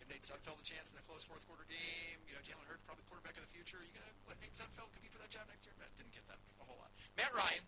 Nate 0.08 0.24
Sudfeld 0.24 0.56
a 0.56 0.66
chance 0.66 0.90
in 0.90 0.96
a 0.96 1.04
close 1.04 1.22
fourth 1.22 1.44
quarter 1.44 1.68
game. 1.68 2.18
You 2.24 2.32
know, 2.32 2.42
Jalen 2.42 2.64
Hurts 2.64 2.82
probably 2.88 3.04
the 3.04 3.10
quarterback 3.12 3.36
of 3.36 3.44
the 3.44 3.52
future. 3.52 3.78
You're 3.78 3.92
you 3.92 4.00
gonna 4.00 4.14
let 4.24 4.40
Nate 4.40 4.56
Sudfeld 4.56 4.88
compete 4.96 5.12
for 5.12 5.20
that 5.20 5.28
job 5.28 5.44
next 5.52 5.68
year? 5.68 5.76
Matt 5.76 5.92
didn't 6.00 6.16
get 6.16 6.24
that 6.32 6.40
a 6.58 6.64
whole 6.64 6.80
lot. 6.80 6.90
Matt 7.14 7.32
Ryan, 7.36 7.64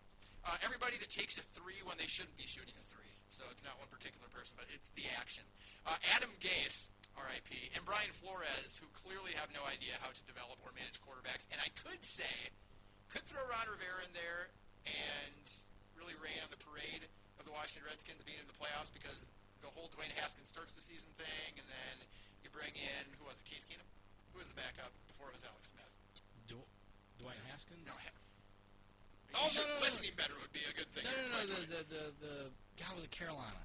uh, 0.48 0.56
everybody 0.64 0.96
that 0.98 1.12
takes 1.12 1.36
a 1.36 1.44
three 1.52 1.84
when 1.84 2.00
they 2.00 2.08
shouldn't 2.08 2.36
be 2.40 2.48
shooting 2.48 2.74
a 2.80 2.84
three. 2.88 3.12
So 3.30 3.46
it's 3.54 3.62
not 3.62 3.78
one 3.78 3.86
particular 3.86 4.26
person, 4.32 4.58
but 4.58 4.66
it's 4.74 4.90
the 4.98 5.06
action. 5.14 5.46
Uh, 5.86 5.94
Adam 6.16 6.34
Gase, 6.42 6.90
R.I.P., 7.14 7.70
and 7.78 7.86
Brian 7.86 8.10
Flores, 8.10 8.80
who 8.82 8.90
clearly 8.90 9.38
have 9.38 9.54
no 9.54 9.62
idea 9.62 9.94
how 10.02 10.10
to 10.10 10.22
develop 10.26 10.58
or 10.66 10.74
manage 10.74 10.98
quarterbacks. 10.98 11.46
And 11.54 11.62
I 11.62 11.70
could 11.78 12.02
say, 12.02 12.50
could 13.06 13.22
throw 13.30 13.42
Ron 13.46 13.70
Rivera 13.70 14.02
in 14.02 14.12
there 14.18 14.50
and 14.82 15.46
really 15.94 16.18
rain 16.18 16.42
on 16.42 16.50
the 16.50 16.58
parade 16.58 17.06
of 17.38 17.46
the 17.46 17.54
Washington 17.54 17.86
Redskins 17.86 18.26
being 18.26 18.42
in 18.42 18.50
the 18.50 18.56
playoffs 18.58 18.90
because 18.90 19.30
the 19.62 19.70
whole 19.70 19.92
Dwayne 19.92 20.10
Haskins 20.16 20.48
starts 20.48 20.74
the 20.74 20.82
season 20.82 21.12
thing, 21.14 21.60
and 21.60 21.68
then 21.68 21.96
you 22.44 22.50
bring 22.50 22.72
in 22.74 23.04
who 23.18 23.24
was 23.28 23.36
it, 23.38 23.44
Case 23.48 23.64
Keenum? 23.68 23.86
Who 24.32 24.38
was 24.40 24.48
the 24.48 24.58
backup 24.58 24.90
before 25.10 25.28
it 25.30 25.36
was 25.40 25.44
Alex 25.44 25.72
Smith? 25.74 25.92
Du- 26.48 26.68
Dwayne 27.22 27.40
Haskins. 27.50 27.86
No, 27.88 27.94
ha- 27.94 28.16
Oh, 29.32 29.46
no, 29.54 29.62
no, 29.62 29.74
no. 29.78 29.80
listening 29.86 30.10
better 30.18 30.34
would 30.42 30.50
be 30.52 30.66
a 30.66 30.74
good 30.74 30.90
thing. 30.90 31.06
No, 31.06 31.14
no, 31.14 31.30
no. 31.30 31.46
The 31.46 31.62
the 31.70 31.80
the, 31.86 32.02
the 32.18 32.34
guy 32.74 32.90
was 32.94 33.04
at 33.06 33.12
Carolina. 33.14 33.62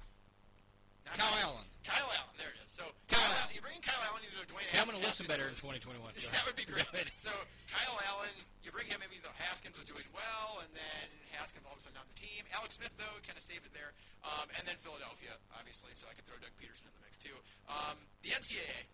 Not 1.06 1.14
Kyle 1.22 1.38
Allen. 1.46 1.66
Kyle 1.86 2.10
Allen, 2.18 2.34
there 2.34 2.50
it 2.50 2.58
is. 2.66 2.70
So 2.74 2.82
Kyle 3.06 3.22
Kyle, 3.22 3.46
Allen. 3.46 3.54
You 3.54 3.62
bring 3.62 3.78
in 3.78 3.84
Kyle 3.86 4.02
Allen, 4.10 4.20
a 4.26 4.44
Dwayne 4.50 4.66
Hey, 4.68 4.82
I'm 4.82 4.90
going 4.90 4.98
to 4.98 5.06
listen 5.06 5.24
better 5.30 5.46
in 5.46 5.54
2021. 5.54 6.02
That 6.34 6.44
would 6.44 6.58
be 6.58 6.66
great. 6.66 6.84
So 7.16 7.30
Kyle 7.70 7.96
Allen, 8.10 8.34
you 8.66 8.74
bring 8.74 8.90
him 8.90 8.98
maybe 8.98 9.22
though 9.22 9.32
Haskins 9.38 9.78
was 9.78 9.86
doing 9.86 10.04
well, 10.10 10.60
and 10.60 10.70
then 10.74 11.06
Haskins 11.32 11.62
all 11.64 11.78
of 11.78 11.80
a 11.80 11.84
sudden 11.86 11.96
on 12.02 12.08
the 12.10 12.18
team. 12.18 12.42
Alex 12.52 12.76
Smith 12.76 12.92
though 12.98 13.16
kind 13.22 13.38
of 13.38 13.44
saved 13.46 13.64
it 13.64 13.72
there, 13.72 13.94
um, 14.26 14.50
and 14.58 14.66
then 14.66 14.74
Philadelphia 14.82 15.38
obviously. 15.54 15.94
So 15.94 16.10
I 16.10 16.12
could 16.18 16.26
throw 16.26 16.36
Doug 16.42 16.52
Pederson 16.58 16.90
in 16.90 16.94
the 16.98 17.02
mix 17.06 17.16
too. 17.22 17.38
Um, 17.70 17.96
the 18.26 18.34
NCAA, 18.34 18.90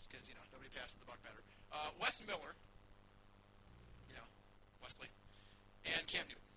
just 0.00 0.08
because 0.08 0.26
you 0.26 0.34
know 0.34 0.44
nobody 0.50 0.72
passes 0.72 0.96
the 0.98 1.06
buck 1.06 1.20
better. 1.20 1.44
Uh, 1.70 1.92
Wes 2.00 2.18
Miller, 2.24 2.56
you 4.08 4.16
know 4.16 4.26
Wesley, 4.82 5.12
and 5.84 6.02
Cam 6.08 6.24
Newton, 6.26 6.48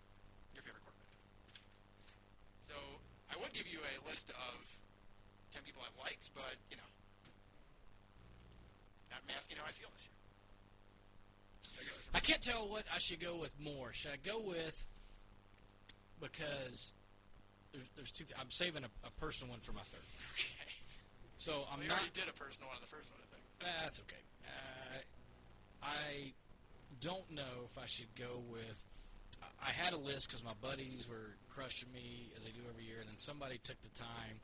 your 0.55 0.63
favorite 0.63 0.81
quarterback. 0.87 1.11
So 2.63 2.73
I 3.31 3.39
would 3.41 3.53
give 3.53 3.67
you 3.71 3.79
a 3.79 3.95
list 4.09 4.29
of 4.29 4.55
ten 5.53 5.63
people 5.63 5.81
I've 5.85 5.97
liked, 6.03 6.29
but 6.35 6.55
you 6.69 6.77
know, 6.77 6.89
not 9.11 9.21
masking 9.27 9.57
how 9.57 9.65
I 9.67 9.71
feel 9.71 9.89
this 9.95 10.05
year. 10.07 10.17
There 11.75 11.85
you 11.85 11.91
go. 11.91 11.97
I 12.13 12.19
can't 12.19 12.41
tell 12.41 12.67
what 12.67 12.83
I 12.93 12.99
should 12.99 13.19
go 13.19 13.35
with 13.39 13.55
more. 13.59 13.93
Should 13.93 14.11
I 14.11 14.19
go 14.19 14.39
with 14.43 14.75
because 16.19 16.93
there's, 17.71 17.87
there's 17.95 18.11
two. 18.11 18.25
Th- 18.25 18.35
I'm 18.39 18.51
saving 18.51 18.83
a, 18.83 18.91
a 19.07 19.11
personal 19.19 19.51
one 19.51 19.61
for 19.61 19.71
my 19.71 19.83
third. 19.87 20.03
Okay. 20.35 20.71
So 21.37 21.63
I'm 21.71 21.79
we 21.79 21.87
not. 21.87 21.97
already 21.97 22.11
did 22.13 22.29
a 22.29 22.35
personal 22.37 22.67
one 22.69 22.77
on 22.77 22.83
the 22.83 22.91
first 22.91 23.09
one, 23.09 23.17
I 23.23 23.27
think. 23.33 23.43
That's 23.63 23.99
okay. 24.05 24.21
Uh, 24.45 24.99
I 25.81 26.33
don't 26.99 27.31
know 27.31 27.65
if 27.65 27.77
I 27.81 27.87
should 27.87 28.13
go 28.13 28.43
with. 28.51 28.83
I- 29.61 29.71
had 29.71 29.93
a 29.93 29.97
list 29.97 30.27
because 30.27 30.43
my 30.43 30.53
buddies 30.61 31.07
were 31.07 31.37
crushing 31.49 31.91
me 31.91 32.29
as 32.37 32.43
they 32.43 32.51
do 32.51 32.61
every 32.69 32.85
year, 32.85 32.99
and 32.99 33.09
then 33.09 33.17
somebody 33.17 33.57
took 33.57 33.81
the 33.81 33.89
time 33.89 34.41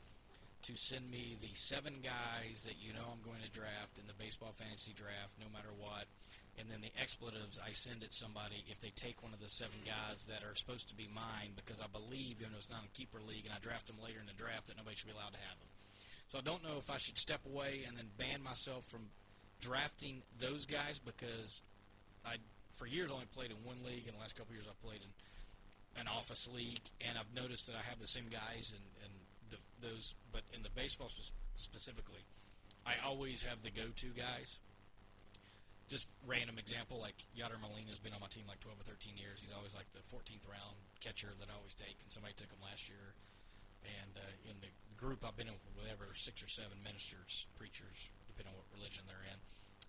to 0.64 0.76
send 0.76 1.10
me 1.12 1.38
the 1.40 1.54
seven 1.54 2.02
guys 2.02 2.64
that 2.64 2.82
you 2.82 2.94
know 2.94 3.06
I'm 3.14 3.22
going 3.22 3.42
to 3.46 3.52
draft 3.52 4.00
in 4.00 4.08
the 4.08 4.18
baseball 4.18 4.52
fantasy 4.58 4.94
draft, 4.94 5.38
no 5.40 5.48
matter 5.54 5.70
what. 5.78 6.06
And 6.58 6.72
then 6.72 6.82
the 6.82 6.90
expletives 7.00 7.60
I 7.62 7.74
send 7.74 8.04
at 8.04 8.14
somebody 8.14 8.66
if 8.66 8.80
they 8.82 8.90
take 8.90 9.22
one 9.22 9.32
of 9.34 9.40
the 9.40 9.48
seven 9.48 9.78
guys 9.86 10.26
that 10.26 10.42
are 10.42 10.56
supposed 10.56 10.90
to 10.90 10.96
be 10.98 11.08
mine 11.08 11.54
because 11.56 11.80
I 11.80 11.86
believe, 11.86 12.42
even 12.42 12.52
though 12.52 12.58
it's 12.58 12.72
not 12.74 12.82
a 12.84 12.98
keeper 12.98 13.22
league, 13.22 13.46
and 13.46 13.54
I 13.54 13.60
draft 13.62 13.86
them 13.88 14.02
later 14.02 14.18
in 14.20 14.26
the 14.26 14.34
draft, 14.34 14.68
that 14.68 14.78
nobody 14.78 14.96
should 14.98 15.08
be 15.08 15.14
allowed 15.14 15.38
to 15.38 15.46
have 15.46 15.60
them. 15.62 15.70
So 16.26 16.40
I 16.40 16.42
don't 16.42 16.64
know 16.66 16.82
if 16.82 16.90
I 16.90 16.98
should 16.98 17.18
step 17.18 17.46
away 17.46 17.86
and 17.88 17.96
then 17.96 18.10
ban 18.18 18.42
myself 18.42 18.86
from 18.90 19.14
drafting 19.62 20.24
those 20.40 20.66
guys 20.66 20.98
because 21.00 21.62
I, 22.26 22.38
for 22.78 22.86
years, 22.86 23.10
I 23.10 23.18
only 23.18 23.26
played 23.34 23.50
in 23.50 23.58
one 23.66 23.82
league, 23.82 24.06
and 24.06 24.14
the 24.14 24.22
last 24.22 24.38
couple 24.38 24.54
years 24.54 24.70
I've 24.70 24.80
played 24.86 25.02
in 25.02 25.10
an 25.98 26.06
office 26.06 26.46
league, 26.46 26.86
and 27.02 27.18
I've 27.18 27.34
noticed 27.34 27.66
that 27.66 27.74
I 27.74 27.82
have 27.90 27.98
the 27.98 28.08
same 28.08 28.30
guys 28.30 28.70
and 28.70 28.86
and 29.02 29.14
the, 29.50 29.58
those, 29.82 30.14
but 30.30 30.46
in 30.54 30.62
the 30.62 30.70
baseball 30.70 31.10
sp- 31.10 31.34
specifically, 31.58 32.22
I 32.86 33.02
always 33.02 33.42
have 33.42 33.66
the 33.66 33.74
go-to 33.74 34.14
guys. 34.14 34.62
Just 35.88 36.12
random 36.28 36.60
example, 36.60 37.00
like 37.00 37.16
Yadier 37.32 37.58
Molina 37.58 37.90
has 37.90 37.98
been 37.98 38.12
on 38.12 38.20
my 38.20 38.28
team 38.28 38.44
like 38.44 38.60
12 38.60 38.76
or 38.76 38.84
13 38.84 39.16
years. 39.16 39.40
He's 39.40 39.56
always 39.56 39.72
like 39.72 39.88
the 39.96 40.04
14th 40.12 40.44
round 40.46 40.76
catcher 41.00 41.32
that 41.40 41.48
I 41.48 41.56
always 41.58 41.74
take, 41.74 41.98
and 42.04 42.12
somebody 42.12 42.36
took 42.38 42.52
him 42.52 42.62
last 42.62 42.92
year. 42.92 43.16
And 43.88 44.20
uh, 44.20 44.52
in 44.52 44.60
the 44.60 44.70
group 45.00 45.24
I've 45.24 45.40
been 45.40 45.48
in 45.48 45.56
with 45.56 45.64
whatever 45.80 46.12
six 46.14 46.44
or 46.44 46.52
seven 46.52 46.84
ministers, 46.84 47.48
preachers, 47.56 48.12
depending 48.28 48.52
on 48.52 48.60
what 48.60 48.68
religion 48.76 49.08
they're 49.08 49.24
in, 49.32 49.40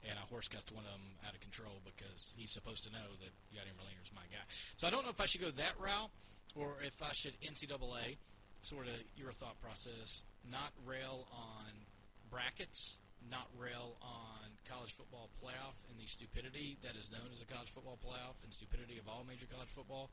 and 0.06 0.18
I 0.18 0.22
horse 0.30 0.48
cussed 0.48 0.70
one 0.72 0.84
of 0.84 0.92
them 0.92 1.18
out 1.26 1.34
of 1.34 1.40
control 1.40 1.80
because 1.84 2.34
he's 2.36 2.50
supposed 2.50 2.84
to 2.84 2.92
know 2.92 3.18
that 3.20 3.32
Yadier 3.50 3.74
Molina 3.76 4.02
is 4.02 4.12
my 4.14 4.26
guy. 4.30 4.44
So 4.76 4.86
I 4.86 4.90
don't 4.90 5.04
know 5.04 5.10
if 5.10 5.20
I 5.20 5.26
should 5.26 5.40
go 5.40 5.50
that 5.50 5.74
route 5.78 6.10
or 6.54 6.76
if 6.84 7.02
I 7.02 7.12
should 7.12 7.34
NCAA 7.40 8.16
sort 8.62 8.86
of 8.86 8.94
your 9.16 9.32
thought 9.32 9.60
process, 9.60 10.24
not 10.50 10.72
rail 10.86 11.26
on 11.32 11.86
brackets, 12.30 12.98
not 13.30 13.48
rail 13.58 13.96
on 14.02 14.54
college 14.68 14.92
football 14.92 15.28
playoff 15.42 15.76
and 15.90 15.98
the 15.98 16.06
stupidity 16.06 16.76
that 16.82 16.96
is 16.96 17.10
known 17.10 17.32
as 17.32 17.40
the 17.40 17.46
college 17.46 17.70
football 17.70 17.98
playoff 18.04 18.38
and 18.44 18.52
stupidity 18.52 18.98
of 18.98 19.08
all 19.08 19.24
major 19.26 19.46
college 19.50 19.68
football. 19.68 20.10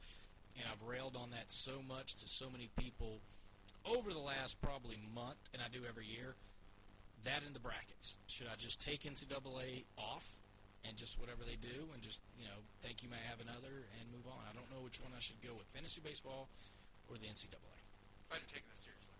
And 0.55 0.63
I've 0.71 0.88
railed 0.88 1.15
on 1.15 1.31
that 1.31 1.51
so 1.51 1.83
much 1.86 2.15
to 2.15 2.29
so 2.29 2.49
many 2.49 2.69
people 2.77 3.19
over 3.86 4.11
the 4.11 4.23
last 4.23 4.61
probably 4.61 4.97
month, 5.13 5.38
and 5.53 5.61
I 5.61 5.67
do 5.67 5.83
every 5.88 6.05
year. 6.05 6.36
That 7.26 7.41
in 7.41 7.57
the 7.57 7.63
brackets. 7.63 8.21
Should 8.30 8.45
I 8.45 8.53
just 8.61 8.78
take 8.78 9.01
NCAA 9.09 9.89
off 9.97 10.26
and 10.86 10.93
just 10.93 11.17
whatever 11.17 11.41
they 11.41 11.57
do 11.57 11.89
and 11.89 11.97
just, 12.05 12.21
you 12.38 12.45
know, 12.45 12.61
think 12.86 13.01
you 13.01 13.09
may 13.09 13.21
have 13.26 13.41
another 13.41 13.89
and 13.97 14.05
move 14.13 14.30
on? 14.30 14.45
I 14.45 14.53
don't 14.53 14.69
know 14.69 14.86
which 14.86 15.01
one 15.01 15.09
I 15.09 15.21
should 15.21 15.41
go 15.41 15.57
with 15.57 15.65
fantasy 15.73 16.05
baseball 16.05 16.53
or 17.09 17.17
the 17.17 17.26
NCAA. 17.26 17.57
Glad 18.30 18.45
you're 18.45 18.53
taking 18.53 18.69
this 18.69 18.86
seriously. 18.86 19.17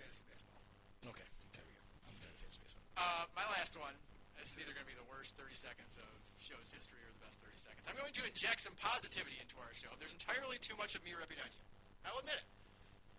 Fantasy 0.00 0.24
baseball. 0.32 0.64
Okay, 1.12 1.28
okay, 1.52 1.60
we 1.68 1.72
go. 1.76 1.84
I'm 2.08 2.16
good 2.16 2.32
at 2.32 2.40
fantasy 2.40 2.60
baseball. 2.64 2.84
Uh, 2.96 3.28
my 3.36 3.44
last 3.52 3.76
one, 3.76 3.92
This 4.40 4.56
is 4.56 4.64
either 4.64 4.72
going 4.72 4.88
to 4.88 4.92
be 4.92 4.96
the 4.96 5.06
worst 5.12 5.36
30 5.36 5.52
seconds 5.52 6.00
of 6.00 6.08
show's 6.40 6.72
history 6.72 7.04
or 7.04 7.12
the 7.14 7.22
best 7.28 7.36
30 7.44 7.52
seconds. 7.60 7.84
I'm 7.84 8.00
going 8.00 8.16
to 8.16 8.24
inject 8.24 8.64
some 8.64 8.74
positivity 8.80 9.36
into 9.38 9.60
our 9.60 9.70
show. 9.76 9.92
There's 10.00 10.16
entirely 10.16 10.56
too 10.58 10.74
much 10.80 10.96
of 10.96 11.04
me 11.04 11.12
ripping 11.12 11.38
on 11.38 11.52
you. 11.52 11.62
I'll 12.08 12.16
admit 12.16 12.40
it. 12.40 12.48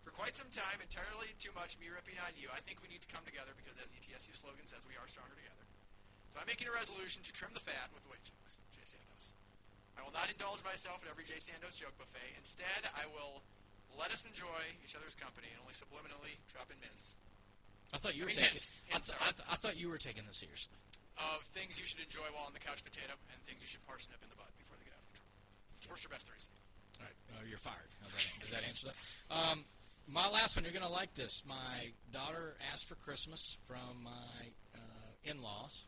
For 0.03 0.11
quite 0.11 0.35
some 0.35 0.51
time, 0.51 0.83
entirely 0.83 1.31
too 1.39 1.55
much 1.55 1.79
me 1.79 1.87
ripping 1.87 2.19
on 2.23 2.35
you. 2.35 2.51
I 2.51 2.59
think 2.63 2.83
we 2.83 2.91
need 2.91 2.99
to 3.07 3.11
come 3.11 3.23
together 3.23 3.55
because, 3.55 3.75
as 3.79 3.87
ETSU 3.95 4.35
slogan 4.35 4.67
says, 4.67 4.83
we 4.83 4.99
are 4.99 5.07
stronger 5.07 5.33
together. 5.35 5.63
So 6.35 6.43
I'm 6.43 6.49
making 6.49 6.67
a 6.67 6.75
resolution 6.75 7.23
to 7.23 7.31
trim 7.31 7.55
the 7.55 7.63
fat 7.63 7.87
with 7.95 8.03
the 8.03 8.11
weight 8.11 8.23
jokes. 8.27 8.59
Jay 8.75 8.83
Sandos. 8.83 9.31
I 9.95 10.01
will 10.03 10.11
not 10.11 10.27
indulge 10.27 10.59
myself 10.65 10.99
at 11.05 11.07
every 11.07 11.23
Jay 11.23 11.39
Sandos 11.39 11.77
joke 11.79 11.95
buffet. 11.95 12.35
Instead, 12.35 12.83
I 12.97 13.07
will 13.15 13.45
let 13.95 14.09
us 14.11 14.25
enjoy 14.27 14.61
each 14.83 14.97
other's 14.97 15.13
company 15.15 15.47
and 15.53 15.61
only 15.61 15.77
subliminally 15.77 16.35
drop 16.51 16.67
in 16.73 16.77
mints 16.81 17.13
I 17.93 18.01
thought 18.01 18.17
you 18.17 18.25
I 18.25 18.33
were 18.33 18.33
mean, 18.33 18.41
taking. 18.41 18.57
hints. 18.57 18.81
I, 18.89 18.97
th- 18.97 19.19
I, 19.21 19.29
th- 19.37 19.47
I 19.53 19.55
thought 19.61 19.77
you 19.77 19.85
were 19.93 20.01
taking 20.01 20.25
this 20.25 20.41
seriously. 20.41 20.73
of 21.21 21.45
things 21.53 21.77
you 21.77 21.85
should 21.85 22.01
enjoy 22.01 22.25
while 22.33 22.49
on 22.49 22.57
the 22.57 22.63
couch 22.65 22.81
potato 22.81 23.13
and 23.29 23.37
things 23.45 23.61
you 23.61 23.69
should 23.69 23.85
parsnip 23.85 24.17
in 24.25 24.33
the 24.33 24.37
butt 24.41 24.49
before 24.57 24.73
they 24.81 24.89
get 24.89 24.97
out 24.97 25.05
of 25.05 25.13
control. 25.13 25.93
Worst 25.93 26.03
or 26.03 26.09
best 26.09 26.25
30 26.25 26.41
seconds. 26.41 26.65
All 26.97 27.05
right, 27.05 27.17
uh, 27.37 27.45
you're 27.45 27.61
fired. 27.61 27.93
Does 28.41 28.49
that 28.49 28.65
answer 28.65 28.89
that? 28.89 28.97
Um, 29.29 29.61
my 30.07 30.29
last 30.29 30.55
one, 30.55 30.63
you're 30.65 30.73
going 30.73 30.85
to 30.85 30.91
like 30.91 31.13
this. 31.15 31.43
My 31.47 31.91
daughter 32.11 32.55
asked 32.71 32.85
for 32.85 32.95
Christmas 32.95 33.57
from 33.65 34.03
my 34.03 34.51
uh, 34.75 34.79
in-laws 35.23 35.85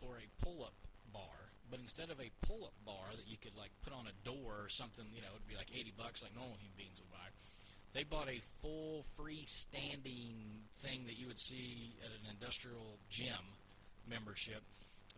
for 0.00 0.16
a 0.18 0.44
pull-up 0.44 0.74
bar, 1.12 1.52
but 1.70 1.80
instead 1.80 2.10
of 2.10 2.20
a 2.20 2.30
pull-up 2.46 2.74
bar 2.84 3.10
that 3.16 3.28
you 3.28 3.36
could 3.36 3.56
like 3.56 3.70
put 3.82 3.92
on 3.92 4.06
a 4.06 4.14
door 4.26 4.54
or 4.64 4.68
something, 4.68 5.04
you 5.14 5.22
know, 5.22 5.28
it'd 5.34 5.46
be 5.48 5.56
like 5.56 5.70
80 5.74 5.94
bucks, 5.96 6.22
like 6.22 6.34
normal 6.34 6.56
human 6.58 6.76
beings 6.76 7.00
would 7.00 7.10
buy. 7.10 7.28
They 7.94 8.04
bought 8.04 8.28
a 8.28 8.40
full 8.62 9.04
freestanding 9.18 10.64
thing 10.74 11.04
that 11.06 11.18
you 11.18 11.26
would 11.26 11.40
see 11.40 11.94
at 12.02 12.08
an 12.10 12.26
industrial 12.30 12.98
gym 13.10 13.58
membership 14.08 14.62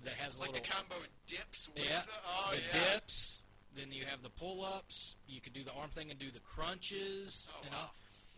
that 0.02 0.14
has 0.14 0.36
a 0.36 0.40
Like 0.40 0.50
little 0.52 0.64
the 0.64 0.68
combo 0.70 0.94
dips 1.26 1.68
with 1.74 1.84
yeah, 1.84 2.02
the, 2.02 2.12
oh, 2.28 2.50
the 2.54 2.60
yeah. 2.78 2.90
dips. 2.94 3.42
Then 3.76 3.90
you 3.90 4.04
have 4.06 4.22
the 4.22 4.30
pull-ups. 4.30 5.16
You 5.26 5.40
can 5.40 5.52
do 5.52 5.64
the 5.64 5.72
arm 5.72 5.90
thing 5.90 6.10
and 6.10 6.18
do 6.18 6.30
the 6.30 6.40
crunches. 6.40 7.50
Oh, 7.54 7.66
wow. 7.70 7.90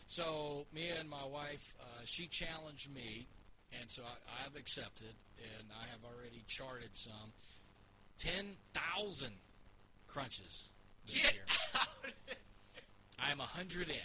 So 0.07 0.67
me 0.73 0.89
and 0.89 1.11
my 1.11 1.25
wife, 1.25 1.75
uh, 1.81 1.85
she 2.05 2.27
challenged 2.29 2.93
me, 2.95 3.27
and 3.81 3.91
so 3.91 4.03
I, 4.03 4.47
I've 4.47 4.57
accepted, 4.57 5.15
and 5.39 5.69
I 5.73 5.87
have 5.91 6.01
already 6.05 6.45
charted 6.47 6.91
some 6.93 7.33
ten 8.17 8.57
thousand 8.73 9.33
crunches 10.07 10.71
this 11.07 11.23
Get 11.23 11.35
year. 11.35 11.43
out. 11.77 11.89
I 13.19 13.33
am 13.33 13.41
a 13.41 13.45
hundred 13.45 13.89
in. 13.89 13.97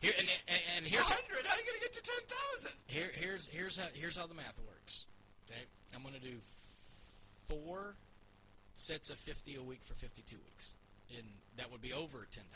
Here 0.00 0.12
and, 0.16 0.28
and, 0.48 0.60
and 0.76 0.86
here's 0.86 1.02
100. 1.02 1.46
How 1.46 1.54
are 1.54 1.58
you 1.58 1.64
going 1.66 1.80
to 1.80 1.84
get 1.84 1.92
to 1.92 2.02
10,000? 2.02 2.70
here, 2.86 3.10
here's 3.14 3.48
here's 3.48 3.76
how 3.78 3.88
here's 3.94 4.16
how 4.16 4.26
the 4.26 4.34
math 4.34 4.58
works. 4.66 5.06
Okay, 5.46 5.60
I'm 5.94 6.02
going 6.02 6.14
to 6.14 6.20
do 6.20 6.36
four 7.48 7.96
sets 8.78 9.10
of 9.10 9.18
50 9.18 9.56
a 9.56 9.62
week 9.62 9.80
for 9.82 9.94
52 9.94 10.36
weeks, 10.38 10.76
and 11.16 11.26
that 11.56 11.70
would 11.70 11.82
be 11.82 11.92
over 11.92 12.26
10,000. 12.30 12.46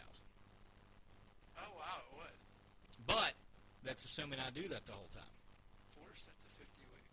Oh, 1.58 1.62
wow, 1.76 1.98
it 1.98 2.16
would. 2.16 3.06
But 3.06 3.34
that's 3.84 4.04
assuming 4.04 4.38
I 4.38 4.50
do 4.50 4.68
that 4.68 4.86
the 4.86 4.92
whole 4.92 5.10
time. 5.12 5.34
Four 5.96 6.06
sets 6.14 6.44
of 6.44 6.50
50 6.58 6.70
a 6.82 6.90
week. 6.94 7.06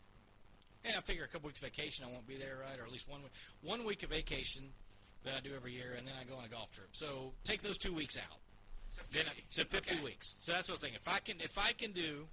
And 0.85 0.95
I 0.95 1.01
figure 1.01 1.23
a 1.23 1.27
couple 1.27 1.47
weeks 1.47 1.59
vacation 1.59 2.05
I 2.07 2.11
won't 2.11 2.27
be 2.27 2.37
there, 2.37 2.57
right? 2.61 2.79
Or 2.79 2.85
at 2.85 2.91
least 2.91 3.09
one 3.09 3.23
week, 3.23 3.33
one 3.61 3.83
week 3.83 4.03
of 4.03 4.09
vacation 4.11 4.69
that 5.25 5.33
I 5.35 5.39
do 5.41 5.51
every 5.55 5.73
year, 5.73 5.95
and 5.97 6.07
then 6.07 6.13
I 6.19 6.23
go 6.23 6.37
on 6.37 6.45
a 6.45 6.47
golf 6.47 6.71
trip. 6.71 6.89
So 6.91 7.33
take 7.43 7.61
those 7.61 7.77
two 7.77 7.93
weeks 7.93 8.15
out. 8.17 8.37
So 8.91 9.01
50. 9.09 9.17
Then 9.17 9.25
I, 9.27 9.33
so 9.49 9.63
50 9.63 9.95
Okay. 9.95 10.03
weeks. 10.03 10.37
So 10.39 10.51
that's 10.53 10.69
what 10.69 10.73
I 10.73 10.75
was 10.75 10.81
thinking. 10.81 10.99
If 11.01 11.07
I 11.11 11.19
can, 11.19 11.41
if 11.41 11.57
I 11.57 11.73
can 11.73 11.91
do 11.91 12.27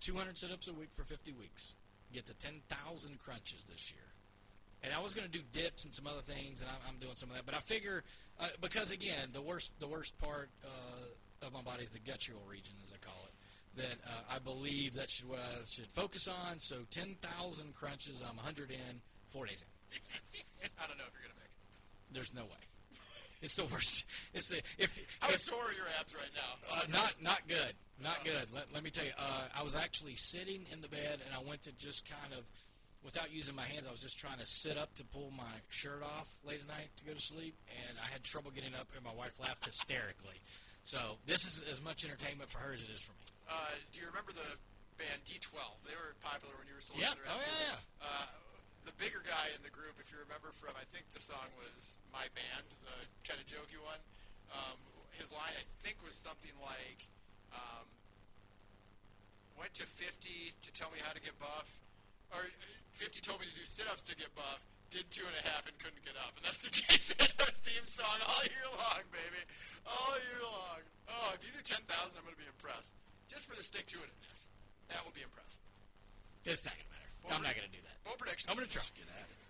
200 0.00 0.38
sit-ups 0.38 0.68
a 0.68 0.72
week 0.72 0.90
for 0.94 1.02
50 1.04 1.32
weeks, 1.32 1.74
get 2.12 2.26
to 2.26 2.34
10,000 2.34 3.18
crunches 3.18 3.64
this 3.68 3.90
year. 3.90 4.06
And 4.82 4.92
I 4.94 5.00
was 5.00 5.12
going 5.12 5.26
to 5.26 5.32
do 5.32 5.42
dips 5.52 5.84
and 5.84 5.92
some 5.94 6.06
other 6.06 6.22
things, 6.22 6.60
and 6.60 6.70
I'm, 6.70 6.94
I'm 6.94 6.98
doing 7.00 7.16
some 7.16 7.30
of 7.30 7.36
that. 7.36 7.44
But 7.44 7.54
I 7.54 7.58
figure 7.58 8.04
uh, 8.38 8.48
because 8.60 8.92
again, 8.92 9.30
the 9.32 9.42
worst 9.42 9.72
the 9.80 9.88
worst 9.88 10.16
part 10.18 10.50
uh, 10.64 11.46
of 11.46 11.52
my 11.52 11.62
body 11.62 11.84
is 11.84 11.90
the 11.90 11.98
guttural 11.98 12.42
region, 12.48 12.74
as 12.82 12.92
I 12.92 13.04
call 13.04 13.18
it. 13.26 13.34
That 13.82 13.98
uh, 14.06 14.34
I 14.34 14.38
believe 14.38 14.94
that 14.94 15.10
should 15.10 15.28
what 15.28 15.40
I 15.40 15.64
should 15.64 15.88
focus 15.92 16.28
on. 16.28 16.58
So 16.60 16.76
10,000 16.90 17.74
crunches. 17.74 18.22
I'm 18.22 18.36
100 18.36 18.70
in, 18.70 18.76
four 19.30 19.46
days 19.46 19.62
in. 19.62 19.98
I 20.82 20.86
don't 20.86 20.98
know 20.98 21.04
if 21.06 21.12
you're 21.14 21.26
going 21.26 21.34
to 21.34 21.40
make 21.40 21.50
it. 21.50 22.14
There's 22.14 22.34
no 22.34 22.42
way. 22.42 22.62
It's 23.40 23.54
the 23.54 23.64
worst. 23.66 24.04
It's 24.34 24.48
the, 24.48 24.58
if 24.78 24.98
How 25.20 25.28
if, 25.28 25.36
sore 25.36 25.62
are 25.62 25.72
your 25.72 25.86
abs 26.00 26.14
right 26.14 26.30
now? 26.34 26.74
uh, 26.74 26.82
not 26.90 27.14
not 27.22 27.46
good, 27.46 27.72
not 28.02 28.24
good. 28.24 28.52
Let, 28.52 28.72
let 28.74 28.82
me 28.82 28.90
tell 28.90 29.04
you, 29.04 29.12
uh, 29.16 29.42
I 29.56 29.62
was 29.62 29.76
actually 29.76 30.16
sitting 30.16 30.66
in 30.72 30.80
the 30.80 30.88
bed 30.88 31.20
and 31.24 31.34
I 31.34 31.48
went 31.48 31.62
to 31.62 31.72
just 31.72 32.08
kind 32.08 32.32
of, 32.32 32.44
without 33.08 33.32
using 33.32 33.56
my 33.56 33.64
hands, 33.64 33.88
I 33.88 33.92
was 33.92 34.04
just 34.04 34.20
trying 34.20 34.36
to 34.36 34.44
sit 34.44 34.76
up 34.76 34.92
to 35.00 35.04
pull 35.08 35.32
my 35.32 35.64
shirt 35.72 36.04
off 36.04 36.28
late 36.44 36.60
at 36.60 36.68
night 36.68 36.92
to 37.00 37.08
go 37.08 37.16
to 37.16 37.24
sleep, 37.24 37.56
and 37.72 37.96
I 37.96 38.04
had 38.12 38.20
trouble 38.20 38.52
getting 38.52 38.76
up, 38.76 38.92
and 38.92 39.00
my 39.00 39.16
wife 39.16 39.32
laughed 39.40 39.64
hysterically. 39.64 40.36
So 40.84 41.16
this 41.24 41.40
is 41.48 41.64
as 41.72 41.80
much 41.80 42.04
entertainment 42.04 42.52
for 42.52 42.60
her 42.60 42.76
as 42.76 42.84
it 42.84 42.92
is 42.92 43.00
for 43.00 43.16
me. 43.16 43.24
Uh, 43.48 43.72
do 43.96 44.04
you 44.04 44.12
remember 44.12 44.36
the 44.36 44.60
band 45.00 45.24
D12? 45.24 45.56
They 45.88 45.96
were 45.96 46.20
popular 46.20 46.52
when 46.60 46.68
you 46.68 46.76
were 46.76 46.84
still 46.84 47.00
living 47.00 47.16
around. 47.24 47.40
Oh, 47.40 47.48
yeah, 47.48 47.80
yeah. 47.80 48.04
Uh, 48.04 48.28
the 48.84 48.92
bigger 49.00 49.24
guy 49.24 49.56
in 49.56 49.64
the 49.64 49.72
group, 49.72 49.96
if 49.96 50.12
you 50.12 50.20
remember 50.20 50.52
from, 50.52 50.76
I 50.76 50.84
think 50.92 51.08
the 51.16 51.24
song 51.24 51.48
was 51.56 51.96
"My 52.12 52.28
Band," 52.36 52.68
the 52.84 53.08
kind 53.24 53.40
of 53.40 53.48
jokey 53.48 53.80
one. 53.80 54.00
Um, 54.52 54.76
his 55.16 55.32
line, 55.32 55.56
I 55.56 55.64
think, 55.80 56.00
was 56.04 56.16
something 56.16 56.56
like, 56.60 57.08
um, 57.56 57.88
"Went 59.56 59.72
to 59.80 59.88
50 59.88 60.56
to 60.60 60.68
tell 60.72 60.92
me 60.92 61.00
how 61.04 61.12
to 61.12 61.20
get 61.20 61.36
buff, 61.36 61.68
or 62.32 62.48
50 62.92 63.20
told 63.20 63.40
me 63.40 63.46
to 63.46 63.56
do 63.56 63.64
sit-ups 63.64 64.02
to 64.08 64.16
get 64.16 64.34
buff." 64.34 64.64
Did 64.88 65.04
two 65.12 65.28
and 65.28 65.36
a 65.36 65.44
half 65.44 65.68
and 65.68 65.76
couldn't 65.76 66.00
get 66.00 66.16
up, 66.16 66.32
and 66.40 66.48
that's 66.48 66.64
the 66.64 66.72
Jay 66.80 66.96
Sandos 66.96 67.60
theme 67.60 67.84
song 67.84 68.24
all 68.24 68.40
year 68.48 68.64
long, 68.72 69.04
baby, 69.12 69.44
all 69.84 70.16
year 70.16 70.40
long. 70.40 70.80
Oh, 71.12 71.36
if 71.36 71.44
you 71.44 71.52
do 71.52 71.60
10,000, 71.60 71.84
I'm 72.16 72.24
going 72.24 72.32
to 72.32 72.40
be 72.40 72.48
impressed. 72.48 72.96
Just 73.28 73.44
for 73.44 73.52
the 73.52 73.60
stick-to-itiveness, 73.60 74.48
that 74.88 75.04
will 75.04 75.12
be 75.12 75.20
impressed. 75.20 75.60
It's 76.48 76.64
not 76.64 76.72
gonna 76.72 76.88
matter. 76.88 77.08
I'm 77.28 77.44
not 77.44 77.52
gonna 77.52 77.68
do 77.68 77.84
that. 77.84 78.00
Bold 78.08 78.16
predictions. 78.16 78.48
I'm 78.48 78.56
gonna 78.56 78.72
try. 78.72 78.80
Let's 78.80 78.96
get 78.96 79.04
at 79.12 79.28
it. 79.28 79.40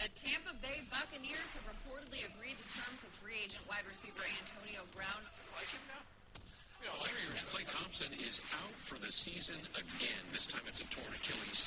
The 0.00 0.08
Tampa 0.16 0.54
Bay 0.64 0.80
Buccaneers 0.88 1.44
have 1.60 1.68
reportedly 1.68 2.24
agreed 2.24 2.56
to 2.56 2.66
terms 2.72 3.04
with 3.04 3.12
free 3.20 3.36
agent 3.44 3.60
wide 3.68 3.84
receiver 3.84 4.24
Antonio 4.24 4.88
Brown. 4.96 5.20
Like 5.52 5.68
him 5.68 5.84
now? 5.92 6.00
Warriors. 6.86 7.42
Klay 7.50 7.66
Thompson 7.66 8.12
is 8.22 8.38
out 8.54 8.76
for 8.78 8.94
the 9.02 9.10
season 9.10 9.58
again. 9.74 10.22
This 10.30 10.46
time 10.46 10.62
it's 10.70 10.78
a 10.78 10.86
torn 10.86 11.10
Achilles. 11.10 11.66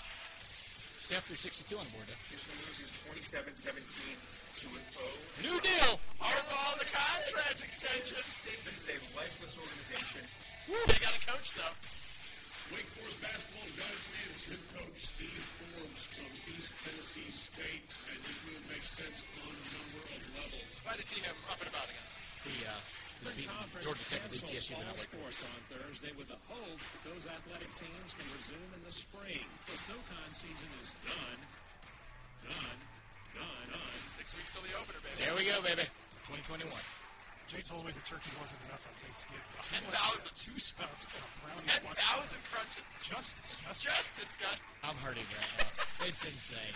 Steph 1.04 1.28
362 1.28 1.76
on 1.76 1.84
the 1.84 1.92
board. 1.92 2.08
There. 2.08 2.16
Houston 2.32 2.56
loses 2.64 2.96
27-17 3.04 3.84
to 4.64 4.68
an 4.72 4.86
O. 5.04 5.08
New 5.44 5.58
deal. 5.60 6.00
Harbaugh, 6.16 6.80
the 6.80 6.88
contract 6.88 7.60
extension. 7.60 8.24
This 8.64 8.88
is 8.88 8.96
a 8.96 8.98
lifeless 9.20 9.60
organization. 9.60 10.24
They 10.88 11.00
got 11.04 11.12
a 11.12 11.24
coach, 11.28 11.60
though. 11.60 11.76
Wake 12.72 12.88
Forest 12.96 13.20
basketball's 13.20 13.76
got 13.76 13.92
its 13.92 14.08
man 14.08 14.32
as 14.32 14.42
head 14.48 14.64
coach 14.72 15.00
Steve 15.12 15.44
Forbes 15.60 16.08
from 16.08 16.32
East 16.48 16.72
Tennessee 16.80 17.28
State, 17.28 17.92
and 18.08 18.20
this 18.24 18.40
move 18.48 18.64
makes 18.72 18.96
sense 18.96 19.28
on 19.44 19.52
a 19.52 19.68
number 19.76 20.00
of 20.08 20.24
levels. 20.40 20.72
Glad 20.88 20.96
to 20.96 21.04
see 21.04 21.20
him 21.20 21.36
up 21.52 21.60
and 21.60 21.68
about 21.68 21.92
again. 21.92 22.21
He 22.46 22.66
uh, 22.66 22.74
was 23.22 23.34
beating 23.38 23.54
Georgia 23.86 24.06
Tech 24.10 24.22
and 24.26 24.34
ETSU, 24.34 24.74
but 24.74 24.86
not 24.90 24.98
Wake 24.98 25.14
Forest. 25.14 25.46
sports 25.46 25.46
on 25.46 25.62
Thursday 25.70 26.12
with 26.18 26.30
the 26.30 26.40
hope 26.50 26.82
those 27.06 27.30
athletic 27.30 27.70
teams 27.78 28.10
can 28.18 28.26
resume 28.34 28.70
in 28.74 28.82
the 28.82 28.94
spring. 28.94 29.46
The 29.70 29.78
SoCon 29.78 30.30
season 30.34 30.70
is 30.82 30.90
done. 31.06 31.40
Done. 32.50 32.80
Done. 33.38 33.66
Done. 33.78 33.98
Six 34.18 34.34
weeks 34.34 34.52
till 34.58 34.66
the 34.66 34.74
opener, 34.74 35.02
baby. 35.06 35.22
There 35.22 35.36
we 35.38 35.46
go, 35.46 35.62
baby. 35.62 35.86
2021. 36.26 37.01
Jay 37.52 37.60
told 37.68 37.84
me 37.84 37.92
the 37.92 38.00
turkey 38.08 38.32
wasn't 38.40 38.64
enough 38.72 38.80
on 38.88 38.96
Thanksgiving. 39.04 39.44
10,000. 39.92 40.32
Two 40.40 40.56
subs 40.56 41.04
and 41.04 41.20
a 41.20 41.30
brownie. 41.44 41.68
10,000 41.84 42.40
crunches. 42.48 42.88
Just 43.04 43.36
disgusting. 43.44 43.92
Just 43.92 44.10
disgusting. 44.16 44.72
I'm 44.88 44.96
hurting 45.04 45.28
right 45.28 45.52
now. 45.60 46.08
It's 46.08 46.24
insane. 46.24 46.72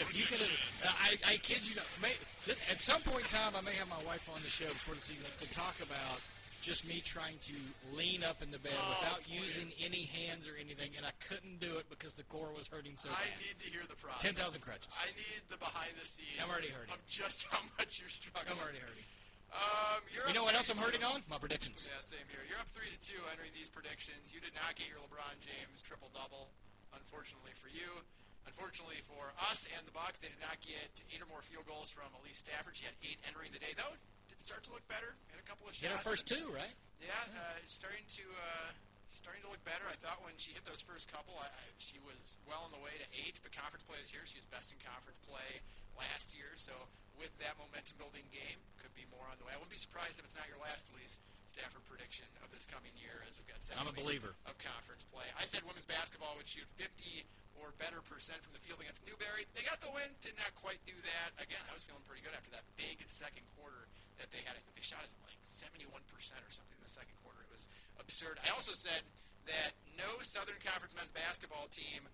If 0.00 0.08
you 0.16 0.24
could 0.24 0.40
have, 0.40 0.56
I, 1.04 1.36
I 1.36 1.44
kid 1.44 1.68
you 1.68 1.76
not. 1.76 1.84
May, 2.00 2.16
th- 2.48 2.56
at 2.72 2.80
some 2.80 3.04
point 3.04 3.28
in 3.28 3.32
time, 3.36 3.52
I 3.52 3.60
may 3.60 3.76
have 3.76 3.92
my 3.92 4.00
wife 4.08 4.24
on 4.32 4.40
the 4.40 4.48
show 4.48 4.72
before 4.72 4.96
the 4.96 5.04
season 5.04 5.28
to 5.36 5.46
talk 5.52 5.76
about 5.84 6.16
just 6.64 6.88
me 6.88 7.04
trying 7.04 7.36
to 7.52 7.54
lean 7.92 8.24
up 8.24 8.40
in 8.40 8.48
the 8.50 8.58
bed 8.58 8.72
Oh, 8.72 8.96
without 8.98 9.20
please. 9.28 9.52
using 9.52 9.68
any 9.84 10.08
hands 10.10 10.48
or 10.48 10.56
anything, 10.56 10.96
and 10.96 11.04
I 11.04 11.12
couldn't 11.28 11.60
do 11.60 11.76
it 11.76 11.86
because 11.92 12.16
the 12.16 12.24
core 12.26 12.50
was 12.56 12.66
hurting 12.72 12.96
so 12.96 13.12
bad. 13.12 13.20
I 13.20 13.36
need 13.44 13.60
to 13.62 13.68
hear 13.68 13.84
the 13.84 14.00
process. 14.00 14.32
10,000 14.32 14.64
crutches. 14.64 14.90
I 14.96 15.12
need 15.12 15.44
the 15.52 15.60
behind 15.60 15.92
the 16.00 16.08
scenes. 16.08 16.40
I'm 16.40 16.48
already 16.48 16.72
hurting. 16.72 16.96
Of 16.96 17.04
just 17.06 17.44
how 17.52 17.60
much 17.78 18.00
you're 18.00 18.08
struggling. 18.10 18.48
I'm 18.48 18.58
already 18.64 18.80
hurting. 18.80 19.04
Um, 19.48 20.04
you're 20.12 20.28
You 20.28 20.36
know 20.36 20.44
what 20.44 20.54
else 20.54 20.68
I'm 20.68 20.76
hurting 20.76 21.00
on? 21.02 21.24
My 21.26 21.40
predictions. 21.40 21.88
Yeah, 21.88 22.00
same 22.04 22.24
here. 22.28 22.44
You're 22.44 22.60
up 22.60 22.68
three 22.68 22.92
to 22.92 23.00
two 23.00 23.18
entering 23.32 23.52
these 23.56 23.72
predictions. 23.72 24.28
You 24.32 24.44
did 24.44 24.52
not 24.52 24.76
get 24.76 24.92
your 24.92 25.00
LeBron 25.00 25.40
James 25.40 25.80
triple 25.80 26.12
double, 26.12 26.52
unfortunately 26.92 27.56
for 27.56 27.72
you. 27.72 28.04
Unfortunately 28.44 29.00
for 29.04 29.36
us 29.52 29.68
and 29.76 29.84
the 29.84 29.92
Bucks, 29.92 30.24
they 30.24 30.32
did 30.32 30.40
not 30.40 30.56
get 30.64 30.88
eight 31.12 31.20
or 31.20 31.28
more 31.28 31.44
field 31.44 31.68
goals 31.68 31.92
from 31.92 32.08
Elise 32.20 32.40
Stafford. 32.40 32.76
She 32.76 32.88
had 32.88 32.96
eight 33.04 33.20
entering 33.28 33.52
the 33.52 33.60
day, 33.60 33.76
though. 33.76 33.92
Did 34.28 34.40
start 34.40 34.64
to 34.68 34.72
look 34.72 34.84
better. 34.88 35.16
Had 35.28 35.36
a 35.40 35.44
couple 35.44 35.68
of 35.68 35.76
shots. 35.76 35.84
Get 35.84 35.92
our 35.92 36.00
first 36.00 36.24
two, 36.24 36.48
right? 36.52 36.72
Yeah, 37.00 37.12
uh, 37.36 37.60
starting 37.68 38.08
to 38.20 38.24
uh, 38.24 38.72
starting 39.08 39.44
to 39.44 39.50
look 39.52 39.60
better. 39.68 39.84
I 39.84 39.96
thought 40.00 40.24
when 40.24 40.36
she 40.40 40.56
hit 40.56 40.64
those 40.64 40.80
first 40.80 41.12
couple, 41.12 41.36
I, 41.36 41.48
I, 41.48 41.64
she 41.76 42.00
was 42.00 42.40
well 42.48 42.64
on 42.64 42.72
the 42.72 42.80
way 42.80 42.96
to 42.96 43.06
eight, 43.20 43.36
but 43.44 43.52
conference 43.52 43.84
play 43.84 44.00
this 44.00 44.16
year, 44.16 44.24
she 44.24 44.40
was 44.40 44.48
best 44.48 44.72
in 44.72 44.80
conference 44.80 45.20
play 45.28 45.60
last 45.96 46.32
year. 46.32 46.56
So 46.56 46.72
with 47.18 47.34
that 47.42 47.58
momentum 47.58 47.98
building 47.98 48.24
game, 48.30 48.58
could 48.78 48.94
be 48.94 49.04
more 49.10 49.26
on 49.28 49.36
the 49.42 49.44
way. 49.44 49.52
I 49.52 49.58
wouldn't 49.58 49.74
be 49.74 49.80
surprised 49.80 50.16
if 50.16 50.24
it's 50.24 50.38
not 50.38 50.46
your 50.46 50.58
last, 50.62 50.88
least 50.94 51.20
Stafford 51.50 51.82
prediction 51.90 52.28
of 52.44 52.54
this 52.54 52.64
coming 52.68 52.94
year 52.94 53.24
as 53.26 53.34
we've 53.34 53.48
got 53.50 53.58
seven 53.64 53.82
I'm 53.82 53.90
a 53.90 53.96
believer. 53.96 54.38
of 54.46 54.54
conference 54.62 55.02
play. 55.08 55.26
I 55.34 55.42
said 55.48 55.66
women's 55.66 55.88
basketball 55.88 56.38
would 56.38 56.46
shoot 56.46 56.68
50 56.78 57.26
or 57.58 57.74
better 57.82 57.98
percent 58.06 58.38
from 58.46 58.54
the 58.54 58.62
field 58.62 58.78
against 58.78 59.02
Newberry. 59.02 59.48
They 59.58 59.66
got 59.66 59.82
the 59.82 59.90
win, 59.90 60.06
did 60.22 60.38
not 60.38 60.54
quite 60.54 60.78
do 60.86 60.94
that. 61.02 61.34
Again, 61.42 61.58
I 61.66 61.74
was 61.74 61.82
feeling 61.82 62.04
pretty 62.06 62.22
good 62.22 62.36
after 62.36 62.52
that 62.54 62.62
big 62.78 63.02
second 63.10 63.42
quarter 63.58 63.90
that 64.22 64.30
they 64.30 64.38
had. 64.46 64.54
I 64.54 64.62
think 64.62 64.78
they 64.78 64.86
shot 64.86 65.02
it 65.02 65.10
like 65.26 65.34
71% 65.42 65.90
or 65.98 66.52
something 66.54 66.78
in 66.78 66.84
the 66.86 66.92
second 66.92 67.18
quarter. 67.26 67.42
It 67.42 67.50
was 67.50 67.66
absurd. 67.98 68.38
I 68.46 68.54
also 68.54 68.76
said 68.76 69.02
that 69.50 69.74
no 69.98 70.22
Southern 70.22 70.60
Conference 70.62 70.94
men's 70.94 71.10
basketball 71.10 71.66
team 71.72 72.06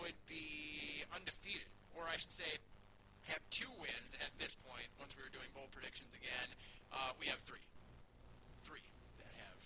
would 0.00 0.18
be 0.26 1.06
undefeated, 1.14 1.70
or 1.94 2.10
I 2.10 2.18
should 2.18 2.34
say, 2.34 2.58
have 3.28 3.42
two 3.52 3.70
wins 3.80 4.12
at 4.20 4.32
this 4.40 4.56
point. 4.66 4.88
Once 4.98 5.14
we 5.16 5.22
were 5.22 5.32
doing 5.32 5.48
bold 5.52 5.70
predictions 5.70 6.10
again, 6.16 6.48
uh, 6.92 7.12
we 7.20 7.28
have 7.28 7.40
three, 7.40 7.64
three 8.64 8.84
that 9.20 9.30
have 9.40 9.58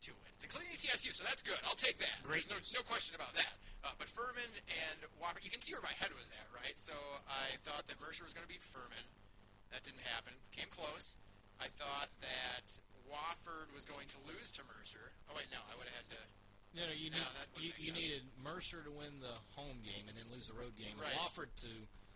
two 0.00 0.16
wins, 0.24 0.40
including 0.40 0.72
ETSU. 0.72 1.12
So 1.12 1.24
that's 1.24 1.44
good. 1.44 1.60
I'll 1.68 1.78
take 1.78 2.00
that. 2.00 2.24
Great 2.24 2.48
There's 2.48 2.72
no, 2.72 2.80
no 2.80 2.84
question 2.84 3.14
about 3.14 3.36
that. 3.36 3.54
Uh, 3.84 3.92
but 4.00 4.08
Furman 4.08 4.48
and 4.64 4.98
Wofford, 5.20 5.44
you 5.44 5.52
can 5.52 5.60
see 5.60 5.76
where 5.76 5.84
my 5.84 5.92
head 6.00 6.08
was 6.16 6.28
at, 6.32 6.48
right? 6.56 6.76
So 6.80 6.96
I 7.28 7.60
thought 7.68 7.84
that 7.92 8.00
Mercer 8.00 8.24
was 8.24 8.32
going 8.32 8.48
to 8.48 8.52
beat 8.52 8.64
Furman. 8.64 9.04
That 9.72 9.84
didn't 9.84 10.04
happen. 10.08 10.32
Came 10.56 10.72
close. 10.72 11.20
I 11.60 11.68
thought 11.68 12.08
that 12.24 12.66
Wofford 13.04 13.68
was 13.76 13.84
going 13.84 14.08
to 14.08 14.18
lose 14.24 14.50
to 14.56 14.64
Mercer. 14.64 15.12
Oh 15.28 15.36
wait, 15.36 15.52
no, 15.52 15.60
I 15.68 15.76
would 15.76 15.86
have 15.86 15.98
had 16.00 16.08
to. 16.16 16.20
No, 16.74 16.82
no, 16.90 16.94
you, 16.96 17.14
No, 17.14 17.22
need, 17.54 17.70
you, 17.70 17.70
you 17.78 17.92
needed 17.94 18.26
Mercer 18.42 18.82
to 18.82 18.90
win 18.90 19.22
the 19.22 19.30
home 19.54 19.78
game 19.86 20.10
and 20.10 20.18
then 20.18 20.26
lose 20.34 20.50
the 20.50 20.58
road 20.58 20.74
game. 20.74 20.98
Right. 20.98 21.14
And 21.14 21.22
Wofford 21.22 21.54
to. 21.62 21.70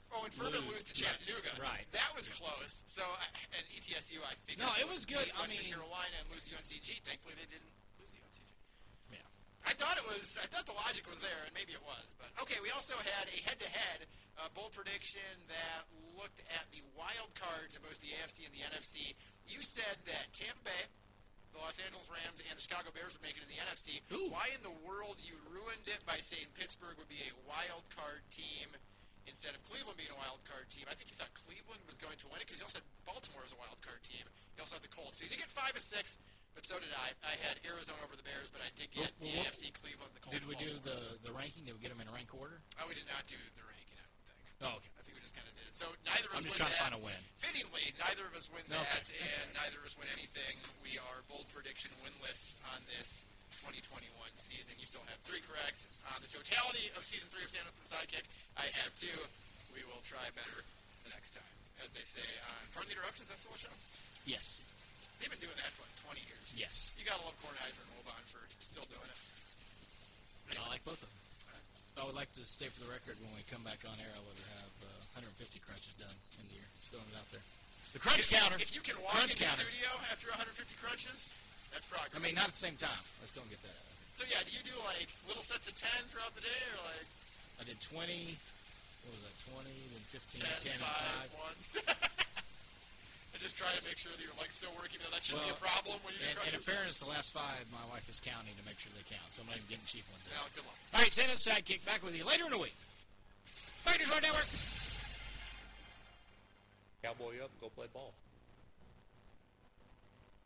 Oh, 0.09 0.25
and 0.25 0.33
Furman 0.33 0.65
lose- 0.69 0.89
to 0.89 0.95
Chattanooga. 0.97 1.53
Right. 1.61 1.85
That 1.93 2.09
was 2.17 2.29
close. 2.33 2.81
So, 2.89 3.05
I, 3.05 3.29
and 3.53 3.65
ETSU, 3.77 4.25
I 4.25 4.33
figured. 4.49 4.65
No, 4.65 4.73
it 4.81 4.89
was 4.89 5.05
good. 5.05 5.29
I 5.37 5.45
Western 5.45 5.69
mean- 5.69 5.77
Carolina 5.77 6.17
and 6.25 6.27
lose 6.33 6.49
to 6.49 6.57
UNCG. 6.57 7.05
Thankfully, 7.05 7.37
they 7.37 7.45
didn't 7.45 7.69
lose 8.01 8.17
to 8.17 8.21
UNCG. 8.25 8.49
Yeah. 9.13 9.69
I 9.69 9.77
thought 9.77 10.01
it 10.01 10.07
was. 10.09 10.41
I 10.41 10.49
thought 10.49 10.65
the 10.65 10.77
logic 10.81 11.05
was 11.05 11.21
there, 11.21 11.45
and 11.45 11.53
maybe 11.53 11.77
it 11.77 11.85
was. 11.85 12.09
But 12.17 12.33
okay, 12.41 12.57
we 12.65 12.73
also 12.73 12.97
had 13.05 13.29
a 13.29 13.39
head-to-head 13.45 14.09
uh, 14.41 14.49
bold 14.57 14.73
prediction 14.73 15.29
that 15.53 15.85
looked 16.17 16.41
at 16.57 16.65
the 16.73 16.81
wild 16.97 17.29
cards 17.37 17.77
in 17.77 17.85
both 17.85 18.01
the 18.01 18.17
AFC 18.17 18.49
and 18.49 18.53
the 18.57 18.65
NFC. 18.65 19.13
You 19.45 19.61
said 19.61 20.01
that 20.09 20.33
Tampa 20.33 20.73
Bay, 20.73 20.85
the 21.53 21.61
Los 21.61 21.77
Angeles 21.85 22.09
Rams, 22.09 22.41
and 22.41 22.57
the 22.57 22.65
Chicago 22.65 22.89
Bears 22.97 23.13
would 23.13 23.23
make 23.25 23.37
it 23.37 23.45
in 23.45 23.51
the 23.53 23.61
NFC. 23.61 24.01
Why 24.33 24.49
in 24.57 24.65
the 24.65 24.73
world 24.89 25.21
you 25.21 25.37
ruined 25.53 25.85
it 25.85 26.01
by 26.09 26.17
saying 26.25 26.49
Pittsburgh 26.57 26.97
would 26.97 27.13
be 27.13 27.21
a 27.29 27.33
wild 27.45 27.85
card 27.93 28.25
team 28.33 28.73
instead 29.29 29.53
of 29.55 29.61
Cleveland 29.69 30.01
being 30.01 30.11
a 30.11 30.19
wild 30.19 30.41
card 30.49 30.67
team? 30.73 30.89
I 30.89 30.97
think 30.97 31.13
you 31.13 31.17
thought 31.21 31.31
Cleveland 31.37 31.85
was 31.85 32.01
going 32.01 32.17
to 32.19 32.27
win 32.33 32.41
it 32.41 32.49
because 32.49 32.59
you 32.59 32.67
also 32.67 32.81
had 32.81 32.89
Baltimore 33.05 33.45
as 33.45 33.53
a 33.53 33.61
wild 33.61 33.79
card 33.85 34.01
team. 34.01 34.25
You 34.57 34.65
also 34.65 34.81
had 34.81 34.85
the 34.85 34.91
Colts. 34.91 35.21
So 35.21 35.29
you 35.29 35.31
did 35.31 35.45
get 35.45 35.53
five 35.53 35.77
of 35.77 35.85
six. 35.85 36.19
But 36.57 36.67
so 36.67 36.81
did 36.83 36.91
I. 36.91 37.15
I 37.23 37.39
had 37.39 37.63
Arizona 37.63 38.03
over 38.03 38.19
the 38.19 38.27
Bears, 38.27 38.51
but 38.51 38.59
I 38.59 38.75
did 38.75 38.91
get 38.91 39.15
Well, 39.23 39.31
the 39.31 39.39
well, 39.39 39.47
AFC 39.47 39.71
Cleveland, 39.79 40.11
the 40.19 40.25
Colts. 40.25 40.43
Did 40.43 40.49
we 40.51 40.59
do 40.59 40.75
the, 40.83 40.99
the 41.23 41.31
ranking? 41.31 41.63
Did 41.71 41.79
we 41.79 41.81
get 41.85 41.95
them 41.95 42.03
in 42.03 42.11
rank 42.11 42.35
order? 42.35 42.59
Oh, 42.83 42.91
we 42.91 42.99
did 42.99 43.07
not 43.07 43.23
do 43.31 43.39
the 43.55 43.63
ranking. 43.63 43.95
I 43.95 44.03
don't 44.03 44.25
think. 44.27 44.43
Oh, 44.59 44.75
okay. 44.83 44.91
I 44.99 45.07
think 45.07 45.15
we 45.15 45.23
just 45.23 45.39
kind 45.39 45.47
of 45.47 45.55
did 45.55 45.71
it. 45.71 45.79
So 45.79 45.87
neither 46.03 46.27
of 46.27 46.35
us. 46.35 46.43
I'm 46.43 46.51
just 46.51 46.59
win 46.59 46.67
trying 46.67 46.75
to 46.75 46.83
find 46.83 46.95
a 46.99 47.03
win. 47.05 47.21
Fittingly, 47.39 47.95
neither 48.03 48.27
of 48.27 48.35
us 48.35 48.51
win 48.51 48.67
No, 48.67 48.81
that, 48.83 49.07
That's 49.07 49.15
and 49.15 49.55
neither 49.55 49.79
of 49.79 49.87
us 49.87 49.95
win 49.95 50.11
anything. 50.11 50.59
We 50.83 50.99
are 50.99 51.23
bold 51.31 51.47
prediction 51.55 51.95
winless 52.03 52.59
on 52.75 52.83
this 52.91 53.23
2021 53.69 54.09
season. 54.41 54.73
You 54.81 54.89
still 54.89 55.05
have 55.13 55.21
three 55.29 55.45
correct 55.45 55.85
on 56.09 56.25
the 56.25 56.31
totality 56.33 56.89
of 56.97 57.05
season 57.05 57.29
three 57.29 57.45
of 57.45 57.53
Sandos 57.53 57.77
and 57.77 57.85
the 57.85 57.93
Sidekick. 57.93 58.25
I 58.57 58.73
have 58.81 58.97
two. 58.97 59.13
We 59.77 59.85
will 59.85 60.01
try 60.09 60.25
better 60.33 60.65
the 61.05 61.13
next 61.13 61.37
time, 61.37 61.53
as 61.85 61.93
they 61.93 62.01
say 62.09 62.25
on 62.49 62.57
Pardon 62.73 62.89
the 62.89 62.97
Interruptions. 62.97 63.29
That's 63.29 63.45
still 63.45 63.53
a 63.53 63.61
show. 63.61 63.75
Yes. 64.25 64.65
They've 65.21 65.29
been 65.29 65.45
doing 65.45 65.59
that 65.61 65.69
for 65.77 65.85
like 65.85 66.17
20 66.17 66.25
years. 66.25 66.45
Yes. 66.57 66.97
You 66.97 67.05
gotta 67.05 67.21
love 67.29 67.37
Kornheiser 67.45 67.77
and 67.85 67.93
Wilbon 68.01 68.25
for 68.33 68.41
still 68.57 68.89
doing 68.89 69.05
it. 69.05 69.21
I 70.57 70.65
like 70.73 70.81
both 70.89 70.97
of 70.97 71.05
them. 71.05 71.19
I 72.01 72.07
would 72.09 72.17
like 72.17 72.33
to 72.41 72.45
stay 72.47 72.73
for 72.73 72.81
the 72.87 72.89
record 72.89 73.21
when 73.21 73.37
we 73.37 73.45
come 73.53 73.61
back 73.69 73.85
on 73.85 73.93
air. 74.01 74.09
I 74.17 74.23
would 74.25 74.41
have 74.57 74.73
uh, 74.81 75.19
150 75.19 75.61
crunches 75.61 75.93
done 76.01 76.15
in 76.41 76.43
the 76.49 76.57
year. 76.57 76.67
Just 76.81 76.95
throwing 76.95 77.11
it 77.11 77.19
out 77.21 77.29
there. 77.35 77.45
The 77.93 78.01
crunch 78.01 78.25
if, 78.25 78.33
counter. 78.33 78.57
If 78.57 78.73
you 78.73 78.81
can 78.81 78.97
walk 79.03 79.19
crunch 79.19 79.35
in 79.35 79.45
counter. 79.45 79.67
the 79.67 79.75
studio 79.75 79.91
after 80.09 80.31
150 80.31 80.57
crunches, 80.79 81.35
that's 81.73 81.87
progress. 81.87 82.15
I 82.15 82.21
mean, 82.25 82.35
not 82.35 82.49
at 82.51 82.57
the 82.57 82.63
same 82.65 82.77
time. 82.77 83.03
Let's 83.21 83.33
don't 83.37 83.49
get 83.49 83.61
that. 83.63 83.75
out. 83.75 83.87
So 84.17 84.25
yeah, 84.27 84.43
do 84.43 84.51
you 84.51 84.63
do 84.67 84.75
like 84.83 85.07
little 85.31 85.45
sets 85.47 85.69
of 85.71 85.75
10 85.79 86.09
throughout 86.11 86.35
the 86.35 86.43
day, 86.43 86.61
or 86.75 86.83
like 86.91 87.07
I 87.61 87.67
did 87.67 87.79
20. 87.81 88.35
What 89.07 89.15
was 89.15 89.23
that? 89.25 89.37
20, 89.63 89.71
then 89.95 90.05
15, 90.11 90.43
10, 90.43 90.69
10, 90.69 90.73
and 90.75 90.83
5. 90.85 91.89
5, 91.89 91.97
1? 91.97 92.19
I 93.35 93.37
just 93.41 93.55
try 93.55 93.71
to 93.71 93.81
make 93.87 93.95
sure 93.97 94.11
that 94.11 94.19
your 94.21 94.35
leg's 94.43 94.59
still 94.59 94.75
working. 94.75 94.99
Now, 95.01 95.15
that 95.15 95.23
shouldn't 95.23 95.47
be 95.47 95.55
a 95.55 95.61
problem 95.63 95.97
when 96.03 96.13
you 96.19 96.21
do 96.21 96.27
And, 96.29 96.35
and 96.43 96.51
in 96.51 96.59
crunches. 96.59 96.67
fairness, 96.67 96.97
the 96.99 97.07
last 97.09 97.31
five, 97.31 97.63
my 97.71 97.81
wife 97.95 98.05
is 98.11 98.19
counting 98.19 98.53
to 98.59 98.65
make 98.67 98.77
sure 98.83 98.91
they 98.99 99.07
count. 99.07 99.31
So 99.31 99.47
I'm 99.47 99.49
not 99.55 99.57
even 99.63 99.71
getting 99.71 99.87
cheap 99.87 100.03
ones. 100.11 100.27
in. 100.27 100.35
Well, 100.35 100.51
good 100.59 100.67
luck. 100.67 100.75
All 100.93 101.01
right, 101.07 101.13
Santa's 101.15 101.47
Sidekick 101.47 101.87
back 101.87 102.03
with 102.03 102.19
you 102.19 102.27
later 102.27 102.51
in 102.51 102.53
the 102.53 102.59
week. 102.61 102.75
Fighters 103.87 104.11
Right 104.11 104.21
Network. 104.27 104.49
Cowboy 107.07 107.39
up, 107.45 107.53
go 107.63 107.71
play 107.79 107.87
ball. 107.95 108.11